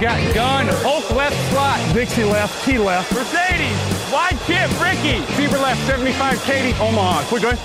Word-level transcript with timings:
Got 0.00 0.34
gun, 0.34 0.66
Hulk 0.80 1.10
left 1.10 1.36
slot. 1.50 1.78
Dixie 1.92 2.24
left, 2.24 2.64
T 2.64 2.78
left. 2.78 3.12
Mercedes, 3.12 3.76
wide 4.10 4.38
chip, 4.46 4.70
Ricky. 4.80 5.20
Fever 5.36 5.58
left, 5.58 5.86
75, 5.86 6.42
Katie, 6.44 6.72
Omaha. 6.80 7.22
Quick, 7.28 7.42
going. 7.42 7.58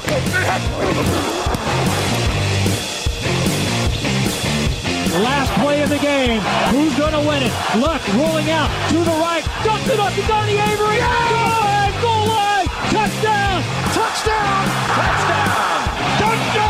Last 5.23 5.53
play 5.61 5.81
of 5.81 5.89
the 5.89 5.99
game. 5.99 6.41
Who's 6.71 6.93
going 6.97 7.13
to 7.13 7.19
win 7.25 7.43
it? 7.43 7.53
Luck 7.79 8.05
rolling 8.15 8.51
out 8.51 8.69
to 8.89 8.97
the 8.97 9.15
right. 9.23 9.45
Dumps 9.63 9.87
it 9.87 9.97
up 9.97 10.11
to 10.13 10.21
Donnie 10.27 10.59
Avery. 10.59 10.97
Good! 10.99 12.01
Goal 12.01 12.27
line! 12.27 12.54
Touchdown! 12.95 13.61
Touchdown! 13.93 14.63
Touchdown! 14.95 15.83
Touchdown! 16.17 16.61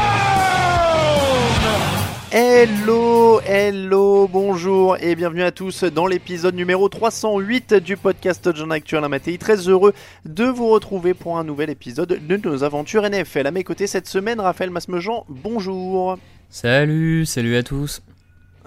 Hello, 2.32 3.40
hello, 3.42 4.28
bonjour 4.28 4.98
et 5.00 5.14
bienvenue 5.14 5.44
à 5.44 5.52
tous 5.52 5.84
dans 5.84 6.08
l'épisode 6.08 6.56
numéro 6.56 6.90
308 6.90 7.76
du 7.76 7.96
podcast 7.96 8.50
John 8.56 8.72
Actuel 8.72 9.08
Matéi. 9.08 9.38
Très 9.38 9.70
heureux 9.70 9.94
de 10.26 10.46
vous 10.46 10.68
retrouver 10.70 11.14
pour 11.14 11.38
un 11.38 11.44
nouvel 11.44 11.70
épisode 11.70 12.20
de 12.28 12.38
nos 12.38 12.64
aventures 12.64 13.08
NFL. 13.08 13.46
À 13.46 13.52
mes 13.52 13.64
côtés 13.64 13.86
cette 13.86 14.08
semaine, 14.08 14.40
Raphaël 14.40 14.72
Masmejean, 14.72 15.26
bonjour. 15.30 16.18
Salut, 16.50 17.28
salut 17.28 17.56
à 17.56 17.62
tous. 17.62 18.02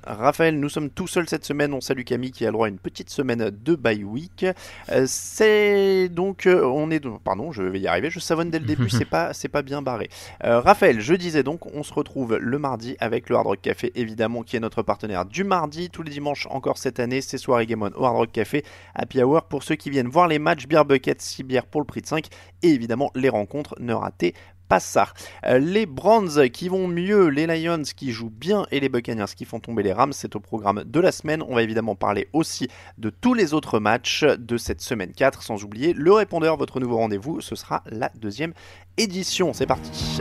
Raphaël, 0.09 0.59
nous 0.59 0.70
sommes 0.70 0.89
tout 0.89 1.06
seuls 1.06 1.28
cette 1.28 1.45
semaine. 1.45 1.75
On 1.75 1.83
salue 1.83 2.03
Camille 2.03 2.31
qui 2.31 2.45
a 2.45 2.48
le 2.48 2.53
droit 2.53 2.67
à 2.67 2.70
une 2.70 2.78
petite 2.78 3.11
semaine 3.11 3.51
de 3.51 3.75
bye 3.75 4.05
week. 4.05 4.47
Euh, 4.91 5.05
c'est 5.07 6.08
donc, 6.08 6.46
euh, 6.46 6.64
on 6.64 6.91
est, 6.91 7.07
pardon, 7.23 7.52
je 7.52 7.63
vais 7.63 7.79
y 7.79 7.86
arriver. 7.86 8.08
Je 8.08 8.18
savonne 8.18 8.51
dès 8.51 8.58
le 8.58 8.64
début, 8.64 8.89
c'est 8.89 9.05
pas, 9.05 9.35
c'est 9.35 9.48
pas 9.48 9.61
bien 9.61 9.83
barré. 9.83 10.08
Euh, 10.45 10.61
Raphaël, 10.61 11.01
je 11.01 11.14
disais 11.14 11.42
donc, 11.42 11.67
on 11.74 11.83
se 11.83 11.92
retrouve 11.92 12.36
le 12.36 12.58
mardi 12.58 12.97
avec 13.01 13.29
le 13.29 13.36
Hard 13.36 13.47
Rock 13.47 13.61
Café, 13.61 13.92
évidemment, 13.97 14.42
qui 14.42 14.57
est 14.57 14.61
notre 14.61 14.83
partenaire 14.83 15.27
du 15.27 15.45
mardi. 15.45 15.91
Tous 15.91 16.02
les 16.02 16.11
dimanches, 16.11 16.47
encore 16.51 16.79
cette 16.79 17.01
année, 17.01 17.20
c'est 17.20 17.39
soirée 17.39 17.67
Game 17.67 17.83
On 17.83 17.91
au 17.95 18.05
Hard 18.05 18.17
Rock 18.17 18.33
Café, 18.33 18.64
Happy 18.95 19.23
Hour 19.23 19.42
pour 19.42 19.63
ceux 19.63 19.74
qui 19.74 19.91
viennent 19.91 20.08
voir 20.08 20.27
les 20.27 20.39
matchs, 20.39 20.67
Beer 20.67 20.85
Bucket, 20.86 21.20
6 21.20 21.42
bières 21.42 21.67
pour 21.67 21.83
le 21.83 21.86
prix 21.86 22.01
de 22.01 22.07
5 22.07 22.27
et 22.63 22.68
évidemment 22.68 23.11
les 23.14 23.29
rencontres. 23.29 23.74
Ne 23.79 23.92
ratez 23.92 24.35
pas 24.68 24.80
ça. 24.80 25.08
Euh, 25.46 25.58
les 25.58 25.86
Browns 25.86 26.48
qui 26.51 26.68
vont 26.68 26.89
mieux, 26.89 27.29
les 27.29 27.46
Lions 27.46 27.83
qui 27.96 28.12
jouent 28.12 28.30
bien 28.30 28.67
et 28.70 28.80
les 28.80 28.89
Buccaneers 28.89 29.34
qui 29.36 29.45
font 29.45 29.61
tomber 29.61 29.83
les 29.83 29.92
Rams, 29.92 30.12
c'est 30.12 30.36
au 30.36 30.40
programme 30.40 30.84
de 30.84 31.01
la 31.01 31.12
semaine. 31.12 31.42
On 31.48 31.55
va 31.55 31.62
évidemment 31.62 31.95
parler 31.95 32.29
aussi 32.33 32.68
de 32.98 33.11
tous 33.11 33.34
les 33.34 33.55
autres 33.55 33.80
matchs 33.80 34.24
de 34.24 34.56
cette 34.56 34.80
semaine 34.80 35.12
4, 35.12 35.42
sans 35.42 35.64
oublier 35.64 35.92
le 35.92 36.12
répondeur, 36.12 36.56
votre 36.56 36.80
nouveau 36.80 36.98
rendez-vous, 36.98 37.40
ce 37.40 37.56
sera 37.56 37.83
la 37.86 38.11
deuxième 38.20 38.52
édition. 38.96 39.52
C'est 39.52 39.67
parti. 39.67 40.18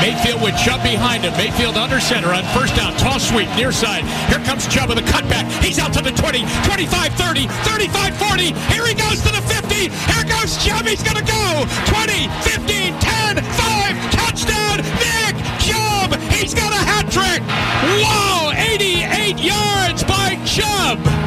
Mayfield 0.00 0.42
with 0.42 0.56
Chubb 0.56 0.82
behind 0.82 1.24
him. 1.24 1.32
Mayfield 1.36 1.76
under 1.76 2.00
center 2.00 2.34
on 2.34 2.44
first 2.54 2.74
down. 2.76 2.92
Toss 2.96 3.28
sweep 3.28 3.48
near 3.56 3.72
side. 3.72 4.04
Here 4.28 4.42
comes 4.44 4.66
Chubb 4.66 4.88
with 4.88 4.98
a 4.98 5.06
cutback. 5.06 5.46
He's 5.62 5.78
out 5.78 5.92
to 5.94 6.02
the 6.02 6.12
20, 6.12 6.42
25 6.66 7.14
30, 7.14 7.46
35 7.46 8.16
40. 8.16 8.52
Here 8.72 8.86
he 8.86 8.94
goes 8.94 9.22
to 9.22 9.30
the 9.30 9.42
50. 9.46 9.88
Here 9.88 10.26
goes 10.26 10.56
Chubb. 10.58 10.86
He's 10.86 11.02
going 11.02 11.16
to 11.16 11.26
go 11.26 11.64
20, 11.86 12.28
15, 12.42 12.98
10, 12.98 13.42
5. 13.42 14.12
Touchdown, 14.12 14.76
Nick 14.98 15.34
Chubb. 15.62 16.18
He's 16.32 16.54
got 16.54 16.72
a 16.72 16.82
hat 16.82 17.06
trick. 17.10 17.42
Whoa, 18.02 18.52
88 18.52 19.38
yards 19.38 20.04
by 20.04 20.36
Chubb. 20.44 21.21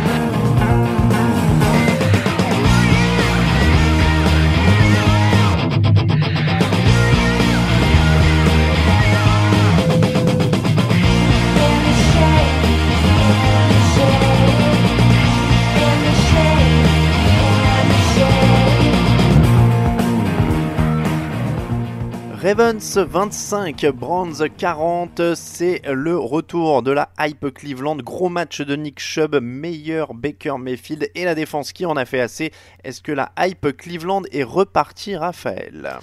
Ravens 22.46 23.00
25, 23.00 23.88
Browns 23.88 24.48
40, 24.56 25.34
c'est 25.34 25.82
le 25.92 26.16
retour 26.16 26.84
de 26.84 26.92
la 26.92 27.10
hype 27.20 27.52
Cleveland. 27.52 27.96
Gros 27.96 28.30
match 28.30 28.62
de 28.62 28.76
Nick 28.76 29.00
Chubb, 29.00 29.40
meilleur 29.42 30.14
Baker 30.14 30.54
Mayfield 30.60 31.10
et 31.16 31.26
la 31.26 31.34
défense 31.34 31.74
qui 31.74 31.88
en 31.88 31.96
a 31.96 32.06
fait 32.06 32.20
assez. 32.20 32.52
Est-ce 32.84 33.02
que 33.02 33.12
la 33.12 33.32
hype 33.40 33.76
Cleveland 33.76 34.22
est 34.32 34.44
repartie, 34.44 35.16
Raphaël? 35.16 35.98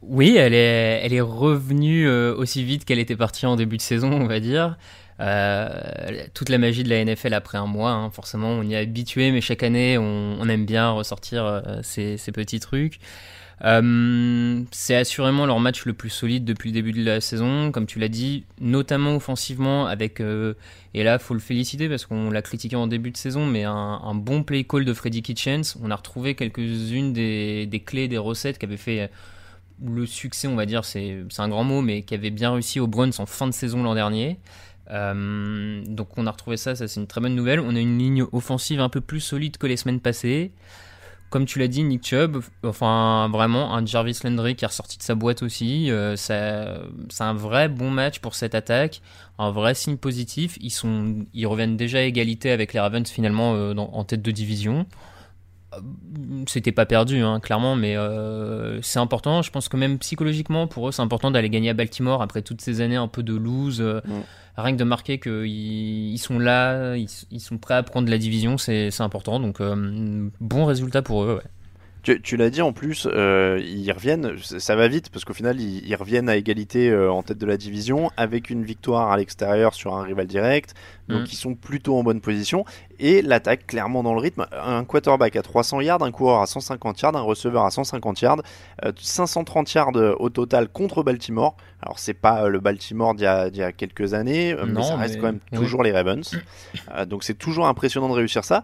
Oui, 0.00 0.36
elle 0.36 0.52
est, 0.54 1.20
revenue 1.20 2.08
euh, 2.08 2.34
aussi 2.34 2.64
vite 2.64 2.84
qu'elle 2.84 2.98
était 2.98 3.14
partie 3.14 3.46
en 3.46 3.54
début 3.54 3.76
de 3.76 3.82
saison, 3.82 4.10
on 4.10 4.26
va 4.26 4.40
dire. 4.40 4.76
Euh, 5.20 5.68
toute 6.34 6.48
la 6.48 6.58
magie 6.58 6.82
de 6.82 6.88
la 6.88 7.04
NFL 7.04 7.34
après 7.34 7.58
un 7.58 7.66
mois, 7.66 7.92
hein, 7.92 8.10
forcément, 8.10 8.48
on 8.48 8.64
y 8.64 8.74
est 8.74 8.78
habitué, 8.78 9.30
mais 9.30 9.40
chaque 9.40 9.62
année, 9.62 9.96
on, 9.96 10.48
aime 10.48 10.66
bien 10.66 10.90
ressortir 10.90 11.44
euh, 11.44 11.60
ces, 11.82 12.16
petits 12.32 12.58
trucs. 12.58 12.98
Euh, 13.64 14.62
c'est 14.72 14.96
assurément 14.96 15.46
leur 15.46 15.60
match 15.60 15.84
le 15.84 15.92
plus 15.92 16.10
solide 16.10 16.44
depuis 16.44 16.70
le 16.70 16.74
début 16.74 16.92
de 16.92 17.04
la 17.04 17.20
saison, 17.20 17.70
comme 17.70 17.86
tu 17.86 18.00
l'as 18.00 18.08
dit, 18.08 18.44
notamment 18.60 19.14
offensivement 19.14 19.86
avec, 19.86 20.20
euh, 20.20 20.54
et 20.94 21.04
là 21.04 21.20
faut 21.20 21.34
le 21.34 21.40
féliciter 21.40 21.88
parce 21.88 22.04
qu'on 22.06 22.30
l'a 22.30 22.42
critiqué 22.42 22.74
en 22.74 22.88
début 22.88 23.12
de 23.12 23.16
saison, 23.16 23.46
mais 23.46 23.62
un, 23.62 24.14
bon 24.14 24.42
play 24.42 24.64
call 24.64 24.84
de 24.84 24.92
Freddy 24.92 25.22
Kitchens. 25.22 25.76
On 25.80 25.90
a 25.90 25.96
retrouvé 25.96 26.34
quelques-unes 26.34 27.12
des, 27.12 27.82
clés, 27.86 28.08
des 28.08 28.18
recettes 28.18 28.58
qui 28.58 28.66
avaient 28.66 28.76
fait 28.76 29.10
le 29.84 30.06
succès, 30.06 30.48
on 30.48 30.56
va 30.56 30.66
dire, 30.66 30.84
c'est 30.84 31.24
un 31.38 31.48
grand 31.48 31.64
mot, 31.64 31.82
mais 31.82 32.02
qui 32.02 32.14
avait 32.14 32.30
bien 32.30 32.52
réussi 32.52 32.80
au 32.80 32.86
Browns 32.86 33.12
en 33.18 33.26
fin 33.26 33.46
de 33.46 33.52
saison 33.52 33.82
l'an 33.82 33.94
dernier. 33.94 34.38
Euh, 34.90 35.82
donc 35.86 36.18
on 36.18 36.26
a 36.26 36.30
retrouvé 36.30 36.56
ça, 36.56 36.74
ça 36.74 36.88
c'est 36.88 37.00
une 37.00 37.06
très 37.06 37.20
bonne 37.20 37.34
nouvelle. 37.34 37.60
On 37.60 37.74
a 37.74 37.80
une 37.80 37.98
ligne 37.98 38.24
offensive 38.32 38.80
un 38.80 38.88
peu 38.88 39.00
plus 39.00 39.20
solide 39.20 39.56
que 39.56 39.66
les 39.66 39.76
semaines 39.76 40.00
passées. 40.00 40.52
Comme 41.32 41.46
tu 41.46 41.58
l'as 41.58 41.66
dit, 41.66 41.82
Nick 41.82 42.06
Chubb, 42.06 42.42
enfin 42.62 43.26
vraiment 43.32 43.74
un 43.74 43.86
Jarvis 43.86 44.18
Landry 44.22 44.54
qui 44.54 44.66
est 44.66 44.68
ressorti 44.68 44.98
de 44.98 45.02
sa 45.02 45.14
boîte 45.14 45.42
aussi. 45.42 45.90
Euh, 45.90 46.14
c'est 46.14 47.24
un 47.24 47.32
vrai 47.32 47.70
bon 47.70 47.90
match 47.90 48.18
pour 48.18 48.34
cette 48.34 48.54
attaque, 48.54 49.00
un 49.38 49.50
vrai 49.50 49.72
signe 49.72 49.96
positif. 49.96 50.58
Ils, 50.60 50.68
sont, 50.68 51.24
ils 51.32 51.46
reviennent 51.46 51.78
déjà 51.78 52.00
à 52.00 52.02
égalité 52.02 52.50
avec 52.50 52.74
les 52.74 52.80
Ravens 52.80 53.08
finalement 53.08 53.54
euh, 53.54 53.74
en 53.74 54.04
tête 54.04 54.20
de 54.20 54.30
division. 54.30 54.84
C'était 56.46 56.72
pas 56.72 56.86
perdu, 56.86 57.20
hein, 57.20 57.40
clairement, 57.40 57.76
mais 57.76 57.96
euh, 57.96 58.80
c'est 58.82 58.98
important. 58.98 59.42
Je 59.42 59.50
pense 59.50 59.68
que 59.68 59.76
même 59.76 59.98
psychologiquement, 59.98 60.66
pour 60.66 60.88
eux, 60.88 60.92
c'est 60.92 61.02
important 61.02 61.30
d'aller 61.30 61.50
gagner 61.50 61.70
à 61.70 61.74
Baltimore 61.74 62.22
après 62.22 62.42
toutes 62.42 62.60
ces 62.60 62.80
années 62.80 62.96
un 62.96 63.08
peu 63.08 63.22
de 63.22 63.34
lose. 63.34 63.80
Mm. 63.80 64.20
Rien 64.56 64.72
que 64.72 64.78
de 64.78 64.84
marquer 64.84 65.18
qu'ils 65.18 65.46
ils 65.46 66.18
sont 66.18 66.38
là, 66.38 66.96
ils, 66.96 67.08
ils, 67.30 67.40
sont 67.40 67.56
prêts 67.56 67.74
à 67.74 67.82
prendre 67.82 68.10
la 68.10 68.18
division, 68.18 68.58
c'est 68.58 69.00
important. 69.00 69.40
Donc, 69.40 69.60
euh, 69.60 70.28
bon 70.40 70.66
résultat 70.66 71.00
pour 71.00 71.24
eux. 71.24 71.36
Ouais. 71.36 71.50
Tu, 72.02 72.36
l'as 72.36 72.50
dit 72.50 72.62
en 72.62 72.72
plus, 72.72 73.06
euh, 73.06 73.60
ils 73.64 73.92
reviennent, 73.92 74.36
ça 74.38 74.74
va 74.74 74.88
vite 74.88 75.08
parce 75.10 75.24
qu'au 75.24 75.34
final 75.34 75.60
ils, 75.60 75.94
reviennent 75.94 76.28
à 76.28 76.34
égalité 76.34 76.90
euh, 76.90 77.12
en 77.12 77.22
tête 77.22 77.38
de 77.38 77.46
la 77.46 77.56
division 77.56 78.10
avec 78.16 78.50
une 78.50 78.64
victoire 78.64 79.12
à 79.12 79.16
l'extérieur 79.16 79.72
sur 79.72 79.94
un 79.94 80.02
rival 80.02 80.26
direct, 80.26 80.74
donc 81.08 81.22
mm. 81.22 81.26
ils 81.30 81.36
sont 81.36 81.54
plutôt 81.54 81.96
en 81.96 82.02
bonne 82.02 82.20
position 82.20 82.64
et 82.98 83.22
l'attaque 83.22 83.66
clairement 83.66 84.02
dans 84.02 84.14
le 84.14 84.20
rythme. 84.20 84.46
Un 84.52 84.84
quarterback 84.84 85.36
à 85.36 85.42
300 85.42 85.80
yards, 85.80 86.02
un 86.02 86.12
coureur 86.12 86.40
à 86.40 86.46
150 86.46 87.00
yards, 87.00 87.16
un 87.16 87.22
receveur 87.22 87.64
à 87.64 87.70
150 87.70 88.20
yards, 88.20 88.42
530 88.96 89.68
euh, 89.68 89.72
yards 89.74 90.20
au 90.20 90.30
total 90.30 90.68
contre 90.68 91.02
Baltimore. 91.02 91.56
Alors 91.82 91.98
c'est 91.98 92.14
pas 92.14 92.48
le 92.48 92.60
Baltimore 92.60 93.14
d'il 93.14 93.24
y, 93.24 93.56
y, 93.56 93.62
a 93.62 93.72
quelques 93.72 94.14
années, 94.14 94.54
mais 94.66 94.82
ça 94.82 94.96
reste 94.96 95.16
quand 95.16 95.26
même 95.26 95.40
toujours 95.52 95.82
les 95.82 95.90
Ravens. 95.90 96.30
donc 97.08 97.24
c'est 97.24 97.34
toujours 97.34 97.66
impressionnant 97.66 98.08
de 98.08 98.14
réussir 98.14 98.44
ça. 98.44 98.62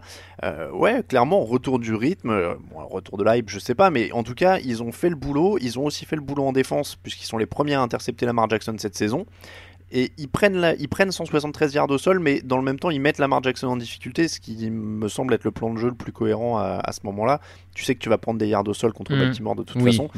ouais, 0.73 1.03
clairement 1.03 1.43
retour 1.43 1.79
du 1.79 1.93
rythme, 1.93 2.55
retour 2.89 3.17
de 3.17 3.23
l'hype, 3.23 3.49
je 3.49 3.59
sais 3.59 3.75
pas, 3.75 3.89
mais 3.89 4.11
en 4.13 4.23
tout 4.23 4.35
cas, 4.35 4.59
ils 4.59 4.81
ont 4.83 4.91
fait 4.91 5.09
le 5.09 5.15
boulot. 5.15 5.57
Ils 5.61 5.79
ont 5.79 5.85
aussi 5.85 6.05
fait 6.05 6.15
le 6.15 6.21
boulot 6.21 6.43
en 6.43 6.51
défense, 6.51 6.95
puisqu'ils 6.95 7.25
sont 7.25 7.37
les 7.37 7.45
premiers 7.45 7.75
à 7.75 7.81
intercepter 7.81 8.25
Lamar 8.25 8.49
Jackson 8.49 8.75
cette 8.77 8.95
saison. 8.95 9.25
Et 9.91 10.11
ils 10.17 10.29
prennent, 10.29 10.57
la, 10.57 10.75
ils 10.75 10.89
prennent 10.89 11.11
173 11.11 11.73
yards 11.73 11.89
au 11.89 11.97
sol, 11.97 12.19
mais 12.19 12.41
dans 12.41 12.57
le 12.57 12.63
même 12.63 12.79
temps, 12.79 12.89
ils 12.89 13.01
mettent 13.01 13.17
Lamar 13.17 13.41
Jackson 13.43 13.67
en 13.67 13.77
difficulté, 13.77 14.27
ce 14.27 14.39
qui 14.39 14.69
me 14.69 15.07
semble 15.07 15.33
être 15.33 15.43
le 15.43 15.51
plan 15.51 15.73
de 15.73 15.79
jeu 15.79 15.89
le 15.89 15.95
plus 15.95 16.11
cohérent 16.11 16.57
à, 16.57 16.91
ce 16.91 16.99
moment-là. 17.03 17.41
Tu 17.73 17.83
sais 17.83 17.95
que 17.95 17.99
tu 17.99 18.09
vas 18.09 18.17
prendre 18.17 18.39
des 18.39 18.47
yards 18.47 18.67
au 18.67 18.73
sol 18.73 18.93
contre 18.93 19.13
mmh. 19.13 19.19
Baltimore 19.19 19.55
de 19.55 19.63
toute 19.63 19.81
façon. 19.81 20.09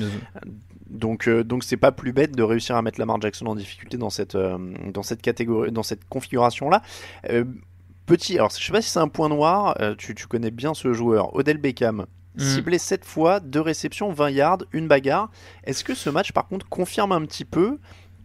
Donc, 0.91 1.27
euh, 1.27 1.43
donc 1.43 1.63
c'est 1.63 1.77
pas 1.77 1.91
plus 1.91 2.11
bête 2.11 2.35
de 2.35 2.43
réussir 2.43 2.75
à 2.75 2.81
mettre 2.81 2.99
Lamar 2.99 3.19
Jackson 3.21 3.45
en 3.45 3.55
difficulté 3.55 3.97
dans 3.97 4.09
cette, 4.09 4.35
euh, 4.35 4.57
dans 4.93 5.03
cette 5.03 5.21
catégorie, 5.21 5.71
dans 5.71 5.83
cette 5.83 6.07
configuration-là. 6.09 6.81
Euh, 7.29 7.45
petit, 8.05 8.35
alors 8.35 8.51
je 8.51 8.63
sais 8.63 8.73
pas 8.73 8.81
si 8.81 8.89
c'est 8.89 8.99
un 8.99 9.07
point 9.07 9.29
noir, 9.29 9.77
tu, 9.97 10.13
tu, 10.13 10.27
connais 10.27 10.51
bien 10.51 10.73
ce 10.73 10.91
joueur, 10.91 11.33
Odell 11.35 11.57
Beckham. 11.57 12.05
Mm. 12.35 12.41
Ciblé 12.41 12.77
7 12.77 13.05
fois, 13.05 13.39
2 13.39 13.59
réceptions, 13.61 14.11
20 14.11 14.29
yards, 14.31 14.57
une 14.73 14.87
bagarre. 14.87 15.29
Est-ce 15.63 15.83
que 15.83 15.93
ce 15.93 16.09
match, 16.09 16.31
par 16.31 16.47
contre, 16.47 16.67
confirme 16.67 17.11
un 17.11 17.25
petit 17.25 17.45
peu 17.45 17.77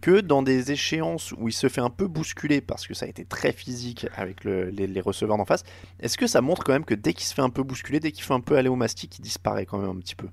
que 0.06 0.20
dans 0.20 0.40
des 0.40 0.70
échéances 0.70 1.32
où 1.36 1.48
il 1.48 1.52
se 1.52 1.68
fait 1.68 1.80
un 1.80 1.90
peu 1.90 2.06
bousculer 2.06 2.60
parce 2.60 2.86
que 2.86 2.94
ça 2.94 3.06
a 3.06 3.08
été 3.08 3.24
très 3.24 3.50
physique 3.50 4.06
avec 4.14 4.44
les, 4.44 5.00
receveurs 5.00 5.36
d'en 5.36 5.44
face, 5.44 5.64
est-ce 5.98 6.16
que 6.16 6.28
ça 6.28 6.40
montre 6.40 6.62
quand 6.62 6.72
même 6.72 6.84
que 6.84 6.94
dès 6.94 7.12
qu'il 7.12 7.24
se 7.24 7.34
fait 7.34 7.42
un 7.42 7.50
peu 7.50 7.64
bousculer, 7.64 7.98
dès 7.98 8.12
qu'il 8.12 8.22
fait 8.22 8.32
un 8.32 8.38
peu 8.38 8.56
aller 8.56 8.68
au 8.68 8.76
mastic, 8.76 9.18
il 9.18 9.22
disparaît 9.22 9.66
quand 9.66 9.78
même 9.78 9.90
un 9.90 9.98
petit 9.98 10.14
peu? 10.14 10.28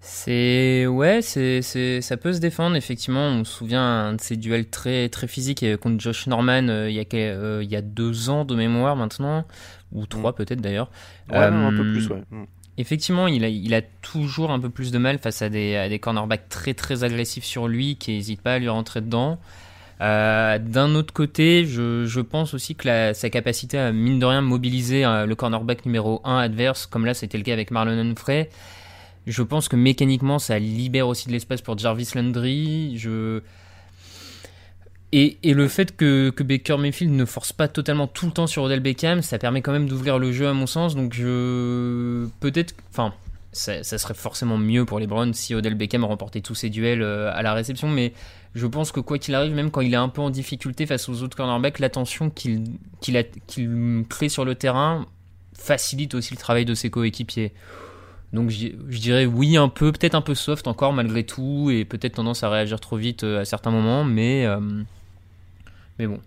C'est 0.00 0.86
ouais, 0.86 1.20
c'est 1.20 1.60
ça 2.00 2.16
peut 2.16 2.32
se 2.32 2.38
défendre 2.38 2.76
effectivement. 2.76 3.26
On 3.26 3.44
se 3.44 3.52
souvient 3.52 4.14
de 4.14 4.20
ces 4.22 4.38
duels 4.38 4.70
très 4.70 5.10
très 5.10 5.28
physiques 5.28 5.76
contre 5.76 6.00
Josh 6.00 6.26
Norman 6.26 6.68
euh, 6.68 6.88
il 6.88 6.96
y 6.96 7.00
a 7.00 7.04
euh, 7.14 7.60
il 7.62 7.70
y 7.70 7.76
a 7.76 7.82
deux 7.82 8.30
ans 8.30 8.46
de 8.46 8.54
mémoire 8.54 8.96
maintenant 8.96 9.46
ou 9.92 10.06
trois 10.06 10.32
mm. 10.32 10.34
peut-être 10.34 10.60
d'ailleurs. 10.62 10.90
Ouais, 11.30 11.36
un 11.36 11.70
peu 11.76 11.82
plus 11.92 12.08
ouais. 12.08 12.22
Effectivement, 12.76 13.28
il 13.28 13.74
a, 13.74 13.82
toujours 14.02 14.50
un 14.50 14.58
peu 14.58 14.68
plus 14.68 14.90
de 14.90 14.98
mal 14.98 15.18
face 15.18 15.42
à 15.42 15.48
des, 15.48 15.98
cornerbacks 16.00 16.48
très 16.48 16.74
très 16.74 17.04
agressifs 17.04 17.44
sur 17.44 17.68
lui 17.68 17.96
qui 17.96 18.12
n'hésitent 18.12 18.42
pas 18.42 18.54
à 18.54 18.58
lui 18.58 18.68
rentrer 18.68 19.00
dedans. 19.00 19.38
Euh, 20.00 20.58
d'un 20.58 20.94
autre 20.96 21.14
côté, 21.14 21.66
je, 21.66 22.20
pense 22.20 22.52
aussi 22.52 22.74
que 22.74 23.12
sa 23.12 23.30
capacité 23.30 23.78
à 23.78 23.92
mine 23.92 24.18
de 24.18 24.26
rien 24.26 24.40
mobiliser 24.40 25.04
le 25.04 25.34
cornerback 25.34 25.86
numéro 25.86 26.20
1 26.24 26.38
adverse, 26.38 26.86
comme 26.86 27.06
là 27.06 27.14
c'était 27.14 27.38
le 27.38 27.44
cas 27.44 27.52
avec 27.52 27.70
Marlon 27.70 27.98
Humphrey, 27.98 28.50
je 29.26 29.42
pense 29.42 29.68
que 29.68 29.76
mécaniquement, 29.76 30.38
ça 30.38 30.58
libère 30.58 31.08
aussi 31.08 31.28
de 31.28 31.32
l'espace 31.32 31.62
pour 31.62 31.78
Jarvis 31.78 32.10
Landry. 32.14 32.98
Je... 32.98 33.40
Et, 35.16 35.38
le 35.44 35.68
fait 35.68 35.96
que, 35.96 36.30
que, 36.30 36.42
Baker 36.42 36.76
Mayfield 36.76 37.12
ne 37.12 37.24
force 37.24 37.52
pas 37.52 37.68
totalement 37.68 38.08
tout 38.08 38.26
le 38.26 38.32
temps 38.32 38.48
sur 38.48 38.64
Odell 38.64 38.80
Beckham, 38.80 39.22
ça 39.22 39.38
permet 39.38 39.62
quand 39.62 39.70
même 39.70 39.88
d'ouvrir 39.88 40.18
le 40.18 40.32
jeu 40.32 40.48
à 40.48 40.52
mon 40.52 40.66
sens. 40.66 40.96
Donc 40.96 41.14
je 41.14 42.26
peut-être, 42.40 42.74
enfin, 42.90 43.14
ça, 43.52 43.84
serait 43.84 44.14
forcément 44.14 44.58
mieux 44.58 44.84
pour 44.84 44.98
les 44.98 45.06
Browns 45.06 45.32
si 45.32 45.54
Odell 45.54 45.76
Beckham 45.76 46.02
remportait 46.04 46.40
tous 46.40 46.56
ses 46.56 46.68
duels 46.68 47.02
euh, 47.02 47.30
à 47.32 47.42
la 47.42 47.54
réception. 47.54 47.86
Mais 47.86 48.12
je 48.56 48.66
pense 48.66 48.90
que 48.90 48.98
quoi 48.98 49.18
qu'il 49.18 49.36
arrive, 49.36 49.52
même 49.52 49.70
quand 49.70 49.82
il 49.82 49.94
est 49.94 49.96
un 49.96 50.08
peu 50.08 50.20
en 50.20 50.30
difficulté 50.30 50.84
face 50.84 51.08
aux 51.08 51.22
autres 51.22 51.36
cornerbacks, 51.36 51.78
l'attention 51.78 52.28
qu'il 52.28 52.64
qu'il 53.00 53.24
crée 54.08 54.28
sur 54.28 54.44
le 54.44 54.56
terrain 54.56 55.06
facilite 55.56 56.16
aussi 56.16 56.34
le 56.34 56.40
travail 56.40 56.64
de 56.64 56.74
ses 56.74 56.90
coéquipiers. 56.90 57.52
Donc 58.32 58.50
je, 58.50 58.98
dirais 58.98 59.26
oui 59.26 59.56
un 59.56 59.68
peu, 59.68 59.92
peut-être 59.92 60.16
un 60.16 60.20
peu 60.20 60.34
soft 60.34 60.66
encore 60.66 60.92
malgré 60.92 61.24
tout, 61.24 61.70
et 61.70 61.84
peut-être 61.84 62.14
tendance 62.14 62.42
à 62.42 62.50
réagir 62.50 62.80
trop 62.80 62.96
vite 62.96 63.22
euh, 63.22 63.40
à 63.40 63.44
certains 63.44 63.70
moments, 63.70 64.02
mais, 64.02 64.44
euh, 64.44 64.58
mais 65.98 66.06
bon. 66.06 66.20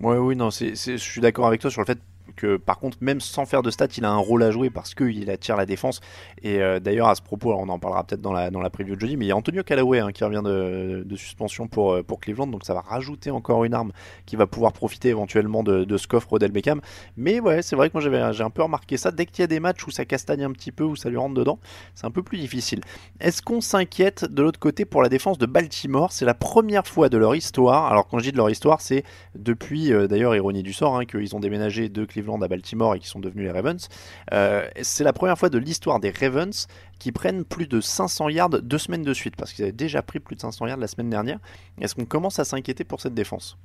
Ouais, 0.00 0.16
oui, 0.18 0.36
non, 0.36 0.50
c'est, 0.50 0.74
je 0.74 0.96
suis 0.96 1.20
d'accord 1.20 1.46
avec 1.46 1.60
toi 1.60 1.70
sur 1.70 1.80
le 1.80 1.86
fait 1.86 1.98
que 2.34 2.56
par 2.56 2.78
contre, 2.78 2.98
même 3.00 3.20
sans 3.20 3.46
faire 3.46 3.62
de 3.62 3.70
stats, 3.70 3.86
il 3.96 4.04
a 4.04 4.10
un 4.10 4.16
rôle 4.16 4.42
à 4.42 4.50
jouer 4.50 4.70
parce 4.70 4.94
qu'il 4.94 5.30
attire 5.30 5.56
la 5.56 5.66
défense. 5.66 6.00
Et 6.42 6.60
euh, 6.60 6.80
d'ailleurs, 6.80 7.08
à 7.08 7.14
ce 7.14 7.22
propos, 7.22 7.52
on 7.52 7.68
en 7.68 7.78
parlera 7.78 8.04
peut-être 8.04 8.20
dans 8.20 8.32
la, 8.32 8.50
dans 8.50 8.60
la 8.60 8.70
preview 8.70 8.94
de 8.96 9.00
jeudi, 9.00 9.16
mais 9.16 9.26
il 9.26 9.28
y 9.28 9.32
a 9.32 9.36
Antonio 9.36 9.62
Callaway 9.62 10.00
hein, 10.00 10.12
qui 10.12 10.24
revient 10.24 10.42
de, 10.44 11.02
de, 11.04 11.16
suspension 11.16 11.68
pour, 11.68 11.92
euh, 11.92 12.02
pour 12.02 12.20
Cleveland, 12.20 12.46
donc 12.48 12.64
ça 12.64 12.74
va 12.74 12.80
rajouter 12.80 13.30
encore 13.30 13.64
une 13.64 13.74
arme 13.74 13.92
qui 14.26 14.36
va 14.36 14.46
pouvoir 14.46 14.72
profiter 14.72 15.08
éventuellement 15.08 15.62
de, 15.62 15.96
ce 15.96 16.06
coffre 16.06 16.32
Odell 16.32 16.52
Beckham. 16.52 16.80
Mais 17.16 17.40
ouais, 17.40 17.62
c'est 17.62 17.76
vrai 17.76 17.88
que 17.88 17.94
moi 17.94 18.02
j'avais, 18.02 18.32
j'ai 18.32 18.44
un 18.44 18.50
peu 18.50 18.62
remarqué 18.62 18.96
ça. 18.96 19.10
Dès 19.10 19.26
qu'il 19.26 19.40
y 19.40 19.44
a 19.44 19.46
des 19.46 19.60
matchs 19.60 19.86
où 19.86 19.90
ça 19.90 20.04
castagne 20.04 20.44
un 20.44 20.52
petit 20.52 20.72
peu, 20.72 20.84
où 20.84 20.96
ça 20.96 21.08
lui 21.08 21.16
rentre 21.16 21.34
dedans, 21.34 21.58
c'est 21.94 22.06
un 22.06 22.10
peu 22.10 22.22
plus 22.22 22.38
difficile. 22.38 22.80
Est-ce 23.20 23.40
qu'on 23.42 23.60
s'inquiète 23.60 24.24
de 24.24 24.42
l'autre 24.42 24.58
côté 24.58 24.84
pour 24.84 25.02
la 25.02 25.08
défense 25.08 25.38
de 25.38 25.46
Baltimore? 25.46 26.12
C'est 26.12 26.24
la 26.24 26.34
première 26.34 26.86
fois 26.86 27.08
de 27.08 27.16
leur 27.16 27.34
histoire. 27.34 27.86
Alors 27.86 28.06
quand 28.08 28.18
je 28.18 28.24
dis 28.24 28.32
de 28.32 28.36
leur 28.36 28.50
histoire, 28.50 28.80
c'est 28.80 29.04
depuis, 29.34 29.92
euh, 29.92 30.06
d'ailleurs, 30.06 30.34
ironie 30.34 30.62
du 30.62 30.72
sort, 30.72 30.96
hein, 30.96 31.04
qu'ils 31.04 31.34
ont 31.34 31.40
déménagé 31.40 31.88
de 31.88 32.04
Cleveland 32.04 32.15
à 32.42 32.48
Baltimore 32.48 32.94
et 32.94 32.98
qui 32.98 33.08
sont 33.08 33.20
devenus 33.20 33.44
les 33.44 33.52
Ravens. 33.52 33.88
Euh, 34.32 34.66
c'est 34.82 35.04
la 35.04 35.12
première 35.12 35.38
fois 35.38 35.48
de 35.48 35.58
l'histoire 35.58 36.00
des 36.00 36.10
Ravens 36.10 36.66
qui 36.98 37.12
prennent 37.12 37.44
plus 37.44 37.66
de 37.66 37.80
500 37.80 38.28
yards 38.30 38.50
deux 38.62 38.78
semaines 38.78 39.02
de 39.02 39.14
suite, 39.14 39.36
parce 39.36 39.52
qu'ils 39.52 39.64
avaient 39.64 39.72
déjà 39.72 40.02
pris 40.02 40.20
plus 40.20 40.36
de 40.36 40.40
500 40.40 40.66
yards 40.66 40.78
la 40.78 40.86
semaine 40.86 41.10
dernière. 41.10 41.38
Est-ce 41.80 41.94
qu'on 41.94 42.04
commence 42.04 42.38
à 42.38 42.44
s'inquiéter 42.44 42.84
pour 42.84 43.00
cette 43.00 43.14
défense? 43.14 43.58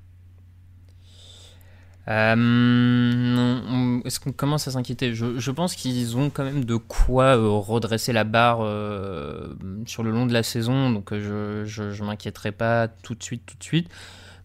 Euh, 2.07 2.36
Est-ce 4.03 4.19
qu'on 4.19 4.31
commence 4.31 4.68
à 4.68 4.71
s'inquiéter? 4.71 5.13
Je, 5.13 5.51
pense 5.51 5.75
qu'ils 5.75 6.18
ont 6.18 6.30
quand 6.30 6.44
même 6.44 6.65
de 6.65 6.75
quoi 6.75 7.38
euh, 7.38 7.47
redresser 7.47 8.12
la 8.12 8.24
barre 8.24 8.59
sur 9.86 10.04
le 10.04 10.12
long 10.12 10.25
de 10.25 10.33
la 10.33 10.44
saison, 10.44 10.89
donc 10.89 11.13
je 11.13 11.63
ne 11.63 12.06
m'inquiéterai 12.06 12.51
pas 12.51 12.88
tout 12.88 13.15
de 13.15 13.24
suite, 13.24 13.45
tout 13.45 13.57
de 13.57 13.63
suite. 13.63 13.89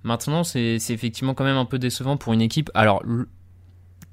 Maintenant, 0.06 0.44
c'est 0.44 0.76
effectivement 0.90 1.34
quand 1.34 1.42
même 1.42 1.56
un 1.56 1.64
peu 1.64 1.80
décevant 1.80 2.16
pour 2.16 2.32
une 2.32 2.40
équipe. 2.40 2.70
Alors, 2.74 3.02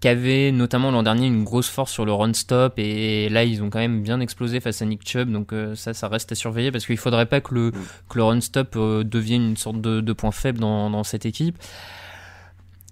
qui 0.03 0.09
avait 0.09 0.51
notamment 0.51 0.91
l'an 0.91 1.01
dernier 1.01 1.27
une 1.27 1.45
grosse 1.45 1.69
force 1.69 1.89
sur 1.89 2.03
le 2.03 2.11
run 2.11 2.33
stop 2.33 2.73
et 2.75 3.29
là 3.29 3.45
ils 3.45 3.63
ont 3.63 3.69
quand 3.69 3.79
même 3.79 4.03
bien 4.03 4.19
explosé 4.19 4.59
face 4.59 4.81
à 4.81 4.85
Nick 4.85 5.07
Chubb 5.07 5.31
donc 5.31 5.53
euh, 5.53 5.75
ça 5.75 5.93
ça 5.93 6.09
reste 6.09 6.29
à 6.33 6.35
surveiller 6.35 6.73
parce 6.73 6.85
qu'il 6.85 6.97
faudrait 6.97 7.25
pas 7.25 7.39
que 7.39 7.55
le, 7.55 7.69
mm. 7.69 7.73
que 8.09 8.17
le 8.17 8.23
run 8.25 8.41
stop 8.41 8.75
euh, 8.75 9.05
devienne 9.05 9.43
une 9.43 9.55
sorte 9.55 9.79
de, 9.79 10.01
de 10.01 10.11
point 10.11 10.33
faible 10.33 10.59
dans, 10.59 10.89
dans 10.89 11.05
cette 11.05 11.25
équipe 11.25 11.57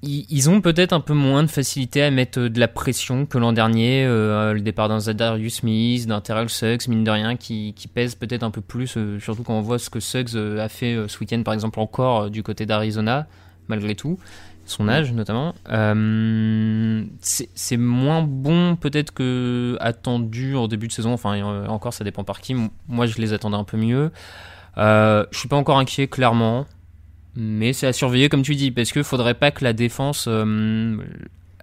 ils, 0.03 0.49
ont 0.49 0.61
peut-être 0.61 0.93
un 0.93 1.01
peu 1.01 1.13
moins 1.13 1.43
de 1.43 1.49
facilité 1.49 2.01
à 2.01 2.11
mettre 2.11 2.39
euh, 2.39 2.49
de 2.49 2.61
la 2.61 2.69
pression 2.69 3.25
que 3.25 3.37
l'an 3.37 3.51
dernier. 3.51 4.05
le 4.05 4.59
départ 4.61 4.87
d'un 4.87 5.01
Zadarius 5.01 5.55
Smith, 5.55 6.07
d'un 6.07 6.21
Terrell 6.21 6.49
Suggs, 6.49 6.87
mine 6.87 7.03
de 7.03 7.11
rien, 7.11 7.35
qui, 7.35 7.73
qui 7.75 7.87
pèse 7.87 8.15
peut-être 8.15 8.41
un 8.41 8.49
peu 8.49 8.61
plus, 8.61 8.97
surtout 9.19 9.43
quand 9.43 9.53
on 9.53 9.61
voit 9.61 9.77
ce 9.77 9.91
que 9.91 9.99
Suggs 9.99 10.35
a 10.35 10.69
fait 10.69 10.97
ce 11.07 11.19
week-end, 11.19 11.43
par 11.43 11.53
exemple, 11.53 11.79
encore 11.79 12.31
du 12.31 12.41
côté 12.41 12.65
d'Arizona, 12.65 13.27
malgré 13.67 13.93
tout 13.93 14.17
son 14.71 14.87
âge 14.87 15.13
notamment. 15.13 15.53
Euh, 15.69 17.03
c'est 17.21 17.77
moins 17.77 18.23
bon 18.23 18.75
peut-être 18.75 19.13
que 19.13 19.77
attendu 19.79 20.55
au 20.55 20.67
début 20.67 20.87
de 20.87 20.91
saison. 20.91 21.13
Enfin, 21.13 21.35
euh, 21.35 21.67
encore, 21.67 21.93
ça 21.93 22.03
dépend 22.03 22.23
par 22.23 22.41
qui. 22.41 22.55
Moi, 22.87 23.05
je 23.05 23.17
les 23.17 23.33
attendais 23.33 23.57
un 23.57 23.63
peu 23.63 23.77
mieux. 23.77 24.11
Euh, 24.77 25.25
je 25.31 25.39
suis 25.39 25.47
pas 25.47 25.57
encore 25.57 25.77
inquiet, 25.77 26.07
clairement. 26.07 26.65
Mais 27.35 27.73
c'est 27.73 27.87
à 27.87 27.93
surveiller, 27.93 28.27
comme 28.29 28.41
tu 28.41 28.55
dis, 28.55 28.71
parce 28.71 28.91
qu'il 28.91 29.03
faudrait 29.03 29.35
pas 29.35 29.51
que 29.51 29.63
la 29.63 29.73
défense 29.73 30.27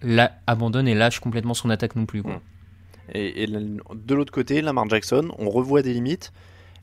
la 0.03 0.33
abandonne 0.47 0.87
et 0.87 0.95
lâche 0.95 1.19
complètement 1.21 1.55
son 1.55 1.71
attaque 1.71 1.97
non 1.97 2.07
plus. 2.07 2.23
Et, 3.15 3.43
et, 3.43 3.47
de 3.47 4.15
l'autre 4.15 4.33
côté, 4.33 4.63
Lamar 4.63 4.89
Jackson, 4.89 5.31
on 5.39 5.51
revoit 5.51 5.83
des 5.83 5.93
limites. 5.93 6.33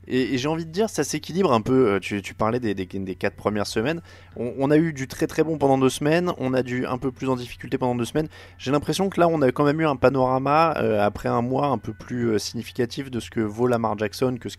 Et, 0.08 0.38
j'ai 0.38 0.48
envie 0.48 0.64
de 0.64 0.70
dire, 0.70 0.88
ça 0.88 1.04
s'équilibre 1.04 1.52
un 1.52 1.60
peu. 1.60 1.94
Euh, 1.94 2.00
tu, 2.00 2.34
parlais 2.34 2.60
des, 2.60 2.86
quatre 3.16 3.36
premières 3.36 3.66
semaines. 3.66 4.00
On, 4.36 4.70
a 4.70 4.76
eu 4.76 4.92
du 4.92 5.08
très 5.08 5.26
très 5.26 5.42
bon 5.42 5.58
pendant 5.58 5.78
deux 5.78 5.90
semaines. 5.90 6.32
On 6.38 6.54
a 6.54 6.62
dû 6.62 6.86
un 6.86 6.98
peu 6.98 7.10
plus 7.10 7.28
en 7.28 7.36
difficulté 7.36 7.78
pendant 7.78 7.94
deux 7.94 8.04
semaines. 8.04 8.28
J'ai 8.58 8.70
l'impression 8.70 9.08
que 9.08 9.20
là, 9.20 9.28
on 9.28 9.42
a 9.42 9.50
quand 9.50 9.64
même 9.64 9.80
eu 9.80 9.86
un 9.86 9.96
panorama 9.96 10.74
euh, 10.78 11.04
après 11.04 11.28
un 11.28 11.42
mois 11.42 11.68
un 11.68 11.78
peu 11.78 11.92
plus 11.92 12.30
euh, 12.30 12.38
significatif 12.38 13.10
de 13.10 13.20
ce 13.20 13.30
que 13.30 13.40
vaut 13.40 13.66
Lamar 13.66 13.98
Jackson 13.98 14.36
que 14.40 14.48
ce 14.48 14.56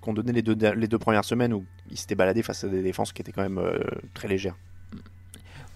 qu'ont 0.00 0.12
donné 0.12 0.32
les 0.32 0.42
deux, 0.42 0.56
les 0.74 0.88
deux 0.88 0.98
premières 0.98 1.24
semaines 1.24 1.54
où 1.54 1.64
il 1.90 1.96
s'était 1.96 2.14
baladé 2.14 2.42
face 2.42 2.64
à 2.64 2.68
des 2.68 2.82
défenses 2.82 3.12
qui 3.12 3.22
étaient 3.22 3.32
quand 3.32 3.42
même 3.42 3.60
très 4.14 4.28
légères. 4.28 4.56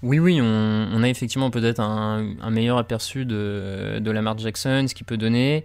Oui, 0.02 0.18
oui, 0.18 0.40
on, 0.42 1.02
a 1.02 1.08
effectivement 1.08 1.50
peut-être 1.50 1.78
un, 1.78 2.34
un, 2.40 2.50
meilleur 2.50 2.76
aperçu 2.76 3.24
de, 3.24 4.00
de 4.00 4.10
Lamar 4.10 4.36
Jackson, 4.36 4.86
ce 4.88 4.94
qu'il 4.96 5.06
peut 5.06 5.16
donner. 5.16 5.64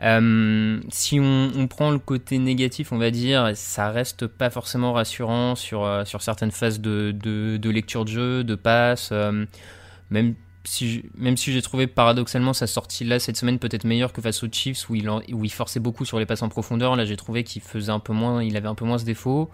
Euh, 0.00 0.80
si 0.90 1.18
on, 1.20 1.66
prend 1.66 1.90
le 1.90 1.98
côté 1.98 2.38
négatif, 2.38 2.92
on 2.92 2.98
va 2.98 3.10
dire, 3.10 3.50
ça 3.54 3.90
reste 3.90 4.26
pas 4.26 4.48
forcément 4.50 4.92
rassurant 4.92 5.56
sur, 5.56 5.84
euh, 5.84 6.04
sur 6.04 6.22
certaines 6.22 6.52
phases 6.52 6.80
de, 6.80 7.12
de, 7.12 7.70
lecture 7.70 8.04
de 8.04 8.10
jeu, 8.10 8.44
de 8.44 8.54
passe, 8.54 9.10
euh, 9.12 9.44
même 10.10 10.34
si, 10.64 11.02
même 11.16 11.36
si 11.36 11.52
j'ai 11.52 11.62
trouvé 11.62 11.86
paradoxalement 11.86 12.52
sa 12.52 12.66
sortie 12.66 13.04
là 13.04 13.18
cette 13.18 13.38
semaine 13.38 13.58
peut-être 13.58 13.84
meilleure 13.84 14.12
que 14.12 14.20
face 14.20 14.42
aux 14.42 14.48
Chiefs 14.52 14.90
où 14.90 14.94
il, 14.94 15.08
où 15.08 15.44
il 15.44 15.52
forçait 15.52 15.80
beaucoup 15.80 16.04
sur 16.04 16.18
les 16.18 16.26
passes 16.26 16.42
en 16.42 16.48
profondeur, 16.48 16.94
là 16.94 17.04
j'ai 17.04 17.16
trouvé 17.16 17.42
qu'il 17.42 17.62
faisait 17.62 17.92
un 17.92 18.00
peu 18.00 18.12
moins, 18.12 18.42
il 18.42 18.56
avait 18.56 18.68
un 18.68 18.74
peu 18.74 18.84
moins 18.84 18.98
ce 18.98 19.04
défaut. 19.04 19.50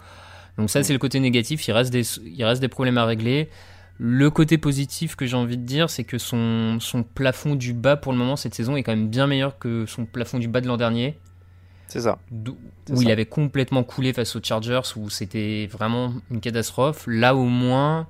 Donc 0.57 0.69
ça 0.69 0.83
c'est 0.83 0.93
le 0.93 0.99
côté 0.99 1.19
négatif, 1.19 1.67
il 1.67 1.71
reste 1.71 1.91
des, 1.91 2.03
il 2.19 2.43
reste 2.43 2.61
des 2.61 2.67
problèmes 2.67 2.97
à 2.97 3.05
régler. 3.05 3.49
Le 3.97 4.29
côté 4.29 4.57
positif 4.57 5.15
que 5.15 5.25
j'ai 5.25 5.37
envie 5.37 5.57
de 5.57 5.63
dire, 5.63 5.89
c'est 5.89 6.03
que 6.03 6.17
son, 6.17 6.79
son 6.81 7.03
plafond 7.03 7.55
du 7.55 7.73
bas 7.73 7.95
pour 7.95 8.11
le 8.11 8.17
moment 8.17 8.35
cette 8.35 8.53
saison 8.53 8.75
est 8.75 8.83
quand 8.83 8.95
même 8.95 9.07
bien 9.07 9.25
meilleur 9.25 9.57
que 9.57 9.85
son 9.85 10.05
plafond 10.05 10.37
du 10.37 10.49
bas 10.49 10.59
de 10.59 10.67
l'an 10.67 10.77
dernier. 10.77 11.17
C'est 11.87 12.01
ça. 12.01 12.19
Où 12.89 13.01
il 13.01 13.11
avait 13.11 13.25
complètement 13.25 13.83
coulé 13.83 14.11
face 14.11 14.35
aux 14.35 14.41
Chargers, 14.43 14.81
où 14.97 15.09
c'était 15.09 15.67
vraiment 15.71 16.13
une 16.31 16.41
catastrophe. 16.41 17.05
Là, 17.07 17.35
au 17.35 17.45
moins, 17.45 18.07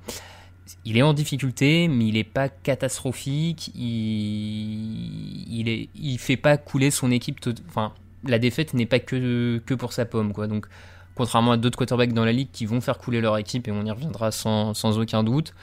il 0.85 0.97
est 0.97 1.01
en 1.01 1.13
difficulté, 1.13 1.87
mais 1.87 2.07
il 2.07 2.13
n'est 2.13 2.23
pas 2.23 2.49
catastrophique. 2.49 3.71
Il, 3.75 5.45
il, 5.49 5.69
est, 5.69 5.89
il 5.93 6.17
fait 6.17 6.37
pas 6.37 6.57
couler 6.57 6.89
son 6.89 7.11
équipe. 7.11 7.39
Enfin, 7.67 7.93
la 8.23 8.39
défaite 8.39 8.73
n'est 8.73 8.85
pas 8.85 8.99
que, 8.99 9.61
que 9.65 9.73
pour 9.73 9.93
sa 9.93 10.05
pomme, 10.05 10.33
quoi. 10.33 10.47
Donc, 10.47 10.67
contrairement 11.15 11.53
à 11.53 11.57
d'autres 11.57 11.77
quarterbacks 11.77 12.13
dans 12.13 12.25
la 12.25 12.31
ligue 12.31 12.49
qui 12.51 12.65
vont 12.65 12.81
faire 12.81 12.97
couler 12.97 13.21
leur 13.21 13.37
équipe, 13.37 13.67
et 13.67 13.71
on 13.71 13.85
y 13.85 13.91
reviendra 13.91 14.31
sans, 14.31 14.73
sans 14.73 14.99
aucun 14.99 15.23
doute. 15.23 15.53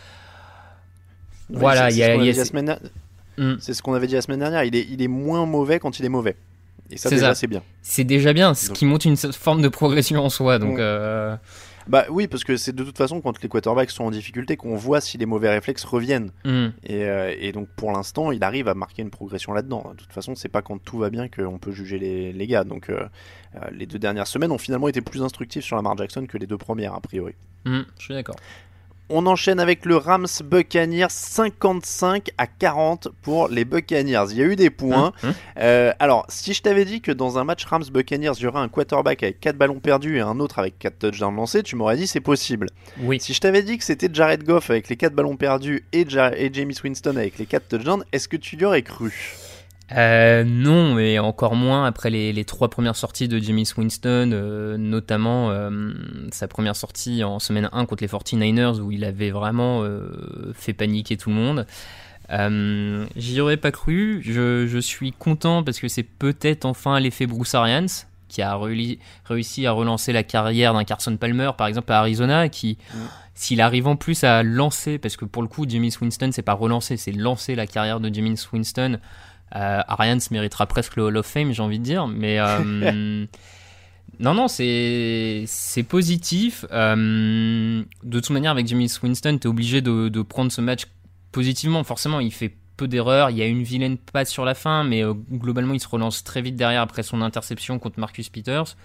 voilà, 1.51 1.91
il 1.91 1.97
y 1.97 2.03
a. 2.03 2.75
C'est 3.61 3.75
ce 3.75 3.83
qu'on 3.83 3.95
avait 3.95 4.07
dit 4.07 4.15
la 4.15 4.23
semaine 4.23 4.41
dernière. 4.41 4.65
Il 4.65 4.75
est, 4.77 4.87
il 4.91 5.01
est 5.03 5.09
moins 5.09 5.47
mauvais 5.47 5.79
quand 5.79 5.99
il 5.99 6.05
est 6.05 6.11
mauvais. 6.11 6.37
Et 6.91 6.99
ça, 6.99 7.09
déjà, 7.09 7.35
c'est 7.35 7.47
bien. 7.47 7.63
C'est 7.81 8.05
déjà 8.05 8.33
bien, 8.33 8.53
ce 8.55 8.71
qui 8.71 8.85
montre 8.85 9.07
une 9.07 9.17
forme 9.17 9.63
de 9.63 9.69
progression 9.69 10.23
en 10.23 10.29
soi. 10.29 10.59
Donc, 10.59 10.79
euh, 10.79 11.35
Bah 11.87 12.05
oui, 12.11 12.27
parce 12.29 12.45
que 12.45 12.57
c'est 12.57 12.75
de 12.75 12.85
toute 12.85 12.99
façon 12.99 13.21
quand 13.21 13.43
les 13.43 13.49
quarterbacks 13.49 13.91
sont 13.91 14.05
en 14.05 14.11
difficulté 14.11 14.57
qu'on 14.57 14.77
voit 14.77 15.01
si 15.01 15.19
les 15.19 15.27
mauvais 15.27 15.51
réflexes 15.51 15.85
reviennent. 15.85 16.31
Mm. 16.45 16.67
Et, 16.85 17.05
euh, 17.05 17.35
et, 17.39 17.53
donc 17.53 17.69
pour 17.77 17.93
l'instant, 17.93 18.33
il 18.33 18.43
arrive 18.45 18.69
à 18.69 18.75
marquer 18.75 19.03
une 19.03 19.11
progression 19.11 19.53
là-dedans. 19.53 19.93
De 19.93 19.97
toute 19.97 20.13
façon, 20.13 20.35
c'est 20.35 20.49
pas 20.49 20.63
quand 20.63 20.79
tout 20.79 20.99
va 20.99 21.11
bien 21.11 21.29
qu'on 21.29 21.59
peut 21.59 21.73
juger 21.73 21.99
les, 21.99 22.33
les 22.33 22.47
gars. 22.47 22.65
Donc 22.65 22.91
euh, 22.91 23.07
les 23.73 23.87
deux 23.87 23.99
dernières 23.99 24.27
semaines 24.27 24.53
ont 24.53 24.59
finalement 24.59 24.89
été 24.89 25.01
plus 25.01 25.23
instructives 25.23 25.63
sur 25.63 25.77
Lamar 25.77 25.97
Jackson 25.97 26.27
que 26.27 26.39
les 26.39 26.47
deux 26.47 26.59
premières, 26.59 26.95
a 26.95 27.01
priori. 27.01 27.35
Mm, 27.65 27.81
je 27.99 28.05
suis 28.05 28.15
d'accord. 28.15 28.37
On 29.15 29.27
enchaîne 29.27 29.61
avec 29.61 29.85
le 29.85 29.99
Rams 29.99 30.27
Buccaneers 30.43 31.11
55 31.11 32.31
à 32.39 32.47
40 32.47 33.09
pour 33.21 33.49
les 33.49 33.67
Buccaneers. 33.67 34.25
Il 34.31 34.39
y 34.39 34.43
a 34.43 34.47
eu 34.47 34.57
des 34.57 34.71
points. 34.71 35.13
Hum, 35.23 35.29
hum. 35.29 35.35
Euh, 35.59 35.93
alors, 35.99 36.25
si 36.31 36.55
je 36.55 36.63
t'avais 36.63 36.87
dit 36.87 37.03
que 37.03 37.13
dans 37.13 37.37
un 37.37 37.45
match 37.45 37.67
Rams 37.67 37.85
Buccaneers, 37.93 38.33
il 38.39 38.45
y 38.45 38.47
aurait 38.47 38.61
un 38.61 38.69
quarterback 38.69 39.23
avec 39.23 39.39
4 39.39 39.59
ballons 39.59 39.81
perdus 39.81 40.17
et 40.17 40.21
un 40.21 40.41
autre 40.41 40.59
avec 40.59 40.79
4 40.79 40.99
touchdowns 40.99 41.37
lancés, 41.37 41.63
tu 41.63 41.77
m'aurais 41.77 41.99
dit 41.99 42.07
c'est 42.07 42.21
possible. 42.21 42.69
Oui. 43.03 43.21
Si 43.21 43.35
je 43.35 43.41
t'avais 43.41 43.63
dit 43.63 43.77
que 43.77 43.85
c'était 43.85 44.09
Jared 44.11 44.45
Goff 44.45 44.71
avec 44.71 44.89
les 44.89 44.97
4 44.97 45.13
ballons 45.13 45.37
perdus 45.37 45.85
et, 45.93 46.07
ja 46.09 46.35
et 46.35 46.49
James 46.51 46.73
Winston 46.83 47.17
avec 47.17 47.39
les 47.39 47.45
4 47.45 47.69
touchdowns, 47.69 48.05
est-ce 48.13 48.29
que 48.29 48.39
tu 48.39 48.57
y 48.57 48.65
aurais 48.65 48.81
cru? 48.81 49.13
Euh, 49.97 50.45
non, 50.45 50.95
mais 50.95 51.19
encore 51.19 51.55
moins 51.55 51.85
après 51.87 52.11
les, 52.11 52.45
trois 52.45 52.69
premières 52.69 52.97
sorties 52.97 53.29
de 53.29 53.39
James 53.39 53.65
Winston, 53.77 54.31
euh, 54.33 54.77
notamment 54.77 55.51
euh, 55.51 55.93
sa 56.31 56.49
première 56.49 56.77
sortie 56.77 57.25
en 57.25 57.39
semaine 57.39 57.69
1 57.73 57.87
contre 57.87 58.03
les 58.03 58.09
49ers 58.09 58.81
où 58.81 58.91
il 58.91 59.05
avait 59.05 59.31
vraiment 59.31 59.83
euh, 59.83 60.53
fait 60.55 60.73
paniquer 60.73 61.17
tout 61.17 61.31
le 61.31 61.37
monde. 61.37 61.67
J'y 63.17 63.41
aurais 63.41 63.59
pas 63.59 63.73
cru, 63.73 64.23
je, 64.25 64.79
suis 64.81 65.13
content 65.13 65.63
parce 65.63 65.79
que 65.79 65.89
c'est 65.89 66.03
peut-être 66.03 66.65
enfin 66.65 66.99
l'effet 66.99 67.27
Bruce 67.27 67.55
Arians 67.55 67.87
qui 68.29 68.41
a 68.41 68.59
réussi 69.27 69.67
à 69.67 69.73
relancer 69.73 70.15
la 70.15 70.23
carrière 70.23 70.73
d'un 70.73 70.85
Carson 70.85 71.15
Palmer 71.19 71.51
par 71.59 71.67
exemple 71.67 71.93
à 71.93 71.99
Arizona 71.99 72.49
qui... 72.49 72.79
S'il 73.35 73.63
arrive 73.63 73.87
en 73.87 73.97
plus 73.97 74.25
à 74.25 74.43
lancer, 74.43 74.99
parce 74.99 75.17
que 75.17 75.25
pour 75.25 75.41
le 75.41 75.49
coup, 75.49 75.65
James 75.67 75.91
Winston, 76.01 76.29
c'est 76.33 76.43
pas 76.43 76.53
relancer, 76.53 76.99
c'est 76.99 77.13
lancer 77.13 77.55
la 77.55 77.67
carrière 77.67 77.99
de 77.99 78.13
James 78.13 78.37
Winston, 78.53 78.99
euh, 78.99 79.32
Arians 79.53 80.19
méritera 80.31 80.67
presque 80.67 80.97
le 80.97 81.05
Hall 81.05 81.17
of 81.17 81.27
Fame, 81.27 81.53
j'ai 81.53 81.63
envie 81.63 81.79
de 81.79 81.85
dire, 81.85 82.07
mais 82.07 82.39
euh, 82.39 83.27
non, 84.21 84.35
non, 84.35 84.49
c'est 84.49 85.47
positif. 85.89 86.65
Euh, 86.73 87.83
de 88.03 88.21
toute 88.21 88.31
manière, 88.31 88.53
avec 88.53 88.67
James 88.67 88.87
Winston, 89.03 89.39
tu 89.39 89.47
es 89.47 89.51
obligé 89.51 89.81
de, 89.81 90.09
de, 90.09 90.23
prendre 90.23 90.51
ce 90.51 90.61
match 90.61 90.87
positivement. 91.33 91.85
Forcément, 91.85 92.21
il 92.21 92.33
fait 92.33 92.55
peu 92.77 92.89
d'erreurs. 92.89 93.31
Il 93.31 93.37
y 93.37 93.43
a 93.43 93.47
une 93.47 93.63
vilaine 93.63 93.99
passe 93.99 94.31
sur 94.31 94.45
la 94.45 94.55
fin, 94.55 94.85
mais 94.85 95.05
euh, 95.05 95.13
globalement, 95.13 95.75
il 95.75 95.81
se 95.81 95.89
relance 95.89 96.25
très 96.25 96.41
vite 96.41 96.57
derrière 96.57 96.83
après 96.83 97.03
son 97.03 97.21
interception 97.21 97.79
contre 97.79 98.01
Marcus 98.01 98.29
Peters. 98.29 98.77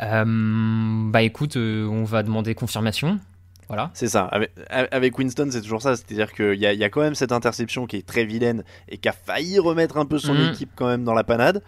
Euh, 0.00 1.10
bah 1.10 1.20
écoute, 1.22 1.56
on 1.56 2.04
va 2.04 2.22
demander 2.22 2.54
confirmation. 2.54 3.20
Voilà. 3.68 3.90
C'est 3.94 4.08
ça. 4.08 4.30
Avec, 4.68 5.18
Winston, 5.18 5.48
c'est 5.50 5.62
toujours 5.62 5.82
ça. 5.82 5.96
C'est-à-dire 5.96 6.32
qu'il 6.32 6.54
y, 6.54 6.66
y, 6.66 6.84
a 6.84 6.90
quand 6.90 7.00
même 7.00 7.14
cette 7.14 7.32
interception 7.32 7.86
qui 7.86 7.96
est 7.96 8.06
très 8.06 8.24
vilaine 8.24 8.64
et 8.88 8.98
qui 8.98 9.08
a 9.08 9.12
failli 9.12 9.58
remettre 9.58 9.96
un 9.96 10.04
peu 10.04 10.18
son 10.18 10.34
mmh. 10.34 10.50
équipe 10.50 10.70
quand 10.76 10.86
même 10.86 11.04
dans 11.04 11.14
la 11.14 11.24
panade. 11.24 11.62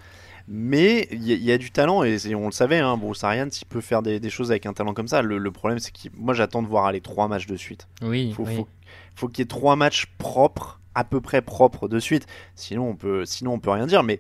Mais 0.47 1.09
il 1.11 1.23
y, 1.23 1.35
y, 1.35 1.53
a 1.53 1.57
du 1.57 1.71
talent 1.71 2.05
et 2.05 2.19
on 2.35 2.47
le 2.47 2.53
savait, 2.53 2.79
hein, 2.79 2.99
Bruce 2.99 3.25
Arians, 3.25 3.49
il 3.49 3.65
peut 3.65 3.81
faire 3.81 4.03
des, 4.03 4.21
des, 4.21 4.29
choses 4.29 4.51
avec 4.51 4.67
un 4.67 4.75
talent 4.75 4.93
comme 4.93 5.09
ça. 5.09 5.23
Le, 5.23 5.39
le 5.39 5.51
problème, 5.51 5.79
c'est 5.79 5.91
que 5.91 6.15
moi 6.15 6.35
j'attends 6.35 6.63
de 6.63 6.69
voir 6.69 6.85
aller 6.85 7.01
trois 7.01 7.29
matchs 7.29 7.47
de 7.47 7.57
suite. 7.57 7.89
Oui. 8.03 8.33
Faut, 8.33 8.45
oui. 8.45 8.57
faut, 8.57 8.69
faut 9.15 9.29
qu'il 9.29 9.39
y 9.39 9.43
ait 9.45 9.47
trois 9.47 9.75
matchs 9.77 10.07
propres, 10.19 10.81
à 10.95 11.05
peu 11.05 11.23
près 11.23 11.41
propres 11.41 11.89
de 11.89 11.99
suite. 11.99 12.27
Sinon, 12.57 12.91
on 12.91 12.95
peut, 12.95 13.25
sinon 13.25 13.55
on 13.55 13.59
peut 13.59 13.71
rien 13.71 13.87
dire. 13.87 14.03
Mais 14.03 14.19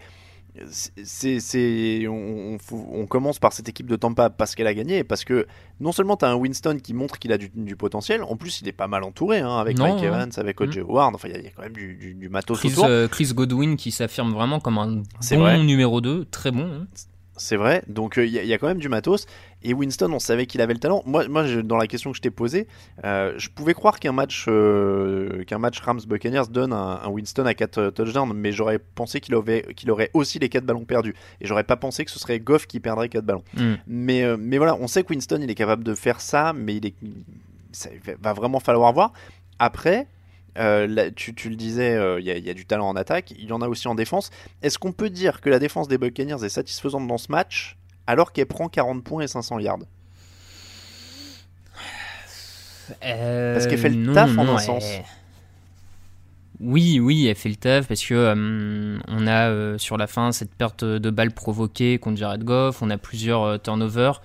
c'est 0.70 2.06
on, 2.06 2.56
on, 2.72 2.76
on, 2.92 3.06
commence 3.06 3.38
par 3.38 3.52
cette 3.52 3.68
équipe 3.68 3.86
de 3.86 3.96
Tampa 3.96 4.30
parce 4.30 4.54
qu'elle 4.54 4.68
a 4.68 4.74
gagné 4.74 4.98
et 4.98 5.04
parce 5.04 5.24
que 5.24 5.46
non 5.80 5.90
seulement 5.90 6.16
tu 6.16 6.24
as 6.24 6.28
un 6.30 6.36
Winston 6.36 6.78
qui 6.82 6.94
montre 6.94 7.18
qu'il 7.18 7.32
a 7.32 7.38
du, 7.38 7.50
du, 7.52 7.74
potentiel 7.74 8.22
en 8.22 8.36
plus 8.36 8.60
il 8.60 8.68
est 8.68 8.72
pas 8.72 8.86
mal 8.86 9.02
entouré 9.02 9.40
hein, 9.40 9.56
avec 9.56 9.78
non, 9.78 9.94
Mike. 9.94 10.04
Evans 10.04 10.30
avec 10.36 10.60
O.J. 10.60 10.80
Mm. 10.80 10.82
Howard 10.82 11.14
enfin 11.14 11.28
il 11.28 11.40
y, 11.40 11.44
y, 11.44 11.46
a 11.48 11.50
quand 11.50 11.62
même 11.62 11.72
du, 11.72 11.96
du, 11.96 12.14
du 12.14 12.28
matos 12.28 12.58
Chris, 12.58 12.70
autour 12.72 12.84
euh, 12.84 13.08
Chris 13.08 13.32
Godwin 13.34 13.76
qui 13.76 13.90
s'affirme 13.90 14.32
vraiment 14.32 14.60
comme 14.60 14.78
un 14.78 14.86
bon 14.86 15.04
vrai. 15.38 15.62
numéro 15.62 16.00
2 16.00 16.26
très 16.26 16.52
bon 16.52 16.70
hein. 16.82 16.86
C'est 17.36 17.56
vrai. 17.56 17.82
Donc 17.88 18.14
il 18.16 18.22
euh, 18.22 18.44
y, 18.44 18.46
y, 18.46 18.52
a 18.52 18.58
quand 18.58 18.68
même 18.68 18.78
du 18.78 18.88
matos. 18.88 19.26
Et 19.62 19.74
Winston 19.74 20.12
on 20.12 20.18
savait 20.18 20.46
qu'il 20.46 20.60
avait 20.60 20.74
le 20.74 20.78
talent. 20.78 21.02
Moi, 21.06 21.26
moi 21.28 21.46
je, 21.46 21.60
dans 21.60 21.76
la 21.76 21.86
question 21.86 22.10
que 22.10 22.16
je 22.16 22.22
t'ai 22.22 22.30
posée 22.30 22.66
euh, 23.04 23.34
je 23.36 23.48
pouvais 23.48 23.74
croire 23.74 23.98
qu'un 23.98 24.12
match 24.12 24.46
euh, 24.48 25.42
qu'un 25.44 25.58
match 25.58 25.80
Rams 25.80 26.00
Buccaneers 26.06 26.48
donne 26.50 26.72
un, 26.72 27.00
un 27.02 27.08
Winston 27.08 27.46
à 27.46 27.54
4 27.54 27.90
touchdowns 27.90 28.32
mais 28.34 28.52
j'aurais 28.52 28.78
pensé 28.78 29.20
qu'il 29.20 29.34
aurait, 29.34 29.64
qu'il 29.74 29.90
aurait 29.90 30.10
aussi 30.12 30.38
les 30.38 30.48
4 30.48 30.64
ballons 30.64 30.84
perdus. 30.84 31.14
Et 31.40 31.46
j'aurais 31.46 31.64
pas 31.64 31.76
pensé 31.76 32.04
que 32.04 32.10
ce 32.10 32.18
serait 32.18 32.40
Goff 32.40 32.66
qui 32.66 32.80
perdrait 32.80 33.08
4 33.08 33.24
ballons. 33.24 33.44
Mm. 33.54 33.74
mais, 33.86 34.36
mais 34.36 34.58
voilà 34.58 34.76
on 34.76 34.86
sait 34.86 35.02
que 35.02 35.08
Winston 35.12 35.40
il 35.42 35.50
est 35.50 35.54
capable 35.54 35.84
de 35.84 35.94
faire 35.94 36.20
ça 36.20 36.52
mais 36.52 36.76
il 36.76 36.86
est 36.86 36.94
ça 37.72 37.90
va 38.20 38.32
vraiment 38.32 38.60
falloir 38.60 38.92
voir. 38.92 39.12
Après 39.58 40.06
euh, 40.58 40.86
là, 40.86 41.10
tu, 41.10 41.34
tu, 41.34 41.50
le 41.50 41.56
disais, 41.56 41.92
il 41.92 41.98
euh, 41.98 42.20
y, 42.20 42.24
y, 42.24 42.50
a 42.50 42.54
du 42.54 42.66
talent 42.66 42.88
en 42.88 42.96
attaque, 42.96 43.32
il 43.32 43.46
y 43.46 43.52
en 43.52 43.60
a 43.60 43.68
aussi 43.68 43.88
en 43.88 43.94
défense. 43.94 44.30
Est-ce 44.62 44.78
qu'on 44.78 44.92
peut 44.92 45.10
dire 45.10 45.40
que 45.40 45.50
la 45.50 45.58
défense 45.58 45.88
des 45.88 45.98
Buccaneers 45.98 46.44
est 46.44 46.48
satisfaisante 46.48 47.06
dans 47.06 47.18
ce 47.18 47.30
match 47.30 47.76
alors 48.06 48.32
qu'elle 48.32 48.46
prend 48.46 48.68
40 48.68 49.02
points 49.02 49.22
et 49.22 49.28
500 49.28 49.58
yards? 49.60 49.78
Euh, 53.02 53.54
Parce 53.54 53.66
qu'elle 53.66 53.78
fait 53.78 53.88
le 53.88 53.96
non, 53.96 54.12
taf 54.12 54.36
en 54.36 54.44
non, 54.44 54.56
un 54.56 54.58
sens. 54.58 54.84
Oui, 56.60 57.00
oui, 57.00 57.26
elle 57.26 57.34
fait 57.34 57.48
le 57.48 57.56
taf 57.56 57.88
parce 57.88 58.04
que 58.04 58.14
euh, 58.14 58.98
on 59.08 59.26
a 59.26 59.50
euh, 59.50 59.78
sur 59.78 59.96
la 59.96 60.06
fin 60.06 60.32
cette 60.32 60.54
perte 60.54 60.84
de 60.84 61.10
balle 61.10 61.32
provoquée 61.32 61.98
contre 61.98 62.18
Jared 62.18 62.44
Goff, 62.44 62.80
on 62.80 62.90
a 62.90 62.98
plusieurs 62.98 63.42
euh, 63.42 63.58
turnovers. 63.58 64.22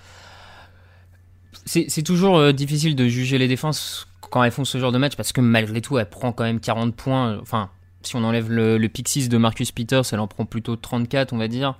C'est 1.66 2.04
toujours 2.04 2.52
difficile 2.52 2.96
de 2.96 3.08
juger 3.08 3.38
les 3.38 3.48
défenses 3.48 4.08
quand 4.30 4.44
elles 4.44 4.52
font 4.52 4.66
ce 4.66 4.78
genre 4.78 4.92
de 4.92 4.98
match 4.98 5.16
parce 5.16 5.32
que 5.32 5.42
malgré 5.42 5.82
tout, 5.82 5.98
elle 5.98 6.10
prend 6.10 6.32
quand 6.32 6.44
même 6.44 6.60
40 6.60 6.96
points. 6.96 7.38
Enfin, 7.42 7.70
si 8.02 8.16
on 8.16 8.24
enlève 8.24 8.52
le, 8.52 8.78
le 8.78 8.90
pick 8.90 9.08
6 9.08 9.30
de 9.30 9.38
Marcus 9.38 9.72
Peters, 9.72 10.04
elle 10.12 10.20
en 10.20 10.28
prend 10.28 10.46
plutôt 10.46 10.76
34, 10.76 11.34
on 11.34 11.38
va 11.38 11.48
dire. 11.48 11.76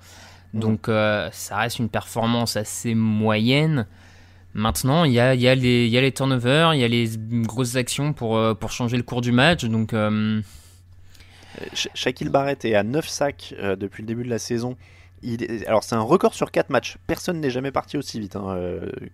Donc 0.54 0.88
euh, 0.88 1.28
ça 1.32 1.58
reste 1.58 1.78
une 1.78 1.88
performance 1.88 2.56
assez 2.56 2.94
moyenne. 2.94 3.86
Maintenant, 4.52 5.04
il 5.04 5.12
y 5.12 5.20
a, 5.20 5.34
les, 5.34 6.12
turnovers, 6.12 6.74
il 6.74 6.80
y 6.80 6.84
a 6.84 6.88
les 6.88 7.08
grosses 7.42 7.76
actions 7.76 8.12
pour, 8.12 8.36
euh, 8.36 8.54
changer 8.68 8.96
le 8.96 9.04
cours 9.04 9.20
du 9.20 9.30
match. 9.30 9.64
Donc, 9.64 9.92
euh... 9.92 10.40
Shaquille 11.72 12.30
Barrett 12.30 12.64
est 12.64 12.74
à 12.74 12.82
9 12.82 13.08
sacs 13.08 13.54
depuis 13.78 14.02
le 14.02 14.08
début 14.08 14.24
de 14.24 14.30
la 14.30 14.40
saison. 14.40 14.76
Il. 15.22 15.64
Alors 15.66 15.84
c'est 15.84 15.94
un 15.94 16.00
record 16.00 16.34
sur 16.34 16.50
4 16.50 16.70
matchs. 16.70 16.96
Personne 17.06 17.40
n'est 17.40 17.50
jamais 17.50 17.72
parti 17.72 17.96
aussi 17.96 18.20
vite 18.20 18.36
hein, 18.36 18.56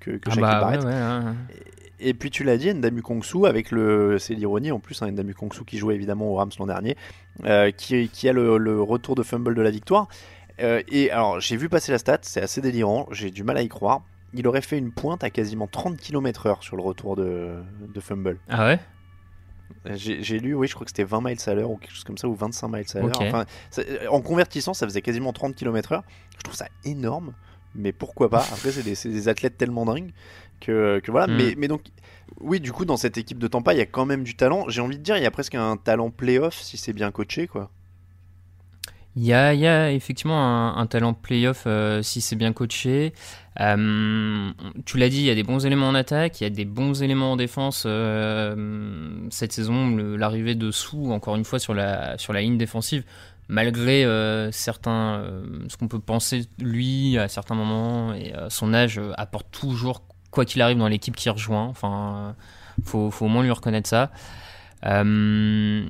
que, 0.01 0.13
que 0.13 0.31
ah 0.31 0.31
Shaquille 0.31 0.41
bah, 0.43 0.61
Barrett. 0.61 0.85
Ouais, 0.85 0.91
ouais, 0.91 1.33
et, 1.99 2.11
et, 2.11 2.15
puis 2.15 2.31
tu 2.31 2.45
l'as 2.45 2.57
dit, 2.57 2.73
Ndamu 2.73 3.03
Kongsu 3.03 3.47
avec 3.47 3.71
le, 3.71 4.19
c'est 4.19 4.35
l'ironie 4.35 4.73
en 4.73 4.79
plus, 4.79 5.03
hein, 5.03 5.11
Ndamu 5.11 5.35
Kongsu 5.35 5.65
qui 5.65 5.79
jouait 5.79 5.95
évidemment 5.95 6.31
au 6.31 6.35
Rams 6.35 6.51
l'an 6.59 6.67
dernier, 6.67 6.97
euh, 7.45 7.71
qui, 7.71 8.09
qui 8.09 8.29
a 8.29 8.33
le, 8.33 8.59
le, 8.59 8.81
retour 8.81 9.15
de 9.15 9.23
fumble 9.23 9.55
de 9.55 9.63
la 9.63 9.71
victoire. 9.71 10.09
Euh, 10.61 10.83
et 10.89 11.11
alors, 11.11 11.41
j'ai 11.41 11.57
vu 11.57 11.69
passer 11.69 11.93
la 11.93 11.99
stat, 11.99 12.19
c'est 12.23 12.41
assez 12.41 12.61
délirant, 12.61 13.07
j'ai 13.11 13.31
du 13.31 13.45
mal 13.45 13.57
à 13.57 13.63
y 13.63 13.69
croire. 13.69 14.03
Il 14.35 14.47
aurait 14.49 14.63
fait 14.63 14.79
une 14.79 14.93
pointe 14.93 15.25
à 15.25 15.31
quasiment 15.31 15.67
30 15.67 15.97
km/h 15.97 16.63
sur 16.63 16.77
le 16.77 16.83
retour 16.83 17.17
de, 17.17 17.55
de 17.95 18.01
fumble. 18.01 18.39
Ah 18.49 18.67
ouais? 18.67 18.81
J'ai 19.95 20.39
lu, 20.39 20.55
oui, 20.55 20.67
je 20.67 20.75
crois 20.75 20.85
que 20.85 20.91
c'était 20.91 21.05
20 21.05 21.21
miles 21.21 21.39
à 21.47 21.55
l'heure 21.55 21.71
ou 21.71 21.77
quelque 21.77 21.95
chose 21.95 22.05
comme 22.05 22.19
ça, 22.19 22.29
ou 22.29 22.35
25 22.35 22.69
miles 22.69 22.85
à 22.95 22.99
l'heure. 23.01 23.17
Okay. 23.17 23.29
Enfin, 23.29 23.45
en 24.11 24.21
convertissant, 24.21 24.75
ça 24.75 24.87
faisait 24.87 25.03
quasiment 25.03 25.33
30 25.33 25.55
km/h. 25.55 26.03
Je 26.39 26.43
trouve 26.43 26.57
ça 26.57 26.69
énorme. 26.85 27.35
mais 27.75 27.93
pourquoi 27.93 28.29
pas? 28.31 28.47
Après, 28.53 28.73
c'est 28.73 28.83
des, 28.83 29.29
athlètes 29.29 29.57
tellement 29.57 29.85
dingues 29.85 30.13
que, 30.61 31.01
que 31.01 31.11
voilà. 31.11 31.27
Mm. 31.27 31.37
Mais, 31.37 31.55
mais 31.57 31.69
donc, 31.69 31.83
oui, 32.41 32.61
du 32.61 32.73
coup, 32.73 32.85
dans 32.85 32.97
cette 32.97 33.19
équipe 33.19 33.39
de 33.39 33.49
Tampa, 33.49 33.75
il 33.75 33.79
y 33.79 33.83
a 33.83 33.87
quand 33.87 34.07
même 34.07 34.25
du 34.25 34.35
talent. 34.35 34.69
J'ai 34.69 34.81
envie 34.81 34.99
de 34.99 35.03
dire, 35.03 35.17
il 35.17 35.23
y 35.23 35.27
a 35.27 35.31
presque 35.31 35.55
un 35.55 35.77
talent 35.77 36.11
playoff 36.11 36.55
si 36.55 36.77
c'est 36.77 36.93
bien 36.93 37.11
coaché, 37.11 37.47
quoi. 37.47 37.71
Il 39.17 39.23
y 39.23 39.29
y 39.29 39.33
a 39.35 39.93
effectivement 39.93 40.39
un, 40.39 40.77
un 40.77 40.87
talent 40.87 41.15
playoff 41.15 41.65
euh, 41.67 42.03
si 42.03 42.21
c'est 42.21 42.37
bien 42.37 42.53
coaché. 42.53 43.15
Euh, 43.61 44.51
tu 44.85 44.99
l'as 44.99 45.09
dit, 45.09 45.17
il 45.19 45.25
y 45.25 45.31
a 45.31 45.35
des 45.35 45.43
bons 45.43 45.65
éléments 45.65 45.89
en 45.89 45.95
attaque, 45.95 46.41
il 46.41 46.45
y 46.45 46.47
a 46.47 46.51
des 46.51 46.67
bons 46.67 47.03
éléments 47.03 47.33
en 47.33 47.37
défense. 47.37 47.85
euh, 47.87 49.27
cette 49.31 49.53
saison, 49.53 49.97
l'arrivée 49.97 50.55
de 50.55 50.71
Sou, 50.71 51.13
encore 51.13 51.37
une 51.37 51.45
fois, 51.45 51.59
sur 51.59 51.73
la, 51.73 52.19
sur 52.19 52.35
la 52.35 52.43
ligne 52.43 52.59
défensive, 52.59 53.05
malgré 53.49 54.05
euh, 54.05 54.53
certains, 54.53 55.21
euh, 55.21 55.43
ce 55.69 55.79
qu'on 55.79 55.89
peut 55.89 55.99
penser 55.99 56.45
lui 56.59 57.17
à 57.17 57.29
certains 57.29 57.55
moments 57.55 58.13
et 58.13 58.35
euh, 58.35 58.51
son 58.51 58.75
âge, 58.75 59.01
apporte 59.17 59.51
toujours, 59.51 60.03
quoi 60.31 60.45
qu'il 60.45 60.61
arrive, 60.61 60.77
dans 60.77 60.89
l'équipe 60.89 61.17
qui 61.17 61.31
rejoint. 61.31 61.65
Enfin, 61.65 62.35
faut, 62.85 63.11
faut 63.11 63.25
au 63.25 63.29
moins 63.29 63.43
lui 63.43 63.51
reconnaître 63.51 63.89
ça. 63.89 64.11
Euh, 64.85 65.87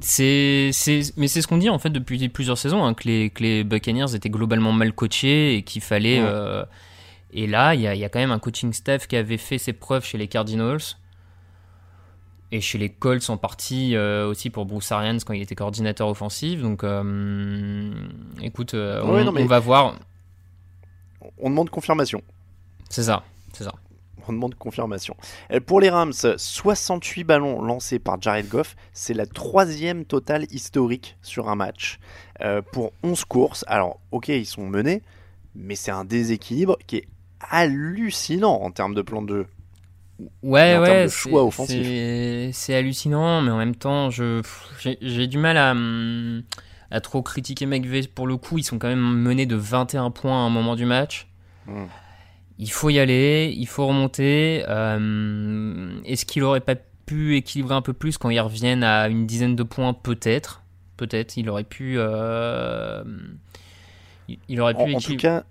c'est, 0.00 0.70
mais 1.16 1.28
c'est 1.28 1.42
ce 1.42 1.46
qu'on 1.46 1.58
dit 1.58 1.68
en 1.70 1.78
fait 1.78 1.90
depuis 1.90 2.28
plusieurs 2.28 2.58
saisons, 2.58 2.84
hein, 2.84 2.94
que, 2.94 3.08
les, 3.08 3.30
que 3.30 3.42
les 3.42 3.64
Buccaneers 3.64 4.14
étaient 4.14 4.30
globalement 4.30 4.72
mal 4.72 4.92
coachés 4.92 5.56
et 5.56 5.62
qu'il 5.62 5.82
fallait. 5.82 6.20
Ouais. 6.20 6.28
euh, 6.28 6.64
et 7.32 7.46
là, 7.46 7.74
il 7.74 7.80
y 7.80 7.86
a, 7.86 7.94
y 7.94 8.04
a 8.04 8.08
quand 8.08 8.20
même 8.20 8.30
un 8.30 8.38
coaching 8.38 8.72
staff 8.72 9.06
qui 9.06 9.16
avait 9.16 9.36
fait 9.36 9.58
ses 9.58 9.72
preuves 9.72 10.04
chez 10.04 10.16
les 10.16 10.28
Cardinals 10.28 10.80
et 12.50 12.60
chez 12.62 12.78
les 12.78 12.88
Colts 12.88 13.28
en 13.28 13.36
partie 13.36 13.94
euh, 13.96 14.26
aussi 14.26 14.48
pour 14.48 14.64
Bruce 14.64 14.90
Arians 14.92 15.18
quand 15.26 15.34
il 15.34 15.42
était 15.42 15.54
coordinateur 15.54 16.08
offensif. 16.08 16.62
Donc, 16.62 16.84
euh, 16.84 17.92
écoute, 18.40 18.72
Ouais, 18.72 19.00
on, 19.02 19.24
non, 19.24 19.34
on 19.36 19.44
va 19.46 19.58
voir. 19.58 19.96
On 21.36 21.50
demande 21.50 21.68
confirmation. 21.70 22.22
C'est 22.88 23.02
ça, 23.02 23.24
c'est 23.52 23.64
ça. 23.64 23.74
On 24.28 24.32
demande 24.32 24.54
confirmation. 24.54 25.16
Euh, 25.52 25.60
Pour 25.60 25.80
les 25.80 25.90
Rams, 25.90 26.12
68 26.12 27.24
ballons 27.24 27.62
lancés 27.62 27.98
par 27.98 28.20
Jared 28.20 28.48
Goff. 28.48 28.76
C'est 28.92 29.14
la 29.14 29.26
troisième 29.26 30.04
totale 30.04 30.46
historique 30.50 31.16
sur 31.22 31.48
un 31.48 31.54
match. 31.54 31.98
Euh, 32.40 32.62
pour 32.62 32.92
11 33.02 33.24
courses. 33.24 33.64
Alors, 33.68 33.98
ok, 34.12 34.28
ils 34.28 34.46
sont 34.46 34.66
menés, 34.66 35.02
mais 35.54 35.74
c'est 35.74 35.90
un 35.90 36.04
déséquilibre 36.04 36.76
qui 36.86 36.96
est 36.98 37.08
hallucinant 37.50 38.60
en 38.62 38.70
termes 38.70 38.94
de 38.94 39.02
plan 39.02 39.22
de 39.22 39.28
jeu. 39.38 39.46
Ouais, 40.42 40.76
en 40.76 40.82
ouais, 40.82 41.04
de 41.04 41.08
choix 41.08 41.44
offensifs. 41.44 41.86
c'est- 42.52 42.74
hallucinant, 42.74 43.40
mais 43.40 43.50
en 43.52 43.56
même 43.58 43.76
temps, 43.76 44.10
je 44.10 44.42
j'ai 45.00 45.26
du 45.28 45.38
mal 45.38 45.56
à, 45.56 45.70
hum, 45.72 46.42
à 46.90 47.00
trop 47.00 47.22
critiquer 47.22 47.66
McVay 47.66 48.02
pour 48.12 48.26
le 48.26 48.36
coup. 48.36 48.58
Ils 48.58 48.64
sont 48.64 48.78
quand 48.78 48.88
même 48.88 48.98
menés 48.98 49.46
de 49.46 49.54
21 49.54 50.10
points 50.10 50.32
à 50.32 50.46
un 50.46 50.50
moment 50.50 50.74
du 50.74 50.86
match. 50.86 51.28
Mm. 51.66 51.84
Il 52.58 52.70
faut 52.70 52.90
y 52.90 52.98
aller, 52.98 53.54
il 53.56 53.66
faut 53.66 53.86
remonter. 53.86 54.64
Euh, 54.68 56.00
Est-ce 56.04 56.24
qu'il 56.26 56.42
aurait 56.42 56.60
pas 56.60 56.74
pu 57.06 57.36
équilibrer 57.36 57.74
un 57.74 57.82
peu 57.82 57.92
plus 57.92 58.18
quand 58.18 58.30
ils 58.30 58.40
reviennent 58.40 58.82
à 58.82 59.08
une 59.08 59.26
dizaine 59.26 59.54
de 59.56 59.62
points 59.62 59.94
Peut-être, 59.94 60.62
peut-être. 60.96 61.36
Il 61.36 61.48
aurait 61.50 61.64
pu. 61.64 61.94
euh, 61.98 63.02
il- 64.48 64.60
aurait 64.60 64.74
pu 64.74 64.80
En, 64.80 64.96
en 64.96 65.00
tout 65.00 65.16
cas, 65.16 65.44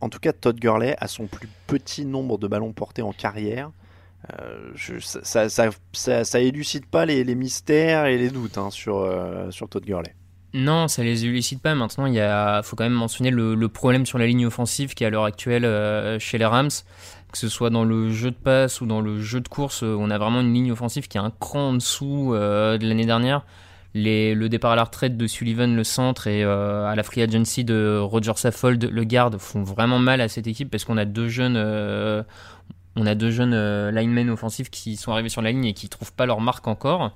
en 0.00 0.08
tout 0.08 0.18
cas, 0.18 0.32
Todd 0.32 0.58
Gurley 0.60 0.94
a 0.98 1.08
son 1.08 1.26
plus 1.26 1.48
petit 1.66 2.04
nombre 2.04 2.38
de 2.38 2.46
ballons 2.46 2.72
portés 2.72 3.02
en 3.02 3.12
carrière. 3.12 3.70
Euh, 4.38 4.70
je- 4.74 4.98
ça, 4.98 5.48
ça, 5.48 5.70
ça, 5.92 6.24
ça- 6.24 6.40
élucide 6.40 6.84
pas 6.86 7.06
les, 7.06 7.24
les 7.24 7.34
mystères 7.34 8.04
et 8.06 8.18
les 8.18 8.28
doutes 8.30 8.58
hein, 8.58 8.70
sur, 8.70 9.00
sur 9.50 9.68
Todd 9.68 9.84
Gurley. 9.84 10.14
Non, 10.52 10.88
ça 10.88 11.04
les 11.04 11.24
élucide 11.24 11.60
pas. 11.60 11.74
Maintenant, 11.74 12.06
il 12.06 12.14
y 12.14 12.20
a, 12.20 12.62
faut 12.62 12.74
quand 12.74 12.84
même 12.84 12.92
mentionner 12.92 13.30
le, 13.30 13.68
problème 13.68 14.04
sur 14.04 14.18
la 14.18 14.26
ligne 14.26 14.46
offensive 14.46 14.94
qui 14.94 15.04
est 15.04 15.06
à 15.06 15.10
l'heure 15.10 15.24
actuelle 15.24 15.64
euh, 15.64 16.18
chez 16.18 16.38
les 16.38 16.44
Rams, 16.44 16.70
que 17.30 17.38
ce 17.38 17.48
soit 17.48 17.70
dans 17.70 17.84
le 17.84 18.10
jeu 18.10 18.32
de 18.32 18.36
passe 18.36 18.80
ou 18.80 18.86
dans 18.86 19.00
le 19.00 19.20
jeu 19.20 19.40
de 19.40 19.48
course, 19.48 19.84
euh, 19.84 19.96
on 19.98 20.10
a 20.10 20.18
vraiment 20.18 20.40
une 20.40 20.52
ligne 20.52 20.72
offensive 20.72 21.06
qui 21.06 21.18
est 21.18 21.20
un 21.20 21.30
cran 21.30 21.68
en 21.68 21.72
dessous 21.74 22.34
euh, 22.34 22.78
de 22.78 22.86
l'année 22.88 23.06
dernière. 23.06 23.44
Les, 23.94 24.34
le 24.34 24.48
départ 24.48 24.72
à 24.72 24.76
la 24.76 24.84
retraite 24.84 25.16
de 25.16 25.26
Sullivan, 25.26 25.74
le 25.74 25.84
centre, 25.84 26.28
et 26.28 26.44
à 26.44 26.94
la 26.94 27.02
free 27.02 27.22
agency 27.22 27.64
de 27.64 27.98
Roger 27.98 28.34
Saffold, 28.36 28.84
le 28.84 29.04
garde, 29.04 29.36
font 29.38 29.64
vraiment 29.64 29.98
mal 29.98 30.20
à 30.20 30.28
cette 30.28 30.46
équipe 30.46 30.70
parce 30.70 30.84
qu'on 30.84 30.96
a 30.96 31.04
deux 31.04 31.26
jeunes, 31.26 31.56
on 32.94 33.06
a 33.06 33.14
deux 33.16 33.32
jeunes 33.32 33.90
linemen 33.90 34.30
offensifs 34.30 34.70
qui 34.70 34.96
sont 34.96 35.10
arrivés 35.10 35.28
sur 35.28 35.42
la 35.42 35.50
ligne 35.50 35.64
et 35.64 35.72
qui 35.72 35.88
trouvent 35.88 36.12
pas 36.12 36.24
leur 36.24 36.40
marque 36.40 36.68
encore. 36.68 37.10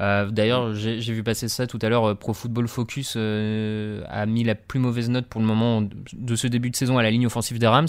Euh, 0.00 0.30
D'ailleurs, 0.30 0.74
j'ai 0.74 1.00
vu 1.12 1.22
passer 1.22 1.48
ça 1.48 1.66
tout 1.66 1.78
à 1.82 1.88
l'heure. 1.88 2.04
euh, 2.04 2.14
Pro 2.14 2.34
Football 2.34 2.68
Focus 2.68 3.14
euh, 3.16 4.02
a 4.08 4.26
mis 4.26 4.44
la 4.44 4.54
plus 4.54 4.78
mauvaise 4.78 5.08
note 5.08 5.26
pour 5.26 5.40
le 5.40 5.46
moment 5.46 5.82
de 6.12 6.36
ce 6.36 6.46
début 6.46 6.70
de 6.70 6.76
saison 6.76 6.98
à 6.98 7.02
la 7.02 7.10
ligne 7.10 7.26
offensive 7.26 7.58
des 7.58 7.66
Rams. 7.66 7.86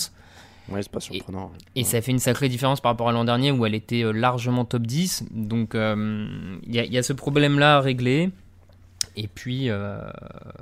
Ouais, 0.69 0.81
c'est 0.83 0.91
pas 0.91 0.99
surprenant. 0.99 1.51
Et 1.75 1.83
ça 1.85 2.01
fait 2.01 2.11
une 2.11 2.19
sacrée 2.19 2.49
différence 2.49 2.81
par 2.81 2.91
rapport 2.91 3.07
à 3.07 3.13
l'an 3.13 3.23
dernier 3.23 3.51
où 3.51 3.65
elle 3.65 3.75
était 3.75 4.03
largement 4.13 4.65
top 4.65 4.83
10. 4.83 5.25
Donc 5.31 5.75
euh, 5.75 6.27
il 6.63 6.75
y, 6.75 6.79
a- 6.79 6.83
il 6.85 6.93
y 6.93 6.97
a 6.97 7.03
ce 7.03 7.13
problème-là 7.13 7.77
à 7.77 7.79
régler. 7.81 8.29
Et 9.15 9.27
puis, 9.27 9.69
euh, 9.69 9.99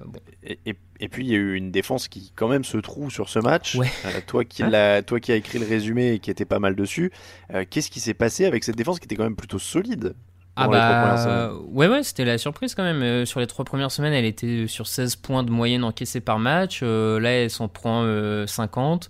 bon. 0.05 0.19
Et, 0.43 0.59
et- 0.65 0.75
et 1.01 1.09
puis 1.09 1.25
il 1.25 1.29
y 1.31 1.35
a 1.35 1.37
eu 1.37 1.55
une 1.55 1.71
défense 1.71 2.07
qui 2.07 2.31
quand 2.35 2.47
même 2.47 2.63
se 2.63 2.77
trouve 2.77 3.11
sur 3.11 3.27
ce 3.29 3.39
match. 3.39 3.75
Ouais. 3.75 3.89
Euh, 4.05 4.21
toi, 4.25 4.45
qui 4.45 4.63
Hein 4.63 5.01
toi 5.01 5.19
qui 5.19 5.31
as 5.31 5.35
écrit 5.35 5.59
le 5.59 5.65
résumé 5.67 6.13
et 6.13 6.19
qui 6.19 6.31
était 6.31 6.45
pas 6.45 6.59
mal 6.59 6.75
dessus, 6.75 7.11
euh, 7.53 7.65
qu'est-ce 7.69 7.89
qui 7.91 7.99
s'est 7.99 8.13
passé 8.13 8.45
avec 8.45 8.63
cette 8.63 8.77
défense 8.77 8.99
qui 8.99 9.05
était 9.05 9.15
quand 9.15 9.23
même 9.25 9.35
plutôt 9.35 9.59
solide? 9.59 10.13
Ah 10.57 10.67
bah, 10.67 11.51
ouais, 11.67 11.87
ouais, 11.87 12.03
c'était 12.03 12.23
la 12.23 12.37
surprise 12.37 12.75
quand 12.75 12.83
même. 12.83 13.01
Euh, 13.01 13.25
sur 13.25 13.39
les 13.39 13.47
trois 13.47 13.65
premières 13.65 13.91
semaines, 13.91 14.13
elle 14.13 14.25
était 14.25 14.67
sur 14.67 14.87
16 14.87 15.17
points 15.17 15.43
de 15.43 15.51
moyenne 15.51 15.83
encaissés 15.83 16.21
par 16.21 16.39
match. 16.39 16.79
Euh, 16.81 17.19
là, 17.19 17.31
elle 17.31 17.49
s'en 17.49 17.67
prend 17.67 18.03
euh, 18.03 18.47
50. 18.47 19.09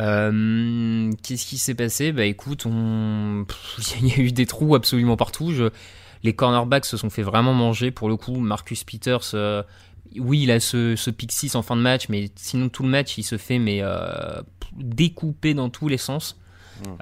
Euh, 0.00 1.10
Qu'est-ce 1.22 1.46
qui 1.46 1.58
s'est 1.58 1.74
passé? 1.74 2.12
Bah 2.12 2.24
écoute, 2.24 2.64
on... 2.66 3.46
il 4.00 4.08
y 4.08 4.12
a 4.12 4.18
eu 4.18 4.32
des 4.32 4.46
trous 4.46 4.74
absolument 4.74 5.16
partout. 5.16 5.52
Je... 5.52 5.70
Les 6.22 6.34
cornerbacks 6.34 6.86
se 6.86 6.96
sont 6.96 7.10
fait 7.10 7.22
vraiment 7.22 7.54
manger 7.54 7.90
pour 7.90 8.08
le 8.08 8.16
coup. 8.16 8.36
Marcus 8.36 8.84
Peters, 8.84 9.34
euh, 9.34 9.62
oui, 10.18 10.42
il 10.42 10.50
a 10.50 10.60
ce, 10.60 10.96
ce 10.96 11.10
pick 11.10 11.32
6 11.32 11.54
en 11.54 11.62
fin 11.62 11.76
de 11.76 11.82
match, 11.82 12.08
mais 12.08 12.30
sinon 12.36 12.68
tout 12.68 12.82
le 12.82 12.88
match, 12.88 13.18
il 13.18 13.22
se 13.22 13.36
fait 13.36 13.58
mais 13.58 13.80
euh, 13.82 14.40
découper 14.76 15.54
dans 15.54 15.70
tous 15.70 15.88
les 15.88 15.98
sens. 15.98 16.38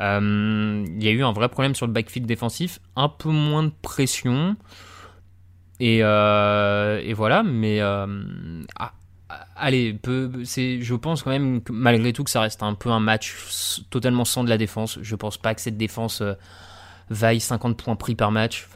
Euh, 0.00 0.84
il 0.86 1.02
y 1.02 1.08
a 1.08 1.10
eu 1.10 1.22
un 1.22 1.32
vrai 1.32 1.48
problème 1.48 1.74
sur 1.74 1.86
le 1.86 1.92
backfield 1.92 2.26
défensif, 2.26 2.80
un 2.96 3.08
peu 3.08 3.30
moins 3.30 3.62
de 3.64 3.72
pression. 3.82 4.56
Et, 5.80 6.00
euh, 6.02 7.00
et 7.02 7.14
voilà, 7.14 7.42
mais 7.42 7.80
euh, 7.80 8.06
ah, 8.78 8.92
ah, 9.28 9.46
allez, 9.56 9.98
je 10.04 10.94
pense 10.94 11.22
quand 11.22 11.30
même 11.30 11.62
que 11.62 11.72
malgré 11.72 12.12
tout 12.12 12.24
que 12.24 12.30
ça 12.30 12.40
reste 12.40 12.62
un 12.62 12.74
peu 12.74 12.90
un 12.90 13.00
match 13.00 13.82
totalement 13.90 14.24
sans 14.24 14.44
de 14.44 14.48
la 14.48 14.58
défense. 14.58 14.98
Je 15.02 15.16
pense 15.16 15.36
pas 15.36 15.54
que 15.54 15.60
cette 15.60 15.76
défense 15.76 16.20
euh, 16.20 16.34
vaille 17.10 17.40
50 17.40 17.76
points 17.76 17.96
pris 17.96 18.14
par 18.14 18.30
match. 18.30 18.68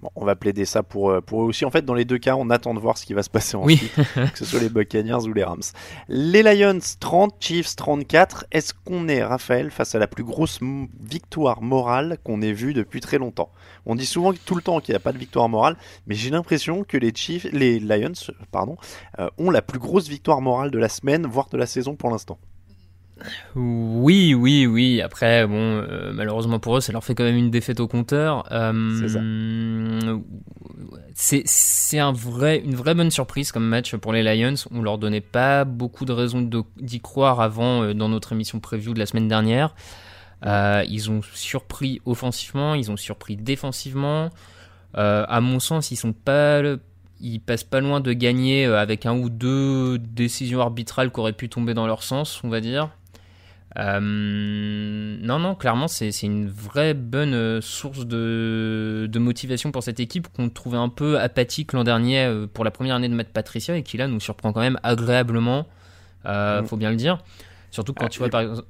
Bon, 0.00 0.10
on 0.14 0.24
va 0.24 0.36
plaider 0.36 0.64
ça 0.64 0.84
pour, 0.84 1.10
euh, 1.10 1.20
pour 1.20 1.42
eux 1.42 1.46
aussi. 1.46 1.64
En 1.64 1.70
fait, 1.72 1.84
dans 1.84 1.94
les 1.94 2.04
deux 2.04 2.18
cas, 2.18 2.36
on 2.36 2.50
attend 2.50 2.72
de 2.72 2.78
voir 2.78 2.96
ce 2.96 3.04
qui 3.04 3.14
va 3.14 3.24
se 3.24 3.30
passer 3.30 3.56
Oui. 3.56 3.74
ensuite, 3.74 3.92
que 4.32 4.38
ce 4.38 4.44
soit 4.44 4.60
les 4.60 4.68
Buccaneers 4.68 5.24
ou 5.26 5.32
les 5.32 5.42
Rams. 5.42 5.60
Les 6.08 6.44
Lions 6.44 6.78
30, 7.00 7.34
Chiefs 7.40 7.74
34. 7.74 8.46
Est-ce 8.52 8.74
qu'on 8.84 9.08
est, 9.08 9.24
Raphaël, 9.24 9.72
face 9.72 9.96
à 9.96 9.98
la 9.98 10.06
plus 10.06 10.22
grosse 10.22 10.60
victoire 11.00 11.62
morale 11.62 12.18
qu'on 12.22 12.42
ait 12.42 12.52
vue 12.52 12.74
depuis 12.74 13.00
très 13.00 13.18
longtemps? 13.18 13.50
On 13.86 13.96
dit 13.96 14.06
souvent 14.06 14.32
tout 14.32 14.54
le 14.54 14.62
temps 14.62 14.78
qu'il 14.78 14.92
n'y 14.92 14.96
a 14.96 15.00
pas 15.00 15.12
de 15.12 15.18
victoire 15.18 15.48
morale, 15.48 15.76
mais 16.06 16.14
j'ai 16.14 16.30
l'impression 16.30 16.84
que 16.84 16.96
les 16.96 17.12
Chiefs, 17.12 17.48
les 17.52 17.80
Lions, 17.80 18.12
pardon, 18.52 18.76
euh, 19.18 19.28
ont 19.36 19.50
la 19.50 19.62
plus 19.62 19.80
grosse 19.80 20.08
victoire 20.08 20.40
morale 20.40 20.70
de 20.70 20.78
la 20.78 20.88
semaine, 20.88 21.26
voire 21.26 21.48
de 21.48 21.56
la 21.56 21.66
saison 21.66 21.96
pour 21.96 22.10
l'instant. 22.10 22.38
Oui, 23.54 24.34
oui, 24.34 24.66
oui. 24.66 25.00
Après, 25.02 25.46
bon, 25.46 25.54
euh, 25.56 26.12
malheureusement 26.12 26.58
pour 26.58 26.76
eux, 26.76 26.80
ça 26.80 26.92
leur 26.92 27.04
fait 27.04 27.14
quand 27.14 27.24
même 27.24 27.36
une 27.36 27.50
défaite 27.50 27.80
au 27.80 27.88
compteur. 27.88 28.44
Euh, 28.52 28.72
C'est 31.14 31.98
un 31.98 32.12
vrai, 32.12 32.58
une 32.64 32.74
vraie 32.76 32.94
bonne 32.94 33.10
surprise 33.10 33.50
comme 33.52 33.66
match 33.66 33.96
pour 33.96 34.12
les 34.12 34.22
Lions. 34.22 34.54
On 34.70 34.82
leur 34.82 34.98
donnait 34.98 35.20
pas 35.20 35.64
beaucoup 35.64 36.04
de 36.04 36.12
raisons 36.12 36.48
d'y 36.76 37.00
croire 37.00 37.40
avant 37.40 37.82
euh, 37.82 37.94
dans 37.94 38.08
notre 38.08 38.32
émission 38.32 38.60
preview 38.60 38.94
de 38.94 38.98
la 38.98 39.06
semaine 39.06 39.28
dernière. 39.28 39.74
Ils 40.44 41.10
ont 41.10 41.20
surpris 41.34 42.00
offensivement, 42.06 42.74
ils 42.74 42.90
ont 42.92 42.96
surpris 42.96 43.36
défensivement. 43.36 44.30
À 44.94 45.40
mon 45.40 45.58
sens, 45.60 45.90
ils 45.90 45.96
sont 45.96 46.12
pas, 46.12 46.62
le- 46.62 46.80
ils 47.20 47.40
passent 47.40 47.64
pas 47.64 47.80
loin 47.80 48.00
de 48.00 48.12
gagner 48.12 48.64
avec 48.66 49.04
un 49.06 49.16
ou 49.18 49.28
deux 49.30 49.98
décisions 49.98 50.60
arbitrales 50.60 51.10
qui 51.10 51.18
auraient 51.18 51.32
pu 51.32 51.48
tomber 51.48 51.74
dans 51.74 51.86
leur 51.88 52.04
sens, 52.04 52.40
on 52.44 52.48
va 52.48 52.60
dire. 52.60 52.90
Euh, 53.78 54.00
non, 55.22 55.38
non, 55.38 55.54
clairement, 55.54 55.86
c'est 55.88 56.10
une 56.22 56.48
vraie 56.48 56.94
bonne 56.94 57.34
euh, 57.34 57.60
source 57.60 58.06
de, 58.06 59.08
de 59.10 59.18
motivation 59.18 59.70
pour 59.70 59.82
cette 59.84 60.00
équipe 60.00 60.26
qu'on 60.28 60.48
trouvait 60.48 60.78
un 60.78 60.88
peu 60.88 61.18
apathique 61.20 61.72
l'an 61.72 61.84
dernier 61.84 62.24
euh, 62.24 62.46
pour 62.46 62.64
la 62.64 62.70
première 62.72 62.96
année 62.96 63.08
de 63.08 63.14
Matt 63.14 63.28
Patricia 63.28 63.76
et 63.76 63.82
qui 63.84 63.96
là 63.96 64.08
nous 64.08 64.18
surprend 64.20 64.52
quand 64.52 64.60
même 64.60 64.78
agréablement, 64.82 65.66
euh, 66.26 66.62
Mm. 66.62 66.66
faut 66.66 66.76
bien 66.76 66.90
le 66.90 66.96
dire. 66.96 67.18
Surtout 67.70 67.92
quand 67.94 68.06
Ah, 68.06 68.08
tu 68.08 68.18
vois 68.18 68.26
et- 68.28 68.30
par 68.30 68.40
exemple. 68.40 68.62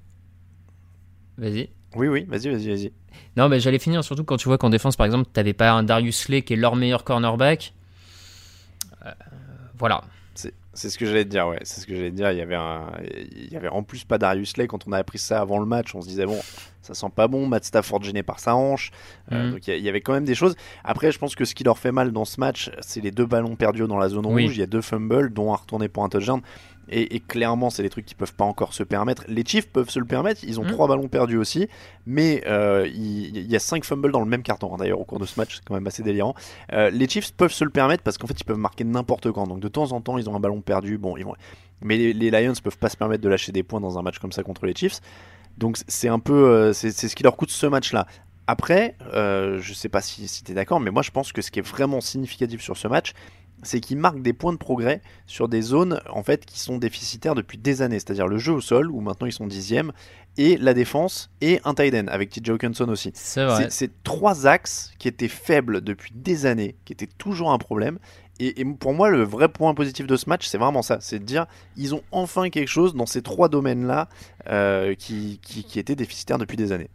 Vas-y. 1.38 1.71
Oui, 1.97 2.09
oui, 2.09 2.25
vas-y, 2.29 2.51
vas-y, 2.51 2.68
vas-y. 2.68 2.92
Non, 3.37 3.49
mais 3.49 3.61
j'allais 3.61 3.79
finir 3.79 4.05
surtout 4.05 4.25
quand 4.25 4.37
tu 4.37 4.49
vois 4.49 4.59
qu'en 4.59 4.68
défense, 4.71 4.97
par 4.97 5.07
exemple, 5.07 5.29
t'avais 5.33 5.55
pas 5.55 5.71
un 5.71 5.85
Darius 5.85 6.18
Slay 6.18 6.42
qui 6.42 6.53
est 6.53 6.57
leur 6.57 6.77
meilleur 6.77 7.05
cornerback. 7.05 7.73
Euh, 9.07 9.11
voilà. 9.79 10.03
C'est 10.79 10.91
ce 10.91 10.97
que 10.99 11.07
j'allais 11.07 11.25
te 11.25 11.31
dire, 11.31 11.49
ouais. 11.49 11.59
C'est 11.62 11.81
ce 11.81 11.87
que 11.87 11.95
j'allais 11.95 12.11
te 12.11 12.14
dire. 12.14 12.31
Il 12.31 12.38
y 12.38 12.41
avait 12.41 12.55
un, 12.55 12.93
il 13.37 13.53
y 13.53 13.57
avait 13.57 13.69
en 13.69 13.83
plus 13.83 14.05
pas 14.05 14.17
Darius 14.17 14.57
Lay 14.57 14.69
quand 14.69 14.87
on 14.87 14.93
a 14.93 14.99
appris 14.99 15.19
ça 15.19 15.41
avant 15.41 15.59
le 15.59 15.67
match. 15.67 15.93
On 15.97 16.01
se 16.01 16.07
disait 16.07 16.25
bon, 16.25 16.38
ça 16.83 16.95
sent 16.95 17.09
pas 17.14 17.27
bon. 17.27 17.47
Matt 17.49 17.64
Stafford 17.64 18.03
gêné 18.05 18.23
par 18.23 18.38
sa 18.38 18.55
hanche. 18.55 18.93
Euh, 19.33 19.47
Mhm. 19.47 19.51
donc 19.55 19.67
il 19.67 19.71
y, 19.71 19.73
a- 19.73 19.77
il 19.77 19.83
y 19.83 19.88
avait 19.88 20.01
quand 20.01 20.12
même 20.12 20.25
des 20.25 20.37
choses. 20.37 20.55
Après, 20.85 21.11
je 21.11 21.19
pense 21.19 21.35
que 21.35 21.45
ce 21.45 21.55
qui 21.57 21.64
leur 21.64 21.79
fait 21.79 21.91
mal 21.91 22.12
dans 22.12 22.25
ce 22.25 22.38
match, 22.38 22.71
c'est 22.81 23.01
les 23.01 23.11
deux 23.11 23.27
ballons 23.27 23.57
perdus 23.57 23.87
dans 23.88 23.99
la 23.99 24.09
zone 24.09 24.27
Oui. 24.27 24.45
rouge. 24.45 24.57
Il 24.57 24.61
y 24.61 24.62
a 24.62 24.67
deux 24.67 24.81
fumbles, 24.81 25.33
dont 25.33 25.53
un 25.53 25.57
retourné 25.57 25.88
pour 25.88 26.05
un 26.05 26.09
touchdown. 26.09 26.41
Et, 26.90 27.16
et 27.16 27.20
clairement, 27.20 27.70
c'est 27.70 27.83
des 27.83 27.90
trucs 27.90 28.07
qu'ils 28.07 28.16
peuvent 28.16 28.35
pas 28.35 28.44
encore 28.44 28.72
se 28.74 28.83
permettre. 28.83 29.24
Les 29.29 29.44
Chiefs 29.44 29.68
peuvent 29.68 29.90
se 29.90 29.98
le 29.98 30.05
permettre. 30.05 30.42
Ils 30.44 30.59
ont 30.61 30.64
Mhm. 30.64 30.70
trois 30.72 30.88
ballons 30.88 31.09
perdus 31.09 31.37
aussi, 31.37 31.68
mais 32.07 32.42
euh, 32.46 32.88
il, 32.92 33.37
il 33.37 33.51
y 33.51 33.57
a 33.57 33.59
cinq 33.59 33.85
fumbles 33.85 34.11
dans 34.12 34.20
le 34.20 34.27
même 34.27 34.42
carton. 34.42 34.72
hein, 34.72 34.77
D'ailleurs, 34.79 35.01
au 35.01 35.05
cours 35.05 35.18
de 35.18 35.27
ce 35.27 35.38
match, 35.38 35.57
c'est 35.57 35.64
quand 35.64 35.74
même 35.74 35.87
assez 35.87 36.03
délirant. 36.03 36.35
Euh, 36.72 36.90
les 36.90 37.09
Chiefs 37.09 37.33
peuvent 37.33 37.53
se 37.53 37.64
le 37.64 37.70
permettre 37.70 38.03
parce 38.03 38.18
qu'en 38.18 38.27
fait, 38.27 38.40
ils 38.40 38.44
peuvent 38.44 38.57
marquer 38.59 38.85
n'importe 38.85 39.31
quand. 39.33 39.46
Donc 39.46 39.61
de 39.61 39.68
temps 39.68 39.92
en 39.92 40.01
temps, 40.01 40.18
ils 40.18 40.29
ont 40.31 40.35
un 40.37 40.40
ballon 40.40 40.61
perdu. 40.61 40.98
Bon, 40.98 41.16
ils 41.16 41.24
vont. 41.24 41.35
Mais 41.83 41.96
les, 41.96 42.12
les 42.12 42.31
Lions 42.31 42.55
peuvent 42.62 42.79
pas 42.79 42.88
se 42.88 42.96
permettre 42.96 43.22
de 43.22 43.29
lâcher 43.29 43.53
des 43.53 43.62
points 43.62 43.81
dans 43.81 43.98
un 43.98 44.03
match 44.03 44.18
comme 44.18 44.33
ça 44.33 44.42
contre 44.42 44.66
les 44.66 44.74
Chiefs. 44.74 45.01
Donc 45.59 45.77
c'est 45.88 46.09
un 46.09 46.18
peu, 46.20 46.33
euh, 46.48 46.72
c'est 46.72 46.90
c'est 46.90 47.09
ce 47.09 47.16
qui 47.16 47.22
leur 47.24 47.37
coûte 47.37 47.51
ce 47.51 47.66
match-là. 47.66 48.07
Après, 48.46 48.96
euh, 49.12 49.59
je 49.61 49.74
sais 49.74 49.88
pas 49.88 50.01
si, 50.01 50.27
si 50.27 50.42
tu 50.42 50.53
es 50.53 50.55
d'accord, 50.55 50.81
mais 50.81 50.90
moi 50.90 51.03
je 51.03 51.11
pense 51.11 51.33
que 51.33 51.42
ce 51.42 51.51
qui 51.51 51.59
est 51.59 51.62
vraiment 51.66 52.01
significatif 52.01 52.62
sur 52.62 52.77
ce 52.77 52.88
match, 52.88 53.12
c'est 53.62 53.81
qu'ils 53.81 53.99
marquent 53.99 54.23
des 54.23 54.33
points 54.33 54.53
de 54.53 54.59
progrès 54.59 55.03
sur 55.27 55.49
des 55.49 55.62
zones 55.62 56.01
en 56.11 56.23
fait 56.23 56.44
qui 56.44 56.61
sont 56.61 56.79
déficitaires 56.79 57.35
depuis 57.35 57.59
des 57.59 57.83
années, 57.83 57.99
c'est-à-dire 57.99 58.27
le 58.29 58.38
jeu 58.38 58.53
au 58.53 58.61
sol 58.61 58.90
où 58.90 59.01
maintenant 59.01 59.27
ils 59.27 59.33
sont 59.33 59.47
dixièmes 59.47 59.92
et 60.37 60.57
la 60.57 60.73
défense 60.73 61.31
et 61.40 61.61
un 61.64 61.75
tight 61.75 61.94
end 61.94 62.07
avec 62.09 62.31
TJ 62.31 62.51
Hawkinson 62.51 62.88
aussi. 62.88 63.11
C'est 63.71 64.03
trois 64.05 64.47
axes 64.47 64.92
qui 64.99 65.09
étaient 65.09 65.29
faibles 65.29 65.81
depuis 65.81 66.12
des 66.14 66.47
années, 66.47 66.77
qui 66.85 66.92
étaient 66.92 67.09
toujours 67.18 67.51
un 67.51 67.59
problème. 67.59 67.99
Et, 68.40 68.61
et 68.61 68.64
pour 68.64 68.94
moi, 68.94 69.11
le 69.11 69.25
vrai 69.25 69.49
point 69.49 69.75
positif 69.75 70.07
de 70.07 70.16
ce 70.16 70.29
match, 70.29 70.47
c'est 70.47 70.59
vraiment 70.59 70.83
ça. 70.83 70.99
C'est 71.01 71.18
de 71.18 71.25
dire, 71.25 71.47
ils 71.77 71.92
ont 71.94 72.03
enfin 72.12 72.51
quelque 72.51 72.68
chose 72.68 72.94
dans 72.94 73.07
ces 73.07 73.21
trois 73.21 73.49
domaines-là 73.49 74.09
euh, 74.49 74.94
qui, 74.94 75.40
qui, 75.42 75.64
qui 75.64 75.81
étaient 75.81 75.97
déficitaires 75.97 76.38
depuis 76.38 76.57
des 76.57 76.71
années. 76.71 76.88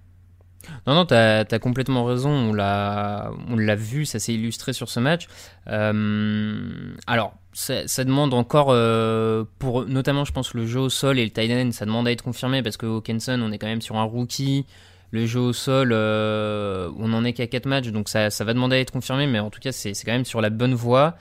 Non, 0.88 0.96
non, 0.96 1.06
t'as 1.06 1.44
as 1.50 1.60
complètement 1.60 2.06
raison. 2.06 2.30
On 2.30 2.54
l'a, 2.54 3.76
vu, 3.76 4.06
ça 4.06 4.20
s'est 4.20 4.34
illustré 4.34 4.74
sur 4.74 4.90
ce 4.90 5.00
match. 5.00 5.28
Euh, 5.68 6.94
alors, 7.08 7.34
ça, 7.54 7.88
ça 7.88 8.04
demande 8.04 8.34
encore, 8.34 8.68
euh, 8.70 9.44
pour 9.60 9.86
notamment, 9.86 10.26
je 10.26 10.32
pense, 10.32 10.54
le 10.54 10.66
jeu 10.66 10.80
au 10.80 10.90
sol 10.90 11.20
et 11.20 11.24
le 11.24 11.32
tight 11.32 11.52
end, 11.52 11.72
ça 11.72 11.86
demande 11.86 12.08
à 12.08 12.12
être 12.12 12.24
confirmé 12.24 12.64
parce 12.64 12.78
que 12.78 12.86
Hawkinson, 12.86 13.40
on 13.42 13.52
est 13.52 13.58
quand 13.58 13.68
même 13.68 13.82
sur 13.82 13.98
un 13.98 14.04
rookie. 14.04 14.66
Le 15.12 15.28
jeu 15.28 15.40
au 15.40 15.54
sol, 15.54 15.92
euh, 15.94 16.90
on 16.98 17.14
en 17.14 17.24
est 17.24 17.34
qu'à 17.34 17.46
4 17.46 17.68
matchs, 17.68 17.90
donc 17.90 18.10
ça, 18.10 18.32
ça 18.32 18.44
va 18.44 18.54
demander 18.56 18.78
à 18.78 18.80
être 18.80 18.92
confirmé, 18.92 19.28
mais 19.28 19.38
en 19.38 19.52
tout 19.52 19.60
cas, 19.60 19.72
c'est 19.72 19.94
quand 20.04 20.12
même 20.12 20.26
sur 20.26 20.42
la 20.42 20.50
bonne 20.50 20.74
voie. 20.74 21.16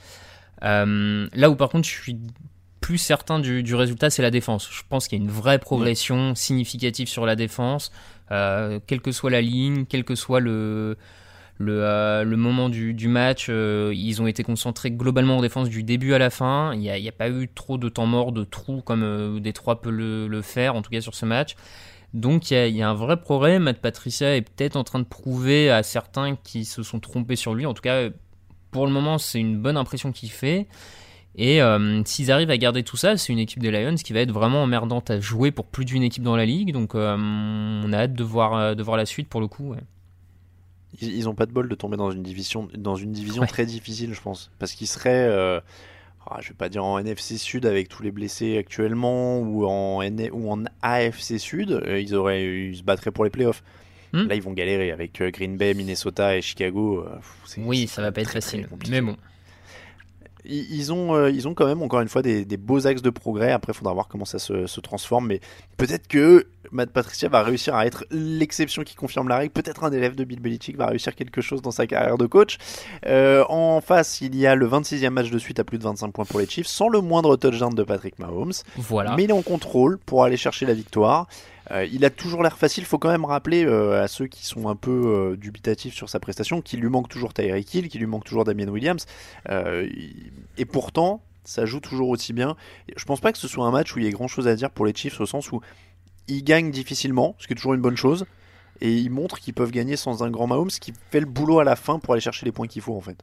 Là 0.62 1.50
où 1.50 1.56
par 1.56 1.68
contre, 1.68 1.86
je 1.86 1.92
suis 1.92 2.16
plus 2.82 2.98
certain 2.98 3.38
du, 3.38 3.62
du 3.62 3.74
résultat, 3.74 4.10
c'est 4.10 4.20
la 4.20 4.30
défense. 4.30 4.68
Je 4.70 4.82
pense 4.86 5.08
qu'il 5.08 5.18
y 5.18 5.22
a 5.22 5.24
une 5.24 5.30
vraie 5.30 5.58
progression 5.58 6.34
significative 6.34 7.08
sur 7.08 7.24
la 7.24 7.36
défense, 7.36 7.92
euh, 8.32 8.80
quelle 8.86 9.00
que 9.00 9.12
soit 9.12 9.30
la 9.30 9.40
ligne, 9.40 9.84
quel 9.86 10.04
que 10.04 10.14
soit 10.14 10.40
le, 10.40 10.96
le, 11.58 11.84
euh, 11.84 12.24
moment 12.36 12.68
du, 12.68 13.08
match. 13.08 13.46
euh, 13.48 13.92
ils 13.94 14.22
ont 14.22 14.26
été 14.26 14.42
concentrés 14.42 14.90
globalement 14.90 15.38
en 15.38 15.42
défense 15.42 15.68
du 15.68 15.82
début 15.82 16.14
à 16.14 16.18
la 16.18 16.30
fin. 16.30 16.72
Il 16.74 16.80
n'y 16.80 17.08
a, 17.08 17.12
pas 17.12 17.28
eu 17.28 17.48
trop 17.54 17.78
de 17.78 17.88
temps 17.88 18.06
mort, 18.06 18.32
de 18.32 18.44
trous 18.44 18.82
comme 18.82 19.40
Détroit 19.40 19.80
peut 19.80 19.90
le, 19.90 20.26
le 20.28 20.42
faire, 20.42 20.74
en 20.74 20.82
tout 20.82 20.90
cas 20.90 21.00
sur 21.00 21.14
ce 21.14 21.26
match. 21.26 21.56
Donc 22.14 22.50
il 22.50 22.54
y, 22.54 22.56
a, 22.56 22.66
y 22.68 22.82
a 22.82 22.88
un 22.88 22.94
vrai 22.94 23.18
progrès. 23.18 23.58
Matt 23.58 23.80
Patricia 23.80 24.36
est 24.36 24.42
peut-être 24.42 24.76
en 24.76 24.84
train 24.84 24.98
de 24.98 25.04
prouver 25.04 25.70
à 25.70 25.82
certains 25.82 26.36
qui 26.36 26.64
se 26.64 26.82
sont 26.82 27.00
trompés 27.00 27.36
sur 27.36 27.54
lui. 27.54 27.66
En 27.66 27.74
tout 27.74 27.82
cas, 27.82 28.08
pour 28.70 28.86
le 28.86 28.92
moment, 28.92 29.18
c'est 29.18 29.40
une 29.40 29.60
bonne 29.60 29.76
impression 29.76 30.12
qu'il 30.12 30.30
fait. 30.30 30.66
Et 31.36 31.62
euh, 31.62 32.02
s'ils 32.04 32.30
arrivent 32.30 32.50
à 32.50 32.58
garder 32.58 32.82
tout 32.82 32.96
ça, 32.98 33.16
c'est 33.16 33.32
une 33.32 33.38
équipe 33.38 33.60
des 33.60 33.70
Lions 33.70 33.94
qui 33.94 34.12
va 34.12 34.20
être 34.20 34.32
vraiment 34.32 34.62
emmerdante 34.62 35.10
à 35.10 35.18
jouer 35.20 35.50
pour 35.50 35.64
plus 35.66 35.84
d'une 35.86 36.02
équipe 36.02 36.22
dans 36.22 36.36
la 36.36 36.44
ligue. 36.44 36.72
Donc 36.72 36.94
euh, 36.94 37.16
on 37.18 37.92
a 37.92 37.98
hâte 38.00 38.12
de 38.14 38.22
voir, 38.24 38.54
euh, 38.54 38.74
de 38.74 38.82
voir 38.82 38.96
la 38.98 39.06
suite 39.06 39.28
pour 39.28 39.40
le 39.40 39.46
coup. 39.48 39.70
ouais. 39.70 39.78
Ils, 41.00 41.14
ils 41.16 41.28
ont 41.30 41.34
pas 41.34 41.46
de 41.46 41.52
bol 41.52 41.68
de 41.70 41.74
tomber 41.74 41.96
dans 41.96 42.10
une 42.10 42.22
division, 42.22 42.68
dans 42.76 42.96
une 42.96 43.12
division 43.12 43.42
Ouais. 43.42 43.48
très 43.48 43.64
difficile, 43.64 44.12
je 44.12 44.20
pense. 44.20 44.50
Parce 44.58 44.72
qu'ils 44.72 44.86
seraient, 44.88 45.26
euh, 45.26 45.58
ah, 46.26 46.36
je 46.42 46.48
vais 46.48 46.54
pas 46.54 46.68
dire 46.68 46.84
en 46.84 46.98
NFC 46.98 47.38
Sud 47.38 47.64
avec 47.64 47.88
tous 47.88 48.02
les 48.02 48.10
blessés 48.10 48.58
actuellement, 48.58 49.38
ou 49.40 49.64
en, 49.66 50.02
N- 50.02 50.28
ou 50.32 50.52
en 50.52 50.64
AFC 50.82 51.38
Sud, 51.38 51.82
ils, 51.88 52.14
auraient, 52.14 52.44
ils 52.68 52.76
se 52.76 52.82
battraient 52.82 53.10
pour 53.10 53.24
les 53.24 53.30
playoffs. 53.30 53.62
Hmm. 54.12 54.26
Là, 54.28 54.34
ils 54.34 54.42
vont 54.42 54.52
galérer 54.52 54.90
avec 54.90 55.22
Green 55.22 55.56
Bay, 55.56 55.72
Minnesota 55.72 56.36
et 56.36 56.42
Chicago. 56.42 57.06
pff, 57.46 57.56
Oui, 57.64 57.86
ça 57.86 58.02
va 58.02 58.12
pas 58.12 58.20
être 58.20 58.28
très, 58.28 58.42
facile. 58.42 58.68
Mais 58.90 59.00
bon. 59.00 59.16
Ils 60.44 60.92
ont, 60.92 61.14
euh, 61.14 61.30
ils 61.30 61.46
ont 61.46 61.54
quand 61.54 61.66
même, 61.66 61.82
encore 61.82 62.00
une 62.00 62.08
fois, 62.08 62.22
des, 62.22 62.44
des 62.44 62.56
beaux 62.56 62.86
axes 62.86 63.02
de 63.02 63.10
progrès. 63.10 63.52
Après, 63.52 63.72
il 63.72 63.76
faudra 63.76 63.92
voir 63.92 64.08
comment 64.08 64.24
ça 64.24 64.38
se, 64.38 64.66
se 64.66 64.80
transforme. 64.80 65.28
Mais 65.28 65.40
peut-être 65.76 66.08
que 66.08 66.46
Matt 66.72 66.90
Patricia 66.90 67.28
va 67.28 67.42
réussir 67.42 67.74
à 67.74 67.86
être 67.86 68.04
l'exception 68.10 68.82
qui 68.82 68.94
confirme 68.94 69.28
la 69.28 69.38
règle. 69.38 69.52
Peut-être 69.52 69.84
un 69.84 69.92
élève 69.92 70.16
de 70.16 70.24
Bill 70.24 70.40
Belichick 70.40 70.76
va 70.76 70.86
réussir 70.86 71.14
quelque 71.14 71.40
chose 71.40 71.62
dans 71.62 71.70
sa 71.70 71.86
carrière 71.86 72.18
de 72.18 72.26
coach. 72.26 72.58
Euh, 73.06 73.44
en 73.48 73.80
face, 73.80 74.20
il 74.20 74.34
y 74.34 74.46
a 74.46 74.54
le 74.54 74.68
26e 74.68 75.10
match 75.10 75.30
de 75.30 75.38
suite 75.38 75.60
à 75.60 75.64
plus 75.64 75.78
de 75.78 75.84
25 75.84 76.12
points 76.12 76.24
pour 76.24 76.40
les 76.40 76.46
Chiefs, 76.46 76.66
sans 76.66 76.88
le 76.88 77.00
moindre 77.00 77.36
touchdown 77.36 77.74
de 77.74 77.82
Patrick 77.82 78.18
Mahomes. 78.18 78.52
Voilà. 78.76 79.14
Mais 79.16 79.24
il 79.24 79.30
est 79.30 79.34
en 79.34 79.42
contrôle 79.42 79.98
pour 79.98 80.24
aller 80.24 80.36
chercher 80.36 80.66
la 80.66 80.74
victoire. 80.74 81.28
Euh, 81.70 81.84
il 81.92 82.04
a 82.04 82.10
toujours 82.10 82.42
l'air 82.42 82.58
facile. 82.58 82.82
Il 82.82 82.86
faut 82.86 82.98
quand 82.98 83.10
même 83.10 83.24
rappeler 83.24 83.64
euh, 83.64 84.02
à 84.02 84.08
ceux 84.08 84.26
qui 84.26 84.44
sont 84.44 84.68
un 84.68 84.76
peu 84.76 84.90
euh, 84.90 85.36
dubitatifs 85.36 85.94
sur 85.94 86.08
sa 86.08 86.18
prestation 86.20 86.60
qu'il 86.60 86.80
lui 86.80 86.88
manque 86.88 87.08
toujours 87.08 87.32
Tyreek 87.32 87.72
Hill, 87.74 87.88
qu'il 87.88 88.00
lui 88.00 88.06
manque 88.06 88.24
toujours 88.24 88.44
Damien 88.44 88.68
Williams. 88.68 89.06
Il- 89.48 90.32
et 90.58 90.64
pourtant, 90.64 91.22
ça 91.44 91.64
joue 91.66 91.80
toujours 91.80 92.08
aussi 92.08 92.32
bien. 92.32 92.56
Je 92.96 93.04
pense 93.04 93.20
pas 93.20 93.32
que 93.32 93.38
ce 93.38 93.48
soit 93.48 93.64
un 93.66 93.70
match 93.70 93.94
où 93.94 93.98
il 93.98 94.04
y 94.04 94.08
ait 94.08 94.12
grand 94.12 94.28
chose 94.28 94.48
à 94.48 94.54
dire 94.54 94.70
pour 94.70 94.86
les 94.86 94.94
Chiefs 94.94 95.20
au 95.20 95.26
sens 95.26 95.52
où 95.52 95.60
ils 96.28 96.42
gagnent 96.44 96.70
difficilement, 96.70 97.34
ce 97.38 97.46
qui 97.46 97.52
est 97.52 97.56
toujours 97.56 97.74
une 97.74 97.80
bonne 97.80 97.96
chose. 97.96 98.26
Et 98.80 98.92
ils 98.92 99.10
montrent 99.10 99.38
qu'ils 99.38 99.54
peuvent 99.54 99.70
gagner 99.70 99.96
sans 99.96 100.24
un 100.24 100.30
grand 100.30 100.46
Mahomes 100.48 100.68
qui 100.68 100.92
fait 101.10 101.20
le 101.20 101.26
boulot 101.26 101.60
à 101.60 101.64
la 101.64 101.76
fin 101.76 101.98
pour 102.00 102.14
aller 102.14 102.20
chercher 102.20 102.46
les 102.46 102.52
points 102.52 102.66
qu'il 102.66 102.82
faut 102.82 102.96
en 102.96 103.00
fait. 103.00 103.16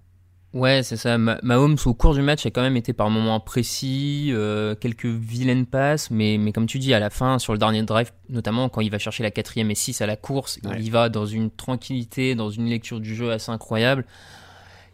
Ouais, 0.53 0.81
c'est 0.81 0.97
ça. 0.97 1.19
Ma- 1.19 1.37
Mahomes, 1.43 1.77
au 1.85 1.93
cours 1.93 2.15
du 2.15 2.23
match, 2.23 2.43
a 2.45 2.49
quand 2.49 2.63
même 2.63 2.75
été 2.75 2.91
par 2.91 3.11
moments 3.11 3.39
précis, 3.39 4.29
euh, 4.31 4.73
quelques 4.73 5.05
vilaines 5.05 5.67
passes, 5.67 6.09
mais, 6.09 6.37
mais 6.39 6.51
comme 6.51 6.65
tu 6.65 6.79
dis, 6.79 6.91
à 6.93 6.99
la 6.99 7.11
fin, 7.11 7.37
sur 7.37 7.53
le 7.53 7.59
dernier 7.59 7.83
drive, 7.83 8.11
notamment 8.29 8.67
quand 8.67 8.81
il 8.81 8.89
va 8.89 8.97
chercher 8.97 9.21
la 9.21 9.29
quatrième 9.29 9.69
et 9.69 9.75
6 9.75 10.01
à 10.01 10.07
la 10.07 10.15
course, 10.15 10.57
Ouais. 10.63 10.71
il 10.79 10.85
y 10.85 10.89
va 10.89 11.09
dans 11.09 11.27
une 11.27 11.51
tranquillité, 11.51 12.33
dans 12.33 12.49
une 12.49 12.65
lecture 12.67 12.99
du 12.99 13.13
jeu 13.15 13.31
assez 13.31 13.51
incroyable. 13.51 14.05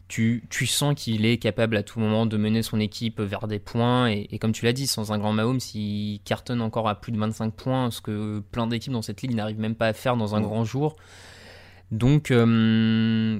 Tu, 0.09 0.43
tu 0.49 0.67
sens 0.67 0.93
qu'il 0.93 1.25
est 1.25 1.37
capable 1.37 1.77
à 1.77 1.83
tout 1.83 1.99
moment 2.01 2.25
de 2.25 2.35
mener 2.37 2.61
son 2.61 2.79
équipe 2.81 3.21
vers 3.21 3.47
des 3.47 3.57
points, 3.59 4.09
et, 4.11 4.27
et 4.31 4.39
comme 4.39 4.51
tu 4.51 4.65
l'as 4.65 4.73
dit, 4.73 4.87
sans 4.87 5.13
un 5.13 5.17
grand 5.17 5.31
Mahomes, 5.31 5.59
il 5.73 6.19
cartonne 6.25 6.61
encore 6.61 6.89
à 6.89 6.99
plus 6.99 7.13
de 7.13 7.17
25 7.17 7.53
points, 7.53 7.89
ce 7.91 8.01
que 8.01 8.39
plein 8.51 8.67
d'équipes 8.67 8.91
dans 8.93 9.01
cette 9.01 9.21
ligue 9.21 9.33
n'arrivent 9.33 9.59
même 9.59 9.73
pas 9.75 9.87
à 9.87 9.93
faire 9.93 10.17
dans 10.17 10.35
un 10.35 10.39
Ouais. 10.39 10.43
grand 10.43 10.65
jour. 10.65 10.97
Donc, 11.91 12.29
euh, 12.31 13.39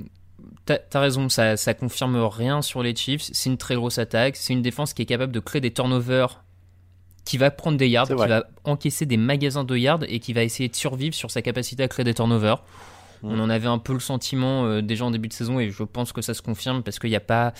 T'as 0.65 0.99
raison, 0.99 1.29
ça, 1.29 1.57
ça 1.57 1.73
confirme 1.73 2.17
rien 2.17 2.61
sur 2.61 2.81
les 2.81 2.95
Chiefs. 2.95 3.29
C'est 3.31 3.49
une 3.49 3.57
très 3.57 3.75
grosse 3.75 3.97
attaque. 3.97 4.35
C'est 4.35 4.53
une 4.53 4.61
défense 4.61 4.93
qui 4.93 5.03
est 5.03 5.05
capable 5.05 5.31
de 5.31 5.39
créer 5.39 5.61
des 5.61 5.71
turnovers, 5.71 6.43
qui 7.23 7.37
va 7.37 7.51
prendre 7.51 7.77
des 7.77 7.87
yards, 7.87 8.07
qui 8.07 8.13
va 8.13 8.45
encaisser 8.63 9.05
des 9.05 9.17
magasins 9.17 9.63
de 9.63 9.75
yards 9.75 10.03
et 10.07 10.19
qui 10.19 10.33
va 10.33 10.43
essayer 10.43 10.69
de 10.69 10.75
survivre 10.75 11.15
sur 11.15 11.31
sa 11.31 11.41
capacité 11.41 11.83
à 11.83 11.87
créer 11.87 12.03
des 12.03 12.13
turnovers. 12.13 12.63
Mm. 13.23 13.31
On 13.31 13.39
en 13.39 13.49
avait 13.49 13.67
un 13.67 13.79
peu 13.79 13.93
le 13.93 13.99
sentiment 13.99 14.65
euh, 14.65 14.81
déjà 14.81 15.05
en 15.05 15.11
début 15.11 15.27
de 15.27 15.33
saison 15.33 15.59
et 15.59 15.69
je 15.69 15.83
pense 15.83 16.13
que 16.13 16.21
ça 16.21 16.33
se 16.33 16.41
confirme 16.41 16.83
parce 16.83 16.99
qu'il 16.99 17.09
n'y 17.09 17.15
a 17.15 17.21
pas. 17.21 17.53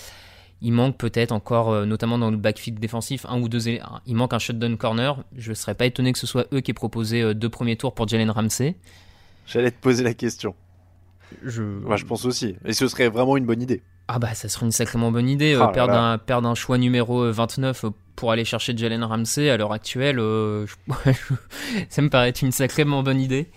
Il 0.62 0.72
manque 0.72 0.96
peut-être 0.96 1.32
encore, 1.32 1.70
euh, 1.70 1.84
notamment 1.84 2.16
dans 2.16 2.30
le 2.30 2.38
backfield 2.38 2.80
défensif, 2.80 3.26
un 3.28 3.40
ou 3.40 3.48
deux. 3.48 3.68
Il 4.06 4.16
manque 4.16 4.32
un 4.32 4.38
shutdown 4.38 4.78
corner. 4.78 5.22
Je 5.36 5.50
ne 5.50 5.54
serais 5.54 5.74
pas 5.74 5.84
étonné 5.84 6.12
que 6.12 6.18
ce 6.18 6.26
soit 6.26 6.46
eux 6.54 6.60
qui 6.60 6.70
aient 6.70 6.74
proposé 6.74 7.20
euh, 7.20 7.34
deux 7.34 7.50
premiers 7.50 7.76
tours 7.76 7.94
pour 7.94 8.08
Jalen 8.08 8.30
Ramsey. 8.30 8.76
J'allais 9.46 9.70
te 9.70 9.80
poser 9.80 10.02
la 10.02 10.14
question. 10.14 10.54
Je... 11.44 11.62
Moi, 11.62 11.96
je 11.96 12.04
pense 12.04 12.24
aussi. 12.24 12.56
Et 12.64 12.72
ce 12.72 12.86
serait 12.88 13.08
vraiment 13.08 13.36
une 13.36 13.46
bonne 13.46 13.62
idée. 13.62 13.82
Ah 14.08 14.18
bah 14.20 14.34
ça 14.34 14.48
serait 14.48 14.66
une 14.66 14.72
sacrément 14.72 15.10
bonne 15.10 15.28
idée, 15.28 15.54
euh, 15.54 15.60
Ah 15.62 15.66
là 15.66 15.72
perdre, 15.72 15.92
là. 15.94 16.12
Un, 16.12 16.18
perdre 16.18 16.48
un 16.48 16.54
choix 16.54 16.78
numéro 16.78 17.22
euh, 17.24 17.32
29 17.32 17.84
euh, 17.84 17.90
pour 18.14 18.30
aller 18.30 18.44
chercher 18.44 18.76
Jalen 18.76 19.02
Ramsey 19.02 19.50
à 19.50 19.56
l'heure 19.56 19.72
actuelle, 19.72 20.18
euh, 20.20 20.64
je- 20.66 20.74
ça 21.88 22.02
me 22.02 22.08
paraît 22.08 22.28
être 22.28 22.42
une 22.42 22.52
sacrément 22.52 23.02
bonne 23.02 23.20
idée. 23.20 23.50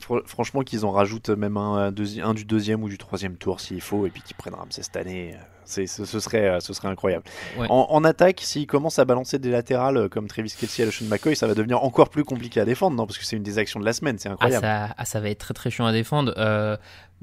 Fr- 0.00 0.22
Franchement, 0.26 0.62
qu'ils 0.62 0.84
en 0.86 0.90
rajoutent 0.90 1.28
même 1.28 1.56
un, 1.58 1.74
un 1.74 1.90
deuxi- 1.92 2.22
un 2.22 2.32
du 2.34 2.44
deuxième 2.46 2.82
ou 2.82 2.88
du 2.88 2.96
troisième 2.98 3.36
tour 3.36 3.60
s'il 3.60 3.80
faut, 3.82 4.06
et 4.06 4.10
puis 4.10 4.22
qu'ils 4.22 4.36
prennent 4.36 4.54
Ramsey 4.54 4.82
cette 4.82 4.96
année, 4.96 5.34
euh, 5.34 5.38
ce, 5.64 5.86
ce 5.86 6.20
serait, 6.20 6.48
euh, 6.48 6.60
ce 6.60 6.72
serait 6.72 6.88
incroyable. 6.88 7.24
Ouais. 7.58 7.66
En, 7.70 7.86
en 7.90 8.04
attaque, 8.04 8.40
s'ils 8.42 8.66
commencent 8.66 8.98
à 8.98 9.04
balancer 9.04 9.38
des 9.38 9.50
latérales 9.50 9.96
euh, 9.96 10.08
comme 10.08 10.26
Travis 10.28 10.54
Kelsey 10.58 10.86
à 10.86 10.90
Sean 10.90 11.06
McCoy, 11.06 11.36
ça 11.36 11.46
va 11.46 11.54
devenir 11.54 11.82
encore 11.82 12.08
plus 12.08 12.24
compliqué 12.24 12.60
à 12.60 12.64
défendre, 12.64 12.96
non? 12.96 13.06
Parce 13.06 13.18
que 13.18 13.24
c'est 13.24 13.36
une 13.36 13.42
des 13.42 13.58
actions 13.58 13.80
de 13.80 13.84
la 13.84 13.92
semaine, 13.92 14.18
c'est 14.18 14.28
Ah 14.28 14.32
incroyable. 14.32 14.64
ça, 14.64 14.94
ah, 14.96 15.04
ça 15.04 15.20
va 15.20 15.30
être 15.30 15.38
très 15.38 15.54
très 15.54 15.70
chiant 15.70 15.86
à 15.86 15.92
défendre. 15.92 16.34
Euh, 16.36 16.76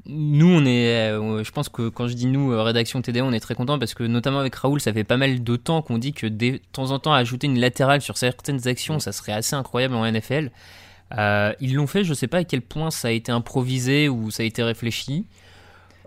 nous, 0.06 0.48
on 0.48 0.64
est, 0.64 1.10
euh, 1.10 1.44
je 1.44 1.50
pense 1.50 1.68
que 1.68 1.88
quand 1.88 2.08
je 2.08 2.14
dis 2.14 2.26
nous, 2.26 2.52
euh, 2.52 2.62
rédaction 2.62 3.02
TD, 3.02 3.20
on 3.20 3.32
est 3.32 3.40
très 3.40 3.54
content 3.54 3.78
parce 3.78 3.94
que 3.94 4.02
notamment 4.04 4.38
avec 4.38 4.54
Raoul, 4.54 4.80
ça 4.80 4.92
fait 4.92 5.04
pas 5.04 5.18
mal 5.18 5.42
de 5.42 5.56
temps 5.56 5.82
qu'on 5.82 5.98
dit 5.98 6.12
que 6.12 6.26
de 6.26 6.58
temps 6.72 6.90
en 6.90 6.98
temps, 6.98 7.12
ajouter 7.12 7.46
une 7.46 7.60
latérale 7.60 8.00
sur 8.00 8.16
certaines 8.16 8.66
actions, 8.66 8.98
ça 8.98 9.12
serait 9.12 9.32
assez 9.32 9.54
incroyable 9.54 9.94
en 9.94 10.10
NFL. 10.10 10.50
Ils 11.60 11.74
l'ont 11.74 11.86
fait, 11.86 12.04
je 12.04 12.14
sais 12.14 12.28
pas 12.28 12.38
à 12.38 12.44
quel 12.44 12.62
point 12.62 12.90
ça 12.90 13.08
a 13.08 13.10
été 13.10 13.30
improvisé 13.30 14.08
ou 14.08 14.30
ça 14.30 14.42
a 14.42 14.46
été 14.46 14.62
réfléchi. 14.62 15.26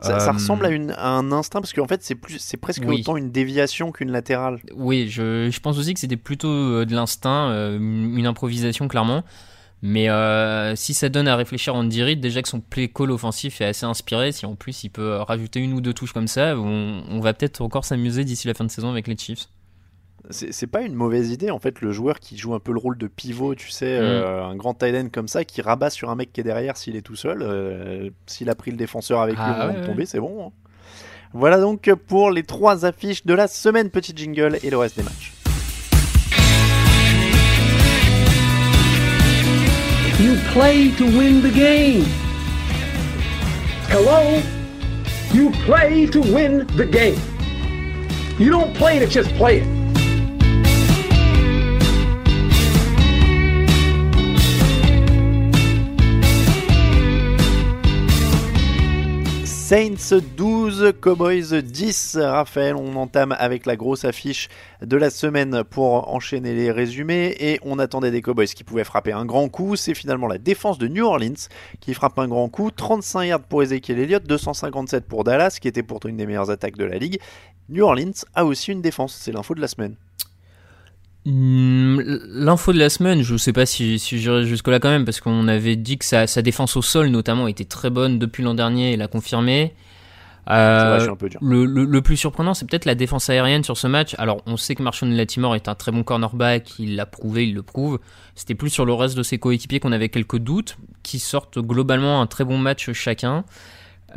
Ça, 0.01 0.19
ça 0.19 0.29
Euh, 0.29 0.33
ressemble 0.33 0.65
à, 0.65 0.69
une, 0.69 0.91
à 0.91 1.09
un 1.09 1.31
instinct 1.31 1.61
parce 1.61 1.71
qu'en 1.73 1.87
fait 1.87 2.03
c'est 2.03 2.15
plus 2.15 2.37
c'est 2.39 2.57
presque 2.57 2.83
Oui. 2.85 2.99
autant 3.01 3.15
une 3.17 3.31
déviation 3.31 3.91
qu'une 3.91 4.11
latérale. 4.11 4.59
Oui, 4.75 5.07
je, 5.09 5.49
je 5.49 5.59
pense 5.61 5.77
aussi 5.77 5.93
que 5.93 5.99
c'était 5.99 6.17
plutôt 6.17 6.49
euh, 6.49 6.85
de 6.85 6.93
l'instinct, 6.93 7.49
euh, 7.51 7.77
une 7.77 8.25
improvisation 8.25 8.87
clairement. 8.87 9.23
Mais 9.85 10.09
euh, 10.09 10.75
si 10.77 10.93
ça 10.93 11.09
donne 11.09 11.27
à 11.27 11.35
réfléchir 11.35 11.75
en 11.75 11.81
Reed, 11.81 12.21
déjà 12.21 12.41
que 12.41 12.47
son 12.47 12.61
play 12.61 12.87
call 12.87 13.11
offensif 13.11 13.59
est 13.59 13.65
assez 13.65 13.85
inspiré, 13.85 14.31
si 14.31 14.45
en 14.45 14.55
plus 14.55 14.85
il 14.85 14.89
peut 14.89 15.17
rajouter 15.17 15.59
une 15.59 15.73
ou 15.73 15.81
deux 15.81 15.93
touches 15.93 16.13
comme 16.13 16.27
ça, 16.29 16.57
on, 16.57 17.03
on 17.09 17.19
va 17.19 17.33
peut-être 17.33 17.59
encore 17.61 17.83
s'amuser 17.83 18.23
d'ici 18.23 18.47
la 18.47 18.53
fin 18.53 18.63
de 18.63 18.71
saison 18.71 18.89
avec 18.89 19.07
les 19.09 19.17
Chiefs. 19.17 19.47
C'est 20.29 20.67
pas 20.67 20.81
une 20.83 20.93
mauvaise 20.95 21.31
idée 21.31 21.51
en 21.51 21.59
fait 21.59 21.81
le 21.81 21.91
joueur 21.91 22.19
qui 22.19 22.37
joue 22.37 22.53
un 22.53 22.59
peu 22.59 22.71
le 22.71 22.79
rôle 22.79 22.97
de 22.97 23.07
pivot, 23.07 23.55
tu 23.55 23.69
sais, 23.69 23.99
Mm. 23.99 24.03
euh, 24.03 24.43
un 24.45 24.55
grand 24.55 24.73
tight 24.73 24.95
end 24.95 25.09
comme 25.11 25.27
ça 25.27 25.43
qui 25.43 25.61
rabat 25.61 25.89
sur 25.89 26.09
un 26.09 26.15
mec 26.15 26.31
qui 26.31 26.39
est 26.39 26.45
derrière 26.45 26.77
s'il 26.77 26.95
est 26.95 27.01
tout 27.01 27.17
seul. 27.17 27.41
euh, 27.41 28.09
s'il 28.25 28.49
a 28.49 28.55
pris 28.55 28.71
le 28.71 28.77
défenseur 28.77 29.19
avec 29.21 29.35
lui 29.35 29.43
Ah 29.45 29.51
moment 29.51 29.65
ouais, 29.67 29.73
de 29.73 29.79
ouais. 29.81 29.85
tomber, 29.85 30.05
c'est 30.05 30.19
bon. 30.21 30.47
hein. 30.47 30.51
Voilà 31.33 31.59
donc 31.59 31.91
pour 32.07 32.31
les 32.31 32.43
trois 32.43 32.85
affiches 32.85 33.25
de 33.25 33.33
la 33.33 33.47
semaine. 33.47 33.89
Petit 33.89 34.13
jingle 34.15 34.59
et 34.63 34.69
le 34.69 34.77
reste 34.77 34.95
des 34.97 35.03
matchs. 35.03 35.33
You 40.19 40.35
play 40.53 40.91
to 40.97 41.05
win 41.05 41.41
the 41.41 41.51
game. 41.53 42.05
Hello? 43.89 44.41
You 45.33 45.51
play 45.65 46.05
to 46.07 46.21
win 46.21 46.65
the 46.77 46.85
game. 46.89 47.19
You 48.39 48.49
don't 48.51 48.73
play 48.75 48.99
to 48.99 49.07
just 49.07 49.33
play 49.35 49.59
it. 49.61 49.82
Saints 59.73 60.19
12, 60.37 60.93
Cowboys 61.01 61.51
10. 61.51 62.19
Raphaël, 62.21 62.75
on 62.75 62.95
entame 62.95 63.35
avec 63.39 63.65
la 63.65 63.75
grosse 63.75 64.05
affiche 64.05 64.47
de 64.83 64.95
la 64.97 65.09
semaine 65.09 65.63
pour 65.63 66.13
enchaîner 66.13 66.53
les 66.53 66.69
résumés. 66.69 67.35
Et 67.39 67.59
on 67.63 67.79
attendait 67.79 68.11
des 68.11 68.21
Cowboys 68.21 68.45
qui 68.45 68.63
pouvaient 68.63 68.83
frapper 68.83 69.13
un 69.13 69.25
grand 69.25 69.49
coup. 69.49 69.75
C'est 69.75 69.95
finalement 69.95 70.27
la 70.27 70.37
défense 70.37 70.77
de 70.77 70.87
New 70.87 71.03
Orleans 71.03 71.49
qui 71.79 71.95
frappe 71.95 72.19
un 72.19 72.27
grand 72.27 72.49
coup. 72.49 72.69
35 72.69 73.23
yards 73.23 73.41
pour 73.41 73.63
Ezekiel 73.63 73.97
Elliott, 73.97 74.23
257 74.27 75.07
pour 75.07 75.23
Dallas, 75.23 75.57
qui 75.59 75.67
était 75.67 75.81
pourtant 75.81 76.07
une 76.07 76.17
des 76.17 76.27
meilleures 76.27 76.51
attaques 76.51 76.77
de 76.77 76.85
la 76.85 76.99
ligue. 76.99 77.19
New 77.67 77.83
Orleans 77.83 78.11
a 78.35 78.45
aussi 78.45 78.71
une 78.71 78.83
défense. 78.83 79.15
C'est 79.19 79.31
l'info 79.31 79.55
de 79.55 79.61
la 79.61 79.67
semaine. 79.67 79.95
Hmm, 81.25 81.82
L'info 82.05 82.73
de 82.73 82.79
la 82.79 82.89
semaine, 82.89 83.21
je 83.21 83.35
sais 83.37 83.53
pas 83.53 83.65
si, 83.65 83.99
si 83.99 84.19
j'irai 84.19 84.45
jusque-là 84.45 84.79
quand 84.79 84.89
même, 84.89 85.05
parce 85.05 85.19
qu'on 85.21 85.47
avait 85.47 85.75
dit 85.75 85.97
que 85.97 86.05
sa, 86.05 86.27
sa 86.27 86.41
défense 86.41 86.75
au 86.77 86.81
sol 86.81 87.07
notamment 87.07 87.47
était 87.47 87.65
très 87.65 87.89
bonne 87.89 88.19
depuis 88.19 88.43
l'an 88.43 88.53
dernier, 88.53 88.93
et 88.93 88.97
l'a 88.97 89.07
confirmé. 89.07 89.73
Euh, 90.49 90.79
C'est 90.79 90.85
vrai, 90.87 90.97
je 90.99 91.03
suis 91.03 91.11
un 91.11 91.15
peu 91.15 91.29
dur. 91.29 91.39
le, 91.41 91.63
le- 91.65 91.85
le 91.85 92.01
plus 92.01 92.17
surprenant, 92.17 92.53
c'est 92.53 92.67
peut-être 92.69 92.83
la 92.83 92.95
défense 92.95 93.29
aérienne 93.29 93.63
sur 93.63 93.77
ce 93.77 93.87
match. 93.87 94.13
Alors, 94.17 94.41
on 94.45 94.57
sait 94.57 94.75
que 94.75 94.83
Marshall 94.83 95.09
Latimore 95.11 95.55
est 95.55 95.69
un 95.69 95.75
très 95.75 95.93
bon 95.93 96.03
cornerback, 96.03 96.79
il 96.79 96.97
l'a 96.97 97.05
prouvé, 97.05 97.47
il 97.47 97.53
le 97.53 97.63
prouve. 97.63 97.99
C'était 98.35 98.53
plus 98.55 98.69
sur 98.69 98.85
le 98.85 98.93
reste 98.93 99.15
de 99.15 99.23
ses 99.23 99.37
coéquipiers 99.37 99.79
qu'on 99.79 99.93
avait 99.93 100.09
quelques 100.09 100.37
doutes, 100.39 100.75
qui 101.01 101.19
sortent 101.19 101.59
globalement 101.59 102.21
un 102.21 102.27
très 102.27 102.43
bon 102.43 102.57
match 102.57 102.91
chacun. 102.91 103.45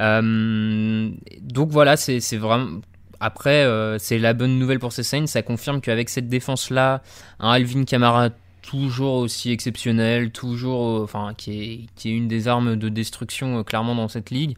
Euh, 0.01 1.11
donc 1.40 1.70
voilà, 1.70 1.96
c'est 1.96 2.18
vraiment. 2.37 2.81
Après, 3.21 3.65
euh, 3.65 3.99
c'est 3.99 4.19
la 4.19 4.35
bonne 4.35 4.59
nouvelle 4.59 4.79
pour 4.79 4.93
ces 4.93 5.03
Saints. 5.03 5.27
Ça 5.27 5.43
confirme 5.43 5.81
qu'avec 5.81 6.09
cette 6.09 6.29
défense-là, 6.29 7.03
un 7.41 7.51
Alvin 7.51 7.85
Kamara 7.85 8.31
toujours 8.63 9.15
aussi 9.15 9.53
exceptionnel, 9.53 10.31
toujours, 10.31 10.99
euh, 10.99 11.05
enfin, 11.05 11.33
qui 11.37 11.89
est, 12.05 12.09
une 12.09 12.29
des 12.29 12.49
armes 12.49 12.77
de 12.77 12.89
destruction 12.89 13.59
euh, 13.59 13.63
clairement 13.63 13.95
dans 13.95 14.09
cette 14.09 14.31
ligue. 14.31 14.57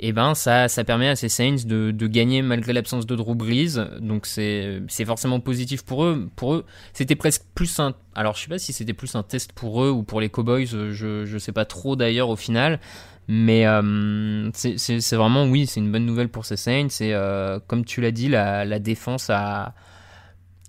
Et 0.00 0.12
ben 0.12 0.34
ça, 0.34 0.66
ça 0.66 0.82
permet 0.82 1.08
à 1.08 1.14
ces 1.14 1.28
Saints 1.28 1.64
de, 1.66 1.92
gagner 2.08 2.42
malgré 2.42 2.72
l'absence 2.72 3.06
de 3.06 3.14
Drew 3.14 3.36
Brees. 3.36 3.76
Donc 4.00 4.26
c'est 4.26 4.82
forcément 5.06 5.38
positif 5.38 5.84
pour 5.84 6.04
eux. 6.04 6.28
Pour 6.34 6.54
eux, 6.54 6.64
c'était 6.92 7.14
presque 7.14 7.42
plus 7.54 7.78
un. 7.78 7.94
Alors 8.16 8.34
je 8.34 8.42
sais 8.42 8.48
pas 8.48 8.58
si 8.58 8.72
c'était 8.72 8.92
plus 8.92 9.14
un 9.14 9.22
test 9.22 9.52
pour 9.52 9.84
eux 9.84 9.90
ou 9.90 10.02
pour 10.02 10.20
les 10.20 10.30
Cowboys. 10.30 10.66
Je 10.66 11.24
je 11.24 11.38
sais 11.38 11.52
pas 11.52 11.64
trop 11.64 11.94
d'ailleurs 11.94 12.28
au 12.28 12.34
final. 12.34 12.80
Mais 13.28 13.66
euh, 13.66 14.50
c'est 14.52 15.16
vraiment 15.16 15.46
oui, 15.46 15.66
c'est 15.66 15.80
une 15.80 15.90
bonne 15.90 16.04
nouvelle 16.04 16.28
pour 16.28 16.44
ces 16.44 16.56
Saints. 16.56 16.88
Et 17.00 17.14
euh, 17.14 17.58
comme 17.66 17.84
tu 17.84 18.00
l'as 18.00 18.10
dit, 18.10 18.28
la, 18.28 18.64
la 18.64 18.78
défense 18.78 19.30
a 19.30 19.74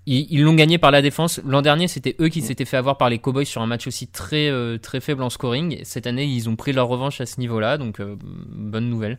ils 0.08 0.44
l'ont 0.44 0.54
gagné 0.54 0.78
par 0.78 0.92
la 0.92 1.02
défense. 1.02 1.40
L'an 1.44 1.62
dernier, 1.62 1.88
c'était 1.88 2.14
eux 2.20 2.28
qui 2.28 2.40
s'étaient 2.40 2.64
fait 2.64 2.76
avoir 2.76 2.96
par 2.96 3.10
les 3.10 3.18
Cowboys 3.18 3.44
sur 3.44 3.60
un 3.60 3.66
match 3.66 3.88
aussi 3.88 4.06
très, 4.06 4.48
euh, 4.48 4.78
très 4.78 5.00
faible 5.00 5.20
en 5.20 5.30
scoring. 5.30 5.80
Cette 5.82 6.06
année, 6.06 6.26
ils 6.26 6.48
ont 6.48 6.54
pris 6.54 6.72
leur 6.72 6.86
revanche 6.86 7.20
à 7.20 7.26
ce 7.26 7.40
niveau-là, 7.40 7.76
donc 7.76 8.00
bonne 8.00 8.88
nouvelle. 8.88 9.18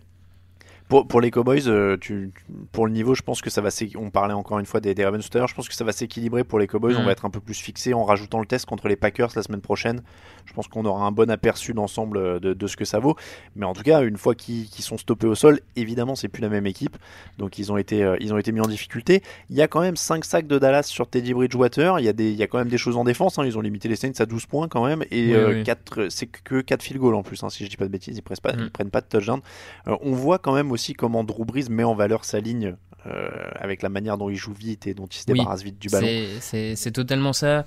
Pour, 0.88 1.06
pour 1.06 1.20
les 1.20 1.32
Cowboys, 1.32 1.68
euh, 1.68 1.98
tu, 2.00 2.32
pour 2.72 2.86
le 2.86 2.94
niveau, 2.94 3.14
je 3.14 3.22
pense 3.22 3.42
que 3.42 3.50
ça 3.50 3.60
va 3.60 3.70
On 3.98 4.10
parlait 4.10 4.34
encore 4.34 4.60
une 4.60 4.66
fois 4.66 4.80
des, 4.80 4.96
des 4.96 5.04
Ravens 5.04 5.28
tout 5.30 5.38
à 5.38 5.40
l'heure. 5.40 5.50
Je 5.50 5.56
pense 5.56 5.68
que 5.68 5.76
ça 5.76 5.84
va 5.84 5.92
s'équilibrer 5.92 6.46
pour 6.46 6.60
les 6.60 6.68
Cowboys. 6.68 6.94
Mm. 6.94 7.00
On 7.00 7.04
va 7.04 7.12
être 7.12 7.26
un 7.26 7.30
peu 7.30 7.42
plus 7.42 7.60
fixé 7.60 7.94
en 7.94 8.06
rajoutant 8.06 8.40
le 8.40 8.46
test 8.46 8.66
contre 8.66 8.88
les 8.88 8.96
Packers 8.96 9.32
la 9.36 9.44
semaine 9.44 9.60
prochaine. 9.60 10.02
Je 10.48 10.54
pense 10.54 10.68
qu'on 10.68 10.86
aura 10.86 11.06
un 11.06 11.12
bon 11.12 11.30
aperçu 11.30 11.74
d'ensemble 11.74 12.18
euh, 12.18 12.40
de, 12.40 12.54
de 12.54 12.68
ce 12.68 12.76
que 12.78 12.86
ça 12.86 12.98
vaut. 13.00 13.16
Mais 13.56 13.66
en 13.66 13.74
tout 13.74 13.84
cas, 13.84 14.02
une 14.02 14.18
fois 14.18 14.34
qu'ils 14.34 14.66
sont 14.80 14.98
stoppés 14.98 15.28
au 15.28 15.36
sol, 15.36 15.60
évidemment, 15.76 16.16
c'est 16.16 16.30
plus 16.30 16.42
la 16.42 16.50
même 16.50 16.66
équipe. 16.66 16.98
Donc 17.38 17.60
ils 17.60 17.72
ont 17.72 17.78
été, 17.78 18.04
euh, 18.04 18.16
ils 18.20 18.34
ont 18.34 18.38
été 18.38 18.52
mis 18.52 18.62
en 18.62 18.68
difficulté. 18.68 19.22
Il 19.50 19.56
y 19.56 19.62
a 19.62 19.68
quand 19.68 19.82
même 19.82 19.96
5 19.98 20.26
sacs 20.26 20.48
de 20.48 20.58
Dallas 20.58 20.84
sur 20.84 21.08
Teddy 21.08 21.34
Bridgewater. 21.34 22.00
Il 22.00 22.06
y 22.06 22.10
a, 22.10 22.14
des, 22.14 22.32
il 22.32 22.38
y 22.38 22.44
a 22.44 22.48
quand 22.48 22.58
même 22.58 22.70
des 22.70 22.78
choses 22.78 22.98
en 22.98 23.04
défense. 23.04 23.38
hein. 23.38 23.46
Ils 23.46 23.58
ont 23.58 23.62
limité 23.62 23.88
les 23.90 23.96
Saints 23.96 24.12
à 24.20 24.26
12 24.26 24.46
points 24.48 24.68
quand 24.68 24.86
même. 24.86 25.04
Et 25.12 25.28
Oui, 25.28 25.34
euh, 25.34 25.50
oui. 25.56 25.64
quatre- 25.64 26.08
c'est 26.10 26.28
que 26.28 26.62
4 26.62 26.82
field 26.82 27.00
goals 27.00 27.16
en 27.16 27.24
plus, 27.24 27.44
hein, 27.44 27.50
si 27.50 27.64
je 27.66 27.70
dis 27.70 27.78
pas 27.78 27.86
de 27.86 27.92
bêtises. 27.92 28.18
Ils 28.18 28.22
prennent 28.22 28.38
pas, 28.42 28.54
Mm. 28.54 28.60
ils 28.62 28.72
prennent 28.72 28.90
pas 28.90 29.02
de 29.02 29.08
touchdown. 29.08 29.42
Euh, 29.88 29.96
on 30.02 30.14
voit 30.14 30.40
quand 30.40 30.54
même 30.56 30.72
aussi 30.72 30.94
comment 30.94 31.24
Drew 31.24 31.46
Brees 31.46 31.66
met 31.70 31.84
en 31.84 31.94
valeur 31.96 32.24
sa 32.26 32.40
ligne 32.40 32.76
euh, 33.06 33.30
avec 33.56 33.82
la 33.84 33.90
manière 33.90 34.18
dont 34.18 34.30
il 34.30 34.36
joue 34.36 34.54
vite 34.54 34.88
et 34.88 34.94
dont 34.94 35.06
il 35.08 35.18
se 35.18 35.24
Oui, 35.30 35.38
débarrasse 35.40 35.64
vite 35.64 35.80
du 35.80 35.88
ballon. 35.90 36.08
C'est 36.40 36.92
totalement 36.92 37.34
ça. 37.34 37.66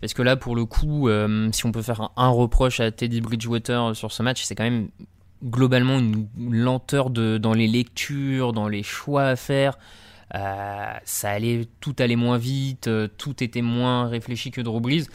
Parce 0.00 0.14
que 0.14 0.22
là, 0.22 0.36
pour 0.36 0.56
le 0.56 0.64
coup, 0.64 1.08
euh, 1.08 1.48
si 1.52 1.66
on 1.66 1.72
peut 1.72 1.82
faire 1.82 2.10
un, 2.16 2.28
reproche 2.28 2.80
à 2.80 2.90
Teddy 2.90 3.20
Bridgewater 3.20 3.94
sur 3.94 4.12
ce 4.12 4.22
match, 4.22 4.42
c'est 4.44 4.54
quand 4.54 4.64
même 4.64 4.88
globalement 5.44 5.98
une 5.98 6.28
lenteur 6.36 7.10
de, 7.10 7.38
dans 7.38 7.52
les 7.52 7.66
lectures, 7.66 8.52
dans 8.52 8.68
les 8.68 8.82
choix 8.82 9.24
à 9.24 9.36
faire. 9.36 9.78
Euh, 10.34 10.92
ça 11.04 11.30
allait, 11.30 11.66
tout 11.80 11.94
allait 11.98 12.16
moins 12.16 12.38
vite, 12.38 12.86
euh, 12.86 13.08
tout 13.18 13.42
était 13.42 13.62
moins 13.62 14.08
réfléchi 14.08 14.50
que 14.50 14.60
Drew 14.60 14.80
Brees. 14.80 15.06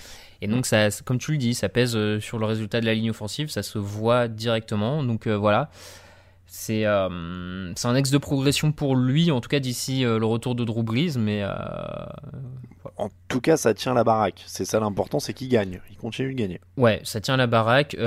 Et 0.42 0.48
donc, 0.48 0.66
ça, 0.66 0.90
comme 1.04 1.18
tu 1.18 1.32
le 1.32 1.38
dis, 1.38 1.56
ça 1.56 1.70
pèse 1.70 1.98
sur 2.20 2.38
le 2.38 2.46
résultat 2.46 2.82
de 2.82 2.86
la 2.86 2.94
ligne 2.94 3.10
offensive, 3.10 3.50
ça 3.50 3.64
se 3.64 3.80
voit 3.80 4.28
directement. 4.28 5.02
Donc 5.04 5.28
voilà, 5.28 5.72
c'est 6.48 6.86
euh, 6.86 7.74
c'est 7.76 7.88
un 7.88 7.96
ex 7.96 8.12
de 8.12 8.18
progression 8.18 8.72
pour 8.72 8.96
lui, 8.96 9.32
en 9.32 9.42
tout 9.42 9.50
cas 9.50 9.60
d'ici 9.60 10.06
euh, 10.06 10.20
le 10.20 10.26
retour 10.26 10.56
de 10.56 10.64
Drew 10.64 10.84
Brees. 10.84 11.18
Mais 11.18 11.42
euh, 11.44 11.50
En 12.98 13.10
tout 13.28 13.42
cas, 13.42 13.58
ça 13.58 13.74
tient 13.74 13.94
la 13.94 14.04
baraque. 14.04 14.44
C'est 14.46 14.64
ça 14.66 14.80
l'important, 14.80 15.20
c'est 15.20 15.34
qu'il 15.34 15.50
gagne. 15.50 15.82
Il 15.92 15.98
continue 15.98 16.34
de 16.34 16.38
gagner. 16.40 16.62
Ouais, 16.78 17.02
ça 17.04 17.20
tient 17.20 17.36
la 17.36 17.48
baraque. 17.48 17.98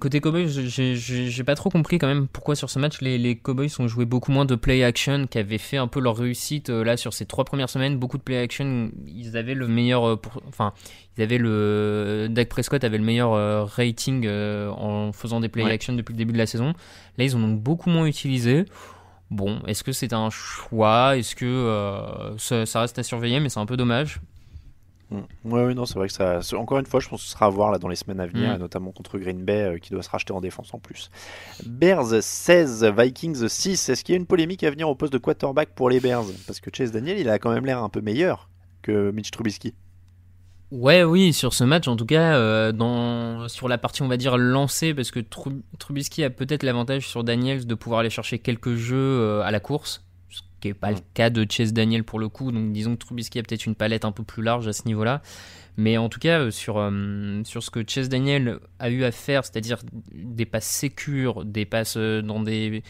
Côté 0.00 0.20
Cowboys, 0.20 0.48
j'ai- 0.48 1.44
pas 1.44 1.54
trop 1.56 1.68
compris 1.70 1.98
quand 1.98 2.06
même 2.06 2.28
pourquoi 2.28 2.54
sur 2.54 2.70
ce 2.70 2.78
match 2.78 3.00
les, 3.00 3.18
les 3.18 3.34
Cowboys 3.36 3.70
ont 3.80 3.88
joué 3.88 4.04
beaucoup 4.04 4.30
moins 4.30 4.44
de 4.44 4.54
play 4.54 4.84
action 4.84 5.26
qui 5.26 5.38
avait 5.38 5.58
fait 5.58 5.78
un 5.78 5.88
peu 5.88 6.00
leur 6.00 6.16
réussite 6.16 6.68
là 6.68 6.96
sur 6.96 7.12
ces 7.12 7.26
trois 7.26 7.44
premières 7.44 7.68
semaines. 7.70 7.96
Beaucoup 7.98 8.18
de 8.18 8.22
play 8.22 8.38
action, 8.38 8.90
ils 9.08 9.36
avaient 9.36 9.54
le 9.54 9.66
meilleur, 9.68 10.18
pour- 10.20 10.42
enfin, 10.48 10.72
ils 11.18 11.22
avaient 11.24 11.38
le 11.38 12.28
Dak 12.30 12.48
Prescott 12.48 12.84
avait 12.84 12.98
le 12.98 13.04
meilleur 13.04 13.68
rating 13.68 14.28
en 14.28 15.12
faisant 15.12 15.40
des 15.40 15.48
play 15.48 15.64
Ouais. 15.64 15.72
action 15.72 15.92
depuis 15.94 16.12
le 16.12 16.18
début 16.18 16.32
de 16.32 16.38
la 16.38 16.46
saison. 16.46 16.72
Là, 17.18 17.24
ils 17.24 17.36
ont 17.36 17.48
beaucoup 17.48 17.79
moins 17.88 18.06
utilisé. 18.06 18.66
Bon, 19.30 19.60
est-ce 19.66 19.84
que 19.84 19.92
c'est 19.92 20.12
un 20.12 20.28
choix? 20.28 21.16
Est-ce 21.16 21.36
que 21.36 21.46
euh, 21.46 22.36
ça, 22.36 22.66
ça 22.66 22.80
reste 22.80 22.98
à 22.98 23.02
surveiller 23.02 23.38
Mais 23.40 23.48
c'est 23.48 23.60
un 23.60 23.66
peu 23.66 23.76
dommage. 23.76 24.20
Mm. 25.10 25.18
Ouais, 25.44 25.64
oui, 25.66 25.74
non, 25.74 25.86
c'est 25.86 25.94
vrai 25.94 26.08
que 26.08 26.12
ça. 26.12 26.40
Encore 26.56 26.78
une 26.78 26.86
fois, 26.86 27.00
je 27.00 27.08
pense 27.08 27.20
que 27.22 27.26
ce 27.26 27.32
sera 27.32 27.46
à 27.46 27.48
voir 27.48 27.70
là 27.70 27.78
dans 27.78 27.88
les 27.88 27.96
semaines 27.96 28.20
à 28.20 28.26
venir, 28.26 28.56
Mm. 28.56 28.58
notamment 28.58 28.90
contre 28.92 29.18
Green 29.18 29.44
Bay 29.44 29.62
euh, 29.62 29.78
qui 29.78 29.90
doit 29.90 30.02
se 30.02 30.10
racheter 30.10 30.32
en 30.32 30.40
défense 30.40 30.74
en 30.74 30.78
plus. 30.78 31.10
Bears 31.64 32.22
16, 32.22 32.84
Vikings 32.96 33.48
6. 33.48 33.88
Est-ce 33.88 34.02
qu'il 34.04 34.14
y 34.14 34.16
a 34.16 34.20
une 34.20 34.26
polémique 34.26 34.62
à 34.64 34.70
venir 34.70 34.88
au 34.88 34.94
poste 34.94 35.12
de 35.12 35.18
quarterback 35.18 35.70
pour 35.74 35.90
les 35.90 36.00
Bears? 36.00 36.24
Parce 36.46 36.60
que 36.60 36.70
Chase 36.72 36.90
Daniel, 36.92 37.18
il 37.18 37.28
a 37.28 37.38
quand 37.38 37.52
même 37.52 37.66
l'air 37.66 37.82
un 37.82 37.88
peu 37.88 38.00
meilleur 38.00 38.48
que 38.82 39.10
Mitch 39.12 39.30
Trubisky. 39.30 39.74
Ouais, 40.70 41.02
oui, 41.02 41.32
sur 41.32 41.52
ce 41.52 41.64
match, 41.64 41.88
en 41.88 41.96
tout 41.96 42.06
cas, 42.06 42.34
euh, 42.36 42.70
dans, 42.70 43.48
sur 43.48 43.66
la 43.66 43.76
partie, 43.76 44.02
on 44.02 44.08
va 44.08 44.16
dire, 44.16 44.36
lancée, 44.38 44.94
parce 44.94 45.10
que 45.10 45.18
Tru- 45.18 45.62
Trubisky 45.80 46.22
a 46.22 46.30
peut-être 46.30 46.62
l'avantage 46.62 47.08
sur 47.08 47.24
Daniels 47.24 47.66
de 47.66 47.74
pouvoir 47.74 48.00
aller 48.00 48.10
chercher 48.10 48.38
quelques 48.38 48.76
jeux 48.76 48.96
euh, 48.96 49.42
à 49.42 49.50
la 49.50 49.58
course, 49.58 50.04
ce 50.28 50.42
qui 50.60 50.68
n'est 50.68 50.74
pas 50.74 50.92
Mm. 50.92 50.94
le 50.94 51.00
cas 51.14 51.30
de 51.30 51.44
Chase 51.50 51.72
Daniel 51.72 52.04
pour 52.04 52.20
le 52.20 52.28
coup, 52.28 52.52
donc 52.52 52.72
disons 52.72 52.92
que 52.94 53.04
Trubisky 53.04 53.40
a 53.40 53.42
peut-être 53.42 53.66
une 53.66 53.74
palette 53.74 54.04
un 54.04 54.12
peu 54.12 54.22
plus 54.22 54.44
large 54.44 54.68
à 54.68 54.72
ce 54.72 54.86
niveau-là. 54.86 55.22
Mais 55.76 55.96
en 55.98 56.08
tout 56.08 56.20
cas, 56.20 56.38
euh, 56.38 56.50
sur, 56.52 56.78
euh, 56.78 57.42
sur 57.44 57.64
ce 57.64 57.70
que 57.70 57.82
Chase 57.84 58.08
Daniel 58.08 58.60
a 58.78 58.90
eu 58.90 59.02
à 59.02 59.10
faire, 59.10 59.44
c'est-à-dire 59.44 59.78
des 60.12 60.46
passes 60.46 60.66
sécures, 60.68 61.44
des 61.44 61.64
passes 61.64 61.96
dans 61.96 62.40
des... 62.40 62.84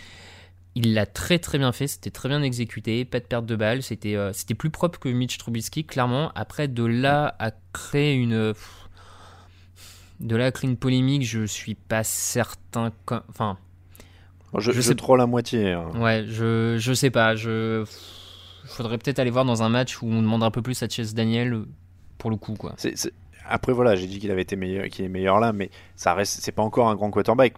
Il 0.77 0.95
l'a 0.95 1.05
très 1.07 1.39
très 1.41 1.59
bien 1.59 1.73
fait, 1.73 1.89
c'était 1.89 2.11
très 2.11 2.29
bien 2.29 2.43
exécuté, 2.43 3.05
pas 3.05 3.19
de 3.19 3.25
perte 3.25 3.45
de 3.47 3.57
balle, 3.57 3.83
c'était 3.83 4.15
euh, 4.15 4.33
c'était 4.33 4.55
plus 4.55 4.71
propre 4.71 4.99
que 5.01 5.09
Mitch 5.09 5.37
Trubisky, 5.39 5.85
clairement. 5.85 6.31
Après, 6.37 6.69
de 6.69 6.85
là 6.85 7.35
à 7.41 7.51
créer 7.73 8.15
une. 8.15 8.53
pff, 8.53 8.89
De 10.21 10.37
là 10.37 10.47
à 10.47 10.53
créer 10.53 10.71
une 10.71 10.77
polémique, 10.77 11.25
je 11.27 11.45
suis 11.45 11.75
pas 11.75 12.05
certain. 12.05 12.93
Enfin, 13.29 13.59
je, 14.55 14.61
je 14.61 14.73
je 14.73 14.81
sais- 14.81 14.95
troll 14.95 15.21
à 15.21 15.27
moitié. 15.27 15.73
hein. 15.73 15.91
Ouais, 15.97 16.25
je, 16.29 16.77
je 16.79 16.93
sais 16.93 17.11
pas. 17.11 17.35
Je 17.35 17.85
faudrait 18.65 18.99
peut-être 18.99 19.19
aller 19.19 19.31
voir 19.31 19.45
dans 19.45 19.65
un 19.65 19.69
match 19.69 20.01
où 20.03 20.07
on 20.07 20.23
demande 20.23 20.45
un 20.45 20.51
peu 20.53 20.63
plus 20.63 20.81
à 20.85 20.89
Chase 20.89 21.15
Daniel 21.15 21.63
pour 22.19 22.31
le 22.31 22.37
coup, 22.37 22.55
quoi. 22.55 22.75
C'est- 22.77 23.13
Après 23.49 23.73
voilà, 23.73 23.97
j'ai 23.97 24.07
dit 24.07 24.19
qu'il 24.19 24.31
avait 24.31 24.43
été 24.43 24.57
meilleur, 24.57 24.87
qu'il 24.89 25.05
est 25.05 25.09
meilleur 25.09 25.41
là, 25.41 25.53
mais 25.53 25.71
ça 25.97 26.15
reste, 26.15 26.39
c'est 26.41 26.53
pas 26.53 26.63
encore 26.63 26.89
un 26.89 26.95
grand 26.95 27.11
quarterback. 27.11 27.55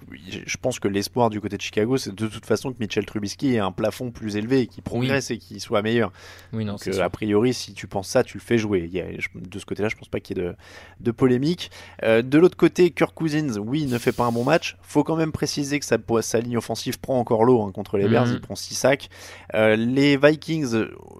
Je 0.46 0.56
pense 0.56 0.78
que 0.78 0.88
l'espoir 0.88 1.28
du 1.30 1.40
côté 1.40 1.56
de 1.56 1.62
Chicago, 1.62 1.96
c'est 1.96 2.14
de 2.14 2.26
toute 2.26 2.46
façon 2.46 2.72
que 2.72 2.78
Mitchell 2.80 3.04
Trubisky 3.04 3.54
ait 3.54 3.58
un 3.58 3.72
plafond 3.72 4.10
plus 4.10 4.36
élevé, 4.36 4.66
qu'il 4.66 4.82
progresse 4.82 5.30
et 5.30 5.38
qu'il 5.38 5.60
soit 5.60 5.82
meilleur. 5.82 6.12
Oui, 6.52 6.64
non, 6.64 6.72
Donc, 6.72 6.80
euh, 6.88 7.02
a 7.02 7.10
priori, 7.10 7.52
si 7.54 7.74
tu 7.74 7.86
penses 7.86 8.08
ça, 8.08 8.24
tu 8.24 8.38
le 8.38 8.42
fais 8.42 8.58
jouer. 8.58 8.84
Il 8.90 8.92
y 8.96 9.00
a- 9.00 9.06
je- 9.18 9.28
de 9.34 9.58
ce 9.58 9.64
côté-là, 9.66 9.88
je 9.88 9.96
pense 9.96 10.08
pas 10.08 10.20
qu'il 10.20 10.38
y 10.38 10.40
ait 10.40 10.44
de, 10.44 10.54
de 11.00 11.10
polémique. 11.10 11.70
Euh, 12.02 12.22
de 12.22 12.38
l'autre 12.38 12.56
côté, 12.56 12.90
Kirk 12.90 13.14
Cousins, 13.14 13.58
oui, 13.58 13.82
il 13.82 13.90
ne 13.90 13.98
fait 13.98 14.12
pas 14.12 14.24
un 14.24 14.32
bon 14.32 14.44
match. 14.44 14.76
Faut 14.82 15.04
quand 15.04 15.16
même 15.16 15.32
préciser 15.32 15.78
que 15.78 15.84
sa, 15.84 15.98
sa 16.22 16.40
ligne 16.40 16.56
offensive 16.56 16.98
prend 17.00 17.18
encore 17.18 17.44
l'eau 17.44 17.62
hein, 17.62 17.70
contre 17.72 17.98
les 17.98 18.08
Bears. 18.08 18.26
Mhm. 18.26 18.32
Il 18.34 18.40
prend 18.40 18.54
6 18.56 18.74
sacs. 18.74 19.08
Euh, 19.54 19.76
les 19.76 20.16
Vikings, 20.16 20.74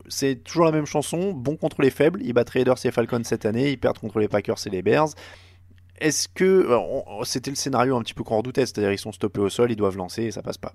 c'est 0.09 0.37
toujours 0.43 0.65
la 0.65 0.73
même 0.73 0.87
chanson. 0.87 1.33
Bon 1.33 1.57
contre 1.57 1.83
les 1.83 1.91
faibles. 1.91 2.21
Ils 2.25 2.33
battent 2.33 2.51
Raiders 2.51 2.77
et 2.85 2.91
Falcons 2.91 3.23
cette 3.25 3.47
année. 3.47 3.71
Ils 3.71 3.79
perdent 3.79 3.99
contre 3.99 4.19
les 4.19 4.29
Packers 4.29 4.52
et 4.67 4.71
les 4.71 4.83
Bears. 4.83 5.09
Est-ce 5.99 6.29
que 6.29 6.45
euh, 6.45 7.25
c'était 7.25 7.51
le 7.51 7.57
scénario 7.57 7.97
un 7.97 8.03
petit 8.03 8.15
peu 8.15 8.25
qu'on 8.25 8.39
redoutait, 8.39 8.67
c'est-à-dire 8.67 8.93
ils 8.93 8.99
sont 8.99 9.13
stoppés 9.13 9.41
au 9.41 9.49
sol, 9.51 9.71
ils 9.71 9.77
doivent 9.77 9.97
lancer 9.97 10.25
et 10.25 10.31
ça 10.31 10.43
passe 10.43 10.59
pas. 10.59 10.75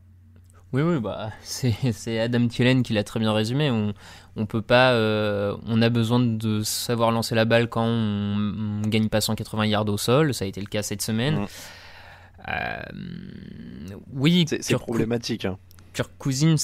Oui, 0.74 0.82
oui, 0.82 1.00
bah, 1.00 1.32
c'est 1.42 1.74
c'est 1.92 2.20
Adam 2.20 2.48
Thielen 2.48 2.84
qui 2.84 2.94
l'a 2.94 3.04
très 3.04 3.20
bien 3.20 3.34
résumé. 3.34 3.72
On, 3.72 3.94
on 4.36 4.46
peut 4.46 4.62
pas, 4.62 4.92
euh, 4.94 5.56
on 5.66 5.82
a 5.82 5.90
besoin 5.90 6.20
de 6.20 6.62
savoir 6.64 7.12
lancer 7.12 7.36
la 7.36 7.46
balle 7.46 7.68
quand 7.70 7.86
on, 7.86 8.82
on 8.84 8.88
gagne 8.88 9.10
pas 9.10 9.22
180 9.22 9.66
yards 9.66 9.88
au 9.90 9.98
sol. 9.98 10.34
Ça 10.34 10.46
a 10.46 10.48
été 10.48 10.62
le 10.62 10.68
cas 10.68 10.84
cette 10.84 11.02
semaine. 11.02 11.40
Mm. 11.42 11.48
Euh, 12.50 12.80
oui, 14.14 14.46
C'est 14.48 14.64
c'est 14.64 14.76
problématique. 14.76 15.46
hein. 15.46 15.58
Kirk 15.94 16.12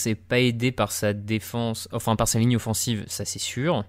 n'est 0.05 0.15
pas 0.15 0.39
aidé 0.39 0.71
par 0.71 0.91
sa 0.91 1.13
défense, 1.13 1.89
enfin 1.91 2.15
par 2.15 2.27
sa 2.27 2.37
ligne 2.39 2.55
offensive, 2.55 3.03
ça 3.07 3.25
c'est 3.25 3.39
sûr. 3.39 3.83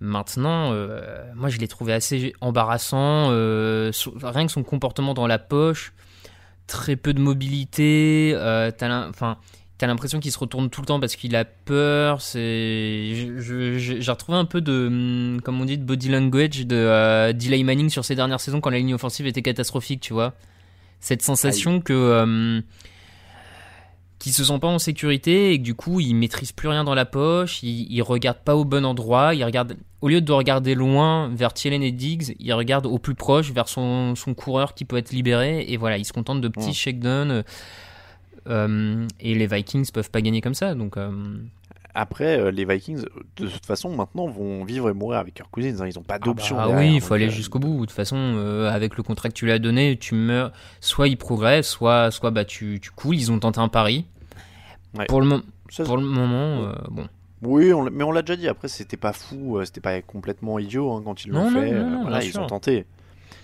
Maintenant, 0.00 0.72
euh, 0.72 1.22
moi 1.34 1.50
je 1.50 1.58
l'ai 1.58 1.68
trouvé 1.68 1.92
assez 1.92 2.32
embarrassant. 2.40 3.28
euh, 3.30 3.92
rien 4.22 4.46
que 4.46 4.52
son 4.52 4.62
comportement 4.62 5.12
dans 5.12 5.26
la 5.26 5.38
poche, 5.38 5.92
très 6.66 6.96
peu 6.96 7.12
de 7.12 7.20
mobilité. 7.20 8.32
Euh, 8.34 8.70
t'as 8.70 9.86
l'impression 9.86 10.18
qu'il 10.18 10.32
se 10.32 10.38
retourne 10.38 10.70
tout 10.70 10.80
le 10.80 10.86
temps 10.86 11.00
parce 11.00 11.16
qu'il 11.16 11.36
a 11.36 11.44
peur. 11.44 12.22
C'est, 12.22 13.36
j'ai 13.38 14.10
retrouvé 14.10 14.38
un 14.38 14.46
peu 14.46 14.62
de, 14.62 14.86
hum, 14.86 15.40
comme 15.42 15.60
on 15.60 15.66
dit, 15.66 15.76
de 15.76 15.84
body 15.84 16.08
language 16.08 16.66
de 16.66 17.32
Delay 17.32 17.62
Manning 17.62 17.90
sur 17.90 18.04
ces 18.06 18.14
dernières 18.14 18.40
saisons 18.40 18.62
quand 18.62 18.70
la 18.70 18.78
ligne 18.78 18.94
offensive 18.94 19.26
était 19.26 19.42
catastrophique, 19.42 20.00
tu 20.00 20.14
vois. 20.14 20.32
Cette 21.00 21.20
sensation 21.22 21.80
que 21.80 22.62
qui 24.20 24.32
se 24.32 24.44
sent 24.44 24.58
pas 24.60 24.68
en 24.68 24.78
sécurité 24.78 25.50
et 25.52 25.58
que 25.58 25.64
du 25.64 25.74
coup 25.74 25.98
il 25.98 26.14
maîtrise 26.14 26.52
plus 26.52 26.68
rien 26.68 26.84
dans 26.84 26.94
la 26.94 27.06
poche, 27.06 27.62
il, 27.64 27.90
il 27.92 28.02
regarde 28.02 28.38
pas 28.44 28.54
au 28.54 28.64
bon 28.64 28.84
endroit, 28.84 29.34
il 29.34 29.42
regarde 29.44 29.76
au 30.02 30.08
lieu 30.08 30.20
de 30.20 30.30
regarder 30.32 30.74
loin 30.76 31.28
vers 31.34 31.52
Thielen 31.52 31.82
et 31.82 31.90
Diggs, 31.90 32.34
il 32.38 32.52
regarde 32.54 32.86
au 32.86 32.98
plus 32.98 33.14
proche 33.16 33.50
vers 33.50 33.66
son, 33.68 34.14
son 34.14 34.34
coureur 34.34 34.74
qui 34.74 34.84
peut 34.84 34.96
être 34.98 35.10
libéré 35.10 35.64
et 35.68 35.76
voilà, 35.76 35.98
il 35.98 36.04
se 36.04 36.12
contente 36.12 36.40
de 36.40 36.48
petits 36.48 36.66
Ouais. 36.68 36.72
shakedowns 36.72 37.42
euh, 38.48 39.06
et 39.20 39.34
les 39.34 39.46
Vikings 39.46 39.90
peuvent 39.90 40.10
pas 40.10 40.22
gagner 40.22 40.40
comme 40.40 40.54
ça 40.54 40.74
donc 40.74 40.96
euh, 40.96 41.10
Après, 41.94 42.38
euh, 42.38 42.50
les 42.50 42.64
Vikings, 42.64 43.04
de 43.36 43.46
toute 43.48 43.66
façon, 43.66 43.94
maintenant 43.94 44.26
vont 44.28 44.64
vivre 44.64 44.88
et 44.90 44.92
mourir 44.92 45.18
avec 45.18 45.34
Kirk 45.34 45.50
Cousins. 45.50 45.80
hein. 45.80 45.86
Ils 45.88 45.96
n'ont 45.96 46.04
pas 46.04 46.18
d'option. 46.18 46.56
Ah 46.58 46.66
derrière, 46.68 46.88
oui, 46.90 46.94
il 46.96 47.00
faut 47.00 47.14
aller 47.14 47.26
euh, 47.26 47.30
jusqu'au 47.30 47.58
bout. 47.58 47.74
De 47.74 47.80
toute 47.86 47.90
façon, 47.90 48.16
euh, 48.16 48.70
avec 48.70 48.96
le 48.96 49.02
contrat 49.02 49.28
que 49.28 49.34
tu 49.34 49.44
lui 49.46 49.52
as 49.52 49.58
donné, 49.58 49.96
tu 49.96 50.14
meurs. 50.14 50.52
Soit 50.80 51.08
il 51.08 51.16
progresse, 51.16 51.68
soit, 51.68 52.10
soit 52.10 52.30
bah, 52.30 52.44
tu, 52.44 52.78
tu 52.80 52.90
coules. 52.90 53.16
Ils 53.16 53.32
ont 53.32 53.38
tenté 53.38 53.58
un 53.60 53.68
pari. 53.68 54.06
Ouais. 54.96 55.06
Pour, 55.06 55.20
le 55.20 55.26
mo- 55.26 55.40
ça, 55.68 55.84
pour 55.84 55.96
le 55.96 56.04
moment, 56.04 56.62
euh, 56.64 56.72
bon. 56.90 57.06
Oui, 57.42 57.72
on 57.72 57.84
mais 57.90 58.04
on 58.04 58.12
l'a 58.12 58.22
déjà 58.22 58.36
dit. 58.36 58.48
Après, 58.48 58.68
c'était 58.68 58.96
pas 58.96 59.12
fou, 59.12 59.58
c'était 59.64 59.80
pas 59.80 60.00
complètement 60.02 60.58
idiot 60.58 60.92
hein, 60.92 61.02
quand 61.04 61.24
ils 61.24 61.30
l'ont 61.30 61.50
fait. 61.50 61.70
non, 61.72 61.90
non, 61.90 62.02
voilà, 62.02 62.22
ils 62.22 62.32
sûr. 62.32 62.42
ont 62.42 62.46
tenté. 62.46 62.84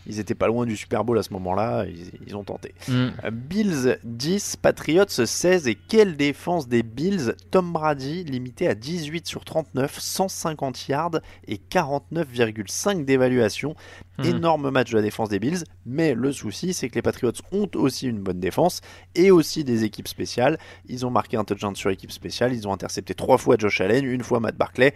Ils 0.06 0.20
étaient 0.20 0.34
pas 0.34 0.46
loin 0.46 0.66
du 0.66 0.76
Super 0.76 1.04
Bowl 1.04 1.18
à 1.18 1.22
ce 1.22 1.32
moment-là. 1.32 1.84
Ils, 1.86 2.12
ils 2.26 2.36
ont 2.36 2.44
tenté. 2.44 2.74
Mm. 2.88 2.92
Euh, 2.92 3.30
Bills 3.30 3.98
10, 4.04 4.56
Patriots 4.56 5.04
16. 5.08 5.68
Et 5.68 5.74
quelle 5.74 6.16
défense 6.16 6.68
des 6.68 6.82
Bills? 6.82 7.34
Tom 7.50 7.72
Brady 7.72 8.24
limité 8.24 8.68
à 8.68 8.74
18 8.74 9.26
sur 9.26 9.44
39, 9.44 9.98
150 9.98 10.88
yards 10.88 11.20
et 11.46 11.56
49,5 11.56 13.04
d'évaluation. 13.04 13.74
Mm. 14.18 14.24
Énorme 14.24 14.70
match 14.70 14.90
de 14.90 14.96
la 14.96 15.02
défense 15.02 15.28
des 15.28 15.38
Bills. 15.38 15.64
Mais 15.84 16.14
le 16.14 16.32
souci, 16.32 16.72
c'est 16.72 16.88
que 16.88 16.94
les 16.94 17.02
Patriots 17.02 17.32
ont 17.52 17.68
aussi 17.74 18.06
une 18.06 18.20
bonne 18.20 18.40
défense 18.40 18.80
et 19.14 19.30
aussi 19.30 19.64
des 19.64 19.84
équipes 19.84 20.08
spéciales. 20.08 20.58
Ils 20.88 21.06
ont 21.06 21.10
marqué 21.10 21.36
un 21.36 21.44
touchdown 21.44 21.74
sur 21.74 21.90
équipe 21.90 22.12
spéciale. 22.12 22.52
Ils 22.52 22.66
ont 22.68 22.72
intercepté 22.72 23.14
trois 23.14 23.38
fois 23.38 23.56
Josh 23.58 23.80
Allen, 23.80 24.04
une 24.04 24.22
fois 24.22 24.40
Matt 24.40 24.56
Barclay. 24.56 24.94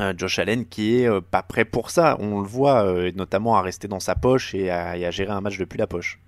Euh, 0.00 0.14
Josh 0.16 0.38
Allen 0.38 0.64
qui 0.66 1.00
est 1.00 1.08
euh, 1.08 1.20
pas 1.20 1.42
prêt 1.42 1.64
pour 1.64 1.90
ça, 1.90 2.16
on 2.20 2.40
le 2.40 2.46
voit 2.46 2.84
euh, 2.84 3.10
notamment 3.16 3.56
à 3.56 3.62
rester 3.62 3.88
dans 3.88 3.98
sa 3.98 4.14
poche 4.14 4.54
et 4.54 4.70
à, 4.70 5.10
gérer 5.10 5.32
un 5.32 5.40
match 5.40 5.58
depuis 5.58 5.78
la 5.78 5.86
poche. 5.86 6.20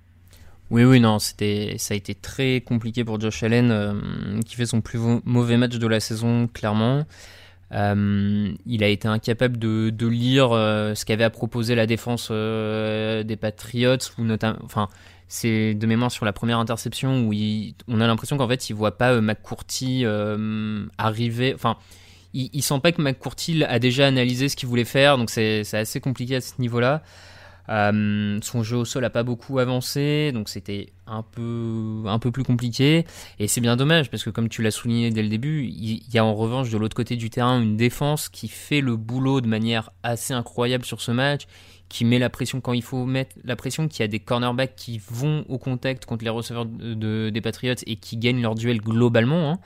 Oui, 0.71 0.85
oui, 0.85 1.01
non, 1.01 1.19
c'était, 1.19 1.77
ça 1.79 1.95
a 1.95 1.97
été 1.97 2.15
très 2.15 2.61
compliqué 2.61 3.05
pour 3.05 3.21
Josh 3.21 3.43
Allen, 3.43 4.41
qui 4.47 4.55
fait 4.55 4.67
son 4.67 4.81
plus 4.81 5.01
mauvais 5.25 5.57
match 5.57 5.77
de 5.77 5.87
la 5.89 5.99
saison, 5.99 6.47
clairement. 6.47 7.05
Il 7.73 8.85
a 8.85 8.87
été 8.87 9.09
incapable 9.09 9.59
de, 9.59 10.07
lire 10.07 10.51
ce 10.51 11.05
qu'avait 11.05 11.25
à 11.25 11.31
proposer 11.31 11.75
la 11.75 11.87
défense 11.87 12.31
des 12.31 13.37
Patriots, 13.41 13.97
ou 14.17 14.23
notamment, 14.23 14.61
enfin, 14.63 14.89
c'est 15.27 15.75
de 15.75 15.87
mémoire 15.89 16.13
sur 16.13 16.25
la 16.25 16.33
première 16.33 16.61
interception 16.61 17.27
où 17.27 17.33
on 17.89 18.01
a 18.01 18.07
l'impression 18.07 18.37
qu'en 18.37 18.47
fait 18.47 18.71
il 18.71 18.75
voit 18.75 18.97
pas 18.97 19.21
McCourty 19.21 20.05
arriver, 20.99 21.53
enfin, 21.53 21.79
il, 22.35 22.51
il 22.53 22.63
sent 22.63 22.81
pas 22.83 22.93
que 22.93 23.01
McCourty 23.03 23.65
a 23.65 23.79
déjà 23.79 24.07
analysé 24.07 24.49
ce 24.49 24.57
qu'il 24.57 24.69
voulait 24.69 24.85
faire, 24.85 25.19
donc 25.19 25.31
c'est 25.31 25.63
assez 25.75 26.01
compliqué 26.01 26.37
à 26.37 26.41
ce 26.41 26.53
niveau-là. 26.59 27.03
Euh, 27.69 28.39
son 28.43 28.65
jeu 28.65 28.79
au 28.79 28.85
sol 28.85 29.05
a 29.05 29.11
pas 29.11 29.23
beaucoup 29.23 29.61
avancé, 29.61 30.33
donc 30.33 30.49
c'était 30.49 30.89
un 31.07 31.23
peu, 31.23 32.03
un 32.07 32.19
peu 32.19 32.33
plus 32.33 32.43
compliqué. 32.43 33.05
Et 33.39 33.47
c'est 33.47 33.61
bien 33.61 33.77
dommage 33.77 34.11
parce 34.11 34.25
que, 34.25 34.31
comme 34.31 34.49
tu 34.49 34.63
l'as 34.63 34.73
souligné 34.73 35.11
dès 35.11 35.23
le 35.23 35.29
début, 35.29 35.67
il 35.67 36.03
y 36.13 36.19
a 36.19 36.25
en 36.25 36.35
revanche 36.35 36.71
de 36.71 36.79
l'autre 36.79 36.97
côté 36.97 37.15
du 37.15 37.31
terrain 37.31 37.61
une 37.61 37.77
défense 37.77 38.29
qui 38.29 38.49
fait 38.49 38.81
le 38.81 38.97
boulot 38.97 39.41
de 39.41 39.47
manière 39.47 39.91
assez 40.03 40.35
incroyable 40.35 40.85
sur 40.85 41.01
ce 41.01 41.13
match, 41.13 41.43
qui 41.89 42.05
met 42.05 42.19
la 42.19 42.31
pression 42.31 42.61
quand 42.61 42.73
il 42.73 42.83
faut 42.83 43.05
mettre 43.07 43.37
la 43.45 43.55
pression, 43.55 43.87
qui 43.87 44.03
a 44.03 44.09
des 44.09 44.19
cornerbacks 44.21 44.75
qui 44.75 45.01
vont 45.09 45.45
au 45.49 45.59
contact 45.59 46.07
contre 46.07 46.25
les 46.25 46.31
receveurs 46.31 46.67
de, 46.67 46.95
de- 46.95 47.31
des 47.33 47.41
Patriots 47.41 47.75
et 47.87 47.97
qui 47.97 48.17
gagnent 48.17 48.43
leur 48.43 48.57
duel 48.57 48.81
globalement. 48.81 49.51
hein. 49.53 49.59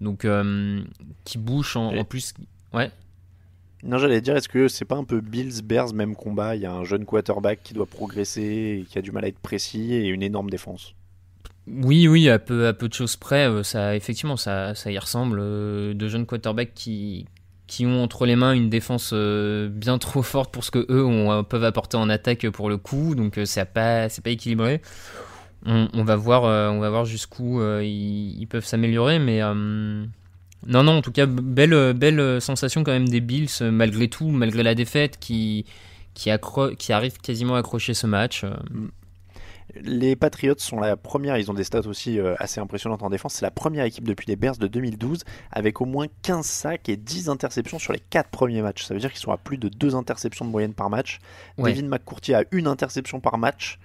Donc, 0.00 0.24
euh, 0.24 0.82
qui 1.24 1.38
bouge 1.38 1.76
en, 1.76 1.96
en 1.96 2.04
plus. 2.04 2.34
Ouais. 2.74 2.90
Non, 3.82 3.98
j'allais 3.98 4.20
dire, 4.20 4.36
est-ce 4.36 4.48
que 4.48 4.68
c'est 4.68 4.84
pas 4.84 4.96
un 4.96 5.04
peu 5.04 5.20
Bills 5.20 5.62
Bears 5.62 5.94
même 5.94 6.16
combat? 6.16 6.56
Il 6.56 6.62
y 6.62 6.66
a 6.66 6.72
un 6.72 6.84
jeune 6.84 7.04
quarterback 7.04 7.60
qui 7.62 7.72
doit 7.72 7.86
progresser, 7.86 8.80
et 8.80 8.86
qui 8.88 8.98
a 8.98 9.02
du 9.02 9.12
mal 9.12 9.24
à 9.24 9.28
être 9.28 9.38
précis 9.38 9.94
et 9.94 10.08
une 10.08 10.22
énorme 10.22 10.50
défense. 10.50 10.94
Oui, 11.66 12.08
oui, 12.08 12.28
à 12.28 12.38
peu, 12.38 12.66
à 12.66 12.72
peu 12.72 12.88
de 12.88 12.94
choses 12.94 13.16
près, 13.16 13.48
euh, 13.48 13.62
ça, 13.62 13.96
effectivement, 13.96 14.36
ça, 14.36 14.74
ça 14.74 14.90
y 14.90 14.98
ressemble. 14.98 15.38
euh, 15.40 15.94
De 15.94 16.08
jeunes 16.08 16.26
quarterbacks 16.26 16.74
qui, 16.74 17.26
qui 17.66 17.86
ont 17.86 18.02
entre 18.02 18.26
les 18.26 18.36
mains 18.36 18.52
une 18.52 18.70
défense 18.70 19.12
bien 19.14 19.98
trop 19.98 20.22
forte 20.22 20.52
pour 20.52 20.62
ce 20.64 20.70
que 20.70 20.86
eux 20.90 21.04
ont, 21.04 21.42
peuvent 21.42 21.64
apporter 21.64 21.96
en 21.96 22.08
attaque 22.08 22.48
pour 22.50 22.68
le 22.68 22.76
coup, 22.76 23.14
donc 23.14 23.40
c'est 23.44 23.64
pas, 23.72 24.08
c'est 24.08 24.22
pas 24.22 24.30
équilibré. 24.30 24.80
On, 25.66 25.88
on 25.94 26.04
va 26.04 26.14
voir, 26.16 26.44
euh, 26.44 26.68
on 26.70 26.78
va 26.78 26.90
voir 26.90 27.04
jusqu'où 27.04 27.60
euh, 27.60 27.82
ils, 27.82 28.40
ils 28.40 28.46
peuvent 28.46 28.64
s'améliorer, 28.64 29.18
mais 29.18 29.42
euh, 29.42 30.04
non, 30.66 30.82
non, 30.84 30.98
en 30.98 31.02
tout 31.02 31.10
cas, 31.12 31.26
belle, 31.26 31.92
belle 31.92 32.40
sensation 32.40 32.84
quand 32.84 32.92
même 32.92 33.08
des 33.08 33.20
Bills, 33.20 33.50
malgré 33.60 34.08
tout, 34.08 34.28
malgré 34.28 34.62
la 34.62 34.74
défaite, 34.76 35.18
qui, 35.18 35.64
qui, 36.14 36.30
arrive 36.30 37.18
quasiment 37.18 37.56
à 37.56 37.58
accrocher 37.58 37.94
ce 37.94 38.06
match. 38.06 38.44
euh. 38.44 38.54
Les 39.82 40.14
Patriots 40.16 40.54
sont 40.58 40.78
la 40.78 40.96
première, 40.96 41.36
ils 41.36 41.50
ont 41.50 41.54
des 41.54 41.64
stats 41.64 41.86
aussi 41.86 42.18
assez 42.38 42.60
impressionnantes 42.60 43.02
en 43.02 43.10
défense. 43.10 43.34
C'est 43.34 43.44
la 43.44 43.50
première 43.50 43.84
équipe 43.84 44.06
depuis 44.06 44.26
les 44.28 44.36
Bears 44.36 44.56
de 44.56 44.68
2012 44.68 45.24
avec 45.50 45.80
au 45.80 45.84
moins 45.84 46.06
15 46.22 46.46
sacs 46.46 46.88
et 46.88 46.96
10 46.96 47.28
interceptions 47.28 47.78
sur 47.78 47.92
les 47.92 47.98
4 47.98 48.30
premiers 48.30 48.62
matchs. 48.62 48.84
Ça 48.84 48.94
veut 48.94 49.00
dire 49.00 49.10
qu'ils 49.10 49.20
sont 49.20 49.32
à 49.32 49.36
plus 49.36 49.58
de 49.58 49.68
2 49.68 49.94
interceptions 49.96 50.44
de 50.46 50.50
moyenne 50.50 50.72
par 50.72 50.88
match. 50.88 51.18
Ouais. 51.58 51.72
Devin 51.74 51.88
McCourty 51.88 52.32
a 52.32 52.44
une 52.52 52.68
interception 52.68 53.20
par 53.20 53.36
match. 53.36 53.78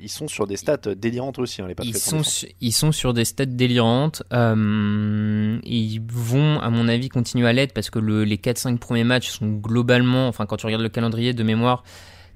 Ils 0.00 0.08
sont 0.10 0.28
sur 0.28 0.46
des 0.46 0.56
stats 0.56 0.94
délirantes 0.96 1.38
aussi, 1.38 1.62
hein, 1.62 1.66
les 1.68 1.74
Patriots. 1.74 1.96
Ils 1.96 2.00
sont, 2.00 2.22
su- 2.22 2.46
ils 2.60 2.72
sont 2.72 2.92
sur 2.92 3.14
des 3.14 3.24
stats 3.24 3.46
délirantes. 3.46 4.22
euh, 4.32 5.58
ils 5.64 6.00
vont, 6.12 6.60
à 6.60 6.70
mon 6.70 6.88
avis, 6.88 7.08
continuer 7.08 7.48
à 7.48 7.52
l'être 7.52 7.72
parce 7.72 7.90
que 7.90 7.98
le- 7.98 8.24
les 8.24 8.36
4-5 8.38 8.78
premiers 8.78 9.04
matchs 9.04 9.28
sont 9.30 9.48
globalement, 9.50 10.28
enfin, 10.28 10.46
quand 10.46 10.56
tu 10.56 10.66
regardes 10.66 10.82
le 10.82 10.88
calendrier 10.88 11.32
de 11.32 11.42
mémoire, 11.42 11.82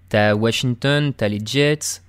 t'as 0.08 0.34
Washington, 0.34 1.12
t'as 1.16 1.28
les 1.28 1.40
Jets. 1.44 2.00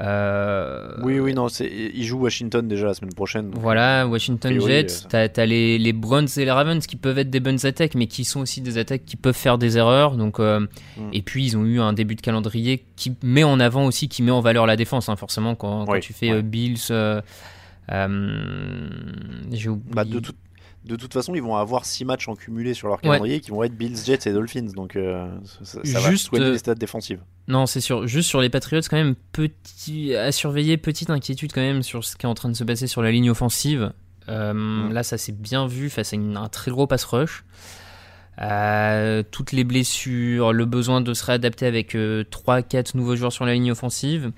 Euh, 0.00 0.92
Oui, 1.02 1.18
oui, 1.18 1.34
non, 1.34 1.48
ils 1.48 2.04
jouent 2.04 2.20
Washington 2.20 2.66
déjà 2.68 2.86
la 2.86 2.94
semaine 2.94 3.12
prochaine. 3.12 3.50
donc, 3.50 3.60
Voilà, 3.60 4.06
Washington 4.06 4.60
Jets, 4.60 4.86
euh, 5.04 5.06
t'as 5.08 5.28
t'as 5.28 5.46
les, 5.46 5.78
les 5.78 5.92
Browns 5.92 6.28
et 6.36 6.44
les 6.44 6.50
Ravens 6.50 6.86
qui 6.86 6.96
peuvent 6.96 7.18
être 7.18 7.30
des 7.30 7.40
bonnes 7.40 7.64
attaques, 7.66 7.94
mais 7.94 8.06
qui 8.06 8.24
sont 8.24 8.40
aussi 8.40 8.60
des 8.60 8.78
attaques 8.78 9.04
qui 9.04 9.16
peuvent 9.16 9.34
faire 9.36 9.58
des 9.58 9.76
erreurs. 9.78 10.16
Donc, 10.16 10.38
euh, 10.40 10.60
Mm. 10.96 11.10
Et 11.12 11.22
puis 11.22 11.44
ils 11.46 11.56
ont 11.56 11.64
eu 11.64 11.80
un 11.80 11.92
début 11.92 12.14
de 12.14 12.20
calendrier 12.20 12.84
qui 12.96 13.12
met 13.22 13.44
en 13.44 13.58
avant 13.60 13.86
aussi, 13.86 14.08
qui 14.08 14.22
met 14.22 14.30
en 14.30 14.40
valeur 14.40 14.66
la 14.66 14.76
défense, 14.76 15.08
hein, 15.08 15.16
forcément, 15.16 15.54
quand, 15.54 15.86
quand 15.86 15.92
Oui, 15.92 16.00
tu 16.00 16.12
fais 16.12 16.32
ouais. 16.32 16.42
Bills, 16.42 16.78
euh, 16.90 17.20
j'ai 19.52 19.68
oublié- 19.68 19.94
Bah, 19.94 20.04
de, 20.04 20.20
de 20.90 20.96
toute 20.96 21.12
façon, 21.12 21.34
ils 21.34 21.42
vont 21.42 21.56
avoir 21.56 21.84
6 21.84 22.04
matchs 22.04 22.28
en 22.28 22.34
cumulé 22.34 22.74
sur 22.74 22.88
leur 22.88 23.00
calendrier 23.00 23.40
qui 23.40 23.50
vont 23.50 23.62
être 23.62 23.74
Bills, 23.76 23.96
Jets 24.04 24.28
et 24.28 24.32
Dolphins. 24.32 24.72
Donc 24.74 24.96
euh, 24.96 25.28
ça, 25.62 25.80
ça 25.84 26.00
va 26.00 26.10
Juste, 26.10 26.26
soigner 26.26 26.46
euh, 26.46 26.52
les 26.52 26.58
stats 26.58 26.74
défensives. 26.74 27.20
Non, 27.48 27.66
c'est 27.66 27.80
sûr. 27.80 28.06
Juste 28.06 28.28
sur 28.28 28.40
les 28.40 28.48
Patriots, 28.50 28.80
quand 28.88 28.96
même, 28.96 29.14
petit 29.32 30.14
à 30.14 30.32
surveiller, 30.32 30.76
petite 30.76 31.10
inquiétude 31.10 31.52
quand 31.52 31.60
même 31.60 31.82
sur 31.82 32.04
ce 32.04 32.16
qui 32.16 32.26
est 32.26 32.28
en 32.28 32.34
train 32.34 32.48
de 32.48 32.54
se 32.56 32.64
passer 32.64 32.86
sur 32.86 33.02
la 33.02 33.10
ligne 33.10 33.30
offensive. 33.30 33.92
Euh. 34.28 34.92
Là, 34.92 35.02
ça 35.02 35.18
s'est 35.18 35.32
bien 35.32 35.66
vu 35.66 35.90
face 35.90 36.12
à 36.12 36.16
une- 36.16 36.36
un 36.36 36.48
très 36.48 36.70
gros 36.70 36.86
pass 36.86 37.04
rush. 37.04 37.44
Euh, 38.40 39.22
toutes 39.30 39.52
les 39.52 39.64
blessures, 39.64 40.52
le 40.52 40.64
besoin 40.64 41.00
de 41.00 41.12
se 41.14 41.24
réadapter 41.24 41.66
avec 41.66 41.94
3-4 41.94 42.94
nouveaux 42.96 43.16
joueurs 43.16 43.32
sur 43.32 43.44
la 43.44 43.52
ligne 43.54 43.70
offensive. 43.72 44.32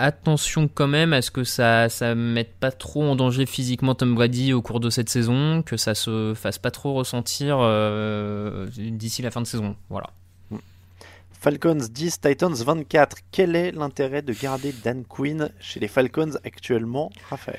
Attention 0.00 0.68
quand 0.72 0.86
même 0.86 1.12
à 1.12 1.22
ce 1.22 1.30
que 1.32 1.42
ça 1.42 1.88
ça 1.88 2.14
mette 2.14 2.54
pas 2.54 2.70
trop 2.70 3.02
en 3.02 3.16
danger 3.16 3.46
physiquement 3.46 3.96
Tom 3.96 4.14
Brady 4.14 4.52
au 4.52 4.62
cours 4.62 4.78
de 4.78 4.90
cette 4.90 5.08
saison, 5.08 5.62
que 5.62 5.76
ça 5.76 5.96
se 5.96 6.34
fasse 6.36 6.58
pas 6.58 6.70
trop 6.70 6.94
ressentir 6.94 7.58
euh, 7.60 8.68
d'ici 8.76 9.22
la 9.22 9.32
fin 9.32 9.40
de 9.40 9.46
saison. 9.46 9.74
Voilà. 9.90 10.10
Falcons 11.40 11.78
10, 11.90 12.20
Titans 12.20 12.52
24. 12.54 13.16
Quel 13.32 13.54
est 13.56 13.70
l'intérêt 13.72 14.22
de 14.22 14.32
garder 14.32 14.72
Dan 14.84 15.04
Quinn 15.04 15.50
chez 15.60 15.78
les 15.80 15.88
Falcons 15.88 16.32
actuellement, 16.44 17.10
Raphaël? 17.30 17.58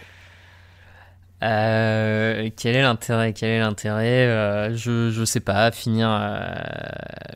Euh, 1.41 2.49
quel 2.57 2.75
est 2.75 2.81
l'intérêt 2.81 3.31
Quel 3.33 3.49
est 3.49 3.59
l'intérêt 3.59 4.27
Euh, 4.27 4.75
Je 4.75 5.09
je 5.11 5.23
sais 5.23 5.39
pas. 5.39 5.71
Finir. 5.71 6.09
euh, 6.09 6.53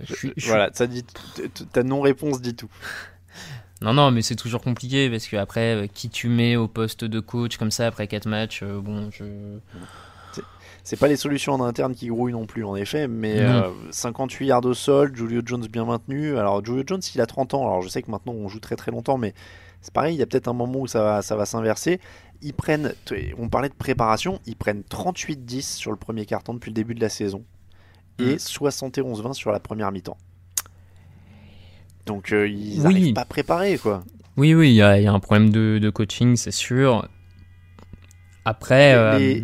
je 0.04 0.28
je 0.36 0.48
Voilà, 0.48 0.70
ça 0.74 0.88
dit 0.88 1.06
ta 1.72 1.84
non-réponse 1.84 2.42
dit 2.42 2.56
tout. 2.56 2.70
Non 3.84 3.94
non, 3.94 4.12
mais 4.12 4.22
c'est 4.22 4.36
toujours 4.36 4.62
compliqué 4.62 5.10
parce 5.10 5.28
que 5.28 5.36
après, 5.36 5.76
euh, 5.76 5.88
qui 5.94 6.10
tu 6.10 6.30
mets 6.30 6.56
au 6.56 6.68
poste 6.68 7.04
de 7.04 7.20
coach 7.20 7.58
comme 7.58 7.70
ça 7.72 7.86
après 7.88 8.08
4 8.08 8.26
matchs, 8.28 8.62
euh, 8.64 8.80
bon, 8.82 9.10
je. 9.12 9.24
C'est 10.86 10.98
pas 10.98 11.08
les 11.08 11.16
solutions 11.16 11.54
en 11.54 11.64
interne 11.64 11.96
qui 11.96 12.08
grouillent 12.08 12.34
non 12.34 12.46
plus, 12.46 12.66
en 12.66 12.76
effet, 12.76 13.08
mais 13.08 13.36
Non. 13.36 13.50
euh, 13.50 13.70
58 13.92 14.48
yards 14.48 14.66
au 14.66 14.74
sol, 14.74 15.16
Julio 15.16 15.42
Jones 15.46 15.66
bien 15.68 15.86
maintenu. 15.86 16.38
Alors, 16.38 16.64
Julio 16.66 16.84
Jones, 16.86 17.00
il 17.16 17.22
a 17.22 17.26
30 17.26 17.54
ans, 17.54 17.62
alors 17.66 17.82
je 17.82 17.88
sais 17.88 18.02
que 18.02 18.12
maintenant 18.12 18.34
on 18.34 18.50
joue 18.50 18.60
très 18.60 18.76
très 18.76 18.92
longtemps, 18.92 19.18
mais 19.18 19.34
c'est 19.82 19.94
pareil, 19.94 20.14
il 20.16 20.20
y 20.20 20.22
a 20.22 20.26
peut-être 20.26 20.50
un 20.50 20.54
moment 20.54 20.80
où 20.80 20.88
ça 20.88 21.02
va, 21.02 21.22
ça 21.22 21.38
va 21.38 21.46
s'inverser. 21.46 22.02
Ils 22.42 22.54
prennent, 22.54 22.94
on 23.38 23.48
parlait 23.48 23.70
de 23.70 23.74
préparation, 23.74 24.42
ils 24.46 24.58
prennent 24.58 24.82
38-10 24.90 25.62
sur 25.62 25.92
le 25.92 25.96
premier 25.98 26.26
carton 26.26 26.54
depuis 26.54 26.70
le 26.72 26.76
début 26.76 26.96
de 26.96 27.02
la 27.02 27.10
saison 27.10 27.44
et 28.20 28.36
Mm. 28.36 28.38
71-20 28.38 29.32
sur 29.34 29.52
la 29.54 29.62
première 29.62 29.90
mi-temps. 29.94 30.18
Donc, 32.06 32.32
euh, 32.34 32.48
ils 32.48 32.78
Oui. 32.78 32.84
n'arrivent 32.84 33.14
pas 33.14 33.26
préparés, 33.26 33.78
quoi. 33.78 34.04
Oui 34.36 34.54
oui, 34.56 34.70
il 34.72 34.76
y, 34.76 34.82
a 34.82 34.98
il 35.00 35.04
y 35.04 35.08
a 35.08 35.14
un 35.14 35.20
problème 35.20 35.50
de, 35.52 35.80
de 35.82 35.90
coaching, 35.90 36.36
c'est 36.36 36.52
sûr. 36.52 37.08
Après. 38.46 38.94
euh, 38.96 39.18
les, 39.20 39.44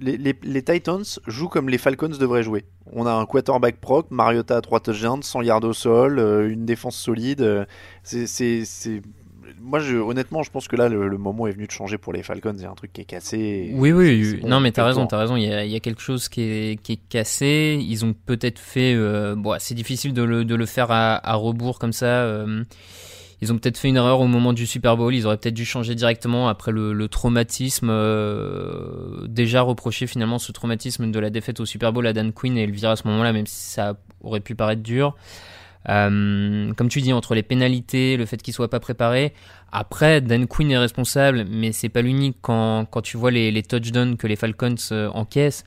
les, 0.00 0.16
les- 0.16 0.36
les 0.42 0.62
Titans 0.62 1.02
jouent 1.26 1.48
comme 1.48 1.68
les 1.68 1.78
Falcons 1.78 2.08
devraient 2.08 2.42
jouer. 2.42 2.64
On 2.92 3.04
a 3.06 3.12
un 3.12 3.26
quarterback 3.26 3.80
proc, 3.80 4.06
Mariota 4.10 4.56
à 4.56 4.60
3 4.60 4.80
touchdowns, 4.80 5.22
100 5.22 5.42
yards 5.42 5.64
au 5.64 5.72
sol, 5.72 6.18
euh, 6.18 6.48
une 6.50 6.64
défense 6.64 6.96
solide. 6.96 7.42
euh, 7.42 7.64
c'est, 8.02 8.26
c'est, 8.26 8.64
c'est- 8.64 9.02
Moi, 9.60 9.78
je, 9.80 9.96
honnêtement, 9.96 10.42
je 10.42 10.50
pense 10.50 10.68
que 10.68 10.76
là, 10.76 10.88
le, 10.88 11.08
le 11.08 11.18
moment 11.18 11.46
est 11.46 11.52
venu 11.52 11.66
de 11.66 11.70
changer 11.70 11.98
pour 11.98 12.12
les 12.12 12.22
Falcons. 12.22 12.54
Il 12.56 12.62
y 12.62 12.64
a 12.66 12.70
un 12.70 12.74
truc 12.74 12.92
qui 12.92 13.00
est 13.00 13.04
cassé. 13.04 13.70
Oui, 13.74 13.92
oui, 13.92 14.38
bon, 14.40 14.48
non, 14.48 14.60
mais 14.60 14.72
t'as 14.72 14.84
raison, 14.84 15.06
t'as 15.06 15.18
raison. 15.18 15.36
Il 15.36 15.44
y, 15.44 15.52
a, 15.52 15.64
il 15.64 15.70
y 15.70 15.76
a 15.76 15.80
quelque 15.80 16.00
chose 16.02 16.28
qui 16.28 16.42
est, 16.42 16.82
qui 16.82 16.92
est 16.92 17.00
cassé. 17.08 17.78
Ils 17.80 18.04
ont 18.04 18.14
peut-être 18.14 18.58
fait. 18.58 18.94
euh, 18.94 19.34
bon, 19.36 19.54
c'est 19.58 19.74
difficile 19.74 20.12
de 20.12 20.22
le, 20.22 20.44
de 20.44 20.54
le 20.54 20.66
faire 20.66 20.90
à, 20.90 21.16
à 21.28 21.34
rebours 21.34 21.78
comme 21.78 21.92
ça. 21.92 22.06
euh, 22.06 22.64
ils 23.40 23.52
ont 23.52 23.58
peut-être 23.58 23.78
fait 23.78 23.86
une 23.88 23.96
erreur 23.96 24.20
au 24.20 24.26
moment 24.26 24.52
du 24.52 24.66
Super 24.66 24.96
Bowl. 24.96 25.14
Ils 25.14 25.24
auraient 25.26 25.36
peut-être 25.36 25.54
dû 25.54 25.64
changer 25.64 25.94
directement 25.94 26.48
après 26.48 26.72
le, 26.72 26.92
le 26.92 27.06
traumatisme. 27.08 27.88
euh, 27.88 29.26
déjà 29.28 29.62
reproché 29.62 30.06
finalement 30.06 30.38
ce 30.38 30.50
traumatisme 30.52 31.10
de 31.10 31.18
la 31.20 31.30
défaite 31.30 31.60
au 31.60 31.66
Super 31.66 31.92
Bowl 31.92 32.06
à 32.06 32.12
Dan 32.12 32.32
Quinn 32.32 32.56
et 32.58 32.66
le 32.66 32.72
virer 32.72 32.92
à 32.92 32.96
ce 32.96 33.06
moment-là, 33.06 33.32
même 33.32 33.46
si 33.46 33.70
ça 33.70 33.96
aurait 34.22 34.40
pu 34.40 34.54
paraître 34.54 34.82
dur. 34.82 35.14
Euh, 35.88 36.72
comme 36.74 36.88
tu 36.88 37.00
dis, 37.00 37.12
entre 37.12 37.34
les 37.34 37.42
pénalités, 37.42 38.16
le 38.16 38.26
fait 38.26 38.40
qu'il 38.42 38.52
soit 38.54 38.68
pas 38.68 38.80
préparé. 38.80 39.32
Après, 39.72 40.20
Dan 40.20 40.46
Quinn 40.46 40.70
est 40.70 40.78
responsable, 40.78 41.46
mais 41.48 41.72
c'est 41.72 41.88
pas 41.88 42.02
l'unique. 42.02 42.36
Quand, 42.42 42.84
quand 42.90 43.00
tu 43.02 43.16
vois 43.16 43.30
les, 43.30 43.50
les 43.50 43.62
touchdowns 43.62 44.16
que 44.16 44.26
les 44.26 44.36
Falcons 44.36 44.74
euh, 44.92 45.08
encaissent, 45.14 45.64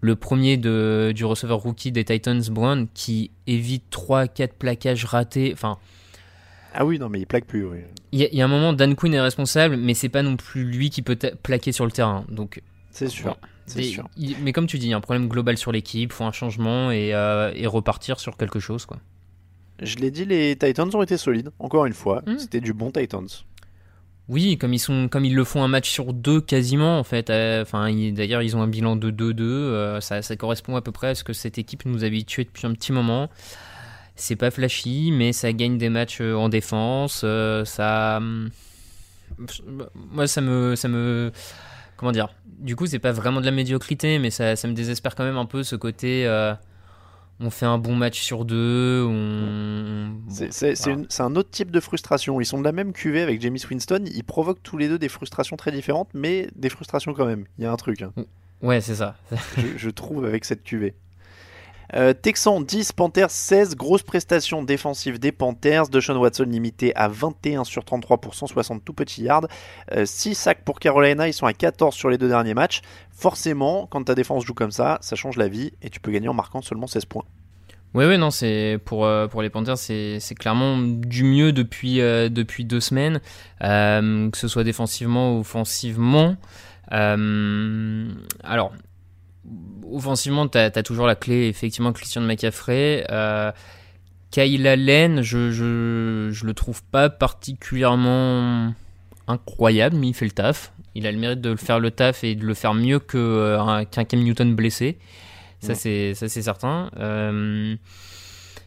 le 0.00 0.16
premier 0.16 0.56
de, 0.56 1.12
du 1.14 1.24
receveur 1.24 1.58
rookie 1.58 1.92
des 1.92 2.04
Titans, 2.04 2.42
Brown, 2.50 2.88
qui 2.94 3.30
évite 3.46 3.84
3-4 3.92 4.48
plaquages 4.58 5.04
ratés. 5.04 5.50
Enfin, 5.52 5.78
Ah 6.74 6.84
oui, 6.84 6.98
non, 6.98 7.08
mais 7.08 7.20
il 7.20 7.26
plaque 7.26 7.44
plus. 7.46 7.64
oui. 7.66 7.78
il 8.12 8.20
y, 8.20 8.24
a- 8.24 8.28
il 8.32 8.36
y 8.38 8.42
a 8.42 8.44
un 8.44 8.48
moment, 8.48 8.72
Dan 8.72 8.94
Quinn 8.96 9.14
est 9.14 9.20
responsable, 9.20 9.76
mais 9.76 9.94
c'est 9.94 10.08
pas 10.08 10.22
non 10.22 10.36
plus 10.36 10.64
lui 10.64 10.90
qui 10.90 11.02
peut 11.02 11.16
plaquer 11.42 11.72
sur 11.72 11.84
le 11.84 11.92
terrain. 11.92 12.24
Donc, 12.30 12.62
C'est 12.90 13.08
sûr. 13.08 13.26
Bon. 13.26 13.36
C'est 13.66 13.84
sûr. 13.84 14.08
il- 14.16 14.36
mais 14.42 14.52
comme 14.52 14.66
tu 14.66 14.78
dis, 14.78 14.86
il 14.86 14.90
y 14.90 14.92
a 14.92 14.96
un 14.96 15.00
problème 15.00 15.28
global 15.28 15.56
sur 15.56 15.70
l'équipe, 15.72 16.12
faut 16.12 16.24
un 16.24 16.32
changement 16.32 16.90
et, 16.90 17.14
euh, 17.14 17.52
et 17.54 17.66
repartir 17.68 18.18
sur 18.18 18.36
quelque 18.36 18.58
chose. 18.58 18.86
Quoi. 18.86 18.98
Je 19.82 19.96
l'ai 19.98 20.10
dit, 20.10 20.24
les 20.24 20.56
Titans 20.56 20.88
ont 20.94 21.02
été 21.02 21.16
solides. 21.16 21.50
Encore 21.58 21.86
une 21.86 21.92
fois, 21.92 22.22
Mm. 22.26 22.38
c'était 22.38 22.60
du 22.60 22.72
bon 22.72 22.90
Titans. 22.90 23.26
Oui, 24.28 24.56
comme 24.56 24.72
ils, 24.72 24.78
sont, 24.78 25.08
comme 25.08 25.24
ils 25.24 25.34
le 25.34 25.44
font 25.44 25.62
un 25.64 25.68
match 25.68 25.90
sur 25.90 26.12
deux 26.12 26.40
quasiment, 26.40 26.98
en 26.98 27.04
fait. 27.04 27.28
euh, 27.28 27.62
Enfin, 27.62 27.88
ils- 27.90 28.14
D'ailleurs, 28.14 28.40
ils 28.42 28.56
ont 28.56 28.62
un 28.62 28.68
bilan 28.68 28.94
de 28.96 29.10
2-2. 29.10 29.44
euh, 29.44 30.00
ça, 30.00 30.22
ça 30.22 30.36
correspond 30.36 30.76
à 30.76 30.80
peu 30.82 30.92
près 30.92 31.08
à 31.08 31.14
ce 31.14 31.24
que 31.24 31.32
cette 31.32 31.58
équipe 31.58 31.84
nous 31.84 32.04
habituait 32.04 32.44
depuis 32.44 32.66
un 32.66 32.72
petit 32.72 32.92
moment. 32.92 33.28
C'est 34.14 34.36
pas 34.36 34.50
flashy, 34.50 35.10
mais 35.12 35.32
ça 35.32 35.52
gagne 35.52 35.76
des 35.78 35.88
matchs 35.88 36.20
euh, 36.20 36.34
en 36.34 36.48
défense. 36.48 37.22
euh, 37.24 37.64
ça. 37.64 38.18
hum, 38.18 38.50
Moi, 40.12 40.26
ça 40.26 40.40
me. 40.40 40.76
Ça 40.76 40.88
me 40.88 41.32
comment 41.96 42.12
dire? 42.12 42.28
Du 42.46 42.76
coup, 42.76 42.86
c'est 42.86 42.98
pas 43.00 43.12
vraiment 43.12 43.40
de 43.40 43.46
la 43.46 43.50
médiocrité, 43.52 44.18
mais 44.18 44.30
ça, 44.30 44.54
ça 44.56 44.68
me 44.68 44.72
désespère 44.74 45.14
quand 45.14 45.24
même 45.24 45.36
un 45.38 45.46
peu 45.46 45.62
ce 45.64 45.74
côté. 45.76 46.26
euh, 46.26 46.54
on 47.42 47.50
fait 47.50 47.66
un 47.66 47.78
bon 47.78 47.94
match 47.94 48.20
sur 48.20 48.44
deux. 48.44 49.04
On... 49.06 50.12
Voilà. 50.28 50.52
c'est 50.52 51.20
un 51.20 51.36
autre 51.36 51.50
type 51.50 51.70
de 51.70 51.80
frustration. 51.80 52.40
Ils 52.40 52.46
sont 52.46 52.58
de 52.58 52.64
la 52.64 52.72
même 52.72 52.92
cuvée 52.92 53.20
avec 53.20 53.40
James 53.40 53.58
Winston. 53.70 54.04
Ils 54.06 54.24
provoquent 54.24 54.62
tous 54.62 54.76
les 54.78 54.88
deux 54.88 54.98
des 54.98 55.08
frustrations 55.08 55.56
très 55.56 55.72
différentes, 55.72 56.08
mais 56.14 56.48
des 56.54 56.68
frustrations 56.68 57.12
quand 57.12 57.26
même. 57.26 57.44
Il 57.58 57.64
y 57.64 57.66
a 57.66 57.72
un 57.72 57.76
truc, 57.76 58.02
hein, 58.02 58.12
Ouais, 58.62 58.80
c'est 58.80 58.94
ça. 58.94 59.16
je, 59.58 59.76
je 59.76 59.90
trouve, 59.90 60.24
avec 60.24 60.44
cette 60.44 60.62
cuvée. 60.62 60.94
Euh, 61.94 62.12
Texans 62.12 62.64
10, 62.64 62.92
Panthers 62.92 63.30
16, 63.30 63.76
grosse 63.76 64.02
prestation 64.02 64.62
défensive 64.62 65.18
des 65.18 65.32
Panthers. 65.32 65.88
Deshaun 65.88 66.16
Watson 66.16 66.44
limité 66.44 66.94
à 66.96 67.08
21 67.08 67.64
sur 67.64 67.84
33 67.84 68.18
pour 68.18 68.34
160 68.34 68.84
tout 68.84 68.94
petits 68.94 69.22
yards. 69.22 69.46
6 70.04 70.34
sacs 70.34 70.64
pour 70.64 70.80
Carolina, 70.80 71.28
ils 71.28 71.32
sont 71.32 71.46
à 71.46 71.52
14 71.52 71.94
sur 71.94 72.08
les 72.08 72.18
deux 72.18 72.28
derniers 72.28 72.54
matchs. 72.54 72.80
Forcément, 73.10 73.86
quand 73.90 74.04
ta 74.04 74.14
défense 74.14 74.44
joue 74.44 74.54
comme 74.54 74.70
ça, 74.70 74.98
ça 75.00 75.16
change 75.16 75.36
la 75.36 75.48
vie 75.48 75.72
et 75.82 75.90
tu 75.90 76.00
peux 76.00 76.10
gagner 76.10 76.28
en 76.28 76.34
marquant 76.34 76.62
seulement 76.62 76.86
16 76.86 77.04
points. 77.04 77.24
Ouais, 77.94 78.06
ouais, 78.06 78.16
non, 78.16 78.30
c'est 78.30 78.78
pour, 78.86 79.04
euh, 79.04 79.26
les 79.42 79.50
Panthers, 79.50 79.76
c'est 79.76 80.34
clairement 80.38 80.78
du 80.78 81.24
mieux 81.24 81.52
depuis, 81.52 82.00
euh, 82.00 82.30
deux 82.30 82.80
semaines, 82.80 83.20
euh, 83.62 84.30
que 84.30 84.38
ce 84.38 84.48
soit 84.48 84.64
défensivement 84.64 85.36
ou 85.36 85.40
offensivement. 85.40 86.36
Euh, 86.92 88.08
alors, 88.42 88.72
offensivement, 89.90 90.46
tu 90.48 90.58
as, 90.58 90.70
toujours 90.82 91.06
la 91.06 91.14
clé, 91.16 91.48
effectivement, 91.48 91.92
Christian 91.92 92.22
McCaffrey. 92.22 93.04
Euh, 93.10 93.52
Kyle 94.30 94.66
Allen, 94.66 95.20
je, 95.22 95.50
je, 95.50 96.28
je 96.32 96.46
le 96.46 96.54
trouve 96.54 96.82
pas 96.84 97.10
particulièrement 97.10 98.72
incroyable, 99.28 99.96
mais 99.96 100.08
il 100.08 100.14
fait 100.14 100.24
le 100.24 100.30
taf. 100.30 100.72
Il 100.94 101.06
a 101.06 101.12
le 101.12 101.18
mérite 101.18 101.40
de 101.40 101.50
le 101.50 101.56
faire 101.56 101.80
le 101.80 101.90
taf 101.90 102.24
et 102.24 102.34
de 102.34 102.44
le 102.44 102.54
faire 102.54 102.74
mieux 102.74 103.00
euh, 103.14 103.58
un- 103.60 103.84
qu'un 103.84 104.04
Cam 104.04 104.20
Newton 104.20 104.54
blessé. 104.54 104.98
Ça, 105.60 105.68
Ouais. 105.68 105.74
c'est 105.74 106.14
ça, 106.14 106.28
c'est 106.28 106.42
certain. 106.42 106.90
Euh, 106.98 107.76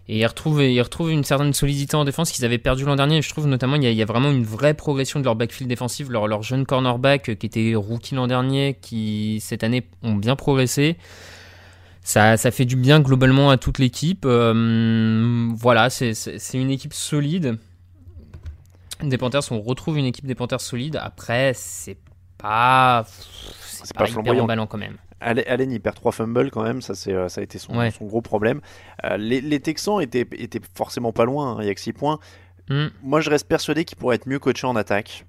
et 0.08 0.20
il 0.20 0.26
retrouve, 0.26 0.62
il 0.64 0.82
retrouve 0.82 1.10
une 1.10 1.24
certaine 1.24 1.54
solidité 1.54 1.96
en 1.96 2.06
défense 2.06 2.32
qu'ils 2.32 2.46
avaient 2.46 2.60
perdu 2.60 2.86
l'an 2.86 2.96
dernier. 2.96 3.24
Je 3.24 3.30
trouve 3.30 3.48
notamment 3.48 3.76
il 3.76 3.84
y, 3.84 3.88
a, 3.88 3.90
il 3.90 3.98
y 3.98 4.04
a 4.04 4.06
vraiment 4.06 4.30
une 4.30 4.44
vraie 4.44 4.76
progression 4.76 5.20
de 5.20 5.26
leur 5.26 5.36
backfield 5.36 5.68
défensif. 5.68 6.10
Leur, 6.10 6.28
leur 6.28 6.44
jeune 6.44 6.66
cornerback 6.66 7.30
euh, 7.30 7.36
qui 7.36 7.48
était 7.48 7.74
rookie 7.76 8.14
l'an 8.14 8.28
dernier, 8.28 8.78
qui 8.80 9.40
cette 9.42 9.64
année 9.64 9.88
ont 10.04 10.14
bien 10.14 10.36
progressé. 10.36 10.98
Ça, 12.04 12.38
ça 12.38 12.52
fait 12.52 12.66
du 12.66 12.76
bien 12.76 13.00
globalement 13.00 13.50
à 13.50 13.58
toute 13.58 13.80
l'équipe. 13.80 14.26
Euh, 14.28 15.50
voilà, 15.56 15.90
c'est 15.90 16.14
une 16.54 16.70
équipe 16.70 16.94
solide. 16.94 17.58
Des 19.02 19.18
Panthers, 19.18 19.52
on 19.52 19.60
retrouve 19.60 19.98
une 19.98 20.06
équipe 20.06 20.28
des 20.28 20.36
Panthers 20.36 20.62
solide. 20.62 21.00
Après, 21.02 21.54
c'est 21.56 21.98
pas, 22.38 23.06
c'est 23.64 23.92
pas, 23.96 24.06
pas 24.06 24.10
hyper 24.12 24.44
emballant 24.44 24.68
quand 24.68 24.78
même. 24.78 24.98
Allen, 25.22 25.72
il 25.72 25.80
perd 25.82 25.96
3 25.96 26.12
fumbles 26.12 26.52
quand 26.52 26.64
même, 26.64 26.82
ça, 26.82 26.94
c'est, 26.94 27.14
euh, 27.14 27.30
ça 27.30 27.42
a 27.42 27.44
été 27.44 27.58
son, 27.58 27.78
Ouais. 27.78 27.92
son 27.92 28.06
gros 28.06 28.22
problème. 28.22 28.62
Euh, 29.04 29.18
les, 29.18 29.42
les 29.42 29.60
Texans 29.60 30.02
étaient, 30.02 30.28
étaient 30.38 30.62
forcément 30.76 31.12
pas 31.14 31.26
loin, 31.26 31.54
hein, 31.54 31.58
il 31.62 31.68
y 31.68 31.70
a 31.70 31.76
que 31.76 31.82
6 31.82 31.94
points. 31.94 32.20
Hmm. 32.70 32.88
Moi 33.04 33.22
je 33.22 33.30
reste 33.30 33.48
persuadé 33.48 33.86
qu'ils 33.86 33.98
pourraient 33.98 34.16
être 34.16 34.28
mieux 34.28 34.40
coachés 34.40 34.68
en 34.68 34.76
attaque. 34.76 35.26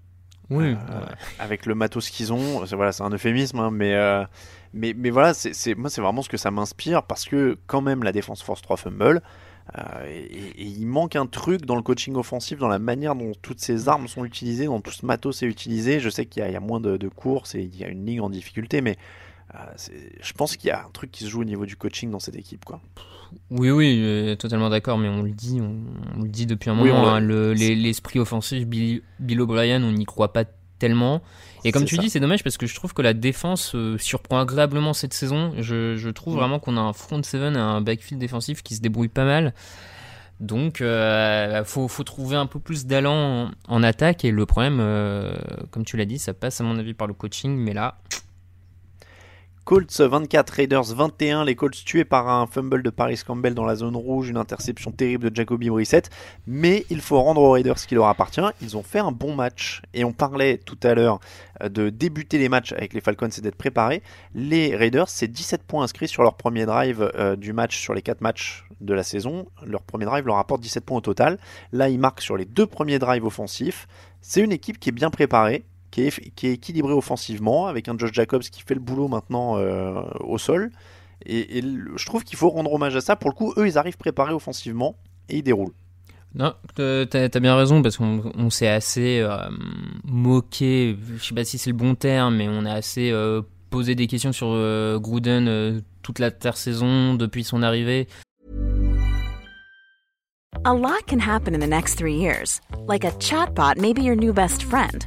Oui. 0.49 0.74
Euh, 0.74 1.01
avec 1.39 1.66
le 1.66 1.74
matos 1.74 2.09
qu'ils 2.09 2.32
ont, 2.32 2.64
c'est, 2.66 2.76
voilà, 2.76 2.93
c'est 2.93 3.03
un 3.03 3.11
euphémisme, 3.11 3.59
hein, 3.59 3.70
mais, 3.70 3.95
euh, 3.95 4.24
mais, 4.72 4.95
mais 4.97 5.11
voilà, 5.11 5.34
c'est, 5.34 5.53
c'est- 5.53 5.74
moi 5.74 5.91
c'est 5.91 6.01
vraiment 6.01 6.22
ce 6.22 6.28
que 6.28 6.37
ça 6.37 6.51
m'inspire 6.51 7.03
parce 7.03 7.24
que 7.24 7.59
quand 7.66 7.80
même 7.80 8.03
la 8.03 8.12
défense 8.12 8.43
force 8.43 8.62
3 8.62 8.76
fumbles. 8.76 9.22
Euh, 9.76 10.07
et, 10.09 10.62
il 10.62 10.87
manque 10.87 11.16
un 11.16 11.26
truc 11.26 11.66
dans 11.66 11.74
le 11.74 11.82
coaching 11.82 12.14
offensif, 12.14 12.59
dans 12.59 12.68
la 12.68 12.78
manière 12.78 13.16
dont 13.16 13.32
toutes 13.43 13.61
ces 13.61 13.89
armes 13.89 14.07
sont 14.07 14.24
utilisées, 14.24 14.66
dont 14.66 14.80
tout 14.80 14.93
ce 14.93 15.05
matos 15.05 15.43
est 15.43 15.47
utilisé. 15.47 15.99
Je 15.99 16.09
sais 16.09 16.26
qu'il 16.26 16.49
y, 16.49 16.57
a 16.57 16.61
moins 16.61 16.80
de, 16.80 17.09
courses 17.09 17.55
et 17.55 17.62
il 17.62 17.76
y 17.76 17.84
a 17.84 17.89
une 17.89 18.07
ligne 18.07 18.20
en 18.20 18.30
difficulté, 18.30 18.80
mais 18.80 18.97
je 20.20 20.32
pense 20.32 20.57
qu'il 20.57 20.68
y 20.68 20.70
a 20.70 20.84
un 20.84 20.90
truc 20.90 21.11
qui 21.11 21.24
se 21.24 21.28
joue 21.28 21.40
au 21.40 21.44
niveau 21.44 21.66
du 21.66 21.76
coaching 21.76 22.11
dans 22.11 22.20
cette 22.20 22.36
équipe. 22.36 22.64
Quoi. 22.64 22.80
Oui, 23.51 23.70
oui, 23.70 24.36
totalement 24.38 24.70
d'accord, 24.70 24.99
mais 24.99 25.09
on 25.09 25.22
le 25.22 25.30
dit, 25.30 25.61
on, 25.61 26.22
le 26.22 26.28
dit 26.28 26.47
depuis 26.47 26.70
un 26.70 26.74
moment. 26.74 27.09
Hein, 27.09 27.20
l'esprit 27.20 28.18
offensif, 28.18 28.66
Bill, 28.66 29.03
Bill 29.18 29.40
O'Brien, 29.40 29.82
on 29.82 29.92
n'y 29.92 30.05
croit 30.05 30.32
pas 30.32 30.44
tellement. 30.78 31.22
Et 31.64 31.72
comme 31.72 31.84
tu 31.84 31.99
dis, 31.99 32.11
c'est 32.11 32.20
dommage 32.20 32.44
parce 32.44 32.57
que 32.57 32.66
je 32.66 32.74
trouve 32.74 32.94
que 32.94 33.03
la 33.03 33.14
défense 33.14 33.74
euh, 33.74 33.99
surprend 33.99 34.38
agréablement 34.38 34.92
cette 34.92 35.14
saison. 35.14 35.53
Je, 35.59 36.09
trouve 36.11 36.34
mm. 36.34 36.38
vraiment 36.38 36.59
qu'on 36.59 36.76
a 36.76 36.80
un 36.80 36.92
front 36.92 37.22
seven 37.22 37.57
et 37.57 37.61
un 37.61 37.80
backfield 37.80 38.20
défensif 38.20 38.62
qui 38.62 38.76
se 38.76 38.80
débrouille 38.80 39.09
pas 39.09 39.24
mal. 39.24 39.53
Donc, 40.38 40.80
il 40.80 40.86
euh, 40.86 41.64
faut, 41.64 41.88
trouver 42.05 42.36
un 42.36 42.47
peu 42.47 42.61
plus 42.61 42.86
d'allant 42.86 43.51
en, 43.68 43.82
attaque. 43.82 44.24
Et 44.24 44.30
le 44.30 44.47
problème, 44.47 44.78
euh, 44.80 45.34
comme 45.70 45.84
tu 45.84 45.97
l'as 45.97 46.05
dit, 46.05 46.18
ça 46.18 46.34
passe 46.34 46.61
à 46.61 46.64
mon 46.64 46.78
avis 46.78 46.94
par 46.94 47.09
le 47.09 47.14
coaching. 47.14 47.57
Mais 47.57 47.72
là, 47.72 47.99
Colts 49.67 50.01
24, 50.01 50.51
Raiders 50.51 50.95
21. 50.95 51.45
Les 51.45 51.57
Colts 51.57 51.85
tués 51.85 52.05
par 52.05 52.29
un 52.29 52.47
fumble 52.47 52.85
de 52.85 52.91
Paris 52.91 53.21
Campbell 53.27 53.53
dans 53.53 53.64
la 53.64 53.75
zone 53.75 53.97
rouge, 53.97 54.29
une 54.29 54.37
interception 54.37 54.93
terrible 54.93 55.31
de 55.31 55.35
Jacoby 55.35 55.71
Brissett. 55.71 56.09
Mais 56.47 56.87
il 56.89 57.01
faut 57.01 57.21
rendre 57.21 57.43
aux 57.43 57.51
Raiders 57.51 57.77
ce 57.77 57.89
qui 57.89 57.97
leur 57.97 58.07
appartient. 58.07 58.41
Ils 58.62 58.77
ont 58.77 58.85
fait 58.85 59.01
un 59.01 59.11
bon 59.11 59.35
match. 59.35 59.83
Et 59.93 60.05
on 60.05 60.12
parlait 60.12 60.59
tout 60.59 60.79
à 60.85 60.95
l'heure 60.95 61.19
euh, 61.64 61.69
de 61.69 61.91
débuter 61.91 62.39
les 62.39 62.49
matchs 62.49 62.75
avec 62.75 62.95
les 62.95 63.01
Falcons 63.01 63.27
et 63.27 63.41
d'être 63.41 63.57
préparés. 63.57 64.05
Les 64.37 64.77
Raiders, 64.77 65.09
c'est 65.09 65.27
17 65.27 65.64
points 65.64 65.83
inscrits 65.83 66.07
sur 66.07 66.23
leur 66.23 66.37
premier 66.37 66.64
drive 66.64 67.11
euh, 67.17 67.35
du 67.35 67.53
match 67.53 67.77
sur 67.77 67.93
les 67.93 68.03
4 68.03 68.21
matchs 68.21 68.67
de 68.81 68.95
la 68.95 69.03
saison. 69.03 69.49
Leur 69.67 69.83
premier 69.83 70.05
drive 70.05 70.27
leur 70.27 70.39
apporte 70.39 70.61
17 70.61 70.85
points 70.85 70.99
au 70.99 71.01
total. 71.01 71.41
Là, 71.73 71.89
ils 71.89 71.99
marquent 71.99 72.23
sur 72.23 72.37
les 72.37 72.45
deux 72.45 72.67
premiers 72.67 73.01
drives 73.01 73.25
offensifs. 73.25 73.89
C'est 74.21 74.43
une 74.43 74.53
équipe 74.53 74.79
qui 74.79 74.91
est 74.91 74.93
bien 74.93 75.11
préparée 75.11 75.64
qui 75.97 76.47
est, 76.47 76.53
équilibré 76.53 76.92
offensivement, 76.92 77.66
avec 77.66 77.88
un 77.88 77.97
Josh 77.97 78.12
Jacobs 78.12 78.42
qui 78.42 78.62
fait 78.62 78.74
le 78.74 78.80
boulot 78.80 79.09
maintenant 79.09 79.57
euh, 79.57 80.03
au 80.20 80.36
sol. 80.36 80.70
Et, 81.24 81.62
je 81.62 82.07
trouve 82.07 82.24
qu'il 82.24 82.36
faut 82.36 82.51
rendre 82.51 82.72
hommage 82.72 82.94
à 82.97 83.01
ça. 83.01 83.16
Pour 83.16 83.30
le 83.30 83.34
coup, 83.34 83.55
eux, 83.57 83.66
ils 83.66 83.78
arrivent 83.78 83.97
préparés 83.97 84.34
offensivement 84.34 84.97
et 85.28 85.38
ils 85.38 85.42
déroulent. 85.42 85.72
Non, 86.34 86.53
t'as 86.74 87.07
as 87.12 87.40
bien 87.40 87.57
raison 87.57 87.80
parce 87.80 87.97
qu'on 87.97 88.51
s'est 88.51 88.68
assez 88.68 89.20
euh, 89.20 89.38
moqué, 90.05 90.99
je 91.16 91.24
sais 91.24 91.34
pas 91.34 91.44
si 91.44 91.57
c'est 91.57 91.70
le 91.70 91.76
bon 91.76 91.94
terme, 91.94 92.36
mais 92.36 92.47
on 92.47 92.66
a 92.66 92.72
assez 92.72 93.11
euh, 93.11 93.40
posé 93.70 93.94
des 93.94 94.07
questions 94.07 94.32
sur 94.32 94.49
Gruden 95.01 95.82
toute 96.03 96.18
la 96.18 96.30
terre 96.30 96.59
saison 96.59 97.14
depuis 97.14 97.42
son 97.42 97.62
arrivée. 97.62 98.07
A 100.64 100.74
lot 100.74 101.07
can 101.07 101.20
happen 101.20 101.55
in 101.55 101.61
the 101.61 101.66
next 101.66 101.94
three 101.94 102.16
years, 102.16 102.61
like 102.86 103.05
a 103.05 103.12
chatbot 103.12 103.78
may 103.78 103.94
be 103.94 104.03
your 104.03 104.16
new 104.16 104.32
best 104.32 104.62
friend. 104.64 105.07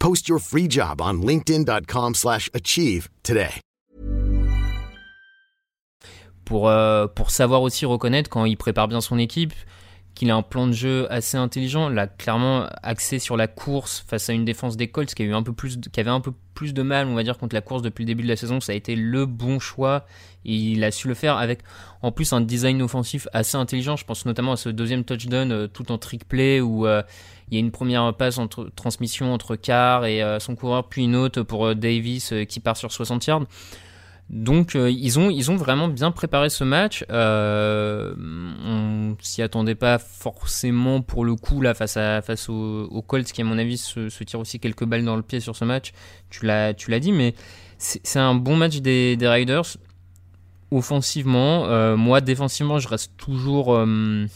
Post 0.00 0.28
your 0.28 0.38
free 0.40 0.66
job 0.66 1.02
on 1.02 1.20
linkedin.com/achieve 1.20 3.08
today. 3.22 3.60
Pour 6.46 6.70
euh, 6.70 7.06
pour 7.06 7.30
savoir 7.30 7.60
aussi 7.60 7.84
reconnaître 7.84 8.30
quand 8.30 8.46
il 8.46 8.56
prépare 8.56 8.88
bien 8.88 9.02
son 9.02 9.18
équipe, 9.18 9.52
qu'il 10.14 10.30
a 10.30 10.36
un 10.36 10.42
plan 10.42 10.66
de 10.66 10.72
jeu 10.72 11.06
assez 11.12 11.36
intelligent, 11.36 11.90
là 11.90 12.06
clairement 12.06 12.66
axé 12.82 13.18
sur 13.18 13.36
la 13.36 13.46
course 13.46 14.04
face 14.08 14.30
à 14.30 14.32
une 14.32 14.44
défense 14.44 14.76
des 14.76 14.88
Colts 14.88 15.14
qui 15.14 15.22
a 15.22 15.26
eu 15.26 15.34
un 15.34 15.42
peu 15.42 15.52
plus 15.52 15.78
qui 15.78 16.00
avait 16.00 16.10
un 16.10 16.20
peu 16.20 16.32
plus 16.54 16.74
de 16.74 16.82
mal, 16.82 17.06
on 17.06 17.14
va 17.14 17.22
dire 17.22 17.38
contre 17.38 17.54
la 17.54 17.60
course 17.60 17.82
depuis 17.82 18.02
le 18.02 18.06
début 18.06 18.22
de 18.22 18.28
la 18.28 18.36
saison, 18.36 18.60
ça 18.60 18.72
a 18.72 18.74
été 18.74 18.96
le 18.96 19.26
bon 19.26 19.58
choix. 19.58 20.06
il 20.44 20.82
a 20.82 20.90
su 20.90 21.08
le 21.08 21.14
faire 21.14 21.36
avec 21.36 21.60
en 22.02 22.12
plus 22.12 22.32
un 22.32 22.40
design 22.40 22.82
offensif 22.82 23.28
assez 23.32 23.56
intelligent, 23.56 23.96
je 23.96 24.04
pense 24.04 24.26
notamment 24.26 24.52
à 24.52 24.56
ce 24.56 24.68
deuxième 24.70 25.04
touchdown 25.04 25.52
euh, 25.52 25.66
tout 25.68 25.92
en 25.92 25.98
trick 25.98 26.26
play 26.26 26.60
où 26.60 26.86
euh, 26.86 27.02
il 27.50 27.54
y 27.54 27.56
a 27.56 27.60
une 27.60 27.70
première 27.70 28.14
passe 28.14 28.38
entre 28.38 28.70
transmission 28.74 29.32
entre 29.32 29.56
Carr 29.56 30.04
et 30.06 30.22
euh, 30.22 30.38
son 30.38 30.54
coureur 30.56 30.88
puis 30.88 31.04
une 31.04 31.16
autre 31.16 31.42
pour 31.42 31.74
Davis 31.74 32.32
qui 32.48 32.60
part 32.60 32.76
sur 32.76 32.92
60 32.92 33.26
yards. 33.26 33.46
Donc 34.30 34.76
euh, 34.76 34.88
ils, 34.88 35.18
ont, 35.18 35.28
ils 35.28 35.50
ont 35.50 35.56
vraiment 35.56 35.88
bien 35.88 36.12
préparé 36.12 36.50
ce 36.50 36.62
match. 36.62 37.04
Euh, 37.10 38.14
on 38.16 39.16
s'y 39.20 39.42
attendait 39.42 39.74
pas 39.74 39.98
forcément 39.98 41.02
pour 41.02 41.24
le 41.24 41.34
coup 41.34 41.60
là 41.60 41.74
face, 41.74 41.96
à, 41.96 42.22
face 42.22 42.48
aux, 42.48 43.04
Colts 43.08 43.32
qui 43.32 43.42
à 43.42 43.44
mon 43.44 43.58
avis 43.58 43.76
se, 43.76 44.08
se 44.08 44.22
tirent 44.22 44.38
aussi 44.38 44.60
quelques 44.60 44.84
balles 44.84 45.04
dans 45.04 45.16
le 45.16 45.22
pied 45.22 45.40
sur 45.40 45.56
ce 45.56 45.64
match. 45.64 45.92
Tu 46.30 46.46
l'as, 46.46 46.72
dit, 46.72 47.10
mais 47.10 47.34
c'est 47.78 48.20
un 48.20 48.36
bon 48.36 48.54
match 48.54 48.78
des, 48.78 49.18
Riders. 49.20 49.76
Offensivement, 50.70 51.66
euh, 51.66 51.96
moi 51.96 52.20
défensivement 52.20 52.78
je 52.78 52.86
reste 52.86 53.16
toujours 53.16 53.74
euh, 53.74 54.26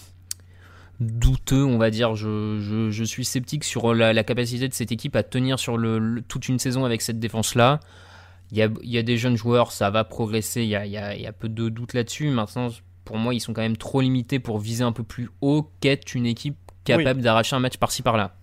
douteux, 1.01 1.65
on 1.65 1.79
va 1.79 1.91
dire. 1.91 2.15
Je, 2.15 2.59
je, 2.61 2.91
je, 2.91 3.05
suis 3.05 3.25
sceptique 3.25 3.65
sur 3.65 3.95
la, 3.95 4.13
la, 4.13 4.25
capacité 4.25 4.69
de 4.69 4.75
cette 4.75 4.93
équipe 4.93 5.17
à 5.17 5.23
tenir 5.23 5.59
sur 5.59 5.77
le, 5.77 6.23
toute 6.27 6.49
une 6.49 6.59
saison 6.59 6.85
avec 6.85 7.03
cette 7.03 7.19
défense 7.19 7.55
là. 7.55 7.81
Il 8.53 8.59
y 8.59 8.99
a, 8.99 9.03
des 9.03 9.17
jeunes 9.17 9.37
joueurs, 9.37 9.73
ça 9.73 9.91
va 9.91 10.05
progresser, 10.05 10.63
il 10.63 10.69
y 10.69 10.77
a, 10.77 11.33
peu 11.33 11.49
de 11.49 11.69
doute 11.69 11.95
là-dessus. 11.95 12.29
Maintenant, 12.29 12.69
pour 13.05 13.17
moi, 13.17 13.35
ils 13.35 13.41
sont 13.41 13.53
quand 13.53 13.63
même 13.63 13.77
trop 13.77 14.01
limités 14.01 14.39
pour 14.39 14.59
viser 14.59 14.85
un 14.85 14.93
peu 14.93 15.03
plus 15.03 15.29
haut 15.41 15.73
qu'être 15.81 16.15
une 16.15 16.27
équipe 16.27 16.57
capable 16.85 17.21
d'arracher 17.21 17.57
un 17.57 17.61
match 17.61 17.79
par-ci 17.79 18.03
par-là. 18.03 18.37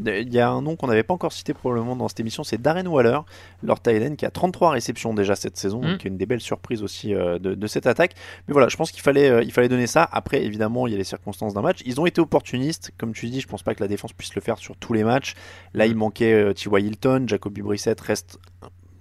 Il 0.00 0.32
y 0.32 0.38
a 0.38 0.48
un 0.48 0.62
nom 0.62 0.76
qu'on 0.76 0.86
n'avait 0.86 1.02
pas 1.02 1.14
encore 1.14 1.32
cité 1.32 1.54
probablement 1.54 1.96
dans 1.96 2.08
cette 2.08 2.20
émission, 2.20 2.44
c'est 2.44 2.60
Darren 2.60 2.86
Waller, 2.86 3.18
leur 3.62 3.80
Tyden, 3.80 4.16
qui 4.16 4.24
a 4.24 4.30
33 4.30 4.70
réceptions 4.70 5.14
déjà 5.14 5.36
cette 5.36 5.56
saison, 5.56 5.82
mm. 5.82 5.98
qui 5.98 6.06
est 6.06 6.10
une 6.10 6.16
des 6.16 6.26
belles 6.26 6.40
surprises 6.40 6.82
aussi 6.82 7.14
euh, 7.14 7.38
de, 7.38 7.66
cette 7.66 7.86
attaque. 7.86 8.14
Mais 8.48 8.52
voilà, 8.52 8.68
je 8.68 8.76
pense 8.76 8.90
qu'il 8.90 9.02
fallait, 9.02 9.28
euh, 9.28 9.42
il 9.42 9.52
fallait 9.52 9.68
donner 9.68 9.86
ça. 9.86 10.08
Après, 10.10 10.42
évidemment, 10.42 10.86
il 10.86 10.92
y 10.92 10.94
a 10.94 10.98
les 10.98 11.04
circonstances 11.04 11.54
d'un 11.54 11.62
match. 11.62 11.80
Ils 11.84 12.00
ont 12.00 12.06
été 12.06 12.20
opportunistes, 12.20 12.92
comme 12.96 13.12
tu 13.12 13.26
dis, 13.26 13.40
je 13.40 13.48
pense 13.48 13.62
pas 13.62 13.74
que 13.74 13.82
la 13.82 13.88
défense 13.88 14.12
puisse 14.12 14.34
le 14.34 14.40
faire 14.40 14.58
sur 14.58 14.76
tous 14.76 14.92
les 14.92 15.04
matchs. 15.04 15.34
Là, 15.74 15.86
il 15.86 15.94
mm. 15.94 15.98
manquait 15.98 16.32
euh, 16.32 16.52
T.Y. 16.52 16.86
Hilton, 16.86 17.24
Jacoby 17.26 17.62
Brissett 17.62 18.00
reste 18.00 18.38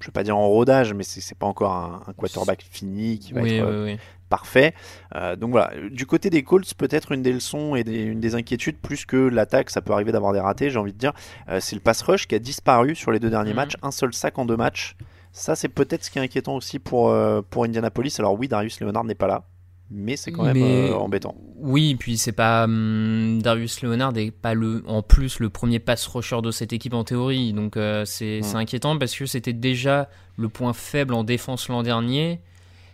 je 0.01 0.07
vais 0.07 0.11
pas 0.11 0.23
dire 0.23 0.37
en 0.37 0.47
rodage, 0.47 0.93
mais 0.93 1.03
c'est 1.03 1.37
pas 1.37 1.45
encore 1.45 1.73
un, 1.73 2.13
quarterback 2.17 2.65
fini 2.69 3.19
qui 3.19 3.33
va 3.33 3.41
être 3.41 3.63
euh, 3.63 3.95
parfait. 4.31 4.73
Euh, 5.15 5.35
donc 5.35 5.51
voilà, 5.51 5.71
du 5.91 6.07
côté 6.07 6.31
des 6.31 6.41
Colts, 6.41 6.73
peut-être 6.73 7.11
une 7.11 7.21
des 7.21 7.33
leçons 7.33 7.75
et 7.75 7.81
une 7.81 8.19
des 8.19 8.33
inquiétudes, 8.33 8.77
plus 8.77 9.05
que 9.05 9.17
l'attaque, 9.17 9.69
ça 9.69 9.81
peut 9.81 9.93
arriver 9.93 10.11
d'avoir 10.11 10.33
des 10.33 10.39
ratés, 10.39 10.71
j'ai 10.71 10.79
envie 10.79 10.93
de 10.93 10.97
dire, 10.97 11.13
euh, 11.49 11.59
c'est 11.61 11.75
le 11.75 11.81
pass 11.81 12.01
rush 12.01 12.27
qui 12.27 12.33
a 12.33 12.39
disparu 12.39 12.95
sur 12.95 13.11
les 13.11 13.19
deux 13.19 13.29
derniers 13.29 13.51
mhm. 13.51 13.57
matchs, 13.57 13.77
un 13.83 13.91
seul 13.91 14.13
sac 14.13 14.39
en 14.39 14.45
deux 14.45 14.57
matchs. 14.57 14.95
Ça, 15.33 15.55
c'est 15.55 15.69
peut-être 15.69 16.03
ce 16.03 16.09
qui 16.09 16.17
est 16.17 16.21
inquiétant 16.21 16.55
aussi 16.55 16.79
pour, 16.79 17.15
pour 17.49 17.63
Indianapolis. 17.63 18.19
Alors 18.19 18.37
oui, 18.37 18.49
Darius 18.49 18.81
Leonard 18.81 19.05
n'est 19.05 19.15
pas 19.15 19.27
là, 19.27 19.45
mais 19.91 20.15
c'est 20.15 20.31
quand 20.31 20.43
même 20.43 20.61
euh, 20.61 20.93
embêtant. 20.93 21.35
Oui, 21.57 21.95
puis 21.95 22.17
c'est 22.17 22.31
pas 22.31 22.63
hum, 22.63 23.41
Darius 23.41 23.81
Leonard 23.81 24.13
n'est 24.13 24.31
pas 24.31 24.53
le 24.53 24.83
en 24.87 25.03
plus 25.03 25.39
le 25.39 25.49
premier 25.49 25.79
pass 25.79 26.07
rusher 26.07 26.41
de 26.41 26.49
cette 26.49 26.71
équipe 26.71 26.93
en 26.93 27.03
théorie, 27.03 27.53
donc 27.53 27.75
euh, 27.75 28.05
c'est 28.05 28.41
inquiétant 28.55 28.97
parce 28.97 29.13
que 29.13 29.25
c'était 29.25 29.53
déjà 29.53 30.09
le 30.37 30.47
point 30.47 30.73
faible 30.73 31.13
en 31.13 31.23
défense 31.23 31.67
l'an 31.67 31.83
dernier. 31.83 32.39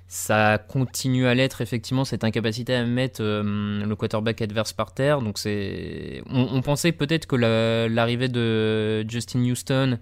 Ça 0.10 0.58
continue 0.58 1.28
à 1.28 1.34
l'être 1.34 1.60
effectivement 1.60 2.06
cette 2.06 2.24
incapacité 2.24 2.74
à 2.74 2.86
mettre 2.86 3.22
hum, 3.22 3.84
le 3.86 3.96
quarterback 3.96 4.42
adverse 4.42 4.72
par 4.72 4.94
terre. 4.94 5.22
Donc 5.22 5.38
c'est, 5.38 6.22
on, 6.30 6.62
pensait 6.62 6.94
peut-être 6.94 7.26
que 7.26 7.36
l'arrivée 7.36 8.30
de 8.30 9.06
Justin 9.10 9.44
Houston 9.44 10.00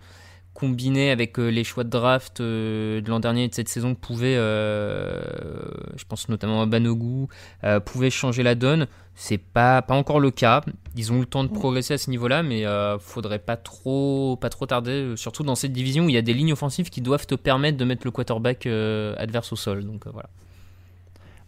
combiné 0.56 1.12
avec 1.12 1.38
euh, 1.38 1.50
les 1.50 1.64
choix 1.64 1.84
de 1.84 1.90
draft 1.90 2.40
euh, 2.40 3.02
de 3.02 3.10
l'an 3.10 3.20
dernier 3.20 3.44
et 3.44 3.48
de 3.50 3.54
cette 3.54 3.70
saison 3.70 3.94
pouvait, 3.94 4.38
euh, 4.38 5.22
je 5.98 6.06
pense 6.06 6.30
notamment 6.30 6.62
à 6.62 6.66
Banogu, 6.66 7.28
pouvaient 7.86 8.10
changer 8.10 8.42
la 8.42 8.56
donne. 8.56 8.88
C'est 9.14 9.38
pas, 9.38 9.82
pas 9.82 9.94
encore 9.94 10.20
le 10.20 10.32
cas. 10.32 10.62
Ils 10.96 11.12
ont 11.12 11.18
eu 11.18 11.22
le 11.22 11.26
temps 11.26 11.44
de 11.44 11.50
progresser 11.50 11.94
à 11.94 11.98
ce 11.98 12.10
niveau-là, 12.10 12.42
mais 12.42 12.66
euh, 12.66 12.98
faudrait 13.00 13.40
pas 13.40 13.58
trop, 13.58 14.38
pas 14.42 14.50
trop 14.50 14.66
tarder, 14.66 15.14
surtout 15.16 15.44
dans 15.44 15.56
cette 15.56 15.74
division 15.74 16.06
où 16.06 16.10
il 16.10 16.16
y 16.16 16.18
a 16.18 16.22
des 16.22 16.34
lignes 16.34 16.54
offensives 16.54 16.90
qui 16.90 17.02
doivent 17.02 17.28
te 17.28 17.36
permettre 17.36 17.78
de 17.78 17.86
mettre 17.86 18.02
le 18.06 18.12
quarterback 18.12 18.66
adverse 18.66 19.52
au 19.52 19.56
sol. 19.56 19.86
Donc 19.86 20.08
voilà. 20.08 20.30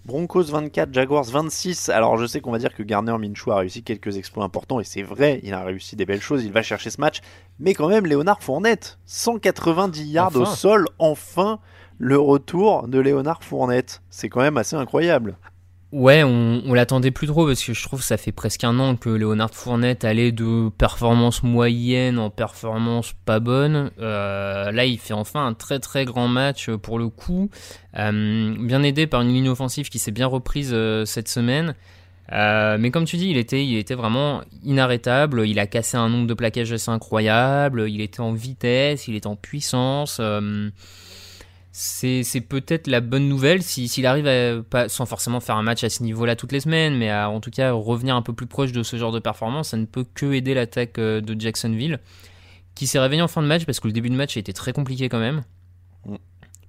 Broncos 0.07 0.43
24, 0.43 0.93
Jaguars 0.93 1.25
26. 1.25 1.89
Alors 1.89 2.15
je 2.15 2.25
sais 2.25 2.39
qu'on 2.39 2.53
va 2.53 2.59
dire 2.59 2.73
que 2.73 2.81
Garner 2.81 3.17
Minshew 3.19 3.51
a 3.51 3.57
réussi 3.57 3.83
quelques 3.83 4.15
exploits 4.15 4.45
importants 4.45 4.79
et 4.79 4.85
c'est 4.85 5.01
vrai, 5.01 5.41
il 5.43 5.53
a 5.53 5.65
réussi 5.65 5.97
des 5.97 6.05
belles 6.05 6.21
choses, 6.21 6.45
il 6.45 6.53
va 6.53 6.63
chercher 6.63 6.89
ce 6.89 7.01
match. 7.01 7.19
Mais 7.59 7.73
quand 7.73 7.89
même, 7.89 8.05
Léonard 8.05 8.41
Fournette, 8.41 8.99
190 9.05 10.05
yards 10.05 10.37
au 10.37 10.45
sol, 10.45 10.87
enfin 10.97 11.59
le 11.97 12.17
retour 12.17 12.87
de 12.87 12.99
Léonard 12.99 13.43
Fournette. 13.43 14.01
C'est 14.09 14.29
quand 14.29 14.39
même 14.39 14.55
assez 14.55 14.77
incroyable. 14.77 15.35
Ouais, 15.97 16.23
on, 16.23 16.75
l'attendait 16.75 17.09
plus 17.09 17.25
trop 17.25 17.47
parce 17.47 17.63
que 17.63 17.73
je 17.73 17.81
trouve 17.81 18.01
que 18.01 18.05
ça 18.05 18.17
fait 18.17 18.31
presque 18.31 18.63
un 18.63 18.77
an 18.77 18.95
que 18.95 19.09
Léonard 19.09 19.49
Fournette 19.49 20.05
allait 20.05 20.31
de 20.31 20.69
performance 20.69 21.41
moyenne 21.41 22.19
en 22.19 22.29
performance 22.29 23.15
pas 23.25 23.39
bonne. 23.39 23.89
Euh, 23.99 24.71
là, 24.71 24.85
il 24.85 24.99
fait 24.99 25.15
enfin 25.15 25.47
un 25.47 25.55
très 25.55 25.79
très 25.79 26.05
grand 26.05 26.27
match 26.27 26.69
pour 26.69 26.99
le 26.99 27.09
coup, 27.09 27.49
euh, 27.97 28.55
bien 28.59 28.83
aidé 28.83 29.07
par 29.07 29.21
une 29.21 29.33
ligne 29.33 29.49
offensive 29.49 29.89
qui 29.89 29.97
s'est 29.97 30.11
bien 30.11 30.27
reprise 30.27 30.69
euh, 30.71 31.03
cette 31.05 31.29
semaine. 31.29 31.73
mais 32.31 32.91
comme 32.91 33.05
tu 33.05 33.17
dis, 33.17 33.31
il 33.31 33.37
était, 33.37 33.65
il 33.65 33.75
était 33.77 33.95
vraiment 33.95 34.41
inarrêtable. 34.63 35.47
Il 35.47 35.57
a 35.57 35.65
cassé 35.65 35.97
un 35.97 36.09
nombre 36.09 36.27
de 36.27 36.35
plaquages 36.35 36.73
assez 36.73 36.91
incroyable. 36.91 37.89
Il 37.89 38.01
était 38.01 38.19
en 38.19 38.33
vitesse, 38.33 39.07
il 39.07 39.15
était 39.15 39.25
en 39.25 39.35
puissance 39.35 40.21
c'est 41.80 42.41
peut-être 42.41 42.88
la 42.88 43.01
bonne 43.01 43.30
nouvelle 43.30 43.61
s'il 43.61 44.05
arrive 44.07 44.25
à, 44.25 44.63
pas, 44.63 44.89
sans 44.89 45.05
forcément 45.05 45.39
faire 45.39 45.57
un 45.57 45.61
match 45.61 45.84
à 45.84 45.89
ce 45.89 46.01
niveau-là 46.01 46.36
toutes 46.36 46.51
les 46.51 46.59
semaines, 46.59 46.97
mais 46.97 47.11
à 47.11 47.30
en 47.30 47.39
tout 47.39 47.51
cas 47.51 47.71
revenir 47.71 48.15
un 48.15 48.23
peu 48.23 48.34
plus 48.34 48.47
proche 48.47 48.71
de 48.71 48.82
ce 48.82 48.97
genre 48.97 49.11
de 49.11 49.19
performance, 49.19 49.69
ça 49.69 49.78
ne 49.78 49.86
peut 49.86 50.03
que 50.15 50.34
aider 50.34 50.55
l'attaque 50.55 50.97
euh, 50.97 51.21
de 51.21 51.39
Jacksonville, 51.39 51.99
qui 52.73 52.88
s'est 52.88 52.97
réveillé 52.97 53.21
en 53.21 53.28
fin 53.28 53.43
de 53.43 53.47
match 53.47 53.65
parce 53.65 53.80
que 53.80 53.86
le 53.86 53.93
début 53.93 54.09
de 54.09 54.15
match 54.15 54.38
a 54.38 54.39
été 54.39 54.53
très 54.53 54.73
compliqué 54.73 55.07
quand 55.07 55.19
même. 55.19 55.43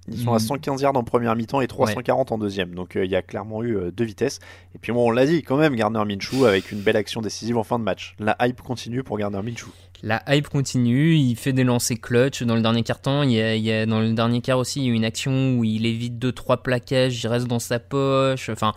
Ils 0.07 0.19
sont 0.19 0.33
à 0.33 0.39
115 0.39 0.79
mm. 0.79 0.83
yards 0.83 0.97
en 0.97 1.03
première 1.03 1.35
mi-temps 1.35 1.61
et 1.61 1.67
340 1.67 2.31
en 2.31 2.37
deuxième. 2.37 2.73
Donc 2.73 2.95
euh, 2.95 3.05
il 3.05 3.11
y 3.11 3.15
a 3.15 3.21
clairement 3.21 3.63
eu 3.63 3.77
euh, 3.77 3.91
deux 3.91 4.05
vitesses. 4.05 4.39
Et 4.75 4.79
puis 4.79 4.91
bon, 4.91 5.07
on 5.07 5.11
l'a 5.11 5.25
dit 5.25 5.43
quand 5.43 5.57
même, 5.57 5.75
Gardner 5.75 6.03
Minshew 6.05 6.45
avec 6.45 6.71
une 6.71 6.79
belle 6.79 6.97
action 6.97 7.21
décisive 7.21 7.57
en 7.57 7.63
fin 7.63 7.79
de 7.79 7.83
match. 7.83 8.15
La 8.19 8.35
hype 8.41 8.61
continue 8.61 9.03
pour 9.03 9.17
Gardner 9.17 9.41
Minshew. 9.41 9.69
La 10.01 10.23
hype 10.27 10.47
continue, 10.47 11.15
il 11.15 11.35
fait 11.35 11.51
des 11.51 11.65
lancers 11.65 11.99
clutch 11.99 12.43
dans 12.43 12.55
le 12.55 12.61
dernier 12.61 12.83
quart-temps. 12.83 13.23
Il, 13.23 13.31
y 13.31 13.71
a, 13.71 13.85
dans 13.85 13.99
le 13.99 14.13
dernier 14.13 14.39
quart 14.39 14.57
aussi, 14.57 14.79
il 14.79 14.87
y 14.87 14.91
a 14.91 14.93
une 14.93 15.03
action 15.03 15.57
où 15.57 15.65
il 15.65 15.85
évite 15.85 16.23
2-3 16.23 16.61
plaquages, 16.61 17.21
il 17.21 17.27
reste 17.27 17.47
dans 17.47 17.59
sa 17.59 17.79
poche. 17.79 18.49
Enfin, 18.49 18.73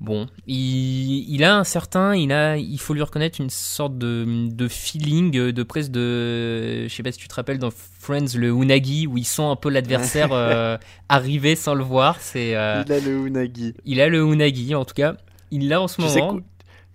bon, 0.00 0.26
il, 0.46 1.42
a 1.44 1.56
un 1.56 1.64
certain, 1.64 2.14
il, 2.14 2.32
a, 2.32 2.56
il 2.56 2.78
faut 2.78 2.94
lui 2.94 3.02
reconnaître 3.02 3.40
une 3.40 3.50
sorte 3.50 3.98
de, 3.98 4.68
feeling, 4.68 5.30
de 5.52 5.62
presse 5.62 5.90
de. 5.90 6.86
Je 6.86 6.94
sais 6.94 7.02
pas 7.02 7.12
si 7.12 7.18
tu 7.18 7.28
te 7.28 7.34
rappelles 7.34 7.58
dans 7.58 7.70
Friends, 7.70 8.36
le 8.36 8.48
Unagi, 8.48 9.06
où 9.06 9.16
il 9.16 9.24
sent 9.24 9.42
un 9.42 9.56
peu 9.56 9.70
l'adversaire 9.70 10.32
euh, 10.32 10.76
arriver 11.08 11.56
sans 11.56 11.74
le 11.74 11.84
voir. 11.84 12.20
C'est, 12.20 12.54
euh, 12.54 12.82
il 12.86 12.92
a 12.92 13.00
le 13.00 13.26
Unagi. 13.26 13.74
Il 13.84 14.00
a 14.00 14.08
le 14.08 14.20
Unagi, 14.20 14.74
en 14.74 14.84
tout 14.84 14.94
cas. 14.94 15.16
Il 15.50 15.68
l'a 15.68 15.80
en 15.80 15.88
ce 15.88 16.00
moment. 16.00 16.40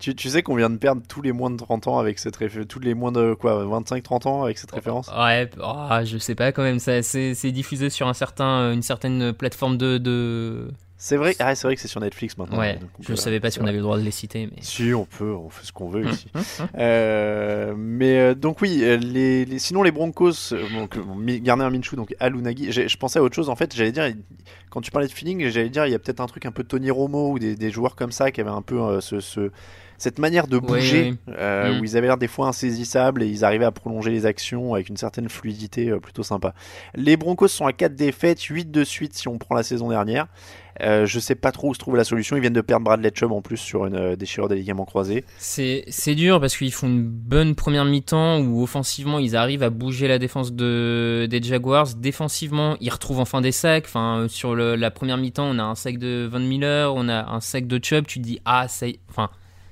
Tu, 0.01 0.29
sais 0.29 0.41
qu'on 0.41 0.55
vient 0.55 0.71
de 0.71 0.77
perdre 0.77 1.03
tous 1.07 1.21
les 1.21 1.31
moins 1.31 1.51
de 1.51 1.57
30 1.57 1.87
ans 1.87 1.99
avec 1.99 2.17
cette 2.17 2.35
référence, 2.35 2.67
tous 2.67 2.79
les 2.79 2.95
moins 2.95 3.11
de 3.11 3.35
quoi, 3.35 3.63
25-30 3.63 4.27
ans 4.27 4.43
avec 4.43 4.57
cette 4.57 4.71
référence? 4.71 5.11
Ouais, 5.15 5.47
oh, 5.61 5.89
je 6.03 6.17
sais 6.17 6.33
pas 6.33 6.51
quand 6.51 6.63
même, 6.63 6.79
ça 6.79 7.03
c'est 7.03 7.51
diffusé 7.51 7.91
sur 7.91 8.07
un 8.07 8.15
certain, 8.15 8.73
une 8.73 8.81
certaine 8.81 9.31
plateforme 9.31 9.77
de. 9.77 9.99
de... 9.99 10.71
C'est 11.03 11.17
vrai, 11.17 11.35
ah, 11.39 11.55
c'est 11.55 11.67
vrai 11.67 11.73
que 11.73 11.81
c'est 11.81 11.87
sur 11.87 11.99
Netflix 11.99 12.37
maintenant. 12.37 12.59
Ouais, 12.59 12.77
je 12.99 13.13
ne 13.13 13.17
savais 13.17 13.39
pas 13.39 13.49
si 13.49 13.59
on 13.59 13.65
avait 13.65 13.77
le 13.77 13.81
droit 13.81 13.97
de 13.97 14.03
les 14.03 14.11
citer. 14.11 14.45
Mais... 14.45 14.61
Si, 14.61 14.93
on 14.93 15.05
peut, 15.05 15.33
on 15.33 15.49
fait 15.49 15.65
ce 15.65 15.71
qu'on 15.71 15.89
veut 15.89 16.07
ici. 16.07 16.27
Euh, 16.77 17.73
mais 17.75 18.19
euh, 18.19 18.35
donc 18.35 18.61
oui, 18.61 18.81
euh, 18.83 18.97
les, 18.97 19.59
sinon 19.59 19.83
les 19.83 19.91
Broncos, 19.91 20.53
donc, 20.75 20.97
Garner 21.41 21.69
Minshew, 21.69 21.95
donc 21.95 22.15
Alunagi, 22.19 22.71
je 22.71 22.97
pensais 22.97 23.19
à 23.19 23.23
autre 23.23 23.35
chose 23.35 23.49
en 23.49 23.55
fait, 23.55 23.75
j'allais 23.75 23.91
dire, 23.91 24.11
quand 24.69 24.81
tu 24.81 24.91
parlais 24.91 25.07
de 25.07 25.11
feeling, 25.11 25.49
j'allais 25.49 25.69
dire, 25.69 25.85
il 25.85 25.91
y 25.91 25.95
a 25.95 25.99
peut-être 25.99 26.19
un 26.19 26.27
truc 26.27 26.45
un 26.45 26.51
peu 26.51 26.63
Tony 26.63 26.91
Romo 26.91 27.31
ou 27.31 27.39
des, 27.39 27.55
des 27.55 27.71
joueurs 27.71 27.95
comme 27.95 28.11
ça 28.11 28.31
qui 28.31 28.41
avaient 28.41 28.49
un 28.49 28.61
peu 28.61 29.01
ce, 29.01 29.19
ce 29.19 29.51
cette 30.01 30.17
manière 30.17 30.47
de 30.47 30.57
bouger 30.57 31.13
euh, 31.29 31.75
mm. 31.75 31.79
où 31.79 31.83
ils 31.83 31.95
avaient 31.95 32.07
l'air 32.07 32.17
des 32.17 32.27
fois 32.27 32.47
insaisissables 32.47 33.21
et 33.21 33.27
ils 33.27 33.45
arrivaient 33.45 33.65
à 33.65 33.71
prolonger 33.71 34.09
les 34.09 34.25
actions 34.25 34.73
avec 34.73 34.89
une 34.89 34.97
certaine 34.97 35.29
fluidité 35.29 35.89
euh, 35.89 35.99
plutôt 35.99 36.23
sympa. 36.23 36.55
Les 36.95 37.17
Broncos 37.17 37.49
sont 37.49 37.67
à 37.67 37.73
4 37.73 37.95
défaites, 37.95 38.41
8 38.41 38.71
de 38.71 38.83
suite 38.83 39.13
si 39.13 39.27
on 39.27 39.37
prend 39.37 39.53
la 39.53 39.61
saison 39.61 39.89
dernière. 39.89 40.25
Euh, 40.81 41.05
je 41.05 41.19
sais 41.19 41.35
pas 41.35 41.51
trop 41.51 41.69
où 41.69 41.73
se 41.75 41.79
trouve 41.79 41.97
la 41.97 42.03
solution. 42.03 42.35
Ils 42.35 42.39
viennent 42.39 42.53
de 42.53 42.61
perdre 42.61 42.85
Bradley 42.85 43.11
Chubb 43.13 43.31
en 43.31 43.41
plus 43.43 43.57
sur 43.57 43.85
une 43.85 44.15
déchirure 44.15 44.47
des 44.47 44.55
ligaments 44.55 44.85
croisés. 44.85 45.23
C'est 45.37 46.15
dur 46.15 46.39
parce 46.39 46.57
qu'ils 46.57 46.73
font 46.73 46.87
une 46.87 47.03
bonne 47.03 47.53
première 47.53 47.85
mi-temps 47.85 48.39
où 48.39 48.63
offensivement 48.63 49.19
ils 49.19 49.35
arrivent 49.35 49.61
à 49.61 49.69
bouger 49.69 50.07
la 50.07 50.17
défense 50.17 50.51
de, 50.51 51.27
des 51.29 51.43
Jaguars. 51.43 51.89
Défensivement, 51.95 52.75
ils 52.79 52.89
retrouvent 52.89 53.19
enfin 53.19 53.41
des 53.41 53.51
sacs. 53.51 53.85
Enfin, 53.85 54.25
sur 54.29 54.55
la 54.55 54.89
première 54.89 55.17
mi-temps, 55.17 55.45
on 55.45 55.59
a 55.59 55.63
un 55.63 55.75
sac 55.75 55.99
de 55.99 56.27
Van 56.31 56.39
Miller, 56.39 56.95
on 56.95 57.07
a 57.07 57.29
un 57.29 57.41
sac 57.41 57.67
de 57.67 57.79
Chubb. 57.83 58.07
Tu 58.07 58.19
te 58.19 58.25
dis, 58.25 58.39
ah, 58.45 58.67
ça 58.67 58.87
Enfin, 59.09 59.29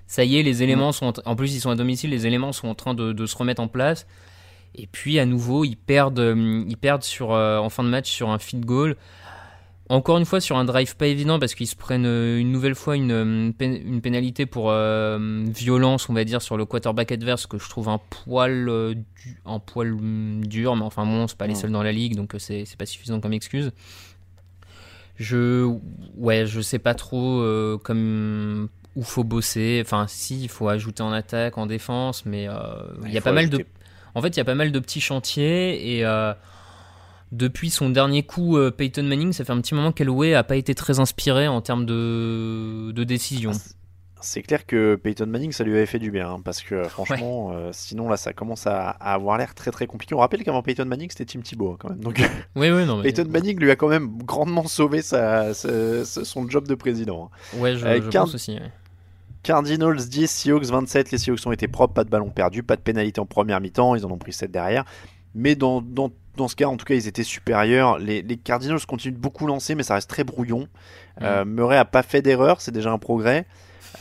ça 0.09 0.23
y 0.23 0.37
est, 0.37 0.43
les 0.43 0.63
éléments 0.63 0.91
sont. 0.91 1.13
En 1.23 1.35
plus, 1.35 1.53
ils 1.53 1.59
sont 1.59 1.69
à 1.69 1.75
domicile, 1.75 2.09
les 2.09 2.25
éléments 2.25 2.51
sont 2.51 2.67
en 2.67 2.73
train 2.73 2.95
de, 2.95 3.25
se 3.27 3.37
remettre 3.37 3.61
en 3.61 3.67
place. 3.67 4.07
Et 4.73 4.87
puis, 4.87 5.19
à 5.19 5.25
nouveau, 5.27 5.65
ils 5.65 5.75
perdent, 5.75 6.19
euh, 6.19 6.63
ils 6.67 6.77
perdent 6.77 7.03
sur, 7.03 7.31
euh, 7.31 7.59
en 7.59 7.69
fin 7.69 7.83
de 7.83 7.89
match 7.89 8.09
sur 8.09 8.31
un 8.31 8.39
field 8.39 8.65
goal. 8.65 8.95
Encore 9.87 10.17
une 10.17 10.25
fois, 10.25 10.41
sur 10.41 10.57
un 10.57 10.65
drive 10.65 10.95
pas 10.95 11.05
évident 11.05 11.37
parce 11.37 11.53
qu'ils 11.53 11.67
se 11.67 11.75
prennent 11.75 12.07
euh, 12.07 12.39
une 12.39 12.51
nouvelle 12.51 12.73
fois 12.73 12.95
une, 12.95 13.53
une 13.59 14.01
pénalité 14.01 14.47
pour 14.47 14.71
violence, 14.71 16.09
on 16.09 16.13
va 16.13 16.23
dire, 16.23 16.41
sur 16.41 16.57
le 16.57 16.65
quarterback 16.65 17.11
adverse 17.11 17.45
que 17.45 17.59
je 17.59 17.69
trouve 17.69 17.87
un 17.87 17.99
poil, 17.99 18.95
un 19.45 19.59
poil 19.59 19.95
dur. 20.41 20.75
Mais 20.75 20.83
enfin, 20.85 21.05
bon, 21.05 21.27
c'est 21.27 21.37
pas 21.37 21.47
les 21.47 21.55
seuls 21.55 21.71
dans 21.71 21.83
la 21.83 21.91
ligue, 21.91 22.15
donc 22.15 22.33
c'est 22.39 22.65
pas 22.79 22.87
suffisant 22.87 23.19
comme 23.19 23.33
excuse. 23.33 23.71
Je, 25.17 25.71
ouais, 26.17 26.47
je 26.47 26.61
sais 26.61 26.79
pas 26.79 26.95
trop 26.95 27.43
comme 27.83 28.69
où 28.95 29.03
faut 29.03 29.23
bosser. 29.23 29.81
Enfin, 29.85 30.05
si, 30.07 30.43
il 30.43 30.49
faut 30.49 30.67
ajouter 30.67 31.03
en 31.03 31.11
attaque, 31.11 31.57
en 31.57 31.65
défense, 31.65 32.25
mais 32.25 32.47
euh, 32.47 32.53
il 33.05 33.13
y 33.13 33.17
a 33.17 33.21
pas 33.21 33.31
mal 33.31 33.49
de. 33.49 33.65
En 34.15 34.21
fait, 34.21 34.29
il 34.29 34.37
y 34.37 34.41
a 34.41 34.45
pas 34.45 34.55
mal 34.55 34.71
de 34.71 34.79
petits 34.79 35.01
chantiers 35.01 35.97
et 35.97 36.05
euh, 36.05 36.33
depuis 37.31 37.69
son 37.69 37.89
dernier 37.89 38.23
coup, 38.23 38.57
euh, 38.57 38.71
Peyton 38.71 39.03
Manning, 39.03 39.33
ça 39.33 39.45
fait 39.45 39.51
un 39.51 39.61
petit 39.61 39.75
moment 39.75 39.91
qu'Elway 39.91 40.33
a 40.33 40.43
pas 40.43 40.55
été 40.55 40.73
très 40.73 40.99
inspiré 40.99 41.47
en 41.47 41.61
termes 41.61 41.85
de, 41.85 42.91
de 42.91 43.03
décision. 43.03 43.51
Ah, 43.53 44.21
c'est 44.21 44.41
clair 44.41 44.65
que 44.65 44.95
Peyton 44.95 45.27
Manning, 45.27 45.51
ça 45.51 45.63
lui 45.63 45.73
avait 45.73 45.85
fait 45.85 45.99
du 45.99 46.09
bien, 46.09 46.31
hein, 46.31 46.41
parce 46.43 46.61
que 46.61 46.83
franchement, 46.85 47.53
sinon 47.71 48.09
là, 48.09 48.17
ça 48.17 48.33
commence 48.33 48.67
à, 48.67 48.89
avoir 48.89 49.37
l'air 49.37 49.53
très 49.53 49.71
très 49.71 49.85
compliqué. 49.85 50.15
On 50.15 50.19
rappelle 50.19 50.43
qu'avant 50.43 50.63
Peyton 50.63 50.85
Manning, 50.85 51.09
c'était 51.11 51.31
Tim 51.31 51.41
Thibault 51.41 51.73
hein, 51.73 51.77
quand 51.79 51.89
même. 51.89 51.99
Donc, 51.99 52.17
oui, 52.55 52.71
oui, 52.71 52.85
non, 52.85 53.01
Peyton 53.01 53.27
Manning 53.29 53.59
lui 53.59 53.71
a 53.71 53.75
quand 53.75 53.87
même 53.87 54.09
grandement 54.23 54.67
sauvé 54.67 55.03
sa, 55.03 55.53
son 55.53 56.49
job 56.49 56.67
de 56.67 56.75
président. 56.75 57.29
Hein. 57.31 57.59
Ouais, 57.59 57.77
je, 57.77 58.09
pense 58.09 58.33
aussi. 58.33 58.57
Cardinals 59.43 60.07
10, 60.07 60.29
Seahawks 60.29 60.65
27. 60.65 61.11
Les 61.11 61.17
Seahawks 61.17 61.45
ont 61.45 61.51
été 61.51 61.67
propres, 61.67 61.93
pas 61.93 62.03
de 62.03 62.09
ballon 62.09 62.29
perdu, 62.29 62.63
pas 62.63 62.75
de 62.75 62.81
pénalité 62.81 63.19
en 63.19 63.25
première 63.25 63.61
mi-temps, 63.61 63.95
ils 63.95 64.05
en 64.05 64.11
ont 64.11 64.17
pris 64.17 64.33
7 64.33 64.51
derrière. 64.51 64.85
Mais 65.35 65.55
dans, 65.55 65.81
dans, 65.81 66.11
dans, 66.35 66.47
ce 66.47 66.55
cas, 66.55 66.65
en 66.65 66.77
tout 66.77 66.85
cas, 66.85 66.95
ils 66.95 67.07
étaient 67.07 67.23
supérieurs. 67.23 67.99
Les, 67.99 68.21
les, 68.21 68.37
Cardinals 68.37 68.85
continuent 68.85 69.13
de 69.13 69.19
beaucoup 69.19 69.47
lancer, 69.47 69.75
mais 69.75 69.83
ça 69.83 69.93
reste 69.93 70.09
très 70.09 70.23
brouillon. 70.23 70.67
Mm. 71.19 71.23
Euh, 71.23 71.45
Murray 71.45 71.77
a 71.77 71.85
pas 71.85 72.03
fait 72.03 72.21
d'erreur, 72.21 72.61
c'est 72.61 72.71
déjà 72.71 72.91
un 72.91 72.97
progrès. 72.97 73.45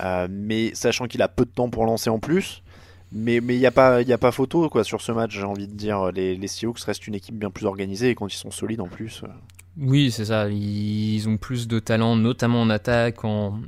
Euh, 0.02 0.28
mais 0.30 0.74
sachant 0.74 1.06
qu'il 1.06 1.22
a 1.22 1.28
peu 1.28 1.44
de 1.44 1.50
temps 1.50 1.70
pour 1.70 1.84
lancer 1.84 2.10
en 2.10 2.18
plus. 2.18 2.62
Mais 3.10 3.36
il 3.36 3.58
n'y 3.58 3.66
a, 3.66 3.70
pas, 3.70 4.00
a 4.00 4.18
pas 4.18 4.32
photo 4.32 4.68
quoi, 4.68 4.84
sur 4.84 5.00
ce 5.00 5.12
match, 5.12 5.32
j'ai 5.32 5.44
envie 5.44 5.66
de 5.66 5.72
dire. 5.72 6.12
Les, 6.12 6.36
les 6.36 6.48
Seahawks 6.48 6.80
restent 6.80 7.06
une 7.06 7.14
équipe 7.14 7.38
bien 7.38 7.50
plus 7.50 7.64
organisée 7.64 8.10
et 8.10 8.14
quand 8.14 8.26
ils 8.26 8.36
sont 8.36 8.50
solides 8.50 8.82
en 8.82 8.88
plus. 8.88 9.22
Euh, 9.24 9.28
oui, 9.76 10.10
c'est 10.10 10.26
ça. 10.26 10.48
Ils 10.48 11.28
ont 11.28 11.36
plus 11.36 11.68
de 11.68 11.78
talent, 11.78 12.16
notamment 12.16 12.62
en 12.62 12.70
attaque 12.70 13.18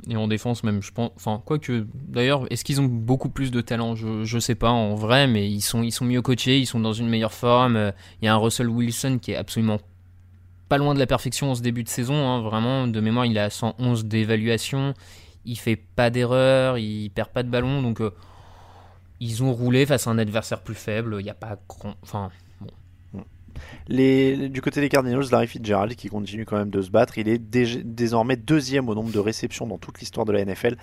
et 0.09 0.15
en 0.17 0.27
défense 0.27 0.63
même. 0.63 0.81
Je 0.81 0.91
pense. 0.91 1.11
Enfin, 1.15 1.41
quoique. 1.45 1.85
D'ailleurs, 1.93 2.51
est-ce 2.51 2.65
qu'ils 2.65 2.81
ont 2.81 2.85
beaucoup 2.85 3.29
plus 3.29 3.49
de 3.49 3.61
talent? 3.61 3.95
Je, 3.95 4.25
je 4.25 4.39
sais 4.39 4.55
pas 4.55 4.71
en 4.71 4.95
vrai, 4.95 5.27
mais 5.27 5.49
ils 5.49 5.61
sont, 5.61 5.83
ils 5.83 5.91
sont 5.91 6.03
mieux 6.03 6.21
coachés, 6.21 6.59
ils 6.59 6.65
sont 6.65 6.81
dans 6.81 6.91
une 6.91 7.07
meilleure 7.07 7.33
forme. 7.33 7.93
Il 8.21 8.25
y 8.25 8.27
a 8.27 8.33
un 8.33 8.37
Russell 8.37 8.67
Wilson 8.67 9.19
qui 9.21 9.31
est 9.31 9.37
absolument 9.37 9.79
pas 10.67 10.77
loin 10.77 10.93
de 10.93 10.99
la 10.99 11.07
perfection 11.07 11.51
en 11.51 11.55
ce 11.55 11.61
début 11.61 11.83
de 11.83 11.89
saison. 11.89 12.27
Hein. 12.27 12.41
Vraiment, 12.41 12.87
de 12.87 12.99
mémoire, 12.99 13.25
il 13.25 13.37
a 13.39 13.49
111 13.49 14.05
d'évaluation. 14.05 14.93
Il 15.45 15.57
fait 15.57 15.77
pas 15.77 16.09
d'erreur, 16.09 16.77
il 16.77 17.09
perd 17.09 17.29
pas 17.29 17.43
de 17.43 17.49
ballon. 17.49 17.81
Donc, 17.81 18.01
euh, 18.01 18.11
ils 19.21 19.43
ont 19.43 19.53
roulé 19.53 19.85
face 19.85 20.07
à 20.07 20.11
un 20.11 20.17
adversaire 20.17 20.61
plus 20.61 20.75
faible. 20.75 21.17
Il 21.19 21.23
n'y 21.23 21.29
a 21.29 21.35
pas 21.35 21.57
grand. 21.69 21.95
Enfin 22.03 22.31
du 23.89 24.61
côté 24.61 24.81
des 24.81 24.89
Cardinals, 24.89 25.25
Larry 25.31 25.47
Fitzgerald 25.47 25.95
qui 25.95 26.07
continue 26.09 26.45
quand 26.45 26.57
même 26.57 26.69
de 26.69 26.81
se 26.81 26.89
battre, 26.89 27.17
il 27.17 27.27
est 27.27 27.39
désormais 27.39 28.35
deuxième 28.35 28.89
au 28.89 28.95
nombre 28.95 29.11
de 29.11 29.19
réceptions 29.19 29.67
dans 29.67 29.77
toute 29.77 29.99
l'histoire 29.99 30.25
de 30.25 30.31
la 30.31 30.43
NFL, 30.45 30.75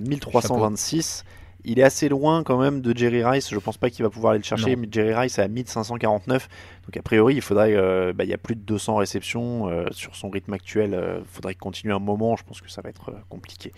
1326. 0.00 1.24
il 1.64 1.78
est 1.78 1.82
assez 1.82 2.08
loin 2.08 2.42
quand 2.42 2.58
même 2.58 2.80
de 2.80 2.96
Jerry 2.96 3.22
Rice. 3.24 3.50
Je 3.50 3.58
pense 3.58 3.76
pas 3.76 3.90
qu'il 3.90 4.02
va 4.02 4.10
pouvoir 4.10 4.32
aller 4.32 4.38
le 4.40 4.44
chercher. 4.44 4.74
Non. 4.76 4.82
Mais 4.82 4.88
Jerry 4.90 5.14
Rice 5.14 5.38
est 5.38 5.42
à 5.42 5.48
1549. 5.48 6.48
Donc 6.86 6.96
a 6.96 7.02
priori, 7.02 7.34
il 7.34 7.42
faudrait. 7.42 7.74
euh, 7.74 8.12
bah, 8.12 8.24
il 8.24 8.30
y 8.30 8.34
a 8.34 8.38
plus 8.38 8.54
de 8.56 8.62
200 8.62 8.96
réceptions 8.96 9.68
euh, 9.68 9.84
sur 9.90 10.16
son 10.16 10.30
rythme 10.30 10.52
actuel. 10.54 10.98
Il 11.18 11.24
faudrait 11.30 11.54
qu'il 11.54 11.60
continue 11.60 11.92
un 11.92 11.98
moment. 11.98 12.36
Je 12.36 12.44
pense 12.44 12.60
que 12.60 12.70
ça 12.70 12.80
va 12.82 12.88
être 12.88 13.10
euh, 13.10 13.18
compliqué. 13.28 13.72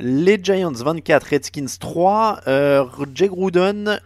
Les 0.00 0.38
Giants 0.42 0.72
24, 0.72 1.24
Redskins 1.24 1.66
3. 1.78 2.40
Euh, 2.46 2.84
Jay 3.14 3.28
Gruden 3.28 4.00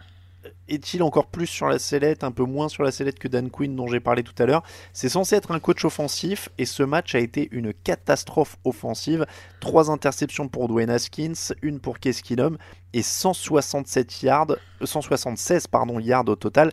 est-il 0.73 1.03
encore 1.03 1.27
plus 1.27 1.47
sur 1.47 1.67
la 1.67 1.79
sellette, 1.79 2.23
un 2.23 2.31
peu 2.31 2.43
moins 2.43 2.69
sur 2.69 2.83
la 2.83 2.91
sellette 2.91 3.19
que 3.19 3.27
Dan 3.27 3.49
Quinn 3.49 3.75
dont 3.75 3.87
j'ai 3.87 3.99
parlé 3.99 4.23
tout 4.23 4.35
à 4.39 4.45
l'heure? 4.45 4.63
C'est 4.93 5.09
censé 5.09 5.35
être 5.35 5.51
un 5.51 5.59
coach 5.59 5.83
offensif 5.85 6.49
et 6.57 6.65
ce 6.65 6.83
match 6.83 7.15
a 7.15 7.19
été 7.19 7.49
une 7.51 7.73
catastrophe 7.73 8.57
offensive. 8.63 9.25
Trois 9.59 9.89
interceptions 9.91 10.47
pour 10.47 10.67
Dwayne 10.67 10.89
Haskins, 10.89 11.53
une 11.61 11.79
pour 11.79 11.99
Keenum 11.99 12.57
et 12.93 13.01
167 13.01 14.23
yards, 14.23 14.51
euh, 14.51 14.85
176 14.85 15.67
pardon, 15.67 15.99
yards 15.99 16.27
au 16.27 16.35
total. 16.35 16.71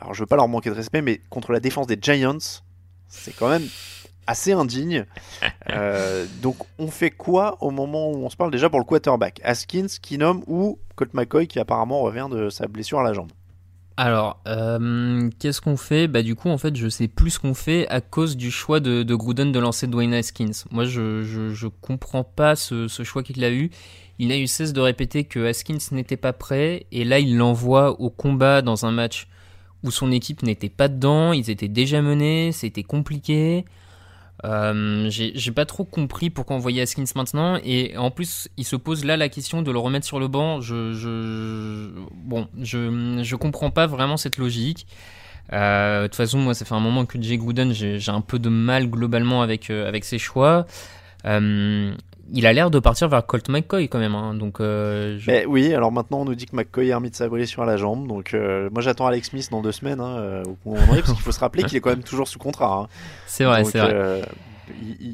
Alors 0.00 0.14
je 0.14 0.20
veux 0.20 0.26
pas 0.26 0.36
leur 0.36 0.48
manquer 0.48 0.70
de 0.70 0.74
respect, 0.74 1.02
mais 1.02 1.20
contre 1.30 1.52
la 1.52 1.60
défense 1.60 1.86
des 1.86 1.98
Giants, 2.00 2.62
c'est 3.08 3.34
quand 3.34 3.48
même 3.48 3.66
assez 4.26 4.52
indigne. 4.52 5.06
Euh, 5.70 6.24
donc 6.40 6.56
on 6.78 6.88
fait 6.88 7.10
quoi 7.10 7.58
au 7.60 7.70
moment 7.70 8.10
où 8.10 8.24
on 8.24 8.30
se 8.30 8.36
parle 8.36 8.50
déjà 8.50 8.70
pour 8.70 8.78
le 8.78 8.86
quarterback? 8.86 9.38
Haskins, 9.44 9.86
Keenum 10.02 10.42
ou 10.46 10.78
Colt 10.96 11.12
McCoy 11.12 11.46
qui 11.46 11.58
apparemment 11.58 12.00
revient 12.00 12.26
de 12.30 12.48
sa 12.48 12.66
blessure 12.66 13.00
à 13.00 13.02
la 13.02 13.12
jambe? 13.12 13.30
Alors, 14.00 14.40
euh, 14.46 15.28
qu'est-ce 15.40 15.60
qu'on 15.60 15.76
fait? 15.76 16.06
Bah 16.06 16.22
du 16.22 16.36
coup, 16.36 16.50
en 16.50 16.56
fait, 16.56 16.76
je 16.76 16.88
sais 16.88 17.08
plus 17.08 17.30
ce 17.30 17.40
qu'on 17.40 17.52
fait 17.52 17.88
à 17.88 18.00
cause 18.00 18.36
du 18.36 18.52
choix 18.52 18.78
de, 18.78 19.02
de 19.02 19.14
Gruden 19.16 19.50
de 19.50 19.58
lancer 19.58 19.88
Dwayne 19.88 20.14
Haskins. 20.14 20.52
Moi, 20.70 20.84
je, 20.84 21.24
je, 21.24 21.66
comprends 21.66 22.22
pas 22.22 22.54
ce, 22.54 22.86
ce 22.86 23.02
choix 23.02 23.24
qu'il 23.24 23.42
a 23.42 23.50
eu. 23.50 23.70
Il 24.20 24.28
n'a 24.28 24.38
eu 24.38 24.46
cesse 24.46 24.72
de 24.72 24.80
répéter 24.80 25.24
que 25.24 25.44
Haskins 25.44 25.80
n'était 25.90 26.16
pas 26.16 26.32
prêt, 26.32 26.86
et 26.92 27.04
là, 27.04 27.18
il 27.18 27.36
l'envoie 27.36 28.00
au 28.00 28.08
combat 28.08 28.62
dans 28.62 28.86
un 28.86 28.92
match 28.92 29.26
où 29.82 29.90
son 29.90 30.12
équipe 30.12 30.44
n'était 30.44 30.68
pas 30.68 30.86
dedans, 30.86 31.32
ils 31.32 31.50
étaient 31.50 31.66
déjà 31.66 32.00
menés, 32.00 32.52
c'était 32.52 32.84
compliqué. 32.84 33.64
Euh, 34.44 35.08
j'ai 35.10 35.50
pas 35.52 35.64
trop 35.66 35.84
compris 35.84 36.30
pourquoi 36.30 36.54
envoyer 36.54 36.82
Haskins 36.82 37.04
maintenant 37.16 37.58
et 37.64 37.96
en 37.96 38.12
plus 38.12 38.48
il 38.56 38.64
se 38.64 38.76
pose 38.76 39.04
là 39.04 39.16
la 39.16 39.28
question 39.28 39.62
de 39.62 39.72
le 39.72 39.78
remettre 39.78 40.06
sur 40.06 40.20
le 40.20 40.28
banc. 40.28 40.60
Je, 40.60 41.90
bon 42.12 42.48
je, 42.60 43.20
je 43.22 43.36
comprends 43.36 43.70
pas 43.70 43.86
vraiment 43.86 44.16
cette 44.16 44.38
logique. 44.38 44.86
Euh, 45.52 46.02
de 46.02 46.06
toute 46.06 46.16
façon 46.16 46.38
moi 46.38 46.54
ça 46.54 46.64
fait 46.64 46.74
un 46.74 46.80
moment 46.80 47.06
que 47.06 47.20
Jay 47.20 47.38
Gruden 47.38 47.72
j'ai 47.72 48.10
un 48.10 48.20
peu 48.20 48.38
de 48.38 48.48
mal 48.48 48.88
globalement 48.88 49.42
avec, 49.42 49.70
euh, 49.70 49.88
avec 49.88 50.04
ses 50.04 50.18
choix 50.18 50.66
il 52.32 52.46
a 52.46 52.52
l'air 52.52 52.70
de 52.70 52.78
partir 52.78 53.08
vers 53.08 53.24
Colt 53.26 53.48
McCoy 53.48 53.88
quand 53.88 53.98
même 53.98 54.14
hein, 54.14 54.34
donc 54.34 54.60
euh, 54.60 55.18
je- 55.18 55.30
Mais 55.30 55.46
oui, 55.46 55.72
alors 55.74 55.92
maintenant 55.92 56.20
on 56.20 56.24
nous 56.24 56.34
dit 56.34 56.46
que 56.46 56.54
McCoy 56.56 56.92
a 56.92 56.96
remis 56.96 57.10
de 57.10 57.16
sa 57.16 57.26
à 57.26 57.64
la 57.66 57.76
jambe, 57.76 58.06
donc 58.06 58.34
euh, 58.34 58.68
moi 58.72 58.82
j'attends 58.82 59.06
Alex 59.06 59.30
Smith 59.30 59.48
dans 59.50 59.62
deux 59.62 59.72
semaines 59.72 60.00
hein, 60.00 60.16
euh, 60.18 60.42
au 60.64 60.70
moment 60.70 60.82
où 60.82 60.88
on 60.88 60.92
en 60.92 60.96
est, 60.96 61.00
parce 61.00 61.12
qu'il 61.14 61.22
faut 61.22 61.32
se 61.32 61.40
rappeler 61.40 61.62
qu'il 61.64 61.76
est 61.76 61.80
quand 61.80 61.90
même 61.90 62.02
toujours 62.02 62.28
sous 62.28 62.38
contrat. 62.38 62.82
hein. 62.84 62.88
C'est 63.26 63.44
vrai, 63.44 63.64
c'est 63.64 63.78
vrai. 63.78 63.92
euh, 63.94 64.22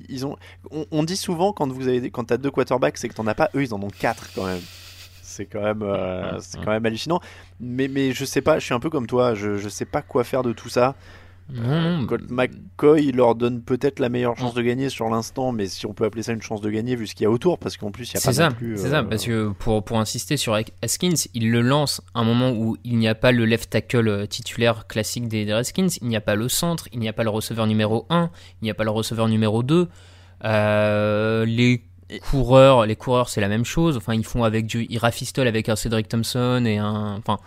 ils, 0.09 0.27
ont, 0.27 0.37
on, 0.73 0.85
on 0.91 1.03
dit 1.05 1.17
souvent 1.17 1.53
quand 1.53 1.71
vous 1.71 1.87
avez, 1.87 2.11
quand 2.11 2.25
t'as 2.25 2.37
deux 2.37 2.51
quarterbacks, 2.51 2.99
c'est 2.99 3.09
que 3.09 3.15
t'en 3.15 3.27
as 3.27 3.35
pas, 3.35 3.51
eux 3.55 3.63
ils 3.63 3.73
en 3.75 3.81
ont 3.83 3.89
quatre 3.91 4.31
quand 4.35 4.47
même. 4.47 4.61
C'est 5.23 5.47
quand 5.47 5.63
même, 5.63 5.83
c'est 6.41 6.59
quand 6.65 6.71
même 6.71 6.85
hallucinant. 6.87 7.21
Mais, 7.61 7.89
mais 7.89 8.13
je 8.13 8.25
sais 8.25 8.41
pas, 8.41 8.59
je 8.59 8.65
suis 8.65 8.75
un 8.75 8.79
peu 8.81 8.91
comme 8.91 9.07
toi, 9.07 9.35
je, 9.35 9.57
je 9.57 9.69
sais 9.69 9.85
pas 9.85 10.03
quoi 10.03 10.23
faire 10.25 10.43
de 10.43 10.53
tout 10.53 10.69
ça. 10.69 10.95
Colt 12.09 12.31
McCoy 12.31 13.13
leur 13.13 13.35
donne 13.35 13.63
peut-être 13.63 13.99
la 13.99 14.09
meilleure 14.09 14.37
chance 14.37 14.55
de 14.55 14.63
gagner 14.63 14.89
sur 14.89 15.09
l'instant, 15.11 15.53
mais 15.53 15.67
si 15.67 15.85
on 15.87 15.93
peut 15.93 16.05
appeler 16.05 16.23
ça 16.23 16.33
une 16.33 16.43
chance 16.43 16.61
de 16.61 16.71
gagner 16.71 16.97
vu 16.97 17.07
ce 17.07 17.15
qu'il 17.15 17.25
y 17.25 17.27
a 17.27 17.31
autour, 17.31 17.59
parce 17.59 17.77
qu'en 17.77 17.91
plus 17.91 18.11
il 18.11 18.15
y 18.15 18.17
a 18.17 18.21
pas 18.21 18.33
ça, 18.33 18.49
non 18.49 18.55
plus. 18.55 18.79
c'est 18.79 18.87
euh, 18.87 18.91
ça, 18.91 19.03
parce 19.03 19.25
que 19.25 19.51
pour, 19.51 19.85
pour 19.85 19.99
insister 19.99 20.37
sur 20.37 20.59
Haskins, 20.83 21.15
il 21.35 21.51
le 21.51 21.61
lance 21.61 22.01
à 22.15 22.21
un 22.21 22.25
moment 22.25 22.51
où 22.53 22.77
il 22.85 22.97
n'y 22.97 23.09
a 23.09 23.15
pas 23.15 23.31
le 23.31 23.45
left 23.45 23.71
tackle 23.71 24.09
euh, 24.09 24.27
titulaire 24.27 24.87
classique 24.87 25.29
des, 25.29 25.45
des 25.45 25.53
Redskins, 25.53 25.89
il 26.01 26.09
n'y 26.09 26.17
a 26.17 26.23
pas 26.23 26.35
le 26.35 26.49
centre, 26.49 26.89
il 26.93 26.99
n'y 26.99 27.09
a 27.09 27.13
pas 27.13 27.25
le 27.25 27.31
receveur 27.31 27.67
numéro 27.67 28.07
1, 28.09 28.31
il 28.63 28.65
n'y 28.65 28.71
a 28.71 28.75
pas 28.75 28.85
le 28.85 28.91
receveur 28.91 29.29
numéro 29.29 29.63
2. 29.63 29.89
Euh, 30.45 31.45
les 31.45 31.85
coureurs, 32.31 32.87
les 32.87 32.97
coureurs 32.97 33.29
c'est 33.29 33.41
la 33.41 33.49
même 33.49 33.65
chose, 33.65 33.97
enfin 33.97 34.15
ils 34.15 34.25
font 34.25 34.45
avec 34.45 34.67
du, 34.67 34.87
ils 34.89 34.99
rafistolent 34.99 35.49
avec 35.49 35.69
un 35.69 35.77
Cedric 35.77 36.09
Thompson 36.09 36.65
et 36.67 36.79
un, 36.79 37.17
enfin 37.19 37.39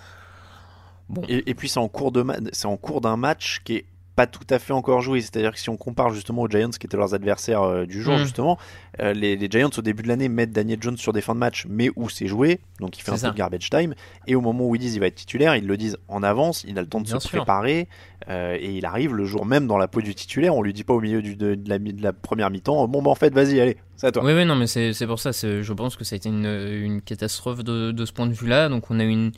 Et, 1.29 1.49
et 1.49 1.53
puis 1.53 1.69
c'est 1.69 1.79
en 1.79 1.87
cours 1.87 2.11
de 2.11 2.25
c'est 2.51 2.67
en 2.67 2.77
cours 2.77 3.01
d'un 3.01 3.17
match 3.17 3.61
qui 3.63 3.75
est 3.77 3.85
pas 4.17 4.25
tout 4.25 4.47
à 4.49 4.57
fait 4.57 4.73
encore 4.73 5.01
joué. 5.01 5.21
C'est-à-dire 5.21 5.51
que 5.53 5.59
si 5.59 5.69
on 5.69 5.77
compare 5.77 6.09
justement 6.09 6.41
aux 6.41 6.49
Giants 6.49 6.71
qui 6.71 6.87
étaient 6.87 6.97
leurs 6.97 7.13
adversaires 7.13 7.61
euh, 7.61 7.85
du 7.85 8.01
jour 8.01 8.15
Mm. 8.15 8.23
justement, 8.23 8.57
euh, 8.99 9.13
les, 9.13 9.35
les 9.37 9.47
Giants 9.47 9.69
au 9.77 9.81
début 9.83 10.01
de 10.01 10.07
l'année 10.07 10.27
mettent 10.27 10.51
Daniel 10.51 10.79
Jones 10.81 10.97
sur 10.97 11.13
des 11.13 11.21
fins 11.21 11.35
de 11.35 11.39
match, 11.39 11.67
mais 11.69 11.91
où 11.95 12.09
c'est 12.09 12.25
joué, 12.25 12.59
donc 12.79 12.97
il 12.97 13.03
fait 13.03 13.11
un 13.11 13.17
ça. 13.17 13.27
peu 13.27 13.33
de 13.33 13.37
garbage 13.37 13.69
time. 13.69 13.93
Et 14.25 14.33
au 14.33 14.41
moment 14.41 14.65
où 14.67 14.73
ils 14.75 14.79
disent 14.79 14.95
il 14.95 14.99
va 14.99 15.05
être 15.05 15.13
titulaire, 15.15 15.55
ils 15.55 15.67
le 15.67 15.77
disent 15.77 15.97
en 16.07 16.23
avance, 16.23 16.65
il 16.67 16.79
a 16.79 16.81
le 16.81 16.87
temps 16.87 16.99
de 16.99 17.05
Bien 17.05 17.19
se 17.19 17.27
sûr. 17.27 17.37
préparer 17.37 17.87
euh, 18.27 18.57
et 18.59 18.71
il 18.75 18.85
arrive 18.87 19.13
le 19.13 19.23
jour 19.25 19.45
même 19.45 19.67
dans 19.67 19.77
la 19.77 19.87
peau 19.87 20.01
du 20.01 20.15
titulaire. 20.15 20.55
On 20.55 20.63
lui 20.63 20.73
dit 20.73 20.83
pas 20.83 20.95
au 20.95 20.99
milieu 20.99 21.21
du- 21.21 21.35
de, 21.35 21.53
de 21.53 21.69
la, 21.69 21.77
mi- 21.77 21.93
de 21.93 22.01
la 22.01 22.11
première 22.11 22.49
mi-temps, 22.49 22.87
bon 22.87 23.03
bah 23.03 23.11
en 23.11 23.15
fait 23.15 23.31
vas-y 23.35 23.61
allez, 23.61 23.77
c'est 23.97 24.07
à 24.07 24.11
toi. 24.11 24.23
Oui, 24.25 24.33
oui, 24.33 24.45
non, 24.45 24.55
mais 24.55 24.65
c'est 24.65 25.05
pour 25.07 25.19
ça. 25.19 25.29
Je 25.31 25.73
pense 25.73 25.95
que 25.95 26.03
ça 26.03 26.15
a 26.15 26.17
été 26.17 26.27
une, 26.29 26.45
une 26.47 27.01
catastrophe 27.03 27.63
de, 27.63 27.91
de 27.91 28.05
ce 28.05 28.11
point 28.13 28.25
de 28.25 28.33
vue-là. 28.33 28.67
Donc, 28.69 28.89
on 28.89 28.99
a 28.99 29.03
une, 29.03 29.31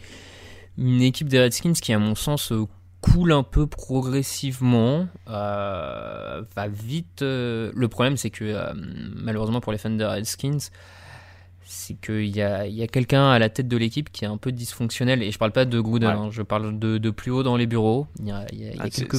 une 0.79 1.01
équipe 1.01 1.27
des 1.27 1.39
Redskins 1.39 1.73
qui, 1.73 1.93
à 1.93 1.99
mon 1.99 2.15
sens, 2.15 2.51
euh, 2.51 2.65
coule 3.01 3.31
un 3.33 3.43
peu 3.43 3.67
progressivement. 3.67 5.07
Euh, 5.29 6.41
va 6.55 6.67
vite. 6.67 7.21
euh, 7.21 7.71
Le 7.75 7.87
problème, 7.87 8.17
c'est 8.17 8.29
que, 8.29 8.45
euh, 8.45 8.73
malheureusement 8.75 9.61
pour 9.61 9.71
les 9.71 9.77
fans 9.77 9.89
des 9.89 10.05
Redskins, 10.05 10.57
c'est 11.65 11.93
qu'il 12.01 12.35
y 12.35 12.41
a, 12.41 12.65
il 12.65 12.73
y 12.73 12.81
a 12.83 12.87
quelqu'un 12.87 13.29
à 13.29 13.37
la 13.39 13.49
tête 13.49 13.67
de 13.67 13.77
l'équipe 13.77 14.11
qui 14.11 14.25
est 14.25 14.27
un 14.27 14.37
peu 14.37 14.51
dysfonctionnel. 14.51 15.21
Et 15.21 15.31
je 15.31 15.37
parle 15.37 15.51
pas 15.51 15.65
de 15.65 15.79
Gruden, 15.79 16.09
Ouais. 16.09 16.15
hein, 16.15 16.29
je 16.31 16.41
parle 16.41 16.79
de, 16.79 16.97
de 16.97 17.09
plus 17.11 17.29
haut 17.31 17.43
dans 17.43 17.57
les 17.57 17.67
bureaux. 17.67 18.07
Il 18.19 18.27
y 18.27 18.31
a, 18.31 18.45
il 18.51 18.59
y 18.59 18.63
a- 18.67 18.71
il 18.71 18.75
y 18.77 18.79
a 18.79 18.83
Ah, 18.85 18.89
quelques 18.89 19.15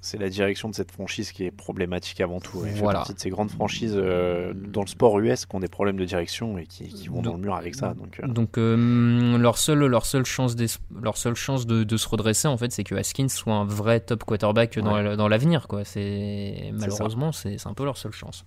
c'est 0.00 0.18
la 0.18 0.28
direction 0.28 0.68
de 0.68 0.74
cette 0.74 0.90
franchise 0.92 1.32
qui 1.32 1.44
est 1.44 1.50
problématique 1.50 2.20
avant 2.20 2.40
tout. 2.40 2.62
Elle 2.64 2.72
fait 2.72 2.80
Voilà. 2.80 3.00
partie 3.00 3.14
de 3.14 3.18
ces 3.20 3.30
grandes 3.30 3.50
franchises 3.50 3.94
euh, 3.96 4.52
dans 4.54 4.80
le 4.82 4.86
sport 4.86 5.18
US 5.20 5.46
qui 5.46 5.54
ont 5.56 5.60
des 5.60 5.68
problèmes 5.68 5.96
de 5.96 6.04
direction 6.04 6.58
et 6.58 6.66
qui, 6.66 6.88
qui 6.88 7.08
vont 7.08 7.22
dans 7.22 7.32
le 7.34 7.38
mur 7.40 7.54
avec 7.54 7.74
ça. 7.74 7.94
Donc, 7.94 8.20
euh, 8.22 8.26
Donc 8.28 8.58
euh, 8.58 9.38
leur 9.38 9.58
seule 9.58 9.84
leur 9.86 10.06
seule 10.06 10.24
chance 10.24 10.56
leur 11.02 11.16
seule 11.16 11.34
chance 11.34 11.66
de, 11.66 11.84
de 11.84 11.96
se 11.96 12.08
redresser 12.08 12.48
en 12.48 12.56
fait 12.56 12.70
c'est 12.72 12.84
que 12.84 12.94
Haskins 12.94 13.28
soit 13.28 13.54
un 13.54 13.64
vrai 13.64 14.00
top 14.00 14.24
quarterback 14.24 14.78
dans, 14.78 14.94
Ouais. 14.94 15.02
le- 15.02 15.16
dans 15.16 15.28
l'avenir 15.28 15.68
quoi. 15.68 15.84
C'est 15.84 16.70
malheureusement 16.72 17.32
c'est 17.32 17.66
un 17.66 17.74
peu 17.74 17.84
leur 17.84 17.96
seule 17.96 18.12
chance. 18.12 18.44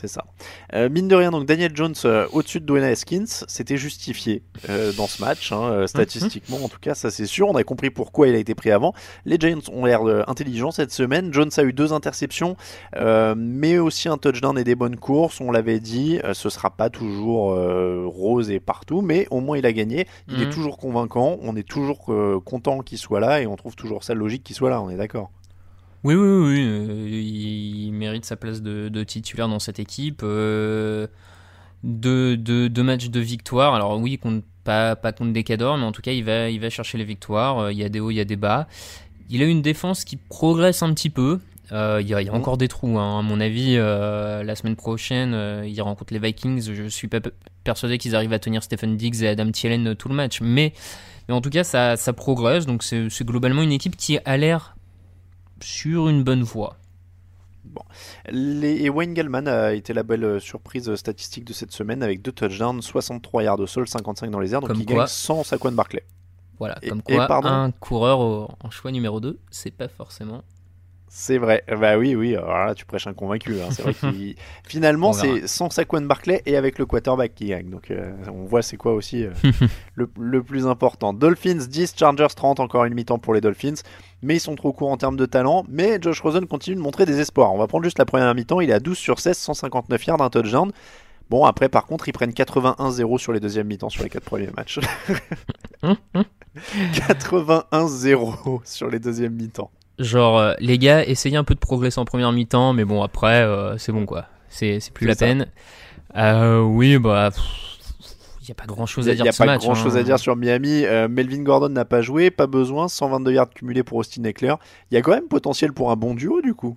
C'est 0.00 0.06
ça. 0.06 0.26
Euh, 0.74 0.88
mine 0.88 1.08
de 1.08 1.16
rien, 1.16 1.32
donc 1.32 1.44
Daniel 1.44 1.72
Jones 1.74 1.94
euh, 2.04 2.28
au-dessus 2.32 2.60
de 2.60 2.66
Dwayne 2.66 2.84
Haskins, 2.84 3.24
c'était 3.48 3.76
justifié 3.76 4.42
euh, 4.68 4.92
dans 4.92 5.08
ce 5.08 5.20
match, 5.20 5.50
hein, 5.50 5.88
statistiquement 5.88 6.58
en 6.64 6.68
tout 6.68 6.78
cas, 6.80 6.94
ça 6.94 7.10
c'est 7.10 7.26
sûr. 7.26 7.48
On 7.48 7.56
a 7.56 7.64
compris 7.64 7.90
pourquoi 7.90 8.28
il 8.28 8.34
a 8.36 8.38
été 8.38 8.54
pris 8.54 8.70
avant. 8.70 8.94
Les 9.24 9.38
Giants 9.40 9.58
ont 9.72 9.86
l'air 9.86 10.02
intelligents 10.28 10.70
cette 10.70 10.92
semaine. 10.92 11.32
Jones 11.34 11.50
a 11.56 11.62
eu 11.64 11.72
deux 11.72 11.92
interceptions, 11.92 12.56
mais 13.36 13.78
aussi 13.78 14.08
un 14.08 14.18
touchdown 14.18 14.56
et 14.56 14.62
des 14.62 14.76
bonnes 14.76 14.96
courses. 14.96 15.40
On 15.40 15.50
l'avait 15.50 15.80
dit, 15.80 16.20
ce 16.32 16.48
sera 16.48 16.70
pas 16.70 16.90
toujours 16.90 17.56
rose 18.06 18.50
et 18.50 18.60
partout, 18.60 19.00
mais 19.00 19.26
au 19.30 19.40
moins 19.40 19.58
il 19.58 19.66
a 19.66 19.72
gagné. 19.72 20.06
Il 20.28 20.36
Mhm. 20.36 20.42
est 20.42 20.50
toujours 20.50 20.78
convaincant. 20.78 21.38
On 21.42 21.56
est 21.56 21.66
toujours 21.68 22.12
content 22.44 22.80
qu'il 22.80 22.98
soit 22.98 23.20
là 23.20 23.40
et 23.40 23.46
on 23.48 23.56
trouve 23.56 23.74
toujours 23.74 24.04
ça 24.04 24.14
logique 24.14 24.44
qu'il 24.44 24.54
soit 24.54 24.70
là. 24.70 24.80
On 24.80 24.90
est 24.90 24.96
d'accord. 24.96 25.30
Oui 26.04 26.14
oui 26.14 26.20
oui, 26.20 26.46
oui, 26.46 26.64
euh, 26.64 27.08
il 27.10 27.92
mérite 27.92 28.24
sa 28.24 28.36
place 28.36 28.62
de, 28.62 29.04
titulaire 29.04 29.48
dans 29.48 29.58
cette 29.58 29.80
équipe. 29.80 30.20
Euh, 30.22 31.08
deux, 31.82 32.36
matchs 32.82 33.10
de 33.10 33.20
victoire. 33.20 33.74
Alors 33.74 33.98
oui, 33.98 34.16
contre, 34.18 34.46
pas, 34.64 34.94
pas 34.94 35.12
contre 35.12 35.32
des 35.32 35.42
cadors, 35.42 35.76
mais 35.76 35.84
en 35.84 35.92
tout 35.92 36.02
cas, 36.02 36.12
il 36.12 36.24
va, 36.24 36.50
il 36.50 36.60
va 36.60 36.70
chercher 36.70 36.98
les 36.98 37.04
victoires. 37.04 37.58
Euh, 37.58 37.72
Il 37.72 37.78
y 37.78 37.84
a 37.84 37.88
des 37.88 38.00
hauts, 38.00 38.10
il 38.10 38.16
y 38.16 38.20
a 38.20 38.24
des 38.24 38.36
bas. 38.36 38.68
Il 39.28 39.42
a 39.42 39.46
une 39.46 39.60
défense 39.60 40.04
qui 40.04 40.16
progresse 40.16 40.82
un 40.82 40.94
petit 40.94 41.10
peu. 41.10 41.40
Il, 41.70 42.06
y 42.06 42.14
a, 42.14 42.22
il 42.22 42.30
encore 42.30 42.56
des 42.56 42.68
trous, 42.68 42.98
hein. 42.98 43.18
à 43.18 43.22
mon 43.22 43.40
avis. 43.40 43.76
la 43.76 44.54
semaine 44.54 44.76
prochaine, 44.76 45.66
il 45.66 45.78
rencontre 45.82 46.14
les 46.14 46.18
Vikings. 46.18 46.72
Je 46.72 46.88
suis 46.88 47.08
pas 47.08 47.20
pe- 47.20 47.32
persuadé 47.62 47.98
qu'ils 47.98 48.16
arrivent 48.16 48.32
à 48.32 48.38
tenir 48.38 48.62
Stephen 48.62 48.96
Diggs 48.96 49.22
et 49.22 49.28
Adam 49.28 49.50
Thielen 49.50 49.94
tout 49.94 50.08
le 50.08 50.14
match. 50.14 50.40
Mais, 50.40 50.72
mais 51.28 51.34
en 51.34 51.42
tout 51.42 51.50
cas, 51.50 51.64
ça, 51.64 51.96
ça 51.98 52.14
progresse. 52.14 52.64
Donc 52.64 52.82
c'est 52.82 53.24
globalement 53.24 53.60
une 53.60 53.72
équipe 53.72 53.96
qui 53.98 54.18
a 54.24 54.36
l'air 54.38 54.77
sur 55.62 56.08
une 56.08 56.22
bonne 56.24 56.42
voie. 56.42 56.76
Les... 58.30 58.84
Et 58.84 58.90
Wayne 58.90 59.14
Gallman 59.14 59.46
a 59.46 59.72
été 59.74 59.92
la 59.92 60.02
belle 60.02 60.24
euh, 60.24 60.40
surprise 60.40 60.94
statistique 60.94 61.44
de 61.44 61.52
cette 61.52 61.72
semaine 61.72 62.02
avec 62.02 62.22
deux 62.22 62.32
touchdowns, 62.32 62.80
63 62.80 63.42
yards 63.42 63.60
au 63.60 63.66
sol, 63.66 63.86
55 63.86 64.30
dans 64.30 64.40
les 64.40 64.54
airs, 64.54 64.60
donc 64.60 64.70
Comme 64.70 64.80
il 64.80 64.86
quoi- 64.86 64.96
gagne 64.98 65.06
sans 65.06 65.42
Saquon 65.44 65.72
Barclay. 65.72 66.04
Voilà, 66.58 66.78
Et- 66.82 66.88
comme 66.88 67.02
quoi 67.02 67.46
un 67.46 67.70
coureur 67.70 68.20
au- 68.20 68.48
en 68.60 68.70
choix 68.70 68.90
numéro 68.90 69.20
2, 69.20 69.38
c'est 69.50 69.70
pas 69.70 69.88
forcément. 69.88 70.42
C'est 71.10 71.38
vrai, 71.38 71.64
bah 71.80 71.96
oui, 71.96 72.14
oui, 72.14 72.36
alors 72.36 72.66
là 72.66 72.74
tu 72.74 72.84
prêches 72.84 73.06
un 73.06 73.14
convaincu. 73.14 73.58
hein. 73.62 73.68
C'est 73.70 73.82
vrai 73.82 73.94
qu'il 74.12 74.34
finalement 74.64 75.12
c'est 75.14 75.46
sans 75.46 75.70
Saquon 75.70 76.02
Barclay 76.02 76.42
et 76.44 76.54
avec 76.56 76.78
le 76.78 76.84
quarterback 76.84 77.34
qui 77.34 77.46
gagne. 77.46 77.70
Donc 77.70 77.90
euh, 77.90 78.12
on 78.28 78.44
voit 78.44 78.60
c'est 78.62 78.76
quoi 78.76 78.92
aussi 78.92 79.24
euh, 79.24 79.30
le, 79.94 80.10
le 80.18 80.42
plus 80.42 80.66
important. 80.66 81.14
Dolphins 81.14 81.64
10, 81.68 81.94
Chargers 81.96 82.26
30, 82.36 82.60
encore 82.60 82.84
une 82.84 82.92
mi-temps 82.94 83.18
pour 83.18 83.32
les 83.34 83.40
Dolphins. 83.40 83.74
Mais 84.22 84.36
ils 84.36 84.40
sont 84.40 84.56
trop 84.56 84.72
courts 84.72 84.90
en 84.90 84.96
termes 84.96 85.16
de 85.16 85.26
talent. 85.26 85.64
Mais 85.68 85.98
Josh 86.00 86.20
Rosen 86.20 86.46
continue 86.46 86.76
de 86.76 86.80
montrer 86.80 87.06
des 87.06 87.20
espoirs. 87.20 87.52
On 87.54 87.58
va 87.58 87.66
prendre 87.66 87.84
juste 87.84 87.98
la 87.98 88.04
première 88.04 88.34
mi-temps. 88.34 88.60
Il 88.60 88.70
est 88.70 88.74
à 88.74 88.80
12 88.80 88.96
sur 88.98 89.20
16, 89.20 89.36
159 89.36 90.06
yards, 90.06 90.20
un 90.20 90.30
touchdown. 90.30 90.72
Bon, 91.30 91.44
après, 91.44 91.68
par 91.68 91.84
contre, 91.86 92.08
ils 92.08 92.12
prennent 92.12 92.30
81-0 92.32 93.18
sur 93.18 93.32
les 93.32 93.40
deuxièmes 93.40 93.66
mi-temps 93.66 93.90
sur 93.90 94.02
les 94.02 94.08
quatre 94.08 94.24
premiers 94.24 94.50
matchs. 94.56 94.80
81-0 96.92 98.60
sur 98.64 98.88
les 98.88 98.98
deuxièmes 98.98 99.34
mi-temps. 99.34 99.70
Genre, 99.98 100.38
euh, 100.38 100.54
les 100.60 100.78
gars, 100.78 101.04
essayez 101.04 101.36
un 101.36 101.44
peu 101.44 101.54
de 101.54 101.60
progresser 101.60 101.98
en 101.98 102.04
première 102.04 102.32
mi-temps, 102.32 102.72
mais 102.72 102.84
bon, 102.84 103.02
après, 103.02 103.42
euh, 103.42 103.76
c'est 103.78 103.92
bon 103.92 104.06
quoi. 104.06 104.26
C'est 104.48 104.80
plus 104.94 105.06
la 105.06 105.14
ça. 105.14 105.26
peine. 105.26 105.46
Euh, 106.16 106.60
oui, 106.60 106.98
bah. 106.98 107.30
N'y 108.50 108.52
a 108.52 108.62
pas 108.62 108.66
grand 108.66 108.86
chose 108.86 109.08
à 109.08 109.12
Il 109.12 109.16
dire 109.16 109.24
n'y 109.24 109.28
a 109.30 109.32
pas 109.32 109.46
match. 109.46 109.62
grand 109.62 109.74
chose 109.74 109.96
hein. 109.96 110.00
à 110.00 110.02
dire 110.02 110.18
sur 110.18 110.36
Miami. 110.36 110.84
Euh, 110.84 111.08
Melvin 111.08 111.42
Gordon 111.42 111.68
n'a 111.68 111.84
pas 111.84 112.00
joué, 112.02 112.30
pas 112.30 112.46
besoin. 112.46 112.88
122 112.88 113.32
yards 113.32 113.50
cumulés 113.50 113.82
pour 113.82 113.98
Austin 113.98 114.24
Eckler. 114.24 114.54
Il 114.90 114.94
y 114.94 114.96
a 114.98 115.02
quand 115.02 115.12
même 115.12 115.28
potentiel 115.28 115.72
pour 115.72 115.90
un 115.90 115.96
bon 115.96 116.14
duo 116.14 116.40
du 116.42 116.54
coup. 116.54 116.76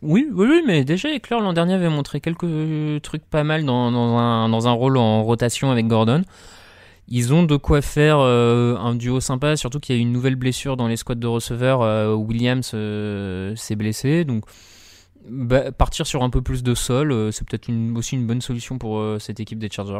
Oui, 0.00 0.28
oui, 0.32 0.46
oui, 0.48 0.62
mais 0.66 0.84
déjà, 0.84 1.10
Eckler 1.12 1.38
l'an 1.40 1.52
dernier 1.52 1.74
avait 1.74 1.88
montré 1.88 2.20
quelques 2.20 3.02
trucs 3.02 3.24
pas 3.24 3.42
mal 3.42 3.64
dans, 3.64 3.90
dans 3.90 4.16
un, 4.16 4.48
dans 4.48 4.68
un 4.68 4.72
rôle 4.72 4.96
en 4.96 5.24
rotation 5.24 5.70
avec 5.72 5.88
Gordon. 5.88 6.22
Ils 7.08 7.32
ont 7.32 7.42
de 7.42 7.56
quoi 7.56 7.80
faire 7.80 8.18
euh, 8.20 8.76
un 8.76 8.94
duo 8.94 9.18
sympa, 9.20 9.56
surtout 9.56 9.80
qu'il 9.80 9.96
y 9.96 9.98
a 9.98 10.00
eu 10.00 10.02
une 10.02 10.12
nouvelle 10.12 10.36
blessure 10.36 10.76
dans 10.76 10.86
les 10.88 10.96
squads 10.96 11.14
de 11.16 11.26
receveurs. 11.26 11.80
euh, 11.82 12.14
Williams 12.14 12.70
euh, 12.74 13.56
s'est 13.56 13.76
blessé, 13.76 14.24
donc 14.24 14.44
bah, 15.28 15.72
partir 15.72 16.06
sur 16.06 16.22
un 16.22 16.30
peu 16.30 16.42
plus 16.42 16.62
de 16.62 16.74
sol, 16.74 17.10
euh, 17.10 17.30
c'est 17.32 17.48
peut-être 17.48 17.68
aussi 17.96 18.14
une 18.14 18.26
bonne 18.26 18.42
solution 18.42 18.78
pour 18.78 18.98
euh, 18.98 19.18
cette 19.18 19.40
équipe 19.40 19.58
des 19.58 19.70
Chargers. 19.70 19.98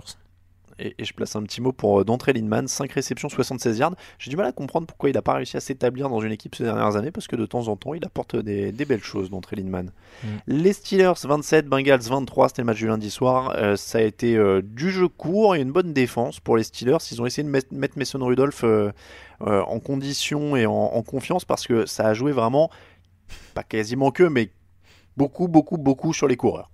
Et, 0.78 0.94
et 0.98 1.04
je 1.04 1.12
place 1.12 1.34
un 1.36 1.42
petit 1.42 1.60
mot 1.60 1.72
pour 1.72 2.00
euh, 2.00 2.04
Dontrell 2.04 2.36
Inman, 2.36 2.68
5 2.68 2.90
réceptions, 2.92 3.28
76 3.28 3.78
yards. 3.78 3.94
J'ai 4.18 4.30
du 4.30 4.36
mal 4.36 4.46
à 4.46 4.52
comprendre 4.52 4.86
pourquoi 4.86 5.10
il 5.10 5.14
n'a 5.14 5.22
pas 5.22 5.34
réussi 5.34 5.56
à 5.56 5.60
s'établir 5.60 6.08
dans 6.08 6.20
une 6.20 6.32
équipe 6.32 6.54
ces 6.54 6.64
dernières 6.64 6.96
années, 6.96 7.10
parce 7.10 7.26
que 7.26 7.36
de 7.36 7.46
temps 7.46 7.68
en 7.68 7.76
temps, 7.76 7.94
il 7.94 8.04
apporte 8.04 8.36
des, 8.36 8.72
des 8.72 8.84
belles 8.84 9.02
choses, 9.02 9.30
Dontrell 9.30 9.60
Inman. 9.60 9.92
Mm. 10.22 10.26
Les 10.46 10.72
Steelers 10.72 11.12
27, 11.22 11.66
Bengals 11.66 12.00
23, 12.00 12.48
c'était 12.48 12.62
le 12.62 12.66
match 12.66 12.78
du 12.78 12.86
lundi 12.86 13.10
soir. 13.10 13.54
Euh, 13.56 13.76
ça 13.76 13.98
a 13.98 14.02
été 14.02 14.36
euh, 14.36 14.62
du 14.62 14.90
jeu 14.90 15.08
court 15.08 15.56
et 15.56 15.60
une 15.60 15.72
bonne 15.72 15.92
défense 15.92 16.40
pour 16.40 16.56
les 16.56 16.62
Steelers. 16.62 16.98
Ils 17.10 17.20
ont 17.22 17.26
essayé 17.26 17.42
de 17.42 17.50
mettre, 17.50 17.72
mettre 17.72 17.98
Mason 17.98 18.24
Rudolph 18.24 18.64
euh, 18.64 18.92
en 19.40 19.78
condition 19.80 20.56
et 20.56 20.66
en, 20.66 20.72
en 20.72 21.02
confiance, 21.02 21.44
parce 21.44 21.66
que 21.66 21.86
ça 21.86 22.06
a 22.06 22.14
joué 22.14 22.32
vraiment, 22.32 22.70
pas 23.54 23.62
quasiment 23.62 24.10
que, 24.10 24.24
mais 24.24 24.50
beaucoup, 25.16 25.48
beaucoup, 25.48 25.78
beaucoup 25.78 26.12
sur 26.12 26.28
les 26.28 26.36
coureurs. 26.36 26.70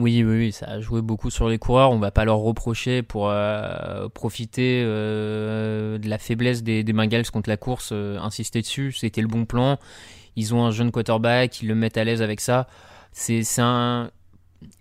Oui, 0.00 0.24
oui, 0.24 0.38
oui, 0.38 0.52
ça 0.52 0.66
a 0.66 0.80
joué 0.80 1.02
beaucoup 1.02 1.28
sur 1.28 1.48
les 1.48 1.58
coureurs. 1.58 1.90
On 1.90 1.98
va 1.98 2.10
pas 2.10 2.24
leur 2.24 2.38
reprocher 2.38 3.02
pour 3.02 3.28
euh, 3.28 4.08
profiter 4.08 4.82
euh, 4.82 5.98
de 5.98 6.08
la 6.08 6.16
faiblesse 6.16 6.62
des, 6.62 6.82
des 6.82 6.92
Bengals 6.94 7.30
contre 7.30 7.50
la 7.50 7.58
course, 7.58 7.90
euh, 7.92 8.18
insister 8.18 8.62
dessus. 8.62 8.92
C'était 8.92 9.20
le 9.20 9.28
bon 9.28 9.44
plan. 9.44 9.78
Ils 10.36 10.54
ont 10.54 10.64
un 10.64 10.70
jeune 10.70 10.90
quarterback, 10.90 11.60
ils 11.60 11.68
le 11.68 11.74
mettent 11.74 11.98
à 11.98 12.04
l'aise 12.04 12.22
avec 12.22 12.40
ça. 12.40 12.66
C'est 13.12 13.42
un. 13.58 14.10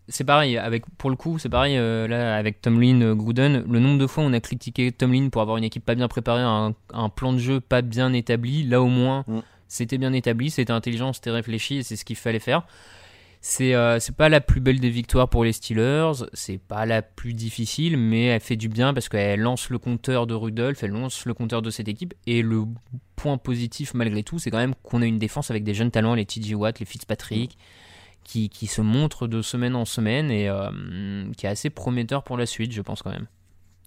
C'est 0.07 0.23
pareil, 0.23 0.57
avec, 0.57 0.83
pour 0.97 1.09
le 1.09 1.15
coup, 1.15 1.37
c'est 1.37 1.49
pareil 1.49 1.75
là 1.75 2.35
avec 2.35 2.61
Tomlin, 2.61 3.13
Gruden. 3.15 3.63
Le 3.69 3.79
nombre 3.79 3.97
de 3.97 4.07
fois 4.07 4.23
où 4.23 4.27
on 4.27 4.33
a 4.33 4.39
critiqué 4.39 4.91
Tomlin 4.91 5.29
pour 5.29 5.41
avoir 5.41 5.57
une 5.57 5.63
équipe 5.63 5.85
pas 5.85 5.95
bien 5.95 6.07
préparée, 6.07 6.41
un, 6.41 6.73
un 6.93 7.09
plan 7.09 7.31
de 7.33 7.37
jeu 7.39 7.59
pas 7.59 7.81
bien 7.81 8.11
établi, 8.13 8.63
là 8.63 8.81
au 8.81 8.87
moins 8.87 9.23
Mm. 9.27 9.39
c'était 9.67 9.97
bien 9.97 10.13
établi, 10.13 10.49
c'était 10.49 10.73
intelligent, 10.73 11.13
c'était 11.13 11.31
réfléchi 11.31 11.77
et 11.77 11.83
c'est 11.83 11.95
ce 11.95 12.03
qu'il 12.05 12.15
fallait 12.17 12.39
faire. 12.39 12.63
C'est 13.41 13.73
euh, 13.73 13.99
c'est 13.99 14.15
pas 14.15 14.27
la 14.27 14.41
plus 14.41 14.59
belle 14.59 14.81
des 14.81 14.89
victoires 14.89 15.29
pour 15.29 15.45
les 15.45 15.53
Steelers, 15.53 16.25
c'est 16.33 16.57
pas 16.57 16.85
la 16.85 17.01
plus 17.01 17.33
difficile, 17.33 17.95
mais 17.95 18.25
elle 18.25 18.41
fait 18.41 18.57
du 18.57 18.67
bien 18.67 18.93
parce 18.93 19.07
qu'elle 19.07 19.39
lance 19.39 19.69
le 19.69 19.77
compteur 19.77 20.27
de 20.27 20.33
Rudolph, 20.33 20.83
elle 20.83 20.91
lance 20.91 21.25
le 21.25 21.33
compteur 21.33 21.61
de 21.61 21.69
cette 21.69 21.87
équipe. 21.87 22.13
Et 22.27 22.41
le 22.41 22.65
point 23.15 23.37
positif 23.37 23.93
malgré 23.93 24.23
tout, 24.23 24.39
c'est 24.39 24.51
quand 24.51 24.57
même 24.57 24.75
qu'on 24.83 25.01
a 25.01 25.05
une 25.05 25.19
défense 25.19 25.51
avec 25.51 25.63
des 25.63 25.73
jeunes 25.73 25.91
talents, 25.91 26.15
les 26.15 26.25
TJ 26.25 26.53
Watt, 26.53 26.79
les 26.81 26.85
Fitzpatrick, 26.85 27.57
qui, 28.25 28.49
qui 28.49 28.67
se 28.67 28.81
montrent 28.81 29.27
de 29.27 29.41
semaine 29.41 29.75
en 29.75 29.85
semaine 29.85 30.31
et 30.31 30.49
euh, 30.49 31.31
qui 31.37 31.45
est 31.45 31.49
assez 31.49 31.69
prometteur 31.69 32.23
pour 32.23 32.37
la 32.37 32.45
suite, 32.45 32.73
je 32.73 32.81
pense 32.81 33.01
quand 33.01 33.11
même. 33.11 33.27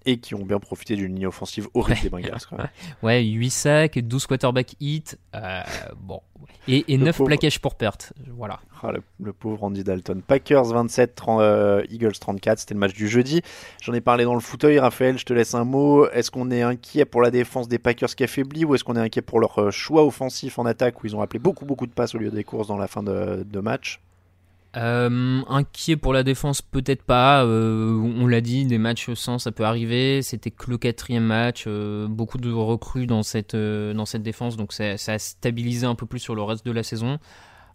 Et 0.05 0.18
qui 0.18 0.34
ont 0.34 0.44
bien 0.44 0.59
profité 0.59 0.96
d'une 0.96 1.14
ligne 1.14 1.26
offensive 1.28 1.68
horrible 1.74 2.00
des 2.03 2.11
Bengals. 2.11 2.38
Ouais, 3.03 3.22
8 3.24 3.50
sacs, 3.50 3.98
12 3.98 4.26
quarterback 4.26 4.74
hits, 4.80 5.05
euh, 5.34 5.62
bon. 5.96 6.20
Et, 6.68 6.84
et 6.92 6.96
Le 6.96 7.05
9 7.05 7.16
pauvre. 7.16 7.28
plaquages 7.28 7.61
pour 7.61 7.76
perte, 7.76 8.12
voilà. 8.36 8.61
Ah, 8.82 8.90
le, 8.90 9.03
le 9.20 9.32
pauvre 9.32 9.62
Andy 9.62 9.84
Dalton. 9.84 10.22
Packers 10.26 10.64
27, 10.64 11.14
30, 11.14 11.40
euh, 11.40 11.84
Eagles 11.88 12.12
34, 12.18 12.59
c'était 12.59 12.74
le 12.74 12.80
match 12.80 12.94
du 12.94 13.07
jeudi. 13.09 13.42
J'en 13.80 13.92
ai 13.92 14.00
parlé 14.00 14.24
dans 14.24 14.34
le 14.34 14.40
fauteuil, 14.40 14.78
Raphaël, 14.80 15.18
je 15.18 15.24
te 15.24 15.32
laisse 15.32 15.55
un 15.55 15.64
mot. 15.64 16.09
Est-ce 16.11 16.32
qu'on 16.32 16.50
est 16.50 16.62
inquiet 16.62 17.05
pour 17.05 17.22
la 17.22 17.30
défense 17.30 17.68
des 17.68 17.78
Packers 17.78 18.14
qui 18.16 18.24
affaiblit 18.24 18.64
ou 18.64 18.74
est-ce 18.74 18.82
qu'on 18.82 18.96
est 18.96 19.00
inquiet 19.00 19.22
pour 19.22 19.38
leur 19.38 19.57
euh, 19.61 19.70
choix 19.70 20.05
offensif 20.05 20.59
en 20.59 20.66
attaque 20.66 21.03
où 21.03 21.07
ils 21.07 21.14
ont 21.14 21.20
appelé 21.20 21.38
beaucoup 21.38 21.64
beaucoup 21.64 21.86
de 21.86 21.92
passes 21.92 22.14
au 22.16 22.18
lieu 22.18 22.30
des 22.30 22.42
courses 22.44 22.66
dans 22.68 22.76
la 22.76 22.88
fin 22.88 23.05
de, 23.05 23.44
de 23.48 23.61
match? 23.61 24.00
Euh, 24.74 25.42
inquiet 25.48 25.96
pour 25.96 26.14
la 26.14 26.22
défense, 26.22 26.62
peut-être 26.62 27.02
pas. 27.02 27.44
Euh, 27.44 27.92
on 27.92 28.26
l'a 28.26 28.40
dit, 28.40 28.64
des 28.64 28.78
matchs 28.78 29.12
sans, 29.12 29.38
ça 29.38 29.52
peut 29.52 29.64
arriver. 29.64 30.22
C'était 30.22 30.50
que 30.50 30.70
le 30.70 30.78
quatrième 30.78 31.24
match. 31.24 31.64
euh, 31.66 32.08
beaucoup 32.08 32.38
de 32.38 32.50
recrues 32.50 33.06
dans 33.06 33.22
cette, 33.22 33.54
euh, 33.54 33.92
dans 33.92 34.06
cette 34.06 34.22
défense, 34.22 34.56
donc 34.56 34.72
ça, 34.72 34.96
ça 34.96 35.12
a 35.12 35.18
stabilisé 35.18 35.86
un 35.86 35.94
peu 35.94 36.06
plus 36.06 36.20
sur 36.20 36.34
le 36.34 36.42
reste 36.42 36.64
de 36.64 36.72
la 36.72 36.82
saison. 36.82 37.18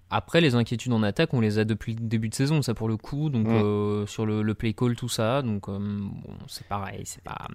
Après, 0.09 0.39
les 0.39 0.55
inquiétudes 0.55 0.93
en 0.93 1.03
attaque, 1.03 1.33
on 1.33 1.41
les 1.41 1.59
a 1.59 1.65
depuis 1.65 1.93
le 1.93 1.99
début 1.99 2.29
de 2.29 2.33
saison, 2.33 2.61
ça 2.61 2.73
pour 2.73 2.87
le 2.87 2.97
coup. 2.97 3.29
Donc 3.29 3.47
euh, 3.47 4.05
sur 4.07 4.25
le, 4.25 4.41
le 4.41 4.53
play 4.55 4.73
call, 4.73 4.95
tout 4.95 5.09
ça. 5.09 5.41
Donc 5.41 5.67
euh, 5.67 5.77
bon, 5.77 6.33
c'est 6.47 6.65
pareil, 6.65 7.01
c'est 7.03 7.23
pas. 7.23 7.47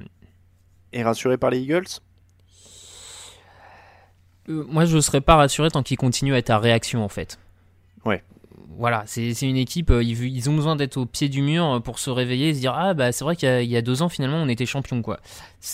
Et 0.92 1.02
rassuré 1.02 1.38
par 1.38 1.50
les 1.50 1.60
Eagles? 1.60 1.86
Euh, 4.50 4.64
moi, 4.68 4.84
je 4.84 5.00
serais 5.00 5.22
pas 5.22 5.36
rassuré 5.36 5.70
tant 5.70 5.82
qu'ils 5.82 5.96
continuent 5.96 6.34
à 6.34 6.38
être 6.38 6.50
à 6.50 6.58
réaction 6.58 7.02
en 7.02 7.08
fait. 7.08 7.38
Ouais. 8.04 8.22
Voilà, 8.68 9.04
c'est 9.06 9.30
une 9.42 9.56
équipe, 9.56 9.90
euh, 9.90 10.02
ils, 10.02 10.48
ont 10.50 10.54
besoin 10.54 10.76
d'être 10.76 10.96
au 10.96 11.06
pied 11.06 11.28
du 11.28 11.42
mur 11.42 11.64
euh, 11.64 11.80
pour 11.80 11.98
se 11.98 12.10
réveiller 12.10 12.48
et 12.48 12.54
se 12.54 12.60
dire 12.60 12.74
ah 12.74 12.94
bah 12.94 13.12
c'est 13.12 13.24
vrai 13.24 13.36
qu'il 13.36 13.64
y, 13.64 13.76
a- 13.76 13.82
deux 13.82 14.02
ans 14.02 14.08
finalement 14.08 14.38
on 14.38 14.48
était 14.48 14.66
champion 14.66 15.02
quoi. 15.02 15.20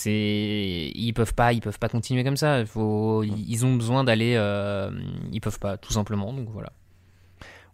Ils 0.05 1.13
peuvent 1.15 1.35
pas, 1.35 1.53
ils 1.53 1.61
peuvent 1.61 1.79
pas 1.79 1.89
continuer 1.89 2.25
comme 2.25 2.37
ça. 2.37 2.61
Ils 2.63 3.67
ont 3.67 3.75
besoin 3.75 4.05
d'aller, 4.05 4.35
euh, 4.37 4.91
ils 5.33 5.41
peuvent 5.41 5.59
pas 5.59 5.77
tout 5.77 5.93
simplement 5.93 6.33
donc 6.33 6.49
voilà. 6.51 6.73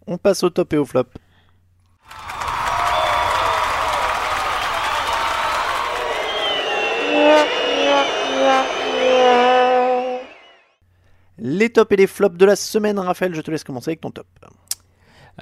On 0.06 0.18
passe 0.18 0.42
au 0.42 0.50
top 0.50 0.72
et 0.72 0.76
au 0.76 0.84
flop. 0.84 1.06
Les 11.38 11.70
tops 11.70 11.92
et 11.92 11.96
les 11.96 12.06
flops 12.06 12.36
de 12.36 12.44
la 12.46 12.56
semaine, 12.56 12.98
Raphaël, 12.98 13.34
je 13.34 13.40
te 13.40 13.50
laisse 13.50 13.64
commencer 13.64 13.90
avec 13.90 14.00
ton 14.00 14.10
top. 14.10 14.26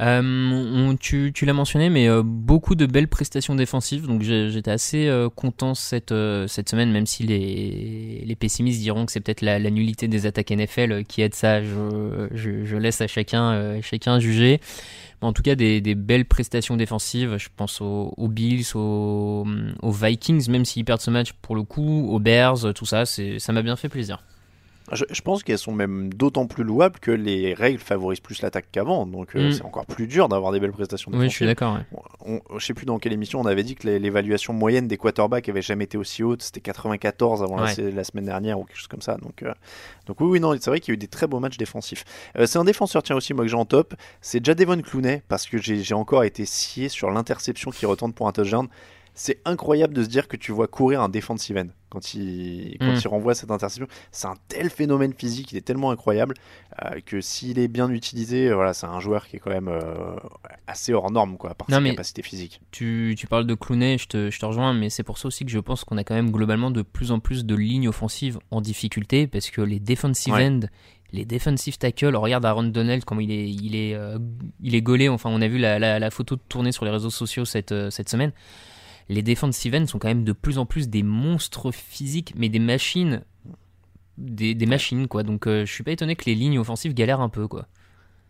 Euh, 0.01 0.95
tu 1.01 1.45
l'as 1.45 1.53
mentionné, 1.53 1.91
mais 1.91 2.09
euh, 2.09 2.23
beaucoup 2.25 2.75
de 2.75 2.87
belles 2.87 3.09
prestations 3.09 3.55
défensives. 3.55 4.07
Donc 4.07 4.23
j'étais 4.23 4.71
assez 4.71 5.07
euh, 5.07 5.29
content 5.29 5.75
cette, 5.75 6.11
semaine, 6.11 6.91
même 6.91 7.07
si 7.07 7.25
les, 7.25 8.37
pessimistes 8.39 8.81
diront 8.81 9.07
que 9.07 9.13
c'est 9.13 9.21
peut-être 9.21 9.43
la, 9.43 9.59
nullité 9.71 10.09
des 10.09 10.27
attaques 10.27 10.51
NFL 10.51 11.05
qui 11.05 11.23
aide 11.23 11.35
ça. 11.35 11.63
Je, 11.63 12.77
laisse 12.77 13.01
à 13.01 13.07
chacun, 13.07 13.81
chacun 13.83 14.19
juger. 14.19 14.61
En 15.21 15.33
tout 15.33 15.43
cas, 15.43 15.55
des, 15.55 15.81
belles 15.95 16.25
prestations 16.25 16.77
défensives. 16.77 17.37
Je 17.37 17.49
pense 17.55 17.81
aux, 17.81 18.29
Bills, 18.29 18.75
aux, 18.75 19.45
Vikings, 19.83 20.51
même 20.51 20.65
s'ils 20.65 20.85
perdent 20.85 21.01
ce 21.01 21.11
match 21.11 21.33
pour 21.43 21.55
le 21.55 21.63
coup, 21.63 22.09
aux 22.11 22.19
Bears, 22.19 22.75
tout 22.75 22.87
ça. 22.87 23.05
Ça 23.05 23.53
m'a 23.53 23.63
bien 23.63 23.77
fait 23.77 23.89
plaisir. 23.89 24.25
Je, 24.95 25.05
je 25.11 25.21
pense 25.23 25.43
qu'elles 25.43 25.59
sont 25.59 25.73
même 25.73 26.13
d'autant 26.13 26.47
plus 26.47 26.65
louables 26.65 26.99
que 27.01 27.11
les 27.11 27.55
règles 27.55 27.79
favorisent 27.79 28.21
plus 28.21 28.43
l'attaque 28.43 28.67
qu'avant, 28.73 29.07
donc 29.07 29.35
euh, 29.37 29.49
Mm. 29.49 29.53
c'est 29.53 29.63
encore 29.65 29.87
plus 29.87 30.07
dur 30.07 30.29
d'avoir 30.29 30.53
des 30.53 30.61
belles 30.61 30.73
prestations 30.73 31.11
Oui, 31.13 31.19
défensives. 31.19 31.31
je 31.33 31.37
suis 31.37 31.47
d'accord. 31.47 31.79
ouais. 32.27 32.43
Je 32.59 32.65
sais 32.65 32.75
plus 32.75 32.87
dans 32.87 32.99
quelle 32.99 33.13
émission 33.13 33.41
on 33.41 33.47
avait 33.47 33.63
dit 33.63 33.75
que 33.75 33.89
l'évaluation 33.89 34.53
moyenne 34.53 34.89
des 34.89 34.97
quarterbacks 34.97 35.49
avait 35.49 35.63
jamais 35.63 35.85
été 35.85 35.97
aussi 35.99 36.23
haute. 36.23 36.43
C'était 36.43 36.61
94 36.61 37.43
avant 37.43 37.57
la, 37.57 37.65
Ouais. 37.73 37.91
la 37.91 38.05
semaine 38.05 38.27
dernière 38.27 38.59
ou 38.61 38.65
quelque 38.65 38.77
chose 38.79 38.87
comme 38.89 39.03
ça. 39.03 39.17
Donc, 39.17 39.43
euh, 39.43 39.53
donc 40.07 40.21
oui, 40.21 40.27
oui, 40.29 40.41
non, 40.41 40.53
c'est 40.61 40.71
vrai 40.71 40.81
qu'il 40.81 40.93
y 40.93 40.95
a 40.95 40.97
eu 40.97 40.99
des 40.99 41.09
très 41.09 41.27
beaux 41.27 41.41
matchs 41.41 41.57
défensifs. 41.59 42.05
Euh, 42.39 42.47
c'est 42.47 42.59
un 42.59 42.65
défenseur, 42.65 43.03
tiens 43.03 43.17
aussi, 43.17 43.35
moi 43.35 43.45
que 43.45 43.51
j'ai 43.51 43.57
en 43.57 43.65
top. 43.65 43.95
C'est 44.21 44.45
Jadevon 44.45 44.81
Clooney 44.83 45.23
parce 45.29 45.47
que 45.47 45.59
j'ai 45.59 45.83
j'ai 45.83 45.95
encore 45.95 46.25
été 46.25 46.45
scié 46.45 46.89
sur 46.89 47.11
l'interception 47.11 47.71
qui 47.71 47.87
retente 47.87 48.15
pour 48.15 48.29
un 48.29 48.33
touchdown. 48.33 48.69
C'est 49.15 49.41
incroyable 49.45 49.93
de 49.95 50.03
se 50.03 50.09
dire 50.09 50.29
que 50.29 50.37
tu 50.37 50.53
vois 50.53 50.69
courir 50.69 51.01
un 51.03 51.09
defensive 51.09 51.57
end 51.59 51.67
quand 51.93 52.15
il, 52.15 52.77
quand 52.81 52.87
Mm. 52.93 52.99
il 53.05 53.09
renvoie 53.09 53.35
cette 53.35 53.51
interception. 53.51 53.87
C'est 54.11 54.27
un 54.27 54.37
tel 54.49 54.71
phénomène 54.71 55.13
physique, 55.13 55.53
il 55.53 55.59
est 55.59 55.61
tellement 55.63 55.91
incroyable 55.91 56.35
euh, 56.85 57.01
que 57.05 57.21
s'il 57.21 57.59
est 57.59 57.69
bien 57.69 57.91
utilisé, 57.91 58.49
euh, 58.49 58.55
voilà, 58.55 58.73
c'est 58.73 58.87
un 58.87 58.99
joueur 59.01 59.27
qui 59.29 59.37
est 59.37 59.39
quand 59.39 59.51
même 59.51 59.69
euh, 59.69 60.17
assez 60.67 60.93
hors 60.95 61.11
norme 61.11 61.37
quoi, 61.37 61.55
par 61.55 61.71
Non, 61.71 61.79
ses 61.85 61.91
capacités 61.91 62.23
physiques. 62.23 62.61
Tu, 62.71 63.15
tu 63.19 63.27
parles 63.27 63.47
de 63.47 63.55
Clooney, 63.55 63.99
je 63.99 64.07
te, 64.09 64.31
je 64.31 64.39
te 64.39 64.47
rejoins, 64.47 64.73
mais 64.73 64.89
c'est 64.91 65.03
pour 65.03 65.19
ça 65.19 65.29
aussi 65.29 65.45
que 65.45 65.51
je 65.51 65.59
pense 65.59 65.85
qu'on 65.85 65.99
a 65.99 66.05
quand 66.05 66.15
même 66.15 66.31
globalement 66.31 66.71
de 66.71 66.83
plus 66.83 67.13
en 67.13 67.21
plus 67.21 67.45
de 67.45 67.55
lignes 67.55 67.89
offensives 67.89 68.39
en 68.51 68.61
difficulté, 68.61 69.27
parce 69.27 69.51
que 69.51 69.61
les 69.61 69.79
defensive 69.81 70.33
Ouais. 70.33 70.47
end, 70.47 70.61
les 71.13 71.27
defensive 71.27 71.77
tackles, 71.77 72.17
regarde 72.17 72.45
Aaron 72.47 72.63
Donald, 72.63 73.05
comment 73.05 73.21
il 73.21 73.31
est, 73.31 73.47
il 73.51 73.77
est, 73.77 73.95
euh, 73.95 74.19
il 74.63 74.75
est 74.75 74.81
gaulé, 74.81 75.11
enfin 75.11 75.29
on 75.31 75.43
a 75.43 75.49
vu 75.49 75.59
la, 75.59 75.79
la, 75.79 75.99
la 75.99 76.11
photo 76.11 76.37
tourner 76.37 76.73
sur 76.73 76.87
les 76.87 76.91
réseaux 76.91 77.11
sociaux 77.11 77.45
cette, 77.45 77.73
euh, 77.73 77.91
cette 77.91 78.09
semaine. 78.09 78.33
Les 79.09 79.23
defensive 79.23 79.75
ends 79.75 79.87
sont 79.87 79.99
quand 79.99 80.09
même 80.09 80.25
de 80.25 80.33
plus 80.33 80.59
en 80.59 80.67
plus 80.67 80.89
des 80.89 81.03
monstres 81.03 81.71
physiques, 81.73 82.33
mais 82.37 82.49
des 82.49 82.59
machines, 82.59 83.23
des, 84.19 84.55
des 84.55 84.67
machines 84.67 85.09
quoi, 85.09 85.23
donc 85.23 85.47
euh, 85.47 85.65
je 85.67 85.73
suis 85.73 85.83
pas 85.85 85.91
étonné 85.93 86.17
que 86.17 86.25
les 86.27 86.35
lignes 86.35 86.59
offensives 86.59 86.95
galèrent 86.95 87.21
un 87.21 87.29
peu 87.29 87.49
quoi. 87.49 87.67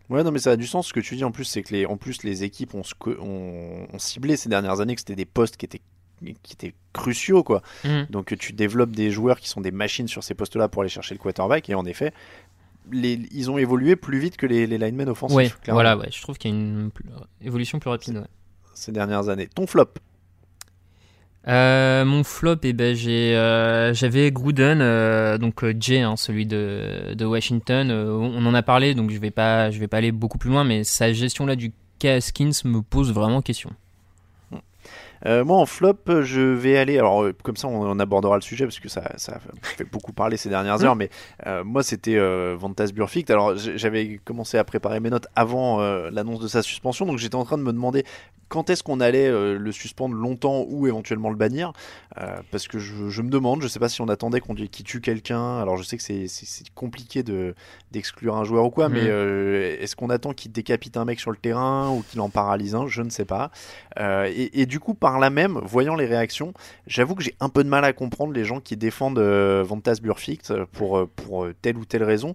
Ouais, 0.09 0.23
non, 0.23 0.31
mais 0.31 0.39
ça 0.39 0.51
a 0.51 0.55
du 0.57 0.67
sens. 0.67 0.87
Ce 0.89 0.93
que 0.93 0.99
tu 0.99 1.15
dis 1.15 1.23
en 1.23 1.31
plus, 1.31 1.45
c'est 1.45 1.63
que 1.63 1.73
les, 1.73 1.85
en 1.85 1.95
plus, 1.97 2.23
les 2.23 2.43
équipes 2.43 2.73
ont, 2.75 2.81
sco- 2.81 3.17
ont- 3.19 3.87
ont 3.91 3.99
ciblé 3.99 4.35
ces 4.35 4.49
dernières 4.49 4.81
années 4.81 4.95
que 4.95 5.01
c'était 5.01 5.15
des 5.15 5.25
postes 5.25 5.55
qui 5.57 5.65
étaient, 5.65 5.81
qui 6.43 6.53
étaient 6.53 6.73
cruciaux, 6.91 7.41
quoi. 7.43 7.61
Mm. 7.85 8.03
Donc 8.09 8.37
tu 8.37 8.51
développes 8.51 8.91
des 8.91 9.11
joueurs 9.11 9.39
qui 9.39 9.47
sont 9.47 9.61
des 9.61 9.71
machines 9.71 10.07
sur 10.09 10.21
ces 10.23 10.33
postes-là 10.35 10.67
pour 10.67 10.81
aller 10.81 10.89
chercher 10.89 11.15
le 11.15 11.19
quarterback. 11.19 11.69
Et 11.69 11.73
en 11.75 11.85
effet, 11.85 12.13
les, 12.91 13.13
ils 13.31 13.49
ont 13.49 13.57
évolué 13.57 13.95
plus 13.95 14.19
vite 14.19 14.35
que 14.35 14.45
les, 14.45 14.67
les 14.67 14.77
linemen 14.77 15.07
offensifs. 15.07 15.35
Ouais, 15.37 15.49
voilà, 15.67 15.97
ouais. 15.97 16.09
Je 16.11 16.21
trouve 16.21 16.37
qu'il 16.37 16.51
y 16.51 16.53
a 16.53 16.57
une 16.57 16.91
plus- 16.91 17.05
évolution 17.41 17.79
plus 17.79 17.89
rapide. 17.89 18.17
ouais. 18.17 18.27
ces 18.73 18.91
dernières 18.91 19.29
années. 19.29 19.47
Ton 19.47 19.65
flop 19.67 19.93
Euh, 21.47 22.05
mon 22.05 22.23
flop, 22.23 22.55
eh 22.63 22.71
ben, 22.73 22.95
j'ai, 22.95 23.35
euh, 23.35 23.93
j'avais 23.93 24.31
Gruden, 24.31 24.79
euh, 24.81 25.37
donc 25.37 25.65
Jay, 25.79 25.99
hein, 25.99 26.15
celui 26.15 26.45
de, 26.45 27.13
de 27.15 27.25
Washington. 27.25 27.91
on 27.91 28.45
en 28.45 28.53
a 28.53 28.61
parlé, 28.61 28.95
donc 28.95 29.11
je 29.11 29.19
vais 29.19 29.31
pas, 29.31 29.69
je 29.69 29.79
vais 29.79 29.87
pas 29.87 29.97
aller 29.97 30.11
beaucoup 30.13 30.37
plus 30.37 30.49
loin, 30.49 30.63
mais 30.63 30.83
sa 30.83 31.11
gestion 31.11 31.45
là 31.45 31.55
du 31.55 31.71
Skins 32.19 32.51
me 32.65 32.81
pose 32.81 33.13
vraiment 33.13 33.41
question. 33.41 33.69
Euh, 35.25 35.45
moi 35.45 35.55
en 35.57 35.65
flop, 35.65 35.95
je 36.23 36.41
vais 36.41 36.77
aller. 36.77 36.97
Alors 36.99 37.25
comme 37.43 37.55
ça, 37.55 37.69
on, 37.69 37.89
on 37.89 37.97
abordera 37.99 38.35
le 38.35 38.41
sujet 38.41 38.65
parce 38.65 38.81
que 38.81 38.89
ça, 38.89 39.13
ça 39.15 39.39
fait 39.61 39.85
beaucoup 39.89 40.11
parler 40.11 40.35
ces 40.35 40.49
dernières 40.49 40.79
Mm. 40.79 40.83
heures. 40.85 40.95
Mais 40.97 41.09
euh, 41.47 41.63
moi, 41.63 41.81
c'était 41.81 42.17
euh, 42.17 42.57
Vantas 42.59 42.87
Burfict. 42.93 43.29
Alors 43.31 43.55
j'avais 43.55 44.19
commencé 44.25 44.57
à 44.57 44.65
préparer 44.65 44.99
mes 44.99 45.09
notes 45.09 45.27
avant 45.35 45.79
l'annonce 46.09 46.41
de 46.41 46.49
sa 46.49 46.61
suspension, 46.61 47.05
donc 47.05 47.19
j'étais 47.19 47.35
en 47.35 47.45
train 47.45 47.57
de 47.57 47.63
me 47.63 47.71
demander 47.71 48.03
quand 48.53 48.69
est-ce 48.69 48.83
qu'on 48.83 48.99
allait 48.99 49.27
euh, 49.27 49.57
le 49.57 49.71
suspendre 49.71 50.13
longtemps 50.13 50.63
ou 50.69 50.85
éventuellement 50.85 51.31
le 51.31 51.35
bannir. 51.35 51.73
Euh, 52.21 52.37
parce 52.51 52.67
que 52.67 52.77
je, 52.77 53.09
je 53.09 53.21
me 53.23 53.29
demande, 53.31 53.63
je 53.63 53.67
sais 53.67 53.79
pas 53.79 53.89
si 53.89 53.99
on 54.01 54.07
attendait 54.09 54.41
qu'on 54.41 54.53
qu'il 54.53 54.85
tue 54.85 55.01
quelqu'un. 55.01 55.57
Alors 55.57 55.75
je 55.77 55.81
sais 55.83 55.97
que 55.97 56.03
c'est- 56.03 56.27
compliqué 56.75 57.23
de 57.23 57.55
d'exclure 57.91 58.35
un 58.37 58.43
joueur 58.43 58.65
ou 58.65 58.69
quoi, 58.69 58.89
Mhm. 58.89 58.93
mais 58.93 59.07
euh, 59.07 59.75
est-ce 59.79 59.95
qu'on 59.95 60.11
attend 60.11 60.33
qu'il 60.33 60.51
décapite 60.51 60.97
un 60.97 61.05
mec 61.05 61.19
sur 61.19 61.31
le 61.31 61.37
terrain 61.37 61.89
ou 61.89 62.03
qu'il 62.07 62.21
en 62.21 62.29
paralyse 62.29 62.75
un 62.75 62.85
Je 62.85 63.01
ne 63.01 63.09
sais 63.09 63.25
pas. 63.25 63.49
Et, 63.99 64.61
et 64.61 64.65
du 64.67 64.79
coup, 64.79 64.93
par 64.93 65.17
là 65.19 65.31
même, 65.31 65.59
voyant 65.63 65.95
les 65.95 66.05
réactions, 66.05 66.53
j'avoue 66.85 67.15
que 67.15 67.23
j'ai 67.23 67.35
un 67.39 67.49
peu 67.49 67.63
de 67.63 67.69
mal 67.69 67.83
à 67.85 67.93
comprendre 67.93 68.33
les 68.33 68.43
gens 68.43 68.59
qui 68.59 68.77
défendent 68.77 69.19
Vantas 69.19 69.97
Burfict 70.01 70.53
pour, 70.73 71.07
pour 71.15 71.47
telle 71.63 71.77
ou 71.77 71.85
telle 71.85 72.03
raison. 72.03 72.33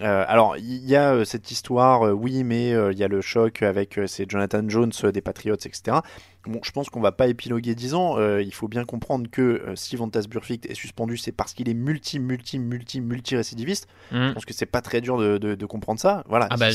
Euh, 0.00 0.24
alors, 0.28 0.56
il 0.58 0.84
y 0.84 0.94
a 0.94 1.14
euh, 1.14 1.24
cette 1.24 1.50
histoire, 1.50 2.06
euh, 2.06 2.12
oui, 2.12 2.44
mais 2.44 2.70
il 2.70 2.98
y 2.98 3.04
a 3.04 3.08
le 3.08 3.20
choc 3.20 3.62
avec 3.62 3.98
euh, 3.98 4.06
ces 4.06 4.26
Jonathan 4.28 4.62
Jones 4.68 4.92
des 5.12 5.20
Patriots, 5.20 5.54
etc. 5.54 5.98
Bon, 6.46 6.60
je 6.62 6.70
pense 6.70 6.88
qu'on 6.90 7.00
va 7.00 7.12
pas 7.12 7.26
épiloguer 7.28 7.74
10 7.74 7.94
ans. 7.94 8.18
Euh, 8.18 8.42
il 8.42 8.52
faut 8.54 8.68
bien 8.68 8.84
comprendre 8.84 9.28
que 9.30 9.42
euh, 9.42 9.76
si 9.76 9.96
Vantas 9.96 10.24
Burfict 10.28 10.66
est 10.66 10.74
suspendu, 10.74 11.16
c'est 11.16 11.32
parce 11.32 11.52
qu'il 11.54 11.68
est 11.68 11.74
multi, 11.74 12.18
multi, 12.18 12.58
multi, 12.58 13.00
multi 13.00 13.36
récidiviste. 13.36 13.86
Mhm. 14.12 14.28
Je 14.28 14.32
pense 14.34 14.44
que 14.44 14.54
c'est 14.54 14.66
pas 14.66 14.80
très 14.80 15.00
dur 15.00 15.18
de, 15.18 15.38
de- 15.38 15.54
de 15.54 15.66
comprendre 15.66 16.00
ça. 16.00 16.22
Voilà. 16.28 16.46
Ah 16.50 16.56
bah, 16.56 16.70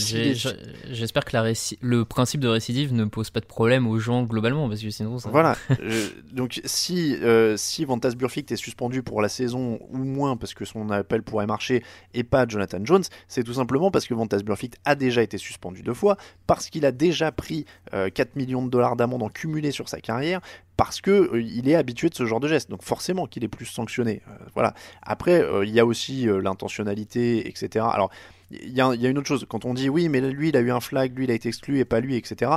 j'espère 0.90 1.26
que 1.26 1.36
la 1.36 1.44
réci- 1.44 1.78
le 1.82 2.06
principe 2.06 2.42
de 2.42 2.48
récidive 2.48 2.94
ne 2.94 3.06
pose 3.06 3.30
pas 3.30 3.40
de 3.40 3.46
problème 3.46 3.88
aux 3.88 4.00
gens 4.00 4.24
globalement, 4.24 4.68
parce 4.70 4.82
que 4.82 4.90
sinon 4.90 5.18
ça... 5.20 5.30
Voilà. 5.30 5.56
Euh, 5.82 6.10
donc 6.32 6.62
si 6.66 7.16
euh, 7.22 7.56
si 7.58 7.86
Vantas 7.86 8.12
Burfict 8.12 8.52
est 8.52 8.56
suspendu 8.56 9.02
pour 9.04 9.22
la 9.22 9.30
saison 9.30 9.80
ou 9.90 9.98
moins 9.98 10.38
parce 10.38 10.54
que 10.54 10.64
son 10.66 10.90
appel 10.92 11.24
pourrait 11.24 11.48
marcher 11.48 11.84
et 12.14 12.24
pas 12.24 12.46
Jonathan 12.48 12.80
Jones, 12.84 13.04
c'est 13.28 13.44
tout 13.44 13.54
simplement 13.54 13.90
parce 13.90 14.06
que 14.06 14.14
Vantas 14.14 14.40
Burfict 14.44 14.78
a 14.86 14.96
déjà 14.96 15.24
été 15.24 15.38
suspendu 15.40 15.82
deux 15.82 15.94
fois, 15.94 16.18
parce 16.46 16.70
qu'il 16.70 16.86
a 16.86 16.92
déjà 16.92 17.32
pris 17.32 17.66
euh, 17.94 18.10
4 18.10 18.36
millions 18.36 18.64
de 18.64 18.70
dollars 18.70 18.96
d'amende 18.96 19.24
en 19.24 19.30
sur 19.70 19.88
sa 19.88 20.02
carrière, 20.02 20.42
parce 20.78 21.00
que 21.02 21.12
euh, 21.12 21.40
il 21.40 21.70
est 21.70 21.76
habitué 21.76 22.10
de 22.10 22.16
ce 22.16 22.26
genre 22.26 22.40
de 22.40 22.48
geste. 22.48 22.72
Donc 22.72 22.82
forcément 22.82 23.28
qu'il 23.28 23.44
est 23.44 23.48
plus 23.48 23.68
sanctionné. 23.68 24.24
Euh, 24.28 24.32
voilà. 24.56 24.74
Après, 25.04 25.44
euh, 25.44 25.64
il 25.64 25.72
y 25.72 25.80
a 25.80 25.86
aussi 25.86 26.26
l'intentionnalité, 26.26 27.48
etc. 27.48 27.86
Alors 27.92 28.10
il 28.50 28.74
y, 28.74 28.82
a, 28.82 28.94
il 28.94 29.02
y 29.02 29.08
a 29.08 29.10
une 29.10 29.18
autre 29.18 29.28
chose. 29.28 29.46
Quand 29.48 29.64
on 29.64 29.74
dit 29.74 29.88
oui, 29.88 30.10
mais 30.10 30.20
lui, 30.20 30.50
il 30.50 30.58
a 30.58 30.60
eu 30.60 30.72
un 30.72 30.82
flag, 30.82 31.16
lui, 31.16 31.24
il 31.24 31.32
a 31.32 31.34
été 31.34 31.48
exclu 31.48 31.80
et 31.80 31.86
pas 31.86 32.02
lui, 32.02 32.18
etc. 32.18 32.52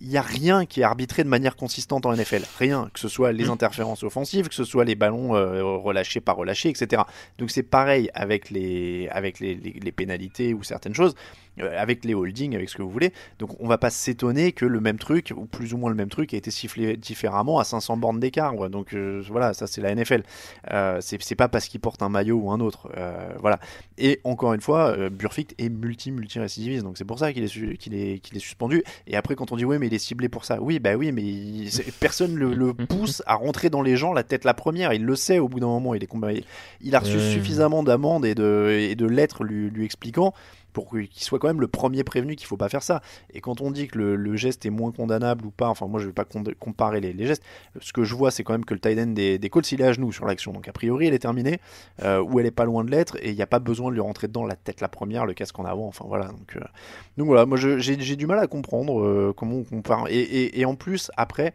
Il 0.00 0.08
n'y 0.08 0.18
a 0.18 0.22
rien 0.22 0.66
qui 0.66 0.80
est 0.80 0.84
arbitré 0.84 1.24
de 1.24 1.28
manière 1.28 1.56
consistante 1.56 2.04
en 2.04 2.12
NFL. 2.12 2.42
Rien. 2.58 2.90
Que 2.92 3.00
ce 3.00 3.08
soit 3.08 3.32
les 3.32 3.48
interférences 3.48 4.02
offensives, 4.02 4.48
que 4.48 4.54
ce 4.54 4.64
soit 4.64 4.84
les 4.84 4.94
ballons 4.94 5.34
euh, 5.34 5.62
relâchés, 5.62 6.20
pas 6.20 6.32
relâchés, 6.32 6.68
etc. 6.68 7.02
Donc 7.38 7.50
c'est 7.50 7.62
pareil 7.62 8.10
avec 8.12 8.50
les, 8.50 9.08
avec 9.10 9.40
les, 9.40 9.54
les- 9.54 9.80
les 9.82 9.92
pénalités 9.92 10.52
ou 10.52 10.62
certaines 10.62 10.94
choses, 10.94 11.14
avec 11.60 12.04
les 12.04 12.14
holdings, 12.14 12.54
avec 12.54 12.68
ce 12.68 12.76
que 12.76 12.82
vous 12.82 12.90
voulez. 12.90 13.12
Donc 13.38 13.50
on 13.60 13.66
va 13.68 13.78
pas 13.78 13.90
s'étonner 13.90 14.52
que 14.52 14.64
le 14.66 14.80
même 14.80 14.98
truc, 14.98 15.32
ou 15.36 15.44
plus 15.46 15.74
ou 15.74 15.78
moins 15.78 15.90
le 15.90 15.96
même 15.96 16.08
truc, 16.08 16.34
ait 16.34 16.38
été 16.38 16.50
sifflé 16.50 16.96
différemment 16.96 17.58
à 17.58 17.64
500 17.64 17.96
bornes 17.96 18.20
d'écart. 18.20 18.54
Donc 18.70 18.94
euh, 18.94 19.22
voilà, 19.28 19.54
ça 19.54 19.66
c'est 19.66 19.80
la 19.80 19.94
NFL. 19.94 20.22
Euh, 20.72 20.98
c'est 21.00 21.34
pas 21.34 21.48
parce 21.48 21.68
qu'il 21.68 21.80
porte 21.80 22.02
un 22.02 22.08
maillot 22.08 22.36
ou 22.38 22.50
un 22.50 22.60
autre. 22.60 22.88
Euh, 22.96 23.30
voilà. 23.40 23.58
Et 23.98 24.20
encore 24.24 24.54
une 24.54 24.60
fois, 24.60 24.88
euh, 24.96 25.10
Burfict 25.10 25.54
est 25.58 25.68
multi-multi-récidiviste, 25.68 26.84
donc 26.84 26.98
c'est 26.98 27.04
pour 27.04 27.18
ça 27.18 27.32
qu'il 27.32 27.44
est, 27.44 27.76
qu'il 27.76 27.94
est, 27.94 28.18
qu'il 28.18 28.36
est 28.36 28.40
suspendu. 28.40 28.82
Et 29.06 29.16
après, 29.16 29.34
quand 29.34 29.52
on 29.52 29.56
dit 29.56 29.64
oui, 29.64 29.78
mais 29.78 29.86
il 29.88 29.94
est 29.94 29.98
ciblé 29.98 30.28
pour 30.28 30.44
ça, 30.44 30.60
oui, 30.60 30.78
bah 30.78 30.94
oui, 30.96 31.12
mais 31.12 31.22
il- 31.22 31.70
personne 32.00 32.34
le, 32.34 32.54
le 32.54 32.72
pousse 32.88 33.22
à 33.26 33.34
rentrer 33.34 33.70
dans 33.70 33.82
les 33.82 33.96
gens 33.96 34.12
la 34.12 34.22
tête 34.22 34.44
la 34.44 34.54
première. 34.54 34.92
Il 34.92 35.04
le 35.04 35.16
sait 35.16 35.38
au 35.38 35.48
bout 35.48 35.60
d'un 35.60 35.66
moment. 35.66 35.94
Il, 35.94 36.02
est, 36.02 36.06
combat- 36.06 36.32
il 36.80 36.94
a 36.94 36.98
reçu 37.00 37.18
suffisamment 37.32 37.82
d'amendes 37.82 38.24
et 38.24 38.34
de, 38.34 38.68
et 38.70 38.94
de 38.94 39.06
lettres 39.06 39.44
lui, 39.44 39.70
lui 39.70 39.84
expliquant 39.84 40.32
pour 40.72 40.90
qu'il 40.90 41.08
soit 41.14 41.38
quand 41.38 41.48
même 41.48 41.60
le 41.60 41.68
premier 41.68 42.04
prévenu 42.04 42.36
qu'il 42.36 42.46
faut 42.46 42.56
pas 42.56 42.68
faire 42.68 42.82
ça. 42.82 43.00
Et 43.32 43.40
quand 43.40 43.60
on 43.60 43.70
dit 43.70 43.88
que 43.88 43.98
le, 43.98 44.36
geste 44.36 44.66
est 44.66 44.70
moins 44.70 44.92
condamnable 44.92 45.46
ou 45.46 45.50
pas, 45.50 45.68
enfin 45.68 45.86
moi 45.86 46.00
je 46.00 46.06
vais 46.06 46.12
pas 46.12 46.26
comparer 46.58 47.00
les, 47.00 47.26
gestes, 47.26 47.42
ce 47.80 47.92
que 47.92 48.04
je 48.04 48.14
vois 48.14 48.30
c'est 48.30 48.44
quand 48.44 48.52
même 48.52 48.64
que 48.64 48.74
le 48.74 48.80
tight 48.80 49.14
des, 49.14 49.38
des 49.38 49.50
Colts 49.50 49.70
il 49.72 49.80
est 49.80 49.84
à 49.84 49.92
genoux 49.92 50.12
sur 50.12 50.26
l'action, 50.26 50.52
donc 50.52 50.68
a 50.68 50.72
priori 50.72 51.06
elle 51.06 51.14
est 51.14 51.18
terminée, 51.18 51.58
euh, 52.02 52.22
ou 52.22 52.38
elle 52.38 52.46
est 52.46 52.50
pas 52.50 52.64
loin 52.64 52.84
de 52.84 52.90
l'être, 52.90 53.16
et 53.20 53.30
il 53.30 53.34
n'y 53.34 53.42
a 53.42 53.46
pas 53.46 53.58
besoin 53.58 53.90
de 53.90 53.94
lui 53.94 54.00
rentrer 54.00 54.28
dedans 54.28 54.44
la 54.44 54.56
tête 54.56 54.80
la 54.80 54.88
première, 54.88 55.26
le 55.26 55.34
casque 55.34 55.58
en 55.58 55.64
avant, 55.64 55.86
enfin 55.86 56.04
voilà. 56.06 56.26
Donc, 56.26 56.56
euh, 56.56 56.60
donc 57.16 57.26
voilà, 57.26 57.46
moi 57.46 57.58
j'ai 57.58 58.16
du 58.16 58.26
mal 58.26 58.38
à 58.38 58.46
comprendre 58.46 59.00
euh, 59.00 59.32
comment 59.36 59.56
on 59.56 59.64
compare. 59.64 60.06
Et 60.10 60.64
en 60.64 60.74
plus 60.74 61.10
après 61.16 61.54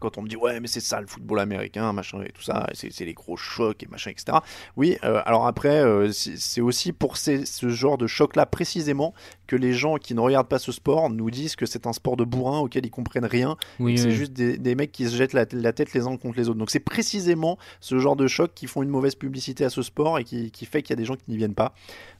quand 0.00 0.18
on 0.18 0.22
me 0.22 0.28
dit 0.28 0.36
ouais 0.36 0.58
mais 0.60 0.66
c'est 0.68 0.80
ça 0.80 1.00
le 1.00 1.06
football 1.06 1.38
américain 1.40 1.92
machin 1.92 2.22
et 2.22 2.32
tout 2.32 2.42
ça 2.42 2.66
c'est 2.74 3.04
les 3.04 3.14
gros 3.14 3.36
chocs 3.36 3.82
et 3.82 3.86
machin 3.86 4.10
etc 4.10 4.38
oui 4.76 4.96
euh, 5.04 5.20
alors 5.26 5.46
après 5.46 5.80
euh, 5.84 6.10
c'est 6.12 6.60
aussi 6.60 6.92
pour 6.92 7.16
ces- 7.16 7.44
ce 7.46 7.68
genre 7.68 7.98
de 7.98 8.06
choc 8.06 8.34
là 8.36 8.46
précisément 8.46 9.14
que 9.46 9.56
les 9.56 9.72
gens 9.72 9.96
qui 9.96 10.14
ne 10.14 10.20
regardent 10.20 10.48
pas 10.48 10.58
ce 10.58 10.72
sport 10.72 11.10
nous 11.10 11.30
disent 11.30 11.56
que 11.56 11.66
c'est 11.66 11.86
un 11.86 11.92
sport 11.92 12.16
de 12.16 12.24
bourrin 12.24 12.60
auquel 12.60 12.86
ils 12.86 12.90
comprennent 12.90 13.24
rien 13.24 13.56
Oui, 13.80 13.98
c'est 13.98 14.10
juste 14.12 14.32
des, 14.32 14.56
des 14.58 14.74
mecs 14.74 14.92
qui 14.92 15.08
se 15.08 15.16
jettent 15.16 15.32
la, 15.32 15.44
la 15.52 15.72
tête 15.72 15.92
les 15.92 16.06
uns 16.06 16.16
contre 16.16 16.38
les 16.38 16.48
autres. 16.48 16.58
Donc 16.58 16.70
c'est 16.70 16.78
précisément 16.78 17.58
ce 17.80 17.98
genre 17.98 18.14
de 18.16 18.28
choc 18.28 18.52
qui 18.54 18.66
font 18.68 18.82
une 18.82 18.88
mauvaise 18.90 19.16
publicité 19.16 19.64
à 19.64 19.70
ce 19.70 19.82
sport 19.82 20.18
et 20.20 20.24
qui, 20.24 20.50
qui 20.52 20.66
fait 20.66 20.82
qu'il 20.82 20.90
y 20.90 20.92
a 20.92 20.96
des 20.96 21.04
gens 21.04 21.16
qui 21.16 21.24
n'y 21.28 21.36
viennent 21.36 21.54
pas 21.56 21.74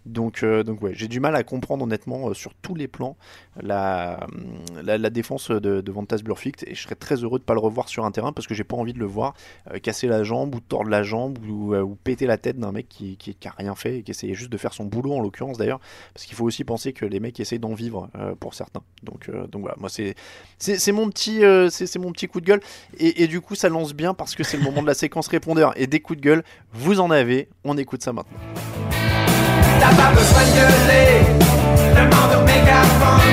donc, 0.07 0.43
euh, 0.43 0.63
donc 0.63 0.83
ouais, 0.83 0.93
j'ai 0.95 1.09
du 1.09 1.21
mal 1.21 1.37
à 1.37 1.43
comprendre 1.43 1.85
honnêtement 1.85 2.31
euh, 2.31 2.35
sur 2.35 2.55
tous 2.55 2.75
les 2.75 2.89
plans 2.89 3.17
la, 3.61 4.27
la, 4.83 4.99
la 4.99 5.11
défense 5.11 5.51
de, 5.51 5.81
de 5.81 6.23
Burfict 6.23 6.65
et 6.67 6.75
je 6.75 6.83
serais 6.83 6.95
très 6.95 7.17
heureux 7.17 7.39
de 7.39 7.45
pas 7.45 7.55
le 7.55 7.61
revoir 7.61 7.89
sur 7.89 8.05
un 8.05 8.11
terrain 8.11 8.33
parce 8.33 8.47
que 8.47 8.55
j'ai 8.55 8.65
pas 8.65 8.77
envie 8.77 8.93
de 8.93 8.99
le 8.99 9.07
voir 9.07 9.35
euh, 9.71 9.79
casser 9.79 10.07
la 10.07 10.23
jambe 10.23 10.55
ou 10.55 10.61
tordre 10.61 10.91
la 10.91 11.03
jambe 11.03 11.39
ou, 11.47 11.75
euh, 11.75 11.87
péter 12.05 12.27
la 12.27 12.39
tête 12.39 12.59
d'un 12.59 12.73
mec 12.73 12.89
qui, 12.89 13.17
qui, 13.17 13.37
rien 13.57 13.75
fait 13.75 13.99
et 13.99 14.03
qui 14.03 14.11
essayait 14.11 14.35
juste 14.35 14.51
de 14.51 14.57
faire 14.57 14.73
son 14.73 14.85
boulot 14.85 15.13
en 15.13 15.21
l'occurrence 15.21 15.59
d'ailleurs 15.59 15.81
parce 16.15 16.27
qu'il 16.27 16.37
faut 16.37 16.45
aussi 16.45 16.65
penser 16.65 16.93
que 16.93 17.05
les 17.05 17.21
mecs 17.21 17.39
essayent 17.41 17.59
d'en 17.59 17.75
vivre 17.75 18.09
euh, 18.17 18.35
pour 18.35 18.55
certains. 18.55 18.83
Donc, 19.03 19.29
euh, 19.29 19.47
donc 19.47 19.63
voilà 19.63 19.77
moi 19.79 19.89
c'est 19.89 20.15
c'est 20.59 20.93
mon 20.93 21.09
petit 21.11 21.45
euh, 21.45 21.69
c'est 21.71 21.99
mon 21.99 22.13
petit 22.13 22.29
coup 22.29 22.41
de 22.41 22.47
gueule 22.47 22.61
et, 22.99 23.23
et 23.23 23.27
du 23.27 23.41
coup 23.41 23.55
ça 23.55 23.69
lance 23.69 23.95
bien 23.95 24.15
parce 24.15 24.35
que 24.35 24.45
c'est 24.45 24.57
le 24.57 24.63
moment 24.63 24.83
de 24.83 24.87
la 24.87 24.95
séquence 24.95 25.29
répondeur. 25.29 25.73
Et 25.77 25.87
des 25.87 26.01
coups 26.01 26.19
de 26.19 26.25
gueule 26.25 26.45
vous 26.73 27.01
en 27.01 27.11
avez 27.11 27.49
on 27.65 27.77
écoute 27.77 28.03
ça 28.03 28.13
maintenant 28.13 28.39
T'as 29.81 29.95
pas 29.95 30.13
besoin 30.13 30.45
de 30.45 30.53
gueuler, 30.57 31.25
demande 31.97 32.33
au 32.37 32.45
mégaphone. 32.45 33.29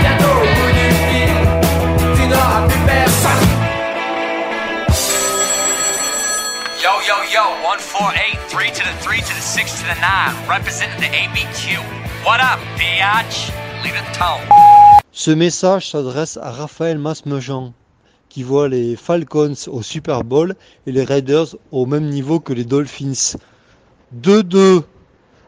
Bientôt 0.00 0.36
au 0.40 0.48
bout 0.56 0.72
du 0.72 0.88
fil, 1.04 1.36
tu 2.16 2.22
n'auras 2.28 2.66
plus 2.66 2.82
personne. 2.86 3.46
Yo, 6.82 6.92
yo, 7.06 7.16
yo, 7.30 7.44
148, 7.62 8.38
3 8.48 8.70
to 8.70 8.82
the 8.82 8.94
3 9.02 9.20
to 9.20 9.34
the 9.34 9.42
6 9.42 9.80
to 9.80 9.84
the 9.86 10.00
9, 10.00 10.48
representing 10.48 10.98
the 10.98 11.10
ABQ. 11.12 11.78
What 12.24 12.40
up, 12.40 12.58
biatch? 12.78 13.52
Lead 13.84 13.94
a 13.94 14.02
tone. 14.16 14.40
Ce 15.12 15.30
message 15.30 15.90
s'adresse 15.90 16.38
à 16.38 16.50
Raphaël 16.50 16.98
Masmejean, 16.98 17.74
qui 18.30 18.42
voit 18.42 18.68
les 18.68 18.96
Falcons 18.96 19.54
au 19.66 19.82
Super 19.82 20.24
Bowl 20.24 20.54
et 20.86 20.92
les 20.92 21.04
Raiders 21.04 21.54
au 21.70 21.84
même 21.84 22.08
niveau 22.08 22.40
que 22.40 22.54
les 22.54 22.64
Dolphins. 22.64 23.36
2-2, 24.20 24.82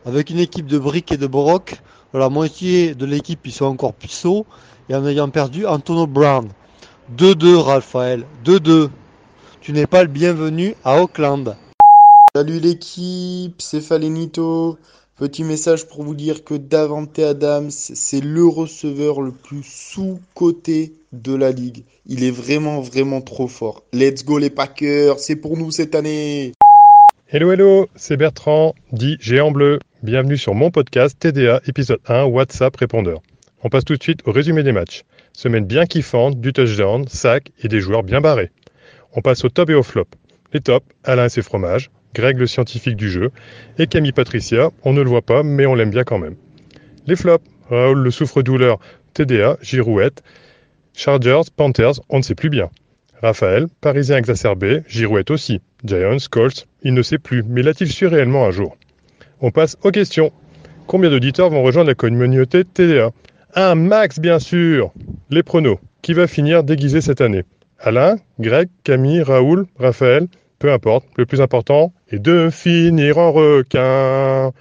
avec 0.07 0.31
une 0.31 0.39
équipe 0.39 0.67
de 0.67 0.79
briques 0.79 1.13
et 1.13 1.17
de 1.17 1.27
broc. 1.27 1.77
La 2.13 2.29
moitié 2.29 2.95
de 2.95 3.07
l'équipe, 3.07 3.41
ils 3.45 3.53
sont 3.53 3.65
encore 3.65 3.93
puceaux, 3.93 4.47
et 4.89 4.95
en 4.95 5.05
ayant 5.07 5.29
perdu 5.29 5.67
Antonio 5.67 6.07
Brown. 6.07 6.49
2-2, 7.17 7.57
Raphaël, 7.57 8.25
2-2. 8.45 8.89
Tu 9.61 9.73
n'es 9.73 9.87
pas 9.87 10.03
le 10.03 10.09
bienvenu 10.09 10.75
à 10.85 11.03
Auckland. 11.03 11.57
Salut 12.37 12.61
l'équipe, 12.61 13.61
c'est 13.61 13.81
Falenito. 13.81 14.79
Petit 15.17 15.45
message 15.45 15.87
pour 15.87 16.03
vous 16.03 16.15
dire 16.15 16.43
que 16.45 16.55
Davante 16.55 17.19
Adams, 17.21 17.71
c'est 17.71 18.21
le 18.21 18.47
receveur 18.47 19.21
le 19.21 19.31
plus 19.31 19.63
sous-coté 19.63 20.95
de 21.13 21.35
la 21.35 21.53
ligue. 21.53 21.85
Il 22.07 22.25
est 22.25 22.33
vraiment, 22.33 22.81
vraiment 22.81 23.21
trop 23.21 23.47
fort. 23.47 23.83
Let's 23.93 24.25
go 24.25 24.39
les 24.39 24.51
Packers, 24.51 25.21
c'est 25.21 25.37
pour 25.37 25.57
nous 25.57 25.71
cette 25.71 25.95
année. 25.95 26.53
Hello, 27.37 27.51
hello, 27.51 27.89
c'est 27.97 28.17
Bertrand, 28.17 28.77
dit 28.93 29.17
Géant 29.19 29.51
Bleu. 29.51 29.81
Bienvenue 30.05 30.37
sur 30.37 30.55
mon 30.55 30.71
podcast 30.71 31.19
TDA, 31.19 31.63
épisode 31.67 31.99
1, 32.07 32.27
WhatsApp 32.27 32.77
répondeur. 32.77 33.23
On 33.65 33.69
passe 33.69 33.85
tout 33.85 33.97
de 33.97 34.03
suite 34.05 34.21
au 34.25 34.31
résumé 34.31 34.63
des 34.63 34.71
matchs. 34.71 35.03
Semaine 35.33 35.65
bien 35.65 35.85
kiffante, 35.85 36.41
du 36.41 36.53
touchdown, 36.53 37.09
sac 37.09 37.51
et 37.61 37.67
des 37.67 37.81
joueurs 37.81 38.05
bien 38.05 38.21
barrés. 38.21 38.53
On 39.17 39.21
passe 39.21 39.45
au 39.45 39.49
top 39.49 39.69
et 39.71 39.75
au 39.75 39.83
flop. 39.83 40.07
Les 40.53 40.61
tops, 40.61 40.87
Alain 41.03 41.25
et 41.25 41.29
ses 41.29 41.43
fromages, 41.43 41.91
Greg 42.15 42.39
le 42.39 42.47
scientifique 42.47 42.95
du 42.95 43.11
jeu, 43.11 43.33
et 43.79 43.89
Camille 43.89 44.13
Patricia, 44.13 44.71
on 44.85 44.93
ne 44.93 45.03
le 45.03 45.09
voit 45.09 45.21
pas, 45.21 45.43
mais 45.43 45.67
on 45.67 45.75
l'aime 45.75 45.91
bien 45.91 46.05
quand 46.05 46.21
même. 46.21 46.37
Les 47.09 47.17
flops, 47.17 47.45
Raoul 47.69 47.99
le 47.99 48.13
souffre-douleur, 48.13 48.79
TDA, 49.13 49.59
Girouette, 49.61 50.23
Chargers, 50.93 51.51
Panthers, 51.57 51.95
on 52.11 52.19
ne 52.19 52.23
sait 52.23 52.37
plus 52.37 52.51
bien. 52.51 52.71
Raphaël, 53.25 53.69
parisien 53.81 54.19
exacerbé, 54.19 54.83
Girouette 54.87 55.31
aussi. 55.31 55.63
Giants, 55.83 56.19
Colts, 56.31 56.69
il 56.83 56.93
ne 56.93 57.01
sait 57.01 57.17
plus, 57.17 57.43
mais 57.43 57.63
l'a-t-il 57.63 57.91
su 57.91 58.07
réellement 58.07 58.45
un 58.45 58.51
jour? 58.51 58.77
On 59.41 59.51
passe 59.51 59.79
aux 59.83 59.91
questions. 59.93 60.31
Combien 60.87 61.09
d'auditeurs 61.09 61.49
vont 61.49 61.63
rejoindre 61.63 61.89
la 61.89 61.95
communauté 61.95 62.67
TDA 62.67 63.13
Un 63.55 63.77
max, 63.77 64.19
bien 64.19 64.39
sûr 64.39 64.93
Les 65.31 65.43
pronos. 65.43 65.79
Qui 66.03 66.13
va 66.13 66.27
finir 66.27 66.65
déguisé 66.65 67.01
cette 67.01 67.23
année? 67.23 67.45
Alain, 67.79 68.17
Greg, 68.41 68.69
Camille, 68.85 69.23
Raoul, 69.23 69.65
Raphaël, 69.79 70.27
peu 70.59 70.71
importe. 70.71 71.07
Le 71.17 71.25
plus 71.25 71.41
important 71.41 71.95
est 72.11 72.19
de 72.19 72.51
finir 72.51 73.17
en 73.17 73.33
requin. 73.33 74.53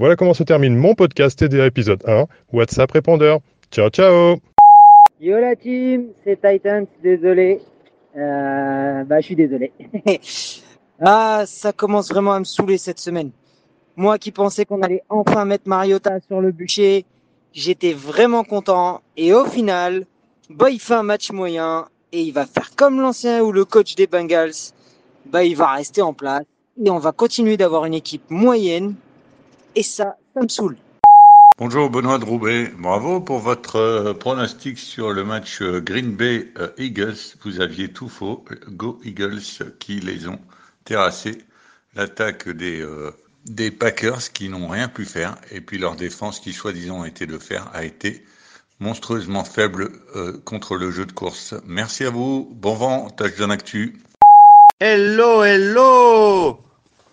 Voilà 0.00 0.16
comment 0.16 0.34
se 0.34 0.42
termine 0.42 0.74
mon 0.74 0.96
podcast 0.96 1.38
TDA 1.38 1.66
épisode 1.66 2.02
1. 2.08 2.26
WhatsApp 2.52 2.90
répondeur. 2.90 3.38
Ciao, 3.70 3.88
ciao 3.88 4.40
Yo 5.20 5.38
la 5.38 5.54
team, 5.54 6.08
c'est 6.24 6.40
Titans, 6.40 6.86
désolé. 7.04 7.60
Euh, 8.16 9.04
bah, 9.04 9.20
je 9.20 9.26
suis 9.26 9.36
désolé. 9.36 9.72
ah, 11.00 11.44
ça 11.46 11.72
commence 11.72 12.08
vraiment 12.08 12.32
à 12.32 12.38
me 12.38 12.44
saouler 12.44 12.78
cette 12.78 12.98
semaine. 12.98 13.30
Moi 13.96 14.18
qui 14.18 14.32
pensais 14.32 14.64
qu'on 14.64 14.82
allait 14.82 15.02
enfin 15.08 15.44
mettre 15.44 15.68
Mariota 15.68 16.18
sur 16.26 16.40
le 16.40 16.52
bûcher, 16.52 17.04
j'étais 17.52 17.92
vraiment 17.92 18.44
content. 18.44 19.02
Et 19.16 19.32
au 19.32 19.44
final, 19.44 20.06
bah, 20.48 20.70
il 20.70 20.80
fait 20.80 20.94
un 20.94 21.02
match 21.02 21.30
moyen 21.30 21.86
et 22.12 22.22
il 22.22 22.32
va 22.32 22.46
faire 22.46 22.74
comme 22.76 23.00
l'ancien 23.00 23.42
ou 23.42 23.52
le 23.52 23.64
coach 23.64 23.94
des 23.94 24.06
Bengals. 24.06 24.72
Bah, 25.26 25.44
il 25.44 25.56
va 25.56 25.72
rester 25.72 26.02
en 26.02 26.12
place 26.12 26.44
et 26.82 26.90
on 26.90 26.98
va 26.98 27.12
continuer 27.12 27.56
d'avoir 27.56 27.84
une 27.84 27.94
équipe 27.94 28.28
moyenne. 28.30 28.94
Et 29.76 29.82
ça, 29.82 30.16
ça 30.34 30.40
me 30.40 30.48
saoule. 30.48 30.76
Bonjour 31.60 31.90
Benoît 31.90 32.16
Droubet, 32.16 32.72
bravo 32.78 33.20
pour 33.20 33.38
votre 33.38 33.76
euh, 33.76 34.14
pronostic 34.14 34.78
sur 34.78 35.12
le 35.12 35.24
match 35.24 35.60
euh, 35.60 35.82
Green 35.82 36.16
Bay 36.16 36.48
euh, 36.58 36.70
Eagles. 36.78 37.18
Vous 37.44 37.60
aviez 37.60 37.88
tout 37.88 38.08
faux. 38.08 38.42
Go 38.70 38.98
Eagles 39.04 39.42
qui 39.78 40.00
les 40.00 40.26
ont 40.26 40.38
terrassés. 40.86 41.44
L'attaque 41.94 42.48
des, 42.48 42.82
des 43.44 43.70
Packers 43.70 44.32
qui 44.32 44.48
n'ont 44.48 44.68
rien 44.68 44.88
pu 44.88 45.04
faire 45.04 45.36
et 45.50 45.60
puis 45.60 45.76
leur 45.76 45.96
défense 45.96 46.40
qui 46.40 46.54
soi-disant 46.54 47.04
était 47.04 47.26
de 47.26 47.36
faire 47.36 47.68
a 47.74 47.84
été 47.84 48.24
monstrueusement 48.78 49.44
faible 49.44 49.90
contre 50.44 50.76
le 50.76 50.90
jeu 50.90 51.04
de 51.04 51.12
course. 51.12 51.54
Merci 51.66 52.04
à 52.04 52.10
vous. 52.10 52.48
Bon 52.54 52.74
vent, 52.74 53.10
tâche 53.10 53.36
d'un 53.36 53.50
actu. 53.50 54.00
Hello, 54.78 55.42
hello 55.42 56.60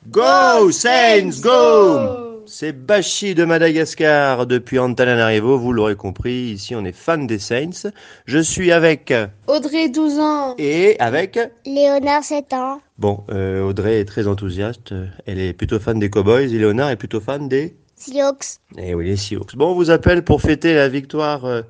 Go 0.10 0.72
Saints, 0.72 1.42
go 1.42 2.27
c'est 2.48 2.72
Bachi 2.72 3.36
de 3.36 3.44
Madagascar 3.44 4.48
depuis 4.48 4.80
Antananarivo, 4.80 5.58
vous 5.58 5.74
l'aurez 5.74 5.96
compris, 5.96 6.52
ici 6.52 6.76
on 6.76 6.86
est 6.86 6.96
fan 6.96 7.28
des 7.28 7.40
Saints. 7.40 7.92
Je 8.26 8.40
suis 8.40 8.72
avec 8.72 9.14
Audrey 9.48 9.90
12 9.90 10.20
ans 10.20 10.56
et 10.58 10.98
avec 11.00 11.38
Léonard 11.66 12.24
7 12.24 12.54
ans. 12.54 12.82
Bon, 12.98 13.24
euh, 13.32 13.62
Audrey 13.62 14.00
est 14.00 14.06
très 14.06 14.28
enthousiaste, 14.28 14.94
elle 15.26 15.40
est 15.40 15.54
plutôt 15.54 15.80
fan 15.80 16.00
des 16.00 16.10
Cowboys 16.10 16.54
et 16.54 16.58
Léonard 16.58 16.90
est 16.90 16.96
plutôt 16.96 17.20
fan 17.20 17.50
des 17.50 17.76
Seahawks. 17.96 18.60
Eh 18.78 18.94
oui, 18.94 19.06
les 19.08 19.18
Seahawks. 19.18 19.56
Bon, 19.56 19.72
on 19.72 19.76
vous 19.76 19.92
appelle 19.92 20.24
pour 20.24 20.42
fêter 20.42 20.74
la 20.74 20.88
victoire 20.88 21.46
euh, 21.46 21.62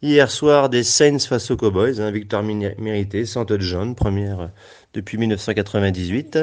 hier 0.00 0.30
soir 0.30 0.68
des 0.70 0.82
Saints 0.82 1.18
face 1.18 1.50
aux 1.50 1.56
Cowboys, 1.56 2.00
hein, 2.00 2.10
victoire 2.10 2.42
méritée, 2.42 3.26
sans 3.26 3.44
John, 3.58 3.94
première 3.94 4.40
euh, 4.40 4.46
depuis 4.94 5.18
1998. 5.18 6.38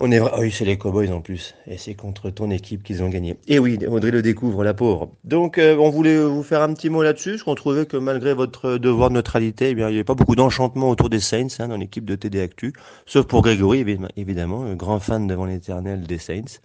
On 0.00 0.10
est 0.10 0.18
ah 0.18 0.40
oui, 0.40 0.50
c'est 0.50 0.64
les 0.64 0.76
Cowboys 0.76 1.12
en 1.12 1.20
plus, 1.20 1.54
et 1.66 1.78
c'est 1.78 1.94
contre 1.94 2.30
ton 2.30 2.50
équipe 2.50 2.82
qu'ils 2.82 3.02
ont 3.02 3.08
gagné. 3.08 3.36
Et 3.46 3.58
oui, 3.58 3.78
Audrey 3.86 4.10
le 4.10 4.22
découvre, 4.22 4.64
la 4.64 4.74
pauvre. 4.74 5.12
Donc, 5.22 5.58
euh, 5.58 5.76
on 5.76 5.90
voulait 5.90 6.18
vous 6.18 6.42
faire 6.42 6.62
un 6.62 6.74
petit 6.74 6.90
mot 6.90 7.02
là-dessus, 7.02 7.32
parce 7.32 7.42
qu'on 7.44 7.54
trouvait 7.54 7.86
que 7.86 7.96
malgré 7.96 8.34
votre 8.34 8.76
devoir 8.78 9.10
de 9.10 9.14
neutralité, 9.14 9.70
eh 9.70 9.74
bien, 9.74 9.88
il 9.88 9.92
n'y 9.92 9.98
avait 9.98 10.04
pas 10.04 10.14
beaucoup 10.14 10.34
d'enchantement 10.34 10.90
autour 10.90 11.10
des 11.10 11.20
Saints 11.20 11.46
hein, 11.60 11.68
dans 11.68 11.76
l'équipe 11.76 12.04
de 12.04 12.16
TD 12.16 12.40
Actu, 12.40 12.72
sauf 13.06 13.26
pour 13.26 13.42
Grégory, 13.42 13.84
évidemment, 14.16 14.74
grand 14.74 14.98
fan 14.98 15.26
devant 15.28 15.44
l'éternel 15.44 16.02
des 16.02 16.18
Saints. 16.18 16.58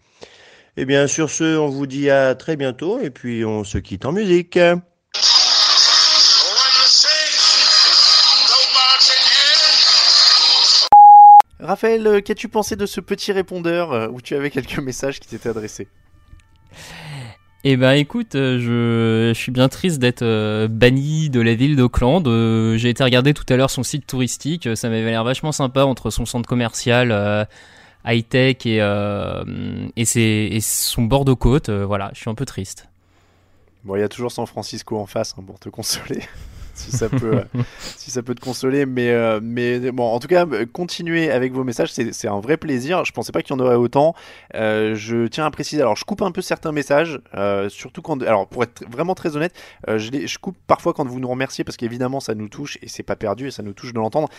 Et 0.77 0.85
bien, 0.85 1.07
sur 1.07 1.29
ce, 1.29 1.57
on 1.57 1.67
vous 1.67 1.87
dit 1.87 2.09
à 2.09 2.33
très 2.35 2.55
bientôt, 2.55 2.99
et 2.99 3.11
puis 3.11 3.45
on 3.45 3.63
se 3.63 3.77
quitte 3.77 4.05
en 4.05 4.11
musique. 4.11 4.57
Raphaël, 11.69 12.07
euh, 12.07 12.19
qu'as-tu 12.19 12.49
pensé 12.49 12.75
de 12.75 12.87
ce 12.87 12.99
petit 12.99 13.31
répondeur 13.31 13.91
euh, 13.91 14.07
où 14.07 14.21
tu 14.21 14.33
avais 14.33 14.49
quelques 14.49 14.79
messages 14.79 15.19
qui 15.19 15.27
t'étaient 15.27 15.49
adressés? 15.49 15.87
Eh 17.63 17.77
ben 17.77 17.91
écoute, 17.91 18.33
euh, 18.33 18.57
je, 19.33 19.39
suis 19.39 19.51
bien 19.51 19.69
triste 19.69 19.99
d'être 19.99 20.65
banni 20.65 21.29
de 21.29 21.39
la 21.39 21.53
ville 21.53 21.75
d'Auckland. 21.75 22.25
J'ai 22.75 22.89
été 22.89 23.03
regarder 23.03 23.35
tout 23.35 23.43
à 23.49 23.55
l'heure 23.55 23.69
son 23.69 23.83
site 23.83 24.07
touristique, 24.07 24.67
ça 24.75 24.89
m'avait 24.89 25.11
l'air 25.11 25.23
vachement 25.23 25.51
sympa 25.51 25.83
entre 25.83 26.09
son 26.09 26.25
centre 26.25 26.49
commercial 26.49 27.47
high-tech 28.03 28.65
et, 28.65 28.77
et, 29.95 30.55
et, 30.55 30.61
son 30.61 31.03
bord 31.03 31.23
de 31.23 31.33
côte. 31.33 31.69
voilà, 31.69 32.09
je 32.15 32.21
suis 32.21 32.31
un 32.31 32.35
peu 32.35 32.45
triste. 32.45 32.87
Bon, 33.83 33.95
il 33.95 33.99
y 33.99 34.03
a 34.03 34.09
toujours 34.09 34.31
San 34.31 34.47
Francisco 34.47 34.97
en 34.97 35.05
face 35.05 35.35
hein, 35.37 35.43
pour 35.45 35.59
te 35.59 35.69
consoler 35.69 36.23
si 36.79 36.91
ça 36.91 37.09
peut, 37.09 37.35
euh, 37.35 37.43
si 37.79 38.09
ça 38.09 38.23
peut 38.23 38.33
te 38.33 38.41
consoler. 38.41 38.85
Mais, 38.85 39.09
euh, 39.09 39.39
mais 39.41 39.91
bon, 39.91 40.03
en 40.03 40.19
tout 40.19 40.27
cas, 40.27 40.45
continuez 40.71 41.29
avec 41.29 41.53
vos 41.53 41.63
messages, 41.63 41.91
c'est 41.91 42.27
un 42.27 42.39
vrai 42.39 42.57
plaisir. 42.57 43.05
Je 43.05 43.11
pensais 43.11 43.31
pas 43.31 43.41
qu'il 43.41 43.55
y 43.55 43.59
en 43.59 43.63
aurait 43.63 43.75
autant. 43.75 44.15
Euh, 44.55 44.95
je 44.95 45.27
tiens 45.27 45.45
à 45.45 45.51
préciser, 45.51 45.81
alors 45.81 45.95
je 45.95 46.05
coupe 46.05 46.21
un 46.21 46.31
peu 46.31 46.41
certains 46.41 46.71
messages, 46.71 47.19
surtout 47.69 48.01
quand, 48.01 48.21
alors 48.23 48.47
pour 48.47 48.63
être 48.63 48.83
vraiment 48.89 49.15
très 49.15 49.35
honnête, 49.35 49.53
je, 49.87 50.11
les, 50.11 50.27
je 50.27 50.39
coupe 50.39 50.57
parfois 50.67 50.93
quand 50.93 51.05
vous 51.05 51.19
nous 51.19 51.27
remerciez 51.27 51.63
parce 51.63 51.77
qu'évidemment 51.77 52.19
ça 52.19 52.35
nous 52.35 52.47
touche 52.47 52.77
et 52.81 52.87
c'est 52.87 53.03
pas 53.03 53.15
perdu 53.15 53.47
et 53.47 53.51
ça 53.51 53.63
nous 53.63 53.73
touche 53.73 53.93
de 53.93 53.99
l'entendre. 53.99 54.29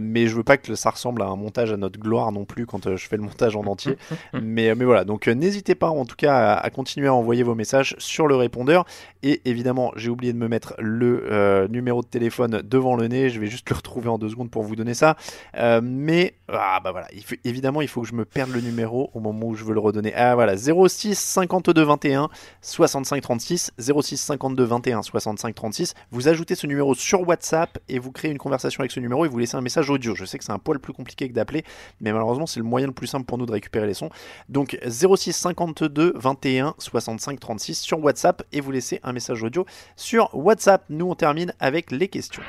mais 0.00 0.26
je 0.26 0.36
veux 0.36 0.44
pas 0.44 0.56
que 0.56 0.74
ça 0.74 0.90
ressemble 0.90 1.22
à 1.22 1.26
un 1.26 1.36
montage 1.36 1.72
à 1.72 1.76
notre 1.76 1.98
gloire 1.98 2.30
non 2.32 2.44
plus 2.44 2.66
quand 2.66 2.96
je 2.96 3.08
fais 3.08 3.16
le 3.16 3.22
montage 3.22 3.56
en 3.56 3.64
entier. 3.64 3.96
mais, 4.40 4.74
mais 4.74 4.84
voilà, 4.84 5.04
donc 5.04 5.26
n'hésitez 5.26 5.74
pas 5.74 5.90
en 5.90 6.04
tout 6.04 6.16
cas 6.16 6.34
à, 6.34 6.54
à, 6.54 6.70
continuer 6.70 7.08
à 7.08 7.14
envoyer 7.14 7.42
vos 7.42 7.54
messages 7.54 7.94
sur 7.98 8.26
le 8.26 8.36
répondeur. 8.36 8.84
Et 9.22 9.40
évidemment, 9.44 9.92
j'ai 9.96 10.10
oublié 10.10 10.32
de 10.32 10.38
me 10.38 10.48
mettre 10.48 10.74
le 10.78 11.66
numéro 11.70 11.87
de 11.96 12.06
téléphone 12.06 12.62
devant 12.64 12.96
le 12.96 13.08
nez. 13.08 13.30
Je 13.30 13.40
vais 13.40 13.46
juste 13.46 13.68
le 13.70 13.76
retrouver 13.76 14.08
en 14.08 14.18
deux 14.18 14.28
secondes 14.28 14.50
pour 14.50 14.62
vous 14.62 14.76
donner 14.76 14.94
ça. 14.94 15.16
Euh, 15.56 15.80
mais 15.82 16.34
ah 16.48 16.80
bah 16.82 16.92
voilà, 16.92 17.08
il 17.12 17.22
évidemment 17.44 17.82
il 17.82 17.88
faut 17.88 18.02
que 18.02 18.08
je 18.08 18.14
me 18.14 18.24
perde 18.24 18.50
le 18.50 18.60
numéro 18.60 19.10
au 19.14 19.20
moment 19.20 19.46
où 19.46 19.54
je 19.54 19.64
veux 19.64 19.74
le 19.74 19.80
redonner. 19.80 20.14
Ah 20.14 20.34
voilà, 20.34 20.56
06 20.56 21.14
52 21.18 21.82
21 21.82 22.28
65 22.62 23.22
36 23.22 23.72
06 23.78 24.16
52 24.16 24.64
21 24.64 25.02
65 25.02 25.54
36. 25.54 25.94
Vous 26.10 26.28
ajoutez 26.28 26.54
ce 26.54 26.66
numéro 26.66 26.94
sur 26.94 27.26
WhatsApp 27.26 27.78
et 27.88 27.98
vous 27.98 28.12
créez 28.12 28.30
une 28.30 28.38
conversation 28.38 28.80
avec 28.80 28.90
ce 28.90 29.00
numéro 29.00 29.24
et 29.24 29.28
vous 29.28 29.38
laissez 29.38 29.56
un 29.56 29.60
message 29.60 29.90
audio. 29.90 30.14
Je 30.14 30.24
sais 30.24 30.38
que 30.38 30.44
c'est 30.44 30.52
un 30.52 30.58
poil 30.58 30.78
plus 30.78 30.92
compliqué 30.92 31.28
que 31.28 31.34
d'appeler, 31.34 31.64
mais 32.00 32.12
malheureusement 32.12 32.46
c'est 32.46 32.60
le 32.60 32.66
moyen 32.66 32.86
le 32.86 32.92
plus 32.92 33.06
simple 33.06 33.26
pour 33.26 33.38
nous 33.38 33.46
de 33.46 33.52
récupérer 33.52 33.86
les 33.86 33.94
sons. 33.94 34.10
Donc 34.48 34.78
06 34.86 35.32
52 35.32 36.14
21 36.16 36.74
65 36.78 37.40
36 37.40 37.74
sur 37.74 38.02
WhatsApp 38.02 38.42
et 38.52 38.60
vous 38.60 38.70
laissez 38.70 39.00
un 39.02 39.12
message 39.12 39.42
audio 39.42 39.66
sur 39.96 40.30
WhatsApp. 40.34 40.84
Nous 40.88 41.06
on 41.06 41.14
termine 41.14 41.52
avec 41.60 41.77
les 41.90 42.08
questions. 42.08 42.42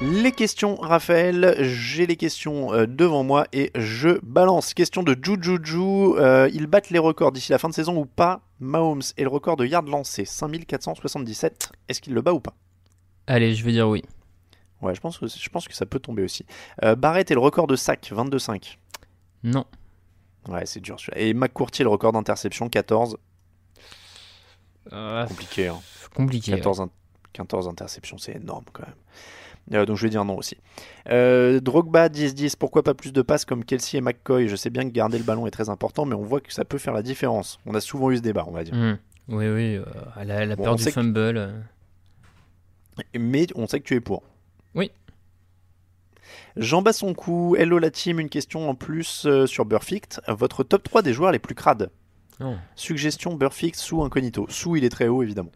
Les 0.00 0.32
questions, 0.32 0.76
Raphaël, 0.76 1.56
j'ai 1.60 2.06
les 2.06 2.16
questions 2.16 2.72
euh, 2.72 2.86
devant 2.86 3.24
moi 3.24 3.46
et 3.52 3.70
je 3.74 4.18
balance. 4.22 4.72
Question 4.72 5.02
de 5.02 5.16
Jujuju, 5.20 6.18
euh, 6.18 6.48
ils 6.52 6.66
battent 6.66 6.90
les 6.90 6.98
records 6.98 7.32
d'ici 7.32 7.52
la 7.52 7.58
fin 7.58 7.68
de 7.68 7.74
saison 7.74 7.96
ou 7.98 8.06
pas? 8.06 8.40
Mahomes 8.58 9.02
est 9.16 9.22
le 9.22 9.28
record 9.28 9.56
de 9.56 9.66
yards 9.66 9.82
lancés, 9.82 10.24
5477. 10.24 11.72
Est-ce 11.88 12.00
qu'il 12.00 12.14
le 12.14 12.22
bat 12.22 12.32
ou 12.32 12.40
pas? 12.40 12.54
Allez, 13.26 13.54
je 13.54 13.64
vais 13.64 13.72
dire 13.72 13.88
oui. 13.88 14.02
Ouais, 14.80 14.94
je 14.94 15.00
pense 15.00 15.18
que, 15.18 15.26
je 15.26 15.48
pense 15.48 15.68
que 15.68 15.74
ça 15.74 15.86
peut 15.86 15.98
tomber 15.98 16.22
aussi. 16.22 16.44
Euh, 16.82 16.94
Barrett 16.94 17.30
est 17.30 17.34
le 17.34 17.40
record 17.40 17.66
de 17.66 17.76
sac, 17.76 18.10
22-5. 18.14 18.76
Non. 19.42 19.64
Ouais, 20.48 20.66
c'est 20.66 20.80
dur. 20.80 20.96
Et 21.16 21.34
McCourty, 21.34 21.82
le 21.82 21.88
record 21.88 22.12
d'interception, 22.12 22.68
14. 22.68 23.16
Euh, 24.92 25.26
compliqué. 25.26 25.68
Hein. 25.68 25.80
Compliqué. 26.14 26.52
14, 27.32 27.68
interceptions, 27.68 28.18
c'est 28.18 28.36
énorme 28.36 28.64
quand 28.72 28.84
même. 28.84 28.94
Euh, 29.72 29.86
donc 29.86 29.96
je 29.96 30.02
vais 30.02 30.10
dire 30.10 30.24
non 30.24 30.36
aussi. 30.36 30.58
Euh, 31.08 31.58
Drogba 31.58 32.08
10-10, 32.08 32.56
pourquoi 32.56 32.82
pas 32.82 32.92
plus 32.92 33.12
de 33.12 33.22
passes 33.22 33.46
comme 33.46 33.64
Kelsey 33.64 33.98
et 33.98 34.00
McCoy? 34.02 34.46
Je 34.46 34.56
sais 34.56 34.70
bien 34.70 34.84
que 34.84 34.92
garder 34.92 35.16
le 35.16 35.24
ballon 35.24 35.46
est 35.46 35.50
très 35.50 35.70
important, 35.70 36.04
mais 36.04 36.14
on 36.14 36.22
voit 36.22 36.40
que 36.40 36.52
ça 36.52 36.64
peut 36.64 36.78
faire 36.78 36.92
la 36.92 37.02
différence. 37.02 37.58
On 37.64 37.74
a 37.74 37.80
souvent 37.80 38.10
eu 38.10 38.18
ce 38.18 38.22
débat, 38.22 38.44
on 38.46 38.52
va 38.52 38.62
dire. 38.62 38.74
Mmh. 38.74 38.98
Oui, 39.28 39.48
oui, 39.48 39.80
elle 40.20 40.52
a, 40.52 40.56
peur 40.56 40.76
du 40.76 40.84
fumble. 40.84 41.64
Mais 43.18 43.46
on 43.54 43.66
sait 43.66 43.80
que 43.80 43.84
tu 43.84 43.94
es 43.94 44.00
pour. 44.00 44.22
Oui. 44.74 44.90
Jean 46.56 46.82
Bassoncou, 46.82 47.56
hello 47.58 47.78
la 47.78 47.90
team, 47.90 48.20
une 48.20 48.28
question 48.28 48.68
en 48.70 48.74
plus 48.74 49.24
euh, 49.26 49.46
sur 49.46 49.64
Burfict. 49.64 50.20
Votre 50.28 50.62
top 50.62 50.84
3 50.84 51.02
des 51.02 51.12
joueurs 51.12 51.32
les 51.32 51.38
plus 51.38 51.54
crades 51.54 51.90
Oh. 52.40 52.54
Suggestion 52.74 53.34
Burfict 53.34 53.76
sous 53.76 54.02
incognito. 54.02 54.46
Sous, 54.48 54.74
il 54.74 54.84
est 54.84 54.88
très 54.88 55.06
haut 55.06 55.22
évidemment. 55.22 55.52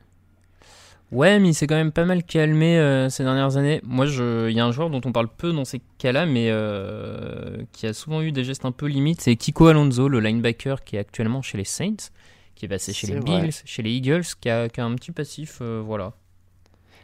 Ouais, 1.11 1.39
mais 1.41 1.49
il 1.49 1.55
s'est 1.55 1.67
quand 1.67 1.75
même 1.75 1.91
pas 1.91 2.05
mal 2.05 2.23
calmé 2.23 2.79
euh, 2.79 3.09
ces 3.09 3.25
dernières 3.25 3.57
années. 3.57 3.81
Moi, 3.83 4.07
je- 4.07 4.49
il 4.49 4.57
y 4.57 4.61
a 4.61 4.65
un 4.67 4.71
joueur 4.73 4.89
dont 4.91 5.01
on 5.05 5.11
parle 5.11 5.29
peu 5.29 5.53
dans 5.53 5.65
ces 5.65 5.81
cas-là, 5.99 6.25
mais 6.27 6.49
euh, 6.51 7.57
qui 7.73 7.87
a 7.87 7.93
souvent 7.95 8.21
eu 8.23 8.31
des 8.31 8.45
gestes 8.45 8.65
un 8.65 8.71
peu 8.73 8.87
limites. 8.87 9.21
C'est 9.23 9.35
Kiko 9.35 9.67
Alonso, 9.69 10.09
le 10.09 10.21
linebacker 10.21 10.85
qui 10.85 10.97
est 10.97 10.99
actuellement 11.01 11.43
chez 11.43 11.59
les 11.59 11.65
Saints, 11.65 12.11
qui 12.55 12.67
est 12.67 12.69
passé 12.69 12.93
chez 12.93 13.07
les 13.09 13.19
vrai. 13.19 13.41
Bills, 13.43 13.55
chez 13.65 13.83
les 13.83 13.91
Eagles, 13.91 14.23
qui 14.41 14.49
a, 14.51 14.69
qui 14.69 14.81
a 14.81 14.85
un 14.85 14.95
petit 14.95 15.11
passif, 15.13 15.59
euh, 15.63 15.83
voilà. 15.85 16.13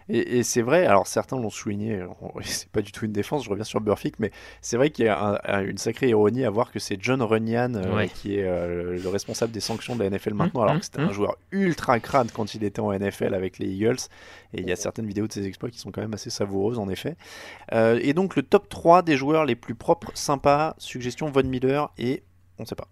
Et, 0.08 0.38
et 0.38 0.42
c'est 0.42 0.60
vrai, 0.62 0.84
alors 0.86 1.06
certains 1.06 1.36
l'ont 1.38 1.50
souligné, 1.50 2.02
on- 2.20 2.32
c'est 2.42 2.68
pas 2.68 2.82
du 2.82 2.92
tout 2.92 3.04
une 3.06 3.12
défense, 3.12 3.44
je 3.44 3.50
reviens 3.50 3.64
sur 3.64 3.80
Burfict, 3.80 4.18
mais 4.20 4.30
c'est 4.60 4.76
vrai 4.76 4.90
qu'il 4.90 5.06
y 5.06 5.08
a 5.08 5.18
un- 5.18 5.38
un- 5.44 5.64
une 5.64 5.78
sacrée 5.78 6.08
ironie 6.10 6.44
à 6.44 6.50
voir 6.50 6.70
que 6.70 6.78
c'est 6.78 6.96
John 7.00 7.22
Runyan 7.22 7.74
euh, 7.74 7.96
Ouais. 7.96 8.08
qui 8.08 8.36
est 8.38 8.44
euh, 8.44 8.98
le 9.02 9.08
responsable 9.08 9.52
des 9.52 9.60
sanctions 9.60 9.96
de 9.96 10.02
la 10.04 10.10
NFL 10.10 10.34
maintenant, 10.34 10.60
Hum, 10.60 10.64
alors 10.64 10.74
hum, 10.74 10.80
que 10.80 10.84
c'était 10.84 11.00
un 11.00 11.06
hum. 11.06 11.12
joueur 11.12 11.36
ultra 11.52 11.98
crade 12.00 12.30
quand 12.32 12.54
il 12.54 12.64
était 12.64 12.80
en 12.80 12.92
NFL 12.92 13.34
avec 13.34 13.58
les 13.58 13.66
Eagles. 13.68 13.96
Et 14.52 14.60
il 14.60 14.68
y 14.68 14.72
a 14.72 14.76
certaines 14.76 15.06
vidéos 15.06 15.26
de 15.26 15.32
ses 15.32 15.46
exploits 15.46 15.70
qui 15.70 15.78
sont 15.78 15.90
quand 15.90 16.00
même 16.02 16.14
assez 16.14 16.30
savoureuses 16.30 16.78
en 16.78 16.88
effet. 16.88 17.16
Euh, 17.72 17.98
et 18.02 18.12
donc 18.12 18.36
le 18.36 18.42
top 18.42 18.68
3 18.68 19.02
des 19.02 19.16
joueurs 19.16 19.44
les 19.46 19.56
plus 19.56 19.74
propres, 19.74 20.10
sympas, 20.14 20.74
suggestion 20.78 21.30
Von 21.30 21.44
Miller 21.44 21.90
et 21.98 22.22
on 22.58 22.64
sait 22.66 22.74
pas. 22.76 22.88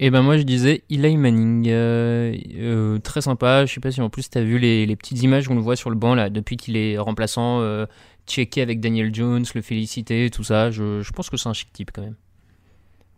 Et 0.00 0.10
ben 0.10 0.22
moi 0.22 0.36
je 0.36 0.42
disais 0.42 0.82
Eli 0.90 1.16
Manning, 1.16 1.68
euh, 1.68 2.36
euh, 2.56 2.98
très 2.98 3.20
sympa. 3.20 3.64
Je 3.64 3.72
sais 3.72 3.80
pas 3.80 3.92
si 3.92 4.00
en 4.00 4.10
plus 4.10 4.28
t'as 4.28 4.42
vu 4.42 4.58
les, 4.58 4.86
les 4.86 4.96
petites 4.96 5.22
images 5.22 5.48
où 5.48 5.52
on 5.52 5.54
le 5.54 5.60
voit 5.60 5.76
sur 5.76 5.88
le 5.90 5.96
banc 5.96 6.14
là 6.14 6.30
depuis 6.30 6.56
qu'il 6.56 6.76
est 6.76 6.98
remplaçant, 6.98 7.60
euh, 7.60 7.86
checké 8.26 8.60
avec 8.60 8.80
Daniel 8.80 9.14
Jones, 9.14 9.44
le 9.54 9.62
féliciter, 9.62 10.30
tout 10.30 10.42
ça. 10.42 10.70
Je, 10.72 11.00
je 11.02 11.12
pense 11.12 11.30
que 11.30 11.36
c'est 11.36 11.48
un 11.48 11.52
chic 11.52 11.72
type 11.72 11.92
quand 11.92 12.02
même. 12.02 12.16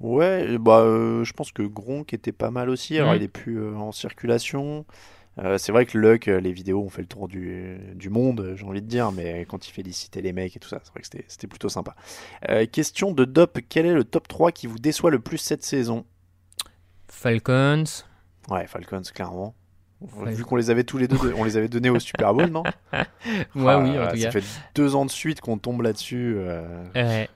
Ouais, 0.00 0.58
bah, 0.58 0.80
euh, 0.80 1.24
je 1.24 1.32
pense 1.32 1.50
que 1.52 1.62
Gronk 1.62 2.12
était 2.12 2.32
pas 2.32 2.50
mal 2.50 2.68
aussi. 2.68 2.98
Alors, 2.98 3.14
il 3.14 3.22
est 3.22 3.28
plus 3.28 3.74
en 3.74 3.92
circulation. 3.92 4.84
C'est 5.58 5.70
vrai 5.72 5.84
que 5.86 5.96
Luck, 5.98 6.26
les 6.26 6.52
vidéos 6.52 6.82
ont 6.82 6.88
fait 6.88 7.02
le 7.02 7.08
tour 7.08 7.28
du, 7.28 7.76
du 7.94 8.08
monde, 8.08 8.54
j'ai 8.56 8.64
envie 8.64 8.80
de 8.80 8.86
dire, 8.86 9.12
mais 9.12 9.44
quand 9.46 9.68
il 9.68 9.70
félicitait 9.70 10.22
les 10.22 10.32
mecs 10.32 10.56
et 10.56 10.58
tout 10.58 10.68
ça, 10.68 10.80
c'est 10.82 10.90
vrai 10.92 11.00
que 11.02 11.06
c'était- 11.28 11.46
plutôt 11.46 11.68
sympa. 11.68 11.94
Question 12.72 13.12
de 13.12 13.24
Dop, 13.24 13.58
quel 13.68 13.84
est 13.86 13.92
le 13.94 14.04
top 14.04 14.28
3 14.28 14.50
qui 14.52 14.66
vous 14.66 14.78
déçoit 14.78 15.10
le 15.10 15.18
plus 15.18 15.36
cette 15.38 15.62
saison? 15.62 16.04
Falcons. 17.08 17.84
Ouais, 18.48 18.66
Falcons, 18.66 19.02
clairement. 19.14 19.54
Vu 20.26 20.44
qu'on 20.44 20.56
les 20.56 20.68
avait 20.70 20.84
tous 20.84 20.98
les 20.98 21.08
deux, 21.08 21.16
on 21.38 21.44
les 21.44 21.56
avait 21.56 21.68
donnés 21.68 21.88
au 21.90 21.98
Super 21.98 22.34
Bowl, 22.34 22.46
non 22.50 22.62
Ouais, 22.92 23.02
Ah, 23.66 23.78
oui, 23.80 23.98
en 23.98 24.08
tout 24.10 24.16
Ça 24.18 24.24
cas. 24.24 24.30
fait 24.30 24.44
deux 24.74 24.94
ans 24.94 25.06
de 25.06 25.10
suite 25.10 25.40
qu'on 25.40 25.56
tombe 25.58 25.80
là-dessus. 25.82 26.34
euh. 26.36 26.84
Ouais. 26.94 27.28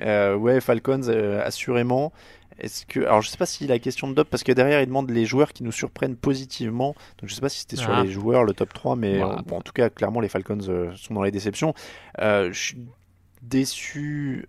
Euh, 0.00 0.34
ouais, 0.36 0.60
Falcons, 0.60 1.02
euh, 1.08 1.44
assurément. 1.44 2.12
Est-ce 2.58 2.86
que, 2.86 3.00
alors 3.00 3.20
je 3.22 3.28
sais 3.28 3.36
pas 3.38 3.46
si 3.46 3.66
la 3.66 3.78
question 3.78 4.08
de 4.08 4.14
Dop, 4.14 4.28
parce 4.28 4.42
que 4.42 4.52
derrière 4.52 4.80
il 4.82 4.86
demande 4.86 5.10
les 5.10 5.24
joueurs 5.26 5.52
qui 5.52 5.62
nous 5.62 5.72
surprennent 5.72 6.16
positivement. 6.16 6.94
Donc 7.18 7.28
je 7.28 7.34
sais 7.34 7.40
pas 7.40 7.48
si 7.48 7.60
c'était 7.60 7.76
sur 7.76 7.90
Ah. 7.90 8.02
les 8.04 8.10
joueurs 8.10 8.44
le 8.44 8.52
top 8.52 8.72
3, 8.72 8.96
mais 8.96 9.22
euh, 9.22 9.36
bon, 9.46 9.56
en 9.58 9.60
tout 9.62 9.72
cas 9.72 9.88
clairement 9.90 10.20
les 10.20 10.28
Falcons 10.28 10.92
sont 10.96 11.14
dans 11.14 11.22
les 11.22 11.30
déceptions. 11.30 11.74
Je 12.18 12.50
suis 12.52 12.78
déçu. 13.42 14.46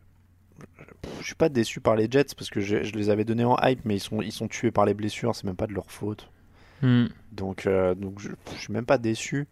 Je 1.19 1.25
suis 1.25 1.35
pas 1.35 1.49
déçu 1.49 1.81
par 1.81 1.95
les 1.95 2.07
Jets 2.09 2.35
parce 2.38 2.49
que 2.49 2.61
je, 2.61 2.83
je 2.83 2.93
les 2.93 3.09
avais 3.09 3.25
donnés 3.25 3.45
en 3.45 3.57
hype, 3.61 3.81
mais 3.85 3.95
ils 3.95 3.99
sont 3.99 4.21
ils 4.21 4.31
sont 4.31 4.47
tués 4.47 4.71
par 4.71 4.85
les 4.85 4.93
blessures. 4.93 5.35
C'est 5.35 5.45
même 5.45 5.55
pas 5.55 5.67
de 5.67 5.73
leur 5.73 5.91
faute. 5.91 6.29
Hmm. 6.81 7.07
Donc, 7.31 7.67
euh, 7.67 7.95
donc 7.95 8.19
je, 8.19 8.29
je 8.53 8.59
suis 8.59 8.73
même 8.73 8.85
pas 8.85 8.97
déçu. 8.97 9.47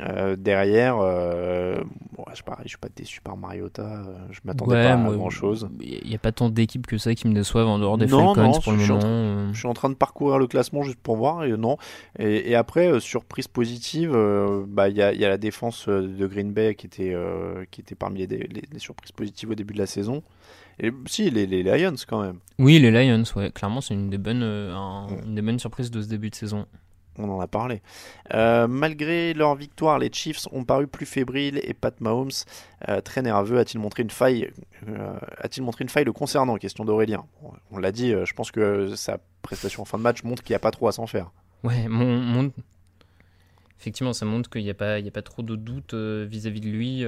Euh, 0.00 0.36
derrière, 0.36 0.96
euh, 1.00 1.80
bon, 2.16 2.24
je, 2.34 2.42
pareil, 2.42 2.64
je 2.64 2.70
suis 2.70 2.78
pas 2.78 2.88
déçu 2.94 3.20
par 3.22 3.36
Mariota. 3.36 3.82
euh, 3.82 4.18
Je 4.30 4.40
m'attendais 4.44 4.72
Ouais, 4.74 4.82
pas 4.84 4.92
à 4.92 5.10
grand 5.12 5.30
chose. 5.30 5.68
Il 5.80 6.06
n'y 6.08 6.14
a 6.14 6.18
pas 6.18 6.32
tant 6.32 6.50
d'équipes 6.50 6.86
que 6.86 6.98
ça 6.98 7.14
qui 7.14 7.26
me 7.28 7.32
déçoivent 7.34 7.66
en 7.68 7.78
dehors 7.78 7.96
des 7.96 8.06
Non, 8.06 8.34
Falcons 8.34 8.52
non, 8.52 8.60
pour 8.60 8.72
le 8.72 8.78
je 8.78 8.82
suis 8.84 8.90
moment. 8.92 9.00
train- 9.00 9.08
euh. 9.10 9.52
Je 9.52 9.58
suis 9.58 9.68
en 9.68 9.74
train 9.74 9.88
de 9.88 9.94
parcourir 9.94 10.38
le 10.38 10.46
classement 10.46 10.82
juste 10.82 10.98
pour 10.98 11.16
voir. 11.16 11.44
Et 11.44 11.56
non. 11.56 11.78
Et, 12.18 12.50
et 12.50 12.54
après, 12.56 12.88
euh, 12.88 13.00
surprise 13.00 13.48
positive, 13.48 14.16
bah, 14.68 14.88
il 14.90 14.96
y, 14.96 15.02
a, 15.02 15.12
y 15.14 15.24
a 15.24 15.28
la 15.28 15.38
défense 15.38 15.88
de 15.88 16.26
Green 16.26 16.52
Bay 16.52 16.74
qui 16.74 16.86
était, 16.86 17.16
qui 17.70 17.80
était 17.80 17.94
parmi 17.94 18.26
les, 18.26 18.26
les- 18.26 18.64
les 18.70 18.78
surprises 18.78 19.12
positives 19.12 19.50
au 19.50 19.54
début 19.54 19.72
de 19.74 19.78
la 19.78 19.86
saison. 19.86 20.22
Et 20.78 20.90
si, 21.06 21.30
les, 21.30 21.46
les 21.46 21.62
Lions 21.62 21.94
quand 22.06 22.20
même. 22.20 22.36
Oui, 22.58 22.78
les 22.78 22.90
Lions, 22.90 23.22
ouais. 23.36 23.50
Clairement, 23.50 23.80
c'est 23.80 23.94
une 23.94 24.10
des 24.10 24.18
bonnes, 24.18 24.42
une 24.42 25.34
des 25.34 25.40
bonnes 25.42 25.58
surprises 25.58 25.90
de 25.90 26.02
ce 26.02 26.08
début 26.08 26.28
de 26.28 26.34
saison. 26.34 26.66
On 27.18 27.30
en 27.30 27.40
a 27.40 27.46
parlé. 27.46 27.80
Euh, 28.34 28.66
malgré 28.66 29.32
leur 29.34 29.54
victoire, 29.54 29.98
les 29.98 30.10
Chiefs 30.12 30.46
ont 30.52 30.64
paru 30.64 30.86
plus 30.86 31.06
fébriles 31.06 31.60
et 31.62 31.72
Pat 31.72 31.98
Mahomes, 32.00 32.30
euh, 32.88 33.00
très 33.00 33.22
nerveux, 33.22 33.58
a-t-il 33.58 33.80
montré 33.80 34.02
une 34.02 34.10
faille 34.10 34.50
euh, 34.88 35.16
A-t-il 35.38 35.62
montré 35.62 35.82
une 35.84 35.88
faille 35.88 36.04
le 36.04 36.12
concernant 36.12 36.56
Question 36.56 36.84
d'Aurélien. 36.84 37.24
On 37.70 37.78
l'a 37.78 37.90
dit, 37.92 38.10
je 38.10 38.32
pense 38.34 38.50
que 38.50 38.94
sa 38.96 39.18
prestation 39.42 39.82
en 39.82 39.84
fin 39.86 39.96
de 39.98 40.02
match 40.02 40.22
montre 40.24 40.42
qu'il 40.42 40.52
n'y 40.52 40.56
a 40.56 40.60
pas 40.60 40.70
trop 40.70 40.88
à 40.88 40.92
s'en 40.92 41.06
faire. 41.06 41.30
Ouais, 41.64 41.88
mon, 41.88 42.18
mon- 42.18 42.52
effectivement, 43.80 44.12
ça 44.12 44.26
montre 44.26 44.50
qu'il 44.50 44.62
n'y 44.62 44.70
a, 44.70 44.74
pas- 44.74 44.98
il 44.98 45.04
y 45.04 45.08
a 45.08 45.12
pas 45.12 45.22
trop 45.22 45.42
de 45.42 45.56
doute 45.56 45.94
euh, 45.94 46.26
vis-à-vis 46.28 46.60
de 46.60 46.68
lui. 46.68 47.04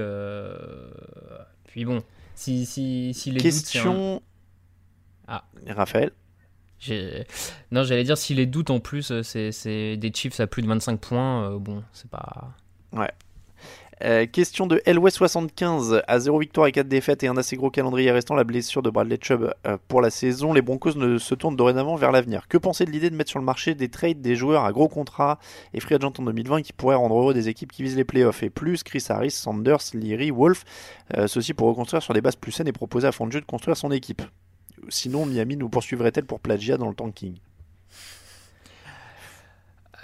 Puis 1.67 1.85
bon, 1.85 2.01
si, 2.35 2.65
si, 2.65 3.13
si 3.13 3.29
les 3.31 3.37
doutes, 3.37 3.45
un- 3.45 3.49
Question. 3.51 4.21
Ah. 5.27 5.43
Raphaël 5.67 6.11
Non, 7.71 7.83
j'allais 7.83 8.03
dire, 8.03 8.17
si 8.17 8.33
les 8.33 8.45
doutes 8.45 8.69
en 8.69 8.79
plus, 8.79 9.11
euh, 9.11 9.23
c'est 9.23 9.97
des 9.97 10.11
Chiefs 10.13 10.39
à 10.39 10.47
plus 10.47 10.61
de 10.61 10.67
25 10.67 10.99
points, 10.99 11.51
euh, 11.51 11.59
bon, 11.59 11.83
c'est 11.93 12.09
pas. 12.09 12.49
Ouais. 12.93 13.11
Euh, 14.01 14.25
question 14.25 14.65
de 14.65 14.77
LW75 14.85 16.03
à 16.07 16.19
0 16.19 16.39
victoire 16.39 16.67
et 16.67 16.71
4 16.71 16.87
défaites 16.87 17.21
et 17.23 17.27
un 17.27 17.35
assez 17.35 17.57
gros 17.57 17.69
calendrier 17.69 18.11
restant 18.11 18.33
la 18.33 18.45
blessure 18.45 18.81
de 18.81 18.89
Bradley 18.89 19.17
Chubb 19.21 19.53
pour 19.89 19.99
la 19.99 20.09
saison. 20.09 20.53
Les 20.53 20.61
Broncos 20.61 20.95
ne 20.95 21.17
se 21.17 21.35
tournent 21.35 21.57
dorénavant 21.57 21.97
vers 21.97 22.13
l'avenir. 22.13 22.47
Que 22.47 22.57
pensez 22.57 22.85
de 22.85 22.91
l'idée 22.91 23.09
de 23.09 23.15
mettre 23.17 23.29
sur 23.29 23.39
le 23.39 23.45
marché 23.45 23.75
des 23.75 23.89
trades 23.89 24.21
des 24.21 24.37
joueurs 24.37 24.63
à 24.63 24.71
gros 24.71 24.87
contrats 24.87 25.37
et 25.73 25.81
free 25.81 25.95
agent 25.95 26.13
en 26.17 26.23
2020 26.23 26.61
qui 26.61 26.71
pourraient 26.71 26.95
rendre 26.95 27.17
heureux 27.17 27.33
des 27.33 27.49
équipes 27.49 27.73
qui 27.73 27.83
visent 27.83 27.97
les 27.97 28.05
playoffs? 28.05 28.41
Et 28.41 28.49
plus 28.49 28.83
Chris 28.83 29.03
Harris, 29.09 29.31
Sanders, 29.31 29.83
Leary, 29.93 30.31
Wolf, 30.31 30.63
euh, 31.17 31.27
ceci 31.27 31.53
pour 31.53 31.67
reconstruire 31.67 32.01
sur 32.01 32.13
des 32.13 32.21
bases 32.21 32.37
plus 32.37 32.53
saines 32.53 32.69
et 32.69 32.71
proposer 32.71 33.05
à 33.05 33.11
jeu 33.11 33.41
de 33.41 33.45
construire 33.45 33.75
son 33.75 33.91
équipe. 33.91 34.21
Sinon, 34.87 35.25
Miami 35.25 35.57
nous 35.57 35.69
poursuivrait-elle 35.69 36.25
pour 36.25 36.39
plagiat 36.39 36.77
dans 36.77 36.89
le 36.89 36.95
tanking? 36.95 37.35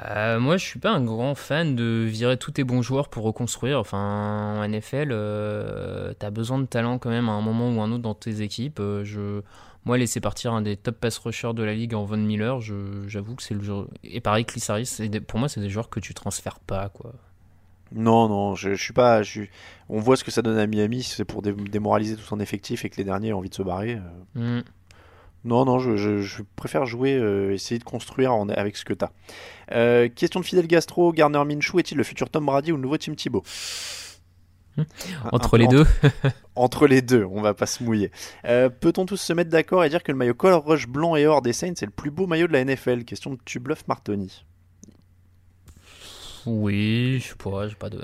Euh, 0.02 0.40
moi, 0.40 0.58
je 0.58 0.66
suis 0.66 0.80
pas 0.80 0.92
un 0.92 1.04
grand 1.04 1.36
fan 1.36 1.76
de 1.76 2.06
virer 2.06 2.38
tous 2.38 2.52
tes 2.52 2.64
bons 2.64 2.82
joueurs 2.82 3.10
pour 3.10 3.24
reconstruire. 3.24 3.80
Enfin, 3.80 4.58
en 4.60 4.68
NFL, 4.68 5.10
euh, 5.12 6.14
t'as 6.20 6.32
besoin 6.32 6.60
de 6.60 6.66
talent 6.66 7.00
quand 7.00 7.10
même 7.10 7.30
à 7.30 7.34
un 7.34 7.42
moment 7.42 7.72
ou 7.72 7.82
un 7.82 7.92
autre 7.92 8.04
dans 8.04 8.16
tes 8.16 8.42
équipes. 8.42 8.80
Euh, 8.80 9.04
je, 9.06 9.42
moi, 9.86 9.98
laisser 9.98 10.20
partir 10.20 10.54
un 10.54 10.62
des 10.62 10.76
top 10.76 11.00
pass 11.00 11.18
rushers 11.20 11.54
de 11.54 11.64
la 11.64 11.74
ligue 11.74 11.94
en 11.94 12.04
Von 12.04 12.18
Miller, 12.18 12.60
j'avoue 12.60 13.36
que 13.36 13.44
c'est 13.44 13.54
le 13.54 13.62
jeu. 13.62 13.88
Et 14.04 14.20
pareil, 14.20 14.44
Chris 14.46 14.64
Harris, 14.68 14.98
pour 15.28 15.40
moi, 15.40 15.48
c'est 15.48 15.62
des 15.62 15.70
joueurs 15.70 15.90
que 15.90 16.00
tu 16.00 16.14
transfères 16.14 16.60
pas, 16.60 16.90
quoi. 16.90 17.14
Non, 17.96 18.28
non, 18.30 18.54
je, 18.56 18.76
je 18.76 18.84
suis 18.84 18.94
pas. 18.94 19.24
je 19.24 19.30
suis- 19.30 19.50
On 19.90 20.00
voit 20.00 20.18
ce 20.18 20.24
que 20.24 20.32
ça 20.32 20.42
donne 20.42 20.58
à 20.58 20.68
Miami, 20.68 21.02
si 21.02 21.16
c'est 21.16 21.26
pour 21.26 21.42
dé- 21.42 21.54
démoraliser 21.54 22.16
tout 22.16 22.24
son 22.24 22.40
effectif 22.40 22.84
et 22.86 22.90
que 22.90 22.98
les 22.98 23.04
derniers 23.06 23.30
aient 23.30 23.34
envie 23.34 23.50
de 23.50 23.56
se 23.56 23.64
barrer. 23.64 24.00
euh. 24.36 24.60
Mm. 24.60 24.64
Non, 25.46 25.64
non, 25.64 25.78
je, 25.80 25.96
je- 25.96 26.22
je 26.22 26.42
préfère 26.56 26.86
jouer, 26.88 27.14
euh, 27.16 27.54
essayer 27.54 27.78
de 27.80 27.84
construire 27.84 28.34
en- 28.34 28.50
avec 28.50 28.76
ce 28.78 28.84
que 28.86 28.94
t'as. 28.94 29.12
Euh, 29.72 30.10
question 30.10 30.40
de 30.40 30.46
Fidel 30.46 30.68
Gastro, 30.68 31.14
Garner 31.14 31.44
Minshew 31.46 31.78
est-il 31.80 31.98
le 31.98 32.04
futur 32.04 32.30
Tom 32.30 32.46
Brady 32.48 32.72
ou 32.72 32.76
le 32.78 32.82
nouveau 32.82 32.98
Tim 32.98 33.14
Thibault 33.16 33.44
Un- 34.78 34.82
un 35.24 35.30
Entre 35.32 35.58
les 35.58 35.68
deux. 35.68 35.86
entre 36.56 36.88
les 36.88 37.02
deux, 37.02 37.24
on 37.32 37.42
va 37.42 37.54
pas 37.54 37.66
se 37.68 37.82
mouiller. 37.84 38.12
Euh, 38.46 38.70
Peut-on 38.70 39.06
tous 39.06 39.18
se 39.18 39.32
mettre 39.34 39.50
d'accord 39.52 39.84
et 39.86 39.90
dire 39.90 40.04
que 40.04 40.12
le 40.12 40.18
maillot 40.18 40.34
Color 40.34 40.66
Rush 40.66 40.88
blanc 40.88 41.16
et 41.16 41.26
or 41.28 41.42
des 41.42 41.54
Saints 41.54 41.68
est 41.82 41.86
le 41.86 41.92
plus 41.92 42.12
beau 42.12 42.28
maillot 42.28 42.48
de 42.48 42.54
la 42.54 42.60
NFL 42.66 43.06
Question 43.06 43.32
de 43.32 43.40
Tubluff 43.46 43.88
Martoni. 43.88 44.44
Oui, 46.46 47.20
je 47.22 47.30
sais 47.30 47.36
pas, 47.36 47.68
j'ai 47.68 47.76
pas 47.76 47.90
de. 47.90 48.02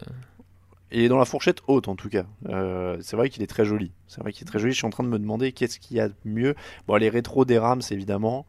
Et 0.92 1.08
dans 1.08 1.18
la 1.18 1.26
fourchette 1.26 1.62
haute 1.68 1.88
en 1.88 1.96
tout 1.96 2.10
cas. 2.10 2.26
Euh, 2.50 2.98
c'est 3.02 3.16
vrai 3.16 3.30
qu'il 3.30 3.42
est 3.42 3.48
très 3.48 3.66
joli. 3.66 3.92
C'est 4.08 4.22
vrai 4.22 4.34
qu'il 4.34 4.44
est 4.44 4.50
très 4.50 4.60
joli. 4.60 4.74
Je 4.74 4.78
suis 4.78 4.88
en 4.88 4.90
train 4.90 5.04
de 5.04 5.10
me 5.10 5.20
demander 5.20 5.54
qu'est-ce 5.54 5.80
qu'il 5.80 5.98
y 5.98 6.00
a 6.02 6.10
de 6.10 6.14
mieux. 6.26 6.54
Bon, 6.88 6.98
les 6.98 7.10
rétros 7.10 7.46
des 7.46 7.58
Rams 7.58 7.82
évidemment. 7.92 8.46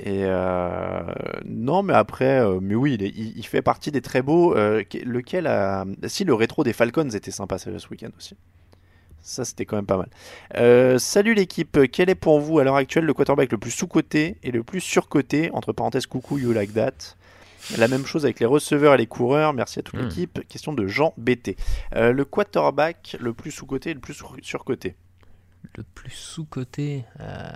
Et 0.00 0.24
euh, 0.24 1.02
non, 1.44 1.84
mais 1.84 1.94
après, 1.94 2.40
euh, 2.40 2.58
mais 2.60 2.74
oui, 2.74 2.94
il, 2.94 3.46
fait 3.46 3.62
partie 3.62 3.92
des 3.92 4.00
très 4.00 4.22
beaux. 4.22 4.54
que- 4.54 5.04
lequel 5.04 5.46
a... 5.46 5.84
Si 6.08 6.24
le 6.24 6.34
rétro 6.34 6.64
des 6.64 6.72
Falcons 6.72 7.10
était 7.10 7.30
sympa 7.30 7.58
ce 7.58 7.70
week-end 7.88 8.10
aussi. 8.16 8.34
Ça, 9.22 9.44
c'était 9.44 9.64
quand 9.64 9.76
même 9.76 9.86
pas 9.86 9.98
mal. 9.98 10.98
Salut 10.98 11.34
l'équipe. 11.34 11.78
Quel 11.92 12.10
est 12.10 12.16
pour 12.16 12.40
vous 12.40 12.58
à 12.58 12.64
l'heure 12.64 12.76
actuelle 12.76 13.04
le 13.04 13.14
quarterback 13.14 13.52
le 13.52 13.58
plus 13.58 13.70
sous-coté 13.70 14.36
et 14.42 14.50
le 14.50 14.64
plus 14.64 14.80
surcoté? 14.80 15.50
Entre 15.52 15.72
parenthèses, 15.72 16.06
coucou, 16.06 16.38
you 16.38 16.52
like 16.52 16.74
that. 16.74 17.16
La 17.76 17.86
même 17.88 18.06
chose 18.06 18.24
avec 18.24 18.40
les 18.40 18.46
receveurs 18.46 18.94
et 18.94 18.96
les 18.96 19.06
coureurs. 19.06 19.52
Merci 19.52 19.78
à 19.80 19.82
toute 19.82 19.98
Hmm. 20.00 20.04
l'équipe. 20.04 20.46
Question 20.48 20.72
de 20.72 20.86
Jean 20.86 21.12
BT. 21.18 21.56
Euh, 21.94 22.12
le 22.12 22.24
quarterback 22.24 23.16
le 23.20 23.34
plus 23.34 23.50
sous-coté 23.50 23.90
et 23.90 23.94
le 23.94 24.00
plus 24.00 24.14
sur- 24.14 24.34
surcoté. 24.42 24.96
Le 25.76 25.82
plus 25.82 26.10
sous-coté. 26.10 27.04
euh, 27.20 27.50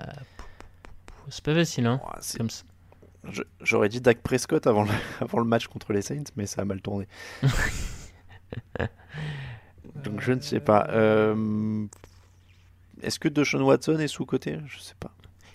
C'est 1.28 1.44
pas 1.44 1.55
facile, 1.55 1.86
hein. 1.86 2.01
Comme 2.36 2.51
ça. 2.51 2.64
J'aurais 3.62 3.89
dit 3.89 4.01
Dak 4.01 4.20
Prescott 4.22 4.66
avant 4.66 4.82
le, 4.82 4.90
avant 5.20 5.39
le 5.39 5.44
match 5.47 5.66
contre 5.68 5.93
les 5.93 6.02
Saints, 6.02 6.24
mais 6.36 6.47
ça 6.47 6.62
a 6.62 6.64
mal 6.64 6.82
tourné. 6.82 7.06
Donc 10.05 10.20
je 10.20 10.32
ne 10.32 10.40
sais 10.40 10.60
pas. 10.60 10.86
Euh, 10.90 11.86
Est-ce 13.02 13.18
que 13.18 13.28
Deshaun 13.28 13.62
Watson 13.62 13.98
est 13.98 14.09
sous-côté 14.09 14.59
Je 14.66 14.78
sais 14.78 14.94
pas. 14.98 15.12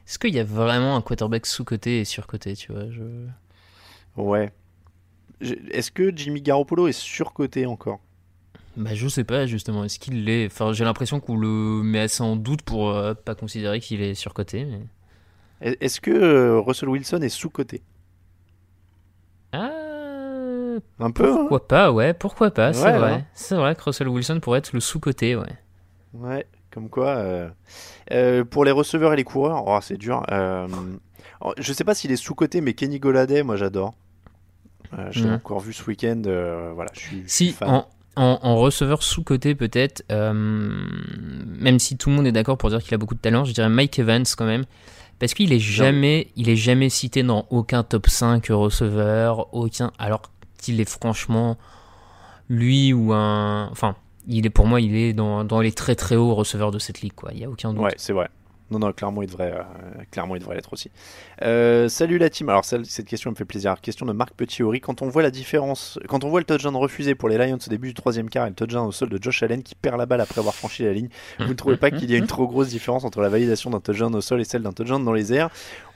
Est-ce 0.08 0.18
qu'il 0.20 0.34
y 0.34 0.40
a 0.40 0.44
vraiment 0.44 0.96
un 0.96 1.02
quarterback 1.02 1.46
sous-côté 1.46 2.00
et 2.00 2.06
sur-côté, 2.06 2.56
tu 2.56 2.72
vois? 2.72 2.90
Je... 2.90 3.02
Ouais. 4.18 4.52
Est-ce 5.42 5.92
que 5.92 6.12
Jimmy 6.16 6.42
Garoppolo 6.42 6.88
est 6.88 6.92
surcoté 7.00 7.66
encore? 7.66 8.00
Bah 8.76 8.92
je 8.94 9.08
sais 9.08 9.24
pas 9.24 9.46
justement, 9.48 9.84
est-ce 9.84 9.98
qu'il 10.00 10.24
l'est 10.26 10.46
Enfin 10.48 10.72
j'ai 10.74 10.84
l'impression 10.84 11.20
qu'on 11.20 11.36
le 11.38 11.48
met 11.84 12.00
assez 12.02 12.22
en 12.22 12.36
doute 12.36 12.62
pour 12.62 12.90
euh, 12.90 13.14
pas 13.16 13.34
considérer 13.36 13.80
qu'il 13.80 14.02
est 14.02 14.14
surcoté. 14.14 14.66
Mais... 14.66 15.76
Est-ce 15.82 16.00
que 16.02 16.12
euh, 16.12 16.60
Russell 16.60 16.90
Wilson 16.90 17.22
est 17.22 17.30
sous-côté 17.30 17.82
Ah 19.52 19.72
Un 21.00 21.12
peu, 21.12 21.32
hein 21.32 21.38
Pourquoi 21.38 21.68
pas, 21.68 21.92
ouais, 21.92 22.14
pourquoi 22.14 22.52
pas, 22.52 22.74
c'est 22.74 22.86
Ouais, 22.86 22.98
vrai. 22.98 23.14
hein. 23.14 23.26
C'est 23.34 23.56
vrai 23.56 23.76
que 23.76 23.82
Russell 23.84 24.08
Wilson 24.10 24.40
pourrait 24.40 24.60
être 24.60 24.74
le 24.74 24.80
sous-côté, 24.80 25.36
ouais. 25.36 25.46
Ouais, 26.14 26.46
comme 26.72 26.90
quoi. 26.90 27.18
euh, 28.12 28.44
pour 28.46 28.66
les 28.66 28.72
receveurs 28.72 29.14
et 29.14 29.16
les 29.16 29.24
coureurs, 29.24 29.64
oh, 29.68 29.80
c'est 29.82 29.98
dur. 29.98 30.24
Oh, 31.42 31.54
je 31.58 31.74
sais 31.74 31.84
pas 31.84 31.94
s'il 31.96 32.12
est 32.12 32.16
sous-côté, 32.16 32.62
mais 32.62 32.74
Kenny 32.74 33.00
Goladay, 33.00 33.44
moi 33.44 33.56
j'adore. 33.56 33.94
Euh, 34.98 35.08
je 35.12 35.20
l'ai 35.22 35.28
Mhm. 35.30 35.36
encore 35.36 35.60
vu 35.60 35.74
ce 35.74 35.84
week-end. 35.86 36.22
euh, 36.26 36.72
voilà, 36.76 36.92
je 36.94 37.00
suis, 37.00 37.24
je 37.24 37.28
Si, 37.28 37.46
suis 37.46 37.54
fan. 37.54 37.70
en, 37.70 37.88
en, 38.16 38.40
en 38.42 38.56
receveur 38.56 39.04
sous-côté 39.04 39.54
peut-être, 39.56 40.04
euh, 40.12 40.34
même 40.34 41.80
si 41.80 41.98
tout 41.98 42.10
le 42.10 42.16
monde 42.16 42.28
est 42.28 42.32
d'accord 42.32 42.58
pour 42.58 42.70
dire 42.70 42.82
qu'il 42.82 42.94
a 42.94 42.98
beaucoup 42.98 43.16
de 43.16 43.20
talent, 43.20 43.44
je 43.46 43.54
dirais 43.54 43.70
Mike 43.70 44.00
Evans 44.00 44.24
quand 44.38 44.46
même. 44.46 44.66
Parce 45.20 45.34
qu'il 45.34 45.52
est 45.52 45.60
jamais, 45.60 46.28
il 46.36 46.48
est 46.48 46.56
jamais 46.56 46.90
cité 46.90 47.24
dans 47.24 47.48
aucun 47.50 47.82
top 47.84 48.08
5 48.08 48.48
receveur, 48.50 49.52
aucun, 49.54 49.92
alors 49.98 50.22
qu'il 50.62 50.80
est 50.80 50.88
franchement, 50.90 51.58
lui 52.50 52.94
ou 52.94 53.14
un, 53.14 53.68
enfin, 53.72 53.96
il 54.28 54.46
est 54.46 54.50
pour 54.52 54.68
moi, 54.68 54.80
il 54.80 54.96
est 54.96 55.14
dans, 55.14 55.44
dans 55.44 55.60
les 55.60 55.72
très 55.72 55.96
très 55.96 56.16
hauts 56.16 56.36
receveurs 56.36 56.72
de 56.72 56.80
cette 56.80 57.02
ligue, 57.02 57.14
quoi. 57.14 57.32
Il 57.34 57.40
y 57.40 57.46
a 57.46 57.50
aucun 57.50 57.74
doute. 57.74 57.82
Ouais, 57.84 57.94
c'est 57.98 58.14
vrai. 58.14 58.30
Non, 58.70 58.80
non, 58.80 58.92
clairement, 58.92 59.22
il 59.22 59.28
devrait, 59.28 59.54
euh, 59.54 60.04
clairement, 60.12 60.36
il 60.36 60.40
devrait 60.40 60.56
l'être 60.56 60.74
aussi. 60.74 60.92
Euh, 61.42 61.88
salut 61.88 62.18
la 62.18 62.30
team. 62.30 62.50
Alors, 62.50 62.66
cette 62.66 63.06
question 63.06 63.32
me 63.32 63.36
fait 63.36 63.46
plaisir. 63.46 63.80
Question 63.82 64.06
de 64.06 64.12
Marc 64.12 64.34
Petit-Henri. 64.34 64.82
Quand 64.82 65.02
on 65.02 65.08
voit 65.08 65.22
la 65.22 65.32
différence, 65.32 65.98
quand 66.10 66.26
on 66.26 66.30
voit 66.30 66.42
le 66.42 66.46
touchdown 66.46 66.76
refusé 66.76 67.16
pour 67.16 67.30
les 67.30 67.38
Lions 67.38 67.56
au 67.66 67.70
début 67.70 67.88
du 67.90 67.94
troisième 67.94 68.30
quart 68.30 68.46
et 68.46 68.50
le 68.50 68.56
touchdown 68.56 68.86
au 68.86 68.92
sol 68.92 69.08
de 69.08 69.22
Josh 69.22 69.42
Allen 69.42 69.64
qui 69.64 69.76
perd 69.76 69.98
la 69.98 70.06
balle 70.06 70.20
après 70.20 70.40
avoir 70.40 70.54
franchi 70.54 70.84
la 70.84 70.92
ligne, 70.92 71.08
vous 71.40 71.48
ne 71.48 71.54
trouvez 71.54 71.78
pas 71.78 71.92
qu'il 71.92 72.12
y 72.12 72.14
a 72.14 72.18
une 72.18 72.28
trop 72.28 72.48
grosse 72.48 72.70
différence 72.70 73.06
entre 73.06 73.22
la 73.22 73.30
validation 73.30 73.70
d'un 73.70 73.80
touchdown 73.80 74.14
au 74.16 74.22
sol 74.22 74.42
et 74.42 74.44
celle 74.44 74.64
d'un 74.64 74.74
touchdown 74.74 75.04
dans 75.04 75.14
les 75.14 75.34
airs? 75.34 75.50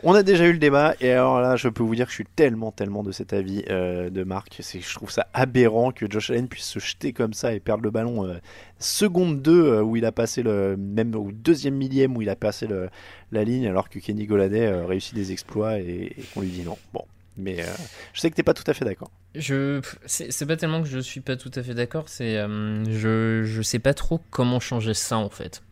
On 0.03 0.13
a 0.13 0.23
déjà 0.23 0.45
eu 0.45 0.53
le 0.53 0.57
débat 0.57 0.95
et 1.01 1.11
alors 1.11 1.41
là, 1.41 1.57
je 1.57 1.67
peux 1.67 1.83
vous 1.83 1.95
dire 1.95 2.05
que 2.05 2.11
je 2.11 2.15
suis 2.15 2.25
tellement, 2.35 2.71
tellement 2.71 3.03
de 3.03 3.11
cet 3.11 3.33
avis 3.33 3.63
euh, 3.69 4.09
de 4.09 4.23
Marc. 4.23 4.61
Je 4.61 4.95
trouve 4.95 5.11
ça 5.11 5.27
aberrant 5.33 5.91
que 5.91 6.09
Josh 6.09 6.29
Allen 6.29 6.47
puisse 6.47 6.65
se 6.65 6.79
jeter 6.79 7.11
comme 7.11 7.33
ça 7.33 7.53
et 7.53 7.59
perdre 7.59 7.83
le 7.83 7.91
ballon 7.91 8.39
seconde 8.81 9.41
2 9.41 9.51
euh, 9.51 9.81
où 9.81 9.95
il 9.95 10.05
a 10.05 10.11
passé 10.11 10.43
le 10.43 10.75
même 10.77 11.15
au 11.15 11.31
deuxième 11.31 11.75
millième 11.75 12.17
où 12.17 12.21
il 12.21 12.29
a 12.29 12.35
passé 12.35 12.60
le, 12.67 12.89
la 13.31 13.43
ligne 13.43 13.67
alors 13.67 13.89
que 13.89 13.99
Kenny 13.99 14.25
Goladay 14.25 14.67
euh, 14.67 14.85
réussit 14.85 15.13
des 15.15 15.31
exploits 15.31 15.79
et, 15.79 16.13
et 16.17 16.23
qu'on 16.33 16.41
lui 16.41 16.49
dit 16.49 16.63
non. 16.63 16.77
Bon, 16.93 17.03
mais 17.37 17.61
euh, 17.61 17.65
je 18.13 18.21
sais 18.21 18.29
que 18.29 18.35
t'es 18.35 18.43
pas 18.43 18.53
tout 18.53 18.63
à 18.67 18.73
fait 18.73 18.85
d'accord. 18.85 19.11
Je, 19.35 19.79
c'est 20.05 20.31
c'est 20.31 20.45
pas 20.45 20.57
tellement 20.57 20.81
que 20.81 20.89
je 20.89 20.99
suis 20.99 21.21
pas 21.21 21.37
tout 21.37 21.51
à 21.55 21.63
fait 21.63 21.73
d'accord, 21.73 22.09
c'est, 22.09 22.37
euh, 22.37 22.83
je, 22.85 23.43
je 23.45 23.61
sais 23.61 23.79
pas 23.79 23.93
trop 23.93 24.19
comment 24.29 24.59
changer 24.59 24.93
ça 24.93 25.17
en 25.17 25.29
fait. 25.29 25.63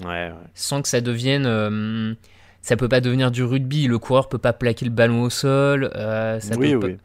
Ouais, 0.00 0.06
ouais. 0.28 0.32
Sans 0.54 0.82
que 0.82 0.88
ça 0.88 1.00
devienne, 1.00 1.46
euh, 1.46 2.14
ça 2.62 2.76
peut 2.76 2.88
pas 2.88 3.00
devenir 3.00 3.30
du 3.30 3.42
rugby. 3.42 3.86
Le 3.88 3.98
coureur 3.98 4.28
peut 4.28 4.38
pas 4.38 4.52
plaquer 4.52 4.84
le 4.84 4.90
ballon 4.92 5.22
au 5.22 5.30
sol. 5.30 5.90
euh, 5.94 6.38
ça 6.40 6.54
oui, 6.56 6.72
peut 6.74 6.86
oui. 6.86 6.94
pas- 6.94 7.02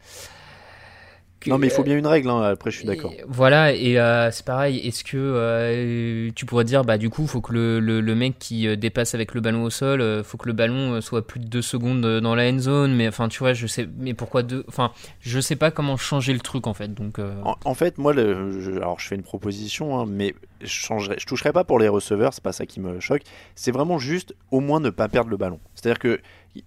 que- 1.44 1.50
Non, 1.50 1.58
mais 1.58 1.68
il 1.68 1.70
faut 1.70 1.82
bien 1.84 1.96
une 1.96 2.06
règle. 2.06 2.28
hein, 2.30 2.42
Après, 2.42 2.70
je 2.70 2.78
suis 2.78 2.86
d'accord. 2.86 3.12
Voilà, 3.28 3.72
et 3.72 3.98
euh, 3.98 4.30
c'est 4.30 4.44
pareil. 4.44 4.78
Est-ce 4.78 5.04
que 5.04 5.16
euh, 5.16 6.30
tu 6.34 6.46
pourrais 6.46 6.64
dire, 6.64 6.84
bah 6.84 6.98
du 6.98 7.10
coup, 7.10 7.26
faut 7.26 7.40
que 7.40 7.52
le, 7.52 7.80
le, 7.80 8.00
le 8.00 8.14
mec 8.14 8.38
qui 8.38 8.66
euh, 8.66 8.76
dépasse 8.76 9.14
avec 9.14 9.34
le 9.34 9.40
ballon 9.40 9.64
au 9.64 9.70
sol, 9.70 10.00
euh, 10.00 10.22
faut 10.24 10.36
que 10.38 10.46
le 10.46 10.52
ballon 10.52 10.94
euh, 10.94 11.00
soit 11.00 11.26
plus 11.26 11.40
de 11.40 11.46
deux 11.46 11.62
secondes 11.62 12.04
euh, 12.04 12.20
dans 12.20 12.34
la 12.34 12.48
end 12.50 12.58
zone. 12.58 12.94
Mais 12.94 13.08
enfin, 13.08 13.28
tu 13.28 13.38
vois, 13.40 13.52
je 13.52 13.66
sais, 13.66 13.88
mais 13.98 14.14
pourquoi 14.14 14.42
deux 14.42 14.64
Enfin, 14.68 14.92
je 15.20 15.40
sais 15.40 15.56
pas 15.56 15.70
comment 15.70 15.96
changer 15.96 16.32
le 16.32 16.40
truc 16.40 16.66
en 16.66 16.74
fait. 16.74 16.92
Donc, 16.94 17.18
euh, 17.18 17.34
En, 17.44 17.56
en 17.64 17.74
fait, 17.74 17.98
moi, 17.98 18.12
le, 18.12 18.60
je, 18.60 18.70
alors 18.72 18.98
je 18.98 19.08
fais 19.08 19.14
une 19.14 19.22
proposition, 19.22 19.98
hein, 20.00 20.06
mais 20.08 20.34
je 20.60 20.68
changerai, 20.68 21.16
je 21.18 21.26
toucherai 21.26 21.52
pas 21.52 21.64
pour 21.64 21.78
les 21.78 21.88
receveurs, 21.88 22.32
c'est 22.34 22.42
pas 22.42 22.52
ça 22.52 22.66
qui 22.66 22.80
me 22.80 22.98
choque. 23.00 23.22
C'est 23.54 23.70
vraiment 23.72 23.98
juste 23.98 24.34
au 24.50 24.60
moins 24.60 24.80
ne 24.80 24.90
pas 24.90 25.08
perdre 25.08 25.30
le 25.30 25.36
ballon. 25.36 25.60
C'est-à-dire 25.74 25.98
que 25.98 26.20
il, 26.54 26.62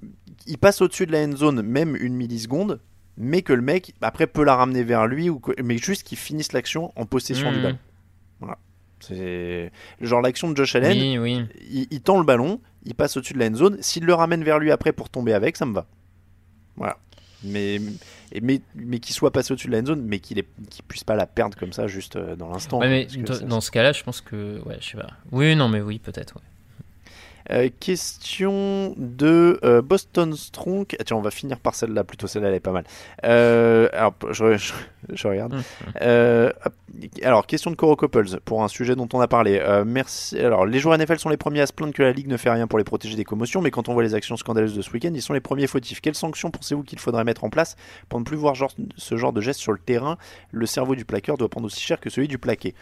il 0.45 0.57
passe 0.57 0.81
au-dessus 0.81 1.05
de 1.05 1.11
la 1.11 1.19
end 1.23 1.35
zone 1.35 1.61
même 1.61 1.95
une 1.95 2.13
milliseconde, 2.13 2.79
mais 3.17 3.41
que 3.41 3.53
le 3.53 3.61
mec 3.61 3.93
après 4.01 4.27
peut 4.27 4.43
la 4.43 4.55
ramener 4.55 4.83
vers 4.83 5.07
lui 5.07 5.29
ou 5.29 5.39
que- 5.39 5.59
mais 5.61 5.77
juste 5.77 6.03
qu'il 6.03 6.17
finisse 6.17 6.53
l'action 6.53 6.91
en 6.95 7.05
possession 7.05 7.51
du 7.51 7.57
Mhm. 7.57 7.63
ballon. 7.63 7.77
Voilà. 8.39 8.57
C'est 8.99 9.71
genre 10.01 10.21
l'action 10.21 10.49
de 10.49 10.55
Josh 10.57 10.75
Allen. 10.75 10.97
Oui, 10.97 11.17
oui. 11.17 11.45
Il, 11.69 11.87
il 11.91 12.01
tend 12.01 12.17
le 12.17 12.25
ballon, 12.25 12.59
il 12.85 12.95
passe 12.95 13.15
au-dessus 13.17 13.33
de 13.33 13.39
la 13.39 13.47
end 13.47 13.55
zone. 13.55 13.77
S'il 13.81 14.05
le 14.05 14.13
ramène 14.13 14.43
vers 14.43 14.59
lui 14.59 14.71
après 14.71 14.91
pour 14.91 15.09
tomber 15.09 15.33
avec, 15.33 15.55
ça 15.57 15.65
me 15.65 15.73
va. 15.73 15.85
Voilà. 16.75 16.97
Mais, 17.43 17.79
mais, 18.41 18.61
mais 18.73 18.99
qu'il 18.99 19.13
soit 19.15 19.31
passé 19.31 19.51
au-dessus 19.53 19.67
de 19.67 19.73
la 19.73 19.79
end 19.79 19.85
zone, 19.85 20.01
mais 20.01 20.17
qu'il 20.19 20.41
qu'il 20.71 20.83
puisse 20.87 21.03
pas 21.03 21.15
la 21.15 21.27
perdre 21.27 21.55
comme 21.57 21.71
ça 21.73 21.85
juste 21.87 22.15
euh, 22.15 22.35
dans 22.35 22.49
l'instant. 22.49 22.79
ouais, 22.79 22.89
mais 22.89 23.21
dans, 23.23 23.33
ça- 23.35 23.45
dans 23.45 23.61
ce 23.61 23.69
cas-là, 23.69 23.91
je 23.93 24.03
pense 24.03 24.21
que, 24.21 24.59
ouais, 24.65 24.77
je 24.81 24.89
sais 24.89 24.97
pas. 24.97 25.11
Oui, 25.31 25.55
non, 25.55 25.69
mais 25.69 25.81
oui, 25.81 25.99
peut-être. 25.99 26.35
Ouais. 26.37 26.41
Euh, 27.49 27.69
question 27.79 28.93
de 28.97 29.59
euh, 29.63 29.81
Boston 29.81 30.33
Strong. 30.35 30.85
Ah, 30.99 31.03
tiens, 31.05 31.17
on 31.17 31.21
va 31.21 31.31
finir 31.31 31.59
par 31.59 31.75
celle-là 31.75 32.03
plutôt. 32.03 32.27
Celle-là, 32.27 32.49
elle 32.49 32.55
est 32.55 32.59
pas 32.59 32.71
mal. 32.71 32.83
Euh, 33.23 33.87
alors, 33.93 34.13
je, 34.31 34.57
je- 34.57 34.73
je 35.13 35.27
regarde. 35.27 35.53
Hop. 35.55 36.73
alors, 37.23 37.47
question 37.47 37.71
de 37.71 37.75
Coro 37.75 37.95
Couples 37.95 38.39
pour 38.43 38.63
un 38.63 38.67
sujet 38.67 38.95
dont 38.95 39.07
on 39.13 39.21
a 39.21 39.27
parlé. 39.27 39.61
Merci. 39.85 40.37
Alors, 40.39 40.65
les 40.65 40.79
joueurs 40.79 40.97
NFL 40.97 41.19
sont 41.19 41.29
les 41.29 41.37
premiers 41.37 41.61
à 41.61 41.67
se 41.67 41.73
plaindre 41.73 41.93
que 41.93 42.03
la 42.03 42.11
ligue 42.11 42.27
ne 42.27 42.35
fait 42.37 42.49
rien 42.49 42.67
pour 42.67 42.77
les 42.79 42.83
protéger 42.83 43.15
des 43.15 43.23
commotions, 43.23 43.61
mais 43.61 43.71
quand 43.71 43.87
on 43.89 43.93
voit 43.93 44.03
les 44.03 44.13
actions 44.15 44.35
scandaleuses 44.35 44.75
de 44.75 44.81
ce 44.81 44.91
week-end, 44.91 45.11
ils 45.13 45.21
sont 45.21 45.33
les 45.33 45.39
premiers 45.39 45.67
fautifs. 45.67 46.01
Quelles 46.01 46.15
sanctions 46.15 46.51
pensez-vous 46.51 46.83
qu'il 46.83 46.99
faudrait 46.99 47.23
mettre 47.23 47.43
en 47.45 47.49
place 47.49 47.75
pour 48.09 48.19
ne 48.19 48.25
plus 48.25 48.37
voir 48.37 48.55
genre- 48.55 48.73
ce 48.97 49.15
genre 49.15 49.31
de 49.33 49.39
geste 49.41 49.59
sur 49.61 49.71
le 49.71 49.79
terrain? 49.79 50.17
Le 50.51 50.65
cerveau 50.65 50.95
du 50.95 51.05
plaqueur 51.05 51.37
doit 51.37 51.49
prendre 51.49 51.67
aussi 51.67 51.79
cher 51.81 51.99
que 52.01 52.09
celui 52.09 52.27
du 52.27 52.37
plaqué. 52.37 52.75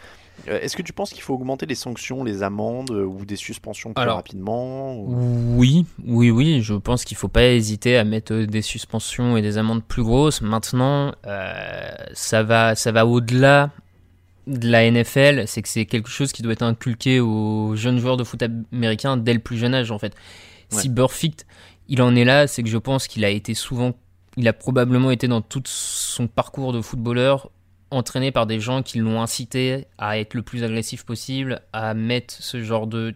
Euh, 0.48 0.60
Est-ce 0.60 0.76
que 0.76 0.82
tu 0.82 0.92
penses 0.92 1.10
qu'il 1.12 1.22
faut 1.22 1.34
augmenter 1.34 1.66
les 1.66 1.74
sanctions, 1.74 2.22
les 2.22 2.42
amendes 2.42 2.90
euh, 2.90 3.04
ou 3.04 3.24
des 3.24 3.36
suspensions 3.36 3.92
plus 3.92 4.02
Alors, 4.02 4.16
rapidement 4.16 4.94
ou- 4.96 5.56
Oui, 5.56 5.86
oui, 6.06 6.30
oui, 6.30 6.62
je 6.62 6.74
pense 6.74 7.04
qu'il 7.04 7.16
faut 7.16 7.28
pas 7.28 7.44
hésiter 7.44 7.96
à 7.96 8.04
mettre 8.04 8.32
euh, 8.32 8.46
des 8.46 8.62
suspensions 8.62 9.36
et 9.36 9.42
des 9.42 9.58
amendes 9.58 9.82
plus 9.82 10.02
grosses. 10.04 10.40
Maintenant, 10.42 11.12
euh, 11.26 11.88
ça 12.14 12.42
va, 12.42 12.74
ça 12.74 12.92
va 12.92 13.06
au-delà 13.06 13.70
de 14.46 14.68
la 14.68 14.88
NFL, 14.88 15.44
c'est 15.48 15.60
que 15.62 15.68
c'est 15.68 15.86
quelque 15.86 16.08
chose 16.08 16.32
qui 16.32 16.42
doit 16.42 16.52
être 16.52 16.62
inculqué 16.62 17.18
aux 17.18 17.74
jeunes 17.74 17.98
joueurs 17.98 18.16
de 18.16 18.22
foot 18.22 18.40
américains 18.72 19.16
dès 19.16 19.34
le 19.34 19.40
plus 19.40 19.56
jeune 19.58 19.74
âge 19.74 19.90
en 19.90 19.98
fait. 19.98 20.14
Si. 20.68 20.88
Burfict, 20.88 21.46
il 21.88 22.00
en 22.02 22.14
est 22.14 22.24
là, 22.24 22.46
c'est 22.46 22.62
que 22.62 22.68
je 22.68 22.78
pense 22.78 23.08
qu'il 23.08 23.24
a 23.24 23.30
été 23.30 23.54
souvent, 23.54 23.92
il 24.36 24.46
a 24.46 24.52
probablement 24.52 25.10
été 25.10 25.26
dans 25.26 25.40
tout 25.40 25.62
son 25.64 26.28
parcours 26.28 26.72
de 26.72 26.80
footballeur 26.80 27.50
entraîné 27.90 28.32
par 28.32 28.46
des 28.46 28.60
gens 28.60 28.82
qui 28.82 28.98
l'ont 28.98 29.20
incité 29.22 29.86
à 29.98 30.18
être 30.18 30.34
le 30.34 30.42
plus 30.42 30.64
agressif 30.64 31.04
possible, 31.04 31.60
à 31.72 31.94
mettre 31.94 32.34
ce 32.38 32.62
genre 32.62 32.86
de 32.86 33.14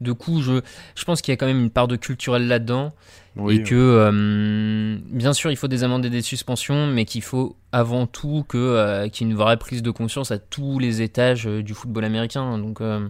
de 0.00 0.12
coups. 0.12 0.44
Je, 0.44 0.60
je 0.94 1.04
pense 1.04 1.20
qu'il 1.22 1.32
y 1.32 1.34
a 1.34 1.36
quand 1.36 1.46
même 1.46 1.58
une 1.58 1.70
part 1.70 1.88
de 1.88 1.96
culturel 1.96 2.46
là-dedans. 2.46 2.92
Oui, 3.34 3.56
et 3.56 3.62
que, 3.64 3.74
euh, 3.74 4.96
bien 5.10 5.32
sûr, 5.32 5.50
il 5.50 5.56
faut 5.56 5.66
des 5.68 5.82
amendes 5.84 6.04
et 6.06 6.10
des 6.10 6.22
suspensions, 6.22 6.86
mais 6.86 7.04
qu'il 7.04 7.22
faut 7.22 7.56
avant 7.72 8.06
tout 8.06 8.44
que, 8.48 8.56
euh, 8.58 9.08
qu'il 9.08 9.26
y 9.26 9.30
ait 9.30 9.32
une 9.32 9.38
vraie 9.38 9.56
prise 9.56 9.82
de 9.82 9.90
conscience 9.90 10.30
à 10.30 10.38
tous 10.38 10.78
les 10.78 11.02
étages 11.02 11.46
euh, 11.48 11.62
du 11.64 11.74
football 11.74 12.04
américain. 12.04 12.58
Donc, 12.58 12.80
euh, 12.80 13.08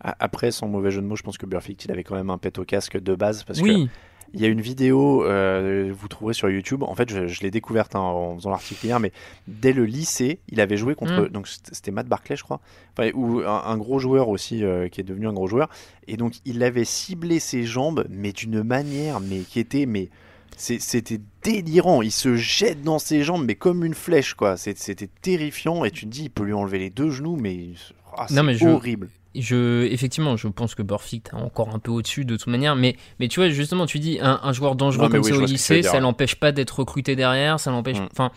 Après, 0.00 0.50
sans 0.50 0.68
mauvais 0.68 0.90
jeu 0.90 1.00
de 1.02 1.06
mots, 1.06 1.16
je 1.16 1.22
pense 1.22 1.36
que 1.38 1.46
Burfict, 1.46 1.84
il 1.84 1.92
avait 1.92 2.02
quand 2.02 2.14
même 2.16 2.30
un 2.30 2.38
pet 2.38 2.58
au 2.58 2.64
casque 2.64 2.98
de 2.98 3.14
base. 3.14 3.44
Parce 3.44 3.60
Oui. 3.60 3.86
que 3.86 3.90
il 4.34 4.40
y 4.40 4.44
a 4.44 4.48
une 4.48 4.60
vidéo, 4.60 5.24
euh, 5.24 5.92
vous 5.94 6.08
trouverez 6.08 6.34
sur 6.34 6.48
YouTube. 6.48 6.82
En 6.82 6.94
fait, 6.94 7.10
je, 7.10 7.26
je 7.26 7.40
l'ai 7.42 7.50
découverte 7.50 7.94
hein, 7.94 8.00
en 8.00 8.36
faisant 8.36 8.50
l'article 8.50 8.86
hier, 8.86 9.00
mais 9.00 9.12
dès 9.46 9.72
le 9.72 9.84
lycée, 9.84 10.40
il 10.48 10.60
avait 10.60 10.76
joué 10.76 10.94
contre. 10.94 11.22
Mm. 11.24 11.28
Donc, 11.28 11.48
c'était 11.48 11.90
Matt 11.90 12.08
Barclay, 12.08 12.36
je 12.36 12.42
crois. 12.42 12.60
Enfin, 12.96 13.10
ou 13.14 13.40
un, 13.40 13.62
un 13.64 13.76
gros 13.76 13.98
joueur 13.98 14.28
aussi, 14.28 14.64
euh, 14.64 14.88
qui 14.88 15.00
est 15.00 15.04
devenu 15.04 15.28
un 15.28 15.32
gros 15.32 15.46
joueur. 15.46 15.68
Et 16.06 16.16
donc, 16.16 16.34
il 16.44 16.62
avait 16.62 16.84
ciblé 16.84 17.40
ses 17.40 17.64
jambes, 17.64 18.06
mais 18.10 18.32
d'une 18.32 18.62
manière, 18.62 19.20
mais 19.20 19.40
qui 19.40 19.60
était. 19.60 19.86
mais 19.86 20.08
C'était 20.56 21.20
délirant. 21.42 22.02
Il 22.02 22.12
se 22.12 22.36
jette 22.36 22.82
dans 22.82 22.98
ses 22.98 23.22
jambes, 23.22 23.44
mais 23.46 23.54
comme 23.54 23.84
une 23.84 23.94
flèche, 23.94 24.34
quoi. 24.34 24.56
C'était 24.56 25.08
terrifiant. 25.20 25.84
Et 25.84 25.90
tu 25.90 26.06
te 26.06 26.10
dis, 26.10 26.24
il 26.24 26.30
peut 26.30 26.44
lui 26.44 26.54
enlever 26.54 26.78
les 26.78 26.90
deux 26.90 27.10
genoux, 27.10 27.36
mais. 27.36 27.70
ah, 28.16 28.26
c'est 28.28 28.66
horrible. 28.66 29.08
Je, 29.12 29.21
effectivement, 29.34 30.36
je 30.36 30.48
pense 30.48 30.74
que 30.74 30.82
Burfict 30.82 31.28
est 31.28 31.36
encore 31.36 31.74
un 31.74 31.78
peu 31.78 31.90
au-dessus 31.90 32.24
de 32.24 32.36
toute 32.36 32.48
manière, 32.48 32.76
mais, 32.76 32.96
mais 33.18 33.28
tu 33.28 33.40
vois, 33.40 33.48
justement, 33.48 33.86
tu 33.86 33.98
dis 33.98 34.18
un, 34.20 34.40
un 34.42 34.52
joueur 34.52 34.74
dangereux 34.74 35.04
Non, 35.04 35.10
comme 35.10 35.20
oui, 35.20 35.30
ça 35.30 35.36
je 35.36 35.40
au 35.40 35.46
lycée, 35.46 35.82
ça 35.82 36.00
l'empêche 36.00 36.36
pas 36.36 36.52
d'être 36.52 36.78
recruté 36.80 37.16
derrière, 37.16 37.58
ça 37.60 37.70
l'empêche. 37.70 37.98
Mm. 38.00 38.08
Enfin, 38.12 38.30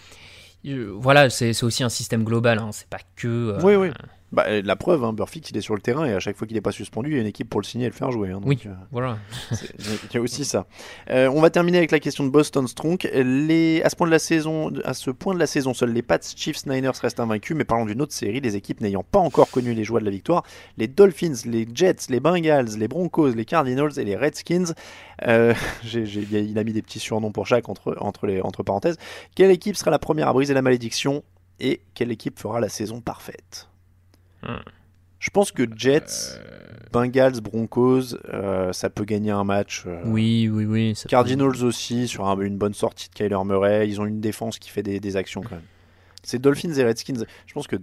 euh, 0.67 0.93
voilà, 0.97 1.29
c'est 1.29 1.53
c'est 1.53 1.65
aussi 1.65 1.83
un 1.83 1.89
système 1.89 2.23
global, 2.23 2.59
hein, 2.59 2.69
c'est 2.71 2.87
pas 2.89 2.99
que. 3.15 3.27
euh, 3.27 3.59
Oui, 3.61 3.75
oui. 3.75 3.89
Bah, 4.31 4.45
euh, 4.47 4.61
la 4.65 4.75
preuve, 4.75 5.03
hein, 5.03 5.15
il 5.49 5.57
est 5.57 5.61
sur 5.61 5.75
le 5.75 5.81
terrain 5.81 6.05
et 6.05 6.13
à 6.13 6.19
chaque 6.19 6.35
fois 6.35 6.47
qu'il 6.47 6.55
n'est 6.55 6.61
pas 6.61 6.71
suspendu, 6.71 7.11
il 7.11 7.15
y 7.15 7.17
a 7.17 7.21
une 7.21 7.27
équipe 7.27 7.49
pour 7.49 7.61
le 7.61 7.65
signer 7.65 7.85
et 7.85 7.89
le 7.89 7.95
faire 7.95 8.11
jouer. 8.11 8.29
hein, 8.29 8.39
donc, 8.41 8.45
Oui, 8.45 8.59
euh, 8.65 8.73
voilà. 8.91 9.17
Il 9.51 10.15
y 10.15 10.17
a 10.17 10.21
aussi 10.21 10.45
ça. 10.45 10.65
Euh, 11.09 11.29
on 11.33 11.41
va 11.41 11.49
terminer 11.51 11.77
avec 11.77 11.91
la 11.91 11.99
question 11.99 12.23
de 12.23 12.29
Boston 12.29 12.67
Strong. 12.67 13.09
Les, 13.13 13.81
à, 13.83 13.89
ce 13.89 13.95
point 13.95 14.07
de 14.07 14.11
la 14.11 14.19
saison, 14.19 14.73
à 14.83 14.93
ce 14.93 15.11
point 15.11 15.33
de 15.35 15.39
la 15.39 15.47
saison, 15.47 15.73
seuls 15.73 15.93
les 15.93 16.01
Pats, 16.01 16.19
Chiefs, 16.35 16.65
Niners 16.65 16.91
restent 16.99 17.19
invaincus. 17.19 17.55
Mais 17.55 17.65
parlons 17.65 17.85
d'une 17.85 18.01
autre 18.01 18.13
série, 18.13 18.41
les 18.41 18.55
équipes 18.55 18.81
n'ayant 18.81 19.03
pas 19.03 19.19
encore 19.19 19.49
connu 19.49 19.73
les 19.73 19.83
joies 19.83 19.99
de 19.99 20.05
la 20.05 20.11
victoire. 20.11 20.43
Les 20.77 20.87
Dolphins, 20.87 21.35
les 21.45 21.67
Jets, 21.73 22.07
les 22.09 22.19
Bengals, 22.19 22.77
les 22.77 22.87
Broncos, 22.87 23.29
les 23.29 23.45
Cardinals 23.45 23.97
et 23.97 24.03
les 24.03 24.15
Redskins. 24.15 24.73
Euh, 25.27 25.53
il 25.93 26.57
a 26.57 26.63
mis 26.63 26.73
des 26.73 26.81
petits 26.81 26.99
surnoms 26.99 27.31
pour 27.31 27.45
chaque 27.45 27.69
entre, 27.69 27.95
entre, 28.01 28.25
les, 28.25 28.41
entre 28.41 28.63
parenthèses. 28.63 28.97
Quelle 29.35 29.51
équipe 29.51 29.75
sera 29.75 29.91
la 29.91 29.99
première 29.99 30.27
à 30.27 30.33
briser 30.33 30.53
la 30.53 30.61
malédiction 30.61 31.23
et 31.59 31.81
quelle 31.93 32.11
équipe 32.11 32.39
fera 32.39 32.59
la 32.59 32.69
saison 32.69 33.01
parfaite? 33.01 33.69
Je 35.19 35.29
pense 35.31 35.51
que 35.51 35.63
Jets, 35.75 36.39
Bengals, 36.91 37.41
Broncos, 37.41 38.15
euh, 38.31 38.71
ça 38.73 38.89
peut 38.89 39.05
gagner 39.05 39.31
un 39.31 39.43
match. 39.43 39.83
euh, 39.87 40.01
Oui, 40.05 40.49
oui, 40.51 40.65
oui. 40.65 40.95
ça 40.95 41.03
peut- 41.03 41.09
Cardinals 41.09 41.63
aussi, 41.63 42.07
sur 42.07 42.27
un- 42.27 42.39
une 42.41 42.57
bonne 42.57 42.73
sortie 42.73 43.09
de 43.09 43.13
Kyler 43.15 43.37
Murray. 43.45 43.87
Ils 43.89 43.99
ont 43.99 44.05
une 44.05 44.19
défense 44.21 44.59
qui 44.59 44.69
fait 44.69 44.83
des, 44.83 44.99
des 44.99 45.15
actions 45.17 45.41
quand 45.41 45.51
même. 45.55 45.63
C'est 46.23 46.39
Dolphins 46.39 46.73
et 46.73 46.83
Redskins. 46.83 47.23
Je 47.47 47.53
pense 47.53 47.65
que 47.67 47.75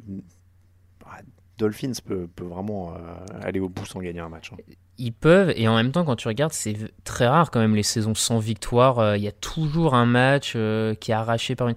ah, 1.07 1.19
Dolphins 1.59 1.93
peut, 2.05 2.29
peut 2.35 2.45
vraiment 2.45 2.95
euh, 2.95 2.99
aller 3.43 3.61
au 3.61 3.69
bout 3.69 3.87
sans 3.87 4.01
gagner 4.01 4.21
un 4.21 4.29
match. 4.29 4.53
hein. 4.53 4.57
Ils 4.99 5.13
peuvent, 5.13 5.53
et 5.57 5.67
en 5.69 5.75
même 5.75 5.91
temps, 5.91 6.05
quand 6.05 6.17
tu 6.17 6.29
regardes, 6.29 6.53
c'est 6.53 6.77
très 7.03 7.27
rare 7.27 7.51
quand 7.51 7.61
même 7.61 7.75
les 7.75 7.83
saisons 7.83 8.15
sans 8.15 8.39
victoire. 8.39 9.17
Il 9.17 9.23
y 9.23 9.29
a 9.29 9.33
toujours 9.33 9.95
un 9.95 10.07
match 10.07 10.53
qui 10.53 11.11
est 11.11 11.15
arraché 11.15 11.57
par 11.57 11.69
une. 11.69 11.75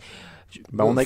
Bah, 0.71 0.83
on 0.85 0.95
a- 0.97 1.03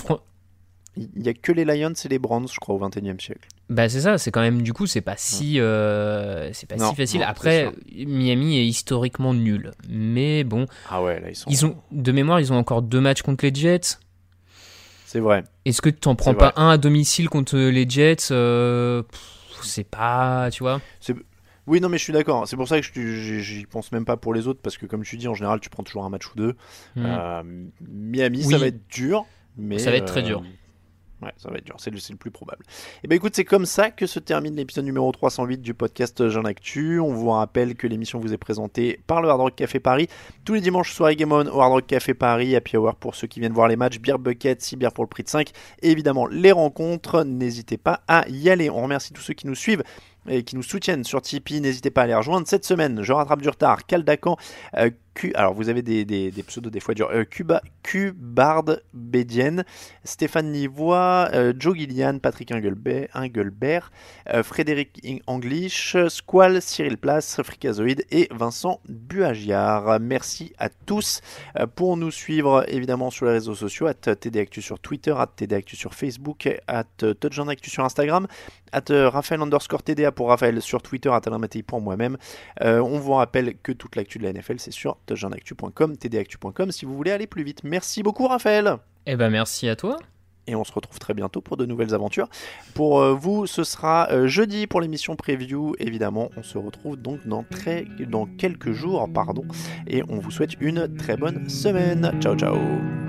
Il 0.97 1.07
n'y 1.15 1.29
a 1.29 1.33
que 1.33 1.51
les 1.53 1.63
Lions 1.65 1.93
et 1.93 2.07
les 2.09 2.19
Browns, 2.19 2.47
je 2.51 2.59
crois, 2.59 2.75
au 2.75 2.79
21e 2.79 3.19
siècle. 3.21 3.47
Bah 3.69 3.87
c'est 3.87 4.01
ça, 4.01 4.17
c'est 4.17 4.31
quand 4.31 4.41
même 4.41 4.63
du 4.63 4.73
coup 4.73 4.87
c'est 4.87 5.01
pas 5.01 5.15
si 5.15 5.59
euh, 5.59 6.51
c'est 6.53 6.65
pas 6.67 6.75
Non, 6.75 6.89
si 6.89 6.95
facile. 6.95 7.19
non, 7.21 7.27
Après. 7.27 7.71
Miami 7.95 8.57
est 8.57 8.65
historiquement 8.65 9.33
nul, 9.35 9.71
mais 9.87 10.43
bon. 10.43 10.65
Ah 10.89 11.03
ouais, 11.03 11.19
là 11.19 11.29
ils 11.29 11.35
sont. 11.35 11.49
Ils 11.51 11.65
ont 11.67 11.77
de 11.91 12.11
mémoire 12.11 12.39
ils 12.39 12.51
ont 12.51 12.57
encore 12.57 12.81
deux 12.81 12.99
matchs 12.99 13.21
contre 13.21 13.45
les 13.45 13.53
Jets. 13.53 13.97
C'est 15.05 15.19
vrai. 15.19 15.43
Est-ce 15.65 15.81
que 15.81 15.89
tu 15.89 15.99
t'en 15.99 16.15
prends 16.15 16.33
pas 16.33 16.51
vrai. 16.51 16.53
un 16.63 16.69
à 16.69 16.77
domicile 16.77 17.29
contre 17.29 17.57
les 17.57 17.87
Jets 17.89 18.31
euh, 18.31 19.03
C'est 19.63 19.83
pas, 19.87 20.49
tu 20.51 20.63
vois. 20.63 20.81
Oui, 21.67 21.79
non, 21.81 21.89
mais 21.89 21.97
je 21.99 22.03
suis 22.03 22.13
d'accord. 22.13 22.47
C'est 22.47 22.55
pour 22.55 22.67
ça 22.67 22.79
que 22.81 22.85
je- 22.85 23.39
j'y 23.39 23.65
pense 23.67 23.91
même 23.91 24.05
pas 24.05 24.17
pour 24.17 24.33
les 24.33 24.47
autres, 24.47 24.59
parce 24.63 24.77
que 24.77 24.87
comme 24.87 25.03
tu 25.03 25.17
dis, 25.17 25.27
en 25.27 25.35
général, 25.35 25.59
tu 25.59 25.69
prends 25.69 25.83
toujours 25.83 26.03
un 26.05 26.09
match 26.09 26.25
ou 26.31 26.35
deux. 26.35 26.55
Mhm. 26.95 27.05
Euh, 27.05 27.43
Miami, 27.87 28.43
Oui. 28.45 28.51
ça 28.51 28.57
va 28.57 28.65
être 28.67 28.81
dur. 28.89 29.25
Mais 29.57 29.77
Ça 29.77 29.91
va 29.91 29.97
être 29.97 30.05
très 30.05 30.21
dur. 30.23 30.43
Ouais, 31.21 31.33
ça 31.35 31.49
va 31.49 31.57
être 31.57 31.65
dur, 31.65 31.75
c'est 31.79 31.91
le, 31.91 32.15
plus 32.15 32.31
probable. 32.31 32.63
Et 33.03 33.07
ben 33.09 33.15
écoute, 33.15 33.35
c'est 33.35 33.43
comme 33.43 33.65
ça 33.65 33.91
que 33.91 34.05
se 34.05 34.19
termine 34.19 34.55
l'épisode 34.55 34.85
numéro 34.85 35.11
308 35.11 35.61
du 35.61 35.73
podcast 35.73 36.29
Jean 36.29 36.45
Actu. 36.45 36.99
On 37.01 37.13
vous 37.13 37.29
rappelle 37.29 37.75
que 37.75 37.87
l'émission 37.87 38.19
vous 38.19 38.33
est 38.33 38.37
présentée 38.37 39.01
par 39.05 39.21
le 39.21 39.27
Hard 39.27 39.41
Rock 39.41 39.55
Café 39.55 39.81
Paris 39.81 40.07
tous 40.45 40.53
les 40.53 40.61
dimanches 40.61 40.93
soir 40.93 41.13
Game 41.13 41.33
On 41.33 41.45
au 41.45 41.59
Hard 41.59 41.73
Rock 41.73 41.87
Café 41.87 42.13
Paris, 42.13 42.55
Happy 42.55 42.77
Hour 42.77 42.95
pour 42.95 43.15
ceux 43.15 43.27
qui 43.27 43.41
viennent 43.41 43.53
voir 43.53 43.67
les 43.67 43.75
matchs, 43.75 43.99
Beer 43.99 44.17
Bucket, 44.17 44.61
6 44.61 44.77
bières 44.77 44.93
pour 44.93 45.03
le 45.03 45.09
prix 45.09 45.23
de 45.23 45.29
5. 45.29 45.51
Et 45.81 45.91
évidemment, 45.91 46.25
les 46.25 46.53
rencontres, 46.53 47.23
n'hésitez 47.23 47.77
pas 47.77 48.01
à 48.07 48.27
y 48.29 48.49
aller. 48.49 48.69
On 48.69 48.81
remercie 48.81 49.11
tous 49.11 49.21
ceux 49.21 49.33
qui 49.33 49.45
nous 49.45 49.55
suivent 49.55 49.83
et 50.27 50.43
qui 50.43 50.55
nous 50.55 50.63
soutiennent 50.63 51.03
sur 51.03 51.21
Tipeee. 51.21 51.61
N'hésitez 51.61 51.91
pas 51.91 52.03
à 52.03 52.07
les 52.07 52.15
rejoindre. 52.15 52.47
Cette 52.47 52.65
semaine, 52.65 53.01
je 53.03 53.13
rattrape 53.13 53.41
du 53.41 53.49
retard. 53.49 53.85
Caldacan, 53.85 54.37
euh, 54.77 54.89
Q, 55.13 55.31
alors 55.35 55.53
vous 55.53 55.69
avez 55.69 55.81
des, 55.81 56.31
pseudos 56.47 56.71
des 56.71 56.79
fois 56.79 56.93
durs. 56.93 57.09
Euh, 57.11 57.23
Cuba, 57.23 57.61
Cubard 57.83 58.65
Bédienne, 58.93 59.65
Stéphane 60.03 60.51
Nivois, 60.51 61.29
euh, 61.33 61.53
Joe 61.57 61.75
Gillian, 61.75 62.19
Patrick 62.19 62.51
Engelbert, 62.51 63.91
euh, 64.29 64.43
Frédéric 64.43 65.01
Anglish, 65.25 65.97
Squall, 66.07 66.61
Cyril 66.61 66.97
Place, 66.97 67.41
Fricazoïde 67.41 68.05
et 68.11 68.27
Vincent 68.31 68.79
Buagiar. 68.87 69.99
Merci 69.99 70.53
à 70.59 70.69
tous 70.69 71.21
euh, 71.57 71.65
pour 71.65 71.97
nous 71.97 72.11
suivre 72.11 72.63
évidemment 72.67 73.09
sur 73.09 73.25
les 73.25 73.31
réseaux 73.31 73.55
sociaux, 73.55 73.87
at 73.87 73.95
TDActu 74.15 74.61
sur 74.61 74.79
Twitter, 74.79 75.15
at 75.17 75.27
TDActu 75.35 75.75
sur 75.75 75.95
Facebook, 75.95 76.47
at 76.67 76.83
Touchdownactu 77.19 77.69
sur 77.69 77.83
Instagram, 77.83 78.27
at 78.71 78.85
Raphaël 78.89 79.41
underscore 79.41 79.83
TDA 79.83 80.11
pour 80.11 80.29
Raphaël 80.29 80.61
sur 80.61 80.81
Twitter, 80.81 81.09
at 81.09 81.21
pour 81.67 81.81
moi-même. 81.81 82.17
Euh, 82.61 82.79
on 82.81 82.99
vous 82.99 83.13
rappelle 83.13 83.55
que 83.61 83.71
toute 83.71 83.95
l'actu 83.95 84.17
de 84.17 84.23
la 84.23 84.33
NFL 84.33 84.55
c'est 84.59 84.71
sur 84.71 84.97
touchdownactu.com, 85.05 85.95
tdactu.com 85.97 86.71
si 86.71 86.85
vous 86.85 86.95
voulez 86.95 87.11
aller 87.11 87.27
plus 87.27 87.43
vite. 87.43 87.63
Merci 87.63 88.03
beaucoup 88.03 88.27
Raphaël 88.27 88.77
Eh 89.05 89.15
ben 89.15 89.29
merci 89.29 89.67
à 89.69 89.75
toi. 89.75 89.97
et 90.47 90.55
on 90.55 90.63
se 90.63 90.71
retrouve 90.71 90.97
très 90.99 91.13
bientôt 91.13 91.41
pour 91.41 91.57
de 91.57 91.65
nouvelles 91.65 91.93
aventures. 91.93 92.27
Pour 92.73 92.99
euh, 92.99 93.13
vous, 93.13 93.45
ce 93.45 93.63
sera 93.63 94.07
euh, 94.11 94.27
jeudi 94.27 94.65
pour 94.67 94.81
l'émission 94.81 95.15
preview. 95.15 95.75
Évidemment, 95.79 96.29
on 96.37 96.43
se 96.43 96.57
retrouve 96.57 96.97
donc 96.97 97.25
dans, 97.27 97.43
très, 97.43 97.85
dans 98.07 98.25
quelques 98.25 98.71
jours, 98.71 99.07
pardon, 99.13 99.45
et 99.87 100.01
on 100.09 100.19
vous 100.19 100.31
souhaite 100.31 100.53
une 100.59 100.95
très 100.97 101.17
bonne 101.17 101.47
semaine. 101.49 102.11
Ciao, 102.19 102.35
ciao. 102.35 103.08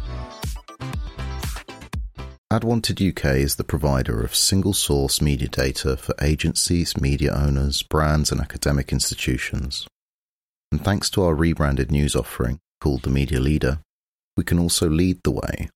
AdWanted 2.51 2.99
UK 2.99 3.37
is 3.37 3.55
the 3.55 3.63
provider 3.63 4.21
of 4.21 4.35
single 4.35 4.73
source 4.73 5.21
media 5.21 5.47
data 5.47 5.95
for 5.95 6.13
agencies, 6.21 6.99
media 6.99 7.33
owners, 7.33 7.81
brands, 7.81 8.29
and 8.29 8.41
academic 8.41 8.91
institutions. 8.91 9.87
And 10.69 10.83
thanks 10.83 11.09
to 11.11 11.23
our 11.23 11.33
rebranded 11.33 11.91
news 11.91 12.13
offering 12.13 12.59
called 12.81 13.03
The 13.03 13.09
Media 13.09 13.39
Leader, 13.39 13.79
we 14.35 14.43
can 14.43 14.59
also 14.59 14.89
lead 14.89 15.21
the 15.23 15.31
way 15.31 15.69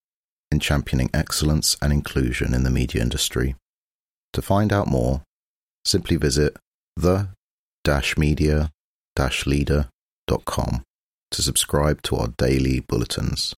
in 0.51 0.59
championing 0.59 1.09
excellence 1.13 1.77
and 1.81 1.93
inclusion 1.93 2.53
in 2.53 2.63
the 2.63 2.69
media 2.69 3.01
industry. 3.01 3.55
To 4.33 4.41
find 4.41 4.73
out 4.73 4.89
more, 4.89 5.21
simply 5.85 6.17
visit 6.17 6.57
the 6.97 7.29
media 8.17 8.69
leader.com 9.45 10.83
to 11.31 11.41
subscribe 11.41 12.01
to 12.01 12.17
our 12.17 12.27
daily 12.37 12.81
bulletins. 12.81 13.55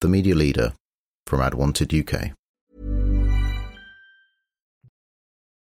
The 0.00 0.08
Media 0.08 0.34
Leader 0.34 0.72
from 1.24 1.38
AdWanted 1.38 1.94
UK. 1.94 2.34